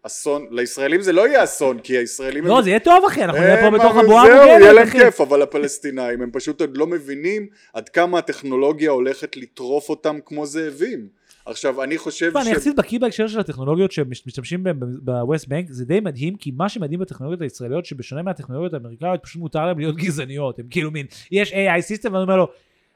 אסון, 0.03 0.47
לישראלים 0.51 1.01
זה 1.01 1.11
לא 1.11 1.27
יהיה 1.27 1.43
אסון, 1.43 1.79
כי 1.79 1.97
הישראלים 1.97 2.45
לא, 2.45 2.61
זה 2.61 2.69
יהיה 2.69 2.79
טוב 2.79 3.05
אחי, 3.07 3.23
אנחנו 3.23 3.41
נהיה 3.41 3.57
פה 3.61 3.65
הם, 3.67 3.73
בתוך 3.73 3.95
הבועה 3.97 4.25
זהו, 4.25 4.35
יהיה 4.35 4.55
המוגנת, 4.55 4.75
להם. 4.75 4.89
כיף, 4.89 5.21
אבל 5.21 5.41
הפלסטינאים 5.41 6.21
הם 6.21 6.29
פשוט 6.33 6.61
עוד 6.61 6.77
לא 6.77 6.87
מבינים 6.87 7.47
עד 7.73 7.89
כמה 7.89 8.17
הטכנולוגיה 8.19 8.91
הולכת 8.91 9.37
לטרוף 9.37 9.89
אותם 9.89 10.19
כמו 10.25 10.45
זאבים. 10.45 11.07
עכשיו, 11.47 11.83
אני 11.83 11.97
חושב 11.97 12.29
תשמע, 12.29 12.41
אני 12.41 12.49
ש... 12.49 12.53
יחסית 12.53 12.75
בקיא 12.75 12.99
בהקשר 12.99 13.27
של 13.27 13.39
הטכנולוגיות 13.39 13.91
שמשתמשים 13.91 14.63
בהן 14.63 14.79
בווסט 15.01 15.47
בנק, 15.47 15.65
זה 15.69 15.85
די 15.85 15.99
מדהים, 15.99 16.35
כי 16.35 16.51
מה 16.51 16.69
שמדהים 16.69 16.99
בטכנולוגיות 16.99 17.41
הישראליות, 17.41 17.85
שבשונה 17.85 18.21
מהטכנולוגיות 18.21 18.73
האמריקאיות, 18.73 19.23
פשוט 19.23 19.41
מותר 19.41 19.65
להם 19.65 19.79
להיות 19.79 19.95
גזעניות, 20.03 20.59
הם 20.59 20.65
כאילו 20.69 20.91
מין, 20.91 21.05
יש 21.31 21.53
AI 21.53 21.55
system, 21.55 22.11
ואני 22.11 22.23
אומר 22.23 22.37
לו, 22.37 22.47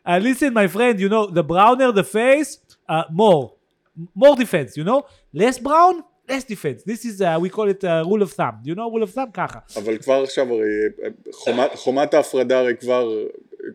"Uh, 0.07 0.09
listen 0.09 0.53
my 0.53 0.75
friend, 0.75 0.99
you 0.99 1.09
know, 1.09 1.33
the 1.35 1.43
browner 1.43 1.91
the 1.99 2.03
face, 2.13 2.75
uh, 2.89 2.93
more, 3.11 3.49
more 4.15 4.35
defense, 4.35 4.77
you 4.77 4.85
know, 4.85 5.01
less 5.35 5.57
brown, 5.59 5.95
less 6.29 6.43
defense, 6.43 6.83
this 6.83 7.05
is, 7.09 7.21
uh, 7.21 7.39
we 7.43 7.49
call 7.49 7.67
it 7.75 7.83
uh, 7.83 8.03
rule 8.09 8.23
of 8.27 8.31
thumb, 8.39 8.55
you 8.65 8.75
know, 8.75 8.87
rule 8.93 9.03
of 9.03 9.13
thumb 9.15 9.31
ככה. 9.33 9.59
אבל 9.75 9.97
כבר 9.97 10.23
עכשיו 10.23 10.47
הרי 10.53 10.65
חומת, 11.31 11.71
חומת 11.75 12.13
ההפרדה 12.13 12.59
הרי 12.59 12.75
כבר 12.79 13.09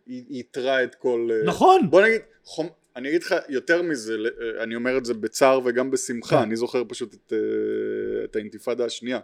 ייתרה 0.08 0.84
את 0.84 0.94
כל... 0.94 1.28
אה, 1.32 1.46
נכון, 1.46 1.90
בוא 1.90 2.02
נגיד, 2.02 2.20
חומ... 2.44 2.66
אני 2.96 3.08
אגיד 3.08 3.22
לך 3.22 3.34
יותר 3.48 3.82
מזה, 3.82 4.14
אה, 4.14 4.62
אני 4.62 4.74
אומר 4.74 4.98
את 4.98 5.04
זה 5.04 5.14
בצער 5.14 5.60
וגם 5.64 5.90
בשמחה, 5.90 6.36
כן. 6.36 6.42
אני 6.42 6.56
זוכר 6.56 6.82
פשוט 6.88 7.14
את, 7.14 7.32
אה, 7.32 7.38
את 8.24 8.36
האינתיפאדה 8.36 8.84
השנייה. 8.84 9.18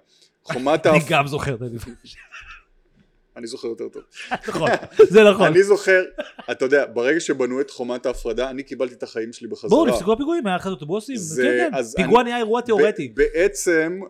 חומת 0.44 0.86
אני 0.86 0.94
ההפ... 0.98 1.08
גם 1.08 1.26
זוכר 1.26 1.54
את 1.54 1.58
זה, 1.58 1.66
אני 3.36 3.46
זוכר 3.46 3.68
יותר 3.68 3.88
טוב. 3.88 4.02
נכון, 4.48 4.70
זה 5.08 5.24
נכון. 5.24 5.46
אני 5.46 5.62
זוכר, 5.62 6.02
אתה 6.50 6.64
יודע, 6.64 6.84
ברגע 6.92 7.20
שבנו 7.20 7.60
את 7.60 7.70
חומת 7.70 8.06
ההפרדה, 8.06 8.50
אני 8.50 8.62
קיבלתי 8.62 8.94
את 8.94 9.02
החיים 9.02 9.32
שלי 9.32 9.48
בחזרה. 9.48 9.70
ברור, 9.70 9.86
נפסקו 9.86 10.12
הפיגועים, 10.12 10.46
היה 10.46 10.56
אחד 10.56 10.70
אוטובוסים, 10.70 11.16
כן, 11.36 11.68
כן, 11.72 11.82
פיגוע 11.96 12.20
אני- 12.20 12.24
נהיה 12.30 12.38
אירוע 12.38 12.60
תיאורטי. 12.60 13.08
בעצם 13.08 14.00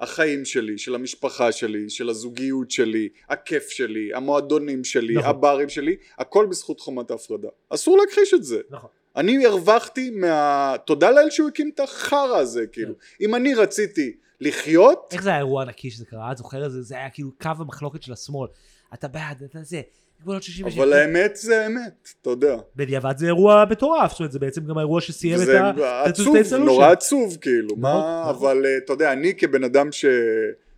החיים 0.00 0.44
שלי, 0.44 0.78
של 0.78 0.94
המשפחה 0.94 1.52
שלי, 1.52 1.90
של 1.90 2.08
הזוגיות 2.08 2.70
שלי, 2.70 3.08
הכיף 3.28 3.68
שלי, 3.68 4.14
המועדונים 4.14 4.84
שלי, 4.84 5.14
נכון. 5.14 5.30
הברים 5.30 5.68
שלי, 5.68 5.96
הכל 6.18 6.46
בזכות 6.46 6.80
חומת 6.80 7.10
ההפרדה. 7.10 7.48
אסור 7.68 7.98
להכחיש 7.98 8.34
את 8.34 8.44
זה. 8.44 8.60
נכון. 8.70 8.90
אני 9.16 9.46
הרווחתי 9.46 10.10
מה... 10.10 10.74
תודה 10.84 11.10
לאל 11.10 11.30
שהוא 11.30 11.48
הקים 11.48 11.70
את 11.74 11.80
החרא 11.80 12.36
הזה, 12.36 12.66
כאילו. 12.66 12.94
אם 13.20 13.34
אני 13.34 13.54
רציתי 13.54 14.16
לחיות, 14.40 15.08
איך 15.12 15.22
זה 15.22 15.28
היה 15.28 15.38
אירוע 15.38 15.62
ענקי 15.62 15.90
שזה 15.90 16.04
קרה? 16.04 16.32
את 16.32 16.36
זוכר 16.36 16.66
את 16.66 16.72
זה? 16.72 16.82
זה 16.82 16.94
היה 16.94 17.10
כאילו 17.10 17.30
קו 17.42 17.50
המחלוקת 17.58 18.02
של 18.02 18.12
השמאל. 18.12 18.48
אתה 18.94 19.08
בעד, 19.08 19.42
אתה 19.42 19.62
זה. 19.62 19.80
גבולות 20.22 20.42
67. 20.42 20.84
אבל 20.84 20.92
האמת 20.92 21.36
זה 21.36 21.62
האמת, 21.62 22.08
אתה 22.20 22.30
יודע. 22.30 22.56
בדיעבד 22.76 23.14
זה 23.18 23.26
אירוע 23.26 23.64
מטורף, 23.70 24.10
זאת 24.10 24.20
אומרת 24.20 24.32
זה 24.32 24.38
בעצם 24.38 24.64
גם 24.64 24.78
האירוע 24.78 25.00
שסיים 25.00 25.34
את 25.34 25.46
זה 25.46 25.60
ה... 25.60 25.70
את 26.06 26.10
עצוב. 26.10 26.36
נורא 26.58 26.86
עצוב 26.86 27.36
כאילו, 27.40 27.76
מה, 27.76 28.20
נכון. 28.30 28.34
אבל 28.34 28.66
אה, 28.66 28.76
אתה 28.76 28.92
יודע, 28.92 29.12
אני 29.12 29.34
כבן 29.34 29.64
אדם 29.64 29.92
ש... 29.92 30.04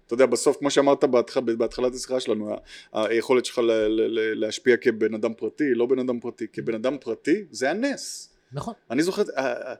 אתה 0.06 0.14
יודע, 0.14 0.26
בסוף, 0.26 0.56
כמו 0.58 0.70
שאמרת 0.70 1.04
בהתח... 1.04 1.36
בהתחלת 1.36 1.94
השיחה 1.94 2.20
שלנו, 2.20 2.56
היכולת 2.92 3.44
שלך 3.44 3.58
ל- 3.58 3.62
ל- 3.70 4.18
ל- 4.18 4.40
להשפיע 4.40 4.76
כבן 4.76 5.14
אדם 5.14 5.34
פרטי, 5.34 5.74
לא 5.74 5.86
בן 5.86 5.98
אדם 5.98 6.20
פרטי, 6.20 6.46
כבן 6.52 6.74
אדם 6.74 6.96
פרטי, 7.00 7.44
זה 7.50 7.70
הנס. 7.70 8.34
נכון. 8.52 8.74
אני 8.90 9.02
זוכר, 9.02 9.22
אה, 9.36 9.52
אה, 9.52 9.74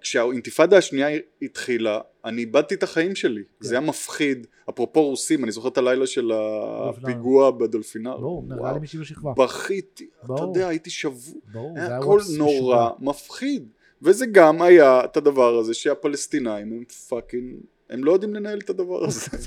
כשהאינתיפאדה 0.00 0.76
השנייה 0.78 1.08
התחילה, 1.42 2.00
אני 2.24 2.40
איבדתי 2.40 2.74
את 2.74 2.82
החיים 2.82 3.14
שלי. 3.14 3.42
זה 3.60 3.74
היה 3.74 3.80
מפחיד. 3.86 4.46
אפרופו 4.70 5.08
רוסים, 5.08 5.44
אני 5.44 5.52
זוכר 5.52 5.68
את 5.68 5.78
הלילה 5.78 6.06
של 6.06 6.32
הפיגוע 6.34 7.50
בדולפינר. 7.50 8.16
ברור, 8.16 8.44
נראה 8.48 8.72
לי. 8.72 8.78
מישהי 8.78 8.98
בשכבה. 8.98 9.32
בכיתי, 9.36 10.08
אתה. 10.24 10.32
יודע, 10.42 10.68
הייתי 10.68 10.90
שבוע. 10.90 11.40
ברור, 11.52 11.78
היה 11.78 11.98
הכל 11.98 12.20
נורא, 12.38 12.88
משוגע. 12.90 13.10
מפחיד. 13.10 13.68
וזה 14.02 14.26
גם 14.26 14.62
היה 14.62 15.04
את 15.04 15.16
הדבר 15.16 15.58
הזה 15.58 15.74
שהפלסטינאים 15.74 16.72
הם 16.72 16.84
fucking, 16.84 17.56
הם 17.90 18.04
לא 18.04 18.12
יודעים 18.12 18.34
לנהל 18.34 18.58
את 18.58 18.70
הדבר 18.70 19.04
הזה. 19.04 19.30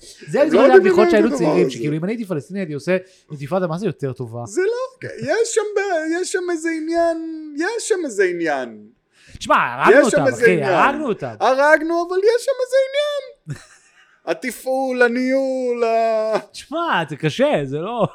זה 0.00 0.42
אני 0.42 0.50
לא 0.50 0.68
לנהל 0.68 1.02
את 1.02 1.10
שהיינו 1.10 1.36
צעירים. 1.36 1.70
שכאילו 1.70 1.96
אם 1.96 2.04
אני 2.04 2.12
הייתי 2.12 2.24
פלסטיני 2.24 2.60
הייתי 2.60 2.72
עושה 2.72 2.96
אינתיפאדה 3.30 3.66
מה 3.66 3.78
זה 3.78 3.86
יותר 3.86 4.12
טובה. 4.12 4.42
זה 4.46 4.60
לא, 4.62 5.08
יש 5.20 5.54
שם, 6.32 6.40
איזה 6.50 6.68
עניין, 6.82 7.54
יש 7.56 7.88
שם 7.88 7.98
איזה 8.04 8.24
עניין. 8.24 8.86
תשמע, 9.38 9.56
הרגנו 9.56 10.04
אותם, 10.04 10.24
אחי. 10.34 10.62
הרגנו 10.62 11.08
אותם. 11.08 11.34
הרגנו, 11.40 12.06
אבל 12.08 12.18
יש 12.18 12.44
שם 12.44 12.52
איזה 12.64 12.76
עניין. 12.86 13.58
התפעול, 14.26 15.02
הניהול, 15.02 15.84
ה... 15.84 16.38
תשמע, 16.52 17.02
זה 17.08 17.16
קשה, 17.16 17.60
זה 17.64 17.78
לא... 17.78 18.06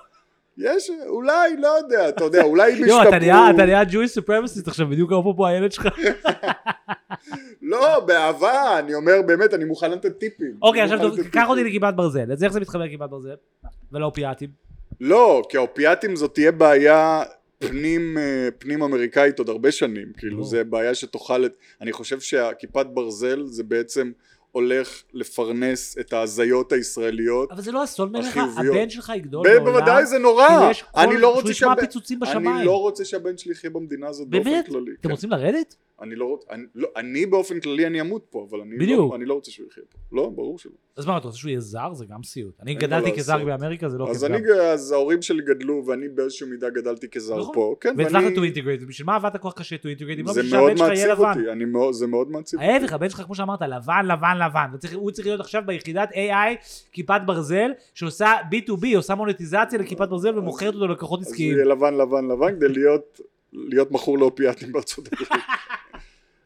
יש, 0.63 0.91
אולי, 1.07 1.57
לא 1.57 1.67
יודע, 1.67 2.09
אתה 2.09 2.23
יודע, 2.23 2.43
אולי 2.43 2.73
הם 2.73 2.85
יואו, 2.85 3.01
אתה 3.09 3.19
נהיה- 3.19 3.83
ישתפרו. 3.83 4.03
Jewish 4.03 4.23
supremacist 4.23 4.67
עכשיו, 4.69 4.87
בדיוק 4.87 5.11
אפרופו 5.11 5.47
הילד 5.47 5.71
שלך. 5.71 5.87
לא, 7.61 7.99
באהבה, 7.99 8.79
אני 8.79 8.93
אומר 8.93 9.21
באמת, 9.25 9.53
אני 9.53 9.65
מוכן 9.65 9.91
לתת 9.91 10.19
טיפים. 10.19 10.53
אוקיי, 10.61 10.81
עכשיו 10.81 10.99
קח 11.31 11.45
אותי. 11.49 11.63
לכיפת 11.63 11.93
ברזל. 11.95 12.31
אז 12.31 12.43
איך 12.43 12.53
זה 12.53 12.59
מתחבר 12.59 12.83
לכיפת 12.83 13.09
ברזל? 13.09 13.35
ולאופיאטים? 13.91 14.49
לא, 15.01 15.41
כי 15.49 15.57
האופיאטים 15.57 16.15
זאת 16.15 16.33
תהיה 16.33 16.51
בעיה 16.51 17.23
פנים, 17.59 18.17
אה, 18.17 18.49
פנים 18.57 18.83
אמריקאית 18.83 19.39
עוד 19.39 19.49
הרבה 19.49 19.71
שנים, 19.71 20.07
כאילו. 20.17 20.43
זה 20.43 20.63
בעיה 20.63 20.95
שתאכל 20.95 21.45
את... 21.45 21.51
אני 21.81 21.91
חושב 21.91 22.19
שהכיפת 22.19 22.85
ברזל 22.93 23.43
זה 23.45 23.63
בעצם 23.63 24.11
הולך 24.51 25.03
לפרנס 25.13 25.95
את 25.99 26.13
ההזיות 26.13 26.71
הישראליות. 26.71 27.51
אבל 27.51 27.61
זה 27.61 27.71
לא 27.71 27.83
אסון 27.83 28.11
בעיניך. 28.11 28.39
הבן 28.57 28.89
שלך 28.89 29.11
יגדול 29.15 29.43
בעולם. 29.47 29.63
בוודאי 29.65 30.05
זה 30.05 30.17
נורא, 30.19 30.71
אני 30.97 31.17
לא 31.17 31.27
שהוא 31.27 31.35
רוצה 31.35 31.49
ישמע 31.51 31.67
שהבן- 31.69 31.81
פיצוצים 31.81 32.19
בשמיים. 32.19 32.57
אני 32.57 32.65
לא 32.65 32.79
רוצה 32.81 33.05
שהבן 33.05 33.37
שלי 33.37 33.51
יחיה 33.51 33.69
במדינה 33.69 34.07
הזאת 34.07 34.27
באופן 34.27 34.49
באמת? 34.49 34.65
כללי. 34.67 34.91
אתם 34.99 35.07
כן. 35.07 35.11
רוצים 35.11 35.29
לרדת? 35.29 35.75
אני 36.01 36.15
לא 36.15 36.25
רוצה, 36.25 36.47
אני, 36.51 36.63
לא, 36.75 36.87
אני 36.95 37.25
באופן 37.25 37.59
כללי 37.59 37.87
אני 37.87 38.01
אמות 38.01 38.25
פה, 38.29 38.47
אבל 38.49 38.59
אני, 38.61 38.77
בדיוק. 38.77 39.11
לא, 39.11 39.15
אני 39.15 39.25
לא 39.25 39.33
רוצה 39.33 39.51
שהוא 39.51 39.67
יחיה 39.71 39.83
פה. 39.89 39.97
לא, 40.11 40.29
ברור 40.35 40.59
שלא. 40.59 40.71
אז 40.97 41.05
מה, 41.05 41.17
אתה 41.17 41.27
רוצה 41.27 41.37
שהוא 41.39 41.49
יהיה 41.49 41.59
זר? 41.59 41.93
זה 41.93 42.05
גם 42.05 42.23
סיוט. 42.23 42.53
אני 42.61 42.75
גדלתי 42.75 43.11
כזר. 43.17 43.45
באמריקה, 43.45 43.89
זה 43.89 43.97
לא 43.97 44.05
כיף 44.05 44.15
אז. 44.15 44.23
אני, 44.25 44.37
אז 44.73 44.91
ההורים 44.91 45.21
שלי 45.21 45.43
גדלו 45.43 45.83
ואני 45.85 46.09
באיזושהי 46.09 46.47
מידה 46.49 46.69
גדלתי 46.69 47.09
כזר 47.09 47.37
נכון. 47.39 47.53
פה. 47.55 47.75
כן, 47.81 47.93
והצלחת 47.97 48.31
to 48.35 48.55
integrate, 48.55 48.85
בשביל 48.87 49.05
מה 49.05 49.15
עבדת 49.15 49.37
כל 49.41 49.49
כך 49.51 49.57
קשה 49.57 49.75
to 49.75 49.99
integrate? 49.99 50.23
לא 50.27 50.33
זה 50.33 50.41
מאוד 50.51 50.73
מעציב. 50.73 51.19
אותי, 51.19 51.51
אני 51.51 51.65
מאוד, 51.65 51.93
זה 51.93 52.07
מאוד 52.07 52.31
מעציב 52.31 52.59
אותי. 52.59 52.71
ההפך, 52.71 52.93
הבן 52.93 53.09
שלך, 53.09 53.21
כמו 53.21 53.35
שאמרת, 53.35 53.61
לבן, 53.61 54.05
לבן, 54.05 54.37
לבן. 54.45 54.65
הוא 54.71 54.77
צריך- 54.79 54.95
הוא 54.95 55.11
צריך 55.11 55.27
להיות 55.27 55.39
עכשיו 55.39 55.61
ביחידת 55.65 56.09
AI, 56.11 56.55
כיפת 56.91 57.21
ברזל, 57.25 57.71
שעושה 57.93 58.31
B2B, 58.51 58.95
עושה 58.95 59.15
מונטיזציה 59.15 59.79
לכיפת 59.79 60.07
ברזל 60.09 60.37
ומוכרת 60.39 60.73
אותו 60.73 60.87
ללקוחות 60.87 61.19
אז 61.21 61.27
עסקיים. 61.27 61.55
יהיה 61.55 61.65
לבן 61.65 61.93
לבן 61.93 62.25
לבן 62.31 62.55
כדי 62.55 62.69
להיות, 62.69 63.19
להיות 63.53 63.91
מכור 63.91 64.17
לאופיאטים 64.17 64.71
בארצות 64.71 65.07
הברית. 65.13 65.29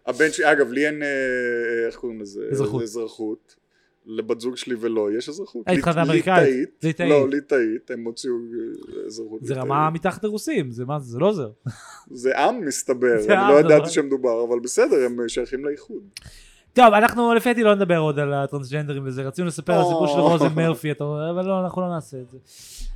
הבן 0.07 0.31
שלי, 0.31 0.51
אגב, 0.51 0.71
לי 0.71 0.85
אין, 0.87 1.03
אה, 1.03 1.07
איך 1.87 1.95
קוראים 1.95 2.21
לזה? 2.21 2.41
אזרחות. 2.51 2.81
אזרחות. 2.83 3.55
לבת 4.07 4.39
זוג 4.41 4.57
שלי 4.57 4.75
ולא, 4.79 5.07
יש 5.17 5.29
אזרחות. 5.29 5.67
אה, 5.67 5.73
התחלת 5.73 5.95
ליט- 5.95 6.05
אמריקאית. 6.05 6.69
ליטאית. 6.83 7.09
לא, 7.09 7.29
ליטאית, 7.29 7.91
הם 7.91 8.03
הוציאו 8.03 8.33
אה, 8.33 9.05
אזרחות 9.07 9.39
זה. 9.43 9.53
רמה 9.53 9.89
מתחת 9.89 10.23
לרוסים, 10.23 10.71
זה 10.71 10.85
מה 10.85 10.99
זה, 10.99 11.19
לא 11.19 11.27
עוזר. 11.27 11.49
זה 12.11 12.39
עם 12.39 12.65
מסתבר, 12.65 13.07
אני 13.19 13.27
לא 13.27 13.57
זה 13.57 13.63
לא- 13.63 13.73
ידעתי 13.75 13.89
שמדובר, 13.89 14.43
אבל 14.49 14.59
בסדר, 14.59 14.95
הם 15.05 15.17
שייכים 15.27 15.65
לאיחוד. 15.65 16.01
טוב, 16.73 16.93
אנחנו 16.93 17.33
לפי 17.33 17.49
דעתי 17.49 17.63
לא 17.63 17.75
נדבר 17.75 17.97
עוד 17.97 18.19
על 18.19 18.33
הטרנסג'נדרים 18.33 19.03
וזה, 19.05 19.21
רצינו 19.23 19.47
לספר 19.47 19.73
על 19.73 19.81
הסיפור 19.81 20.07
של. 20.07 20.19
רוזן 20.19 20.53
מרפי, 20.55 20.91
אבל 21.31 21.45
לא, 21.45 21.59
אנחנו 21.63 21.81
לא 21.81 21.89
נעשה 21.89 22.17
את 22.17 22.31
זה. 22.31 22.37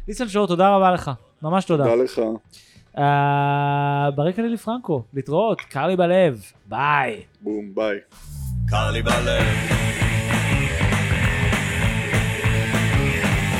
ניסן 0.07 0.27
שור, 0.27 0.47
תודה 0.47 0.75
רבה 0.75 0.91
לך, 0.91 1.11
ממש 1.43 1.65
תודה. 1.65 1.83
תודה 1.83 1.95
לך. 2.03 2.21
אה, 2.99 4.11
ברקע 4.15 4.41
לילי 4.41 4.57
פרנקו, 4.57 5.03
להתראות, 5.13 5.61
קר 5.61 5.87
לי 5.87 5.95
בלב, 5.95 6.41
ביי. 6.65 7.21
בום, 7.41 7.71
ביי. 7.75 7.97
קר 8.69 8.91
לי 8.91 9.01
בלב. 9.01 9.45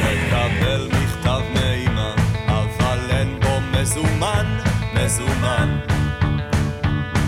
מקבל 0.03 0.87
מכתב 0.87 1.41
מאמא, 1.53 2.13
אבל 2.47 2.99
אין 3.09 3.39
בו 3.39 3.79
מזומן, 3.79 4.57
מזומן. 4.93 5.79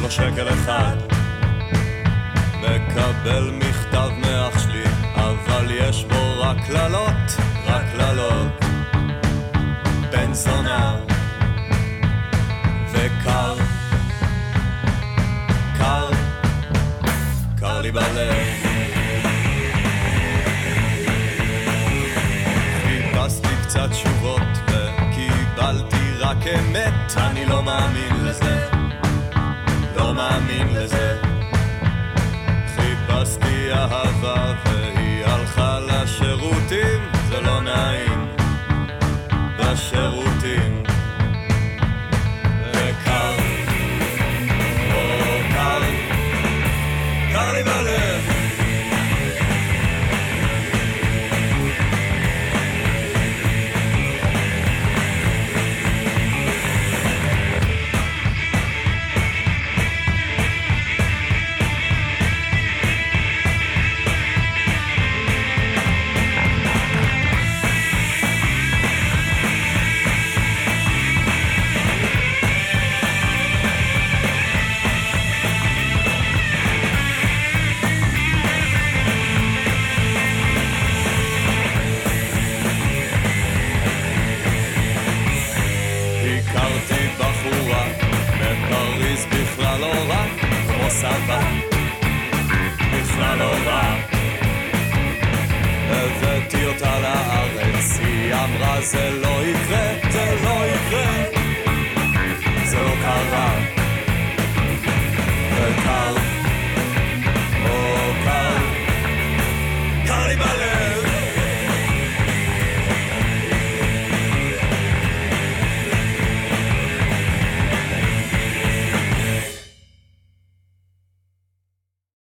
לא 0.01 0.09
שקל 0.09 0.49
אחד. 0.49 0.95
מקבל 2.59 3.51
מכתב 3.51 4.09
מאח 4.21 4.59
שלי, 4.59 4.83
אבל 5.15 5.65
יש 5.71 6.05
בו 6.05 6.41
רק 6.41 6.57
קללות, 6.67 7.41
רק 7.65 7.85
קללות. 7.91 8.65
בן 10.11 10.33
זונה 10.33 11.10
וקר, 13.01 13.53
קר, 15.77 16.09
קר 17.59 17.81
לי 17.81 17.91
בלב. 17.91 18.35
חיפשתי 22.81 23.55
קצת 23.63 23.89
תשובות 23.91 24.41
וקיבלתי 24.67 26.11
רק 26.19 26.37
אמת, 26.47 27.17
אני 27.17 27.45
לא 27.45 27.63
מאמין 27.63 28.25
לזה, 28.25 28.67
לא 29.95 30.13
מאמין 30.13 30.67
לזה. 30.73 31.17
חיפשתי 32.75 33.73
אהבה 33.73 34.53
והיא 34.65 34.80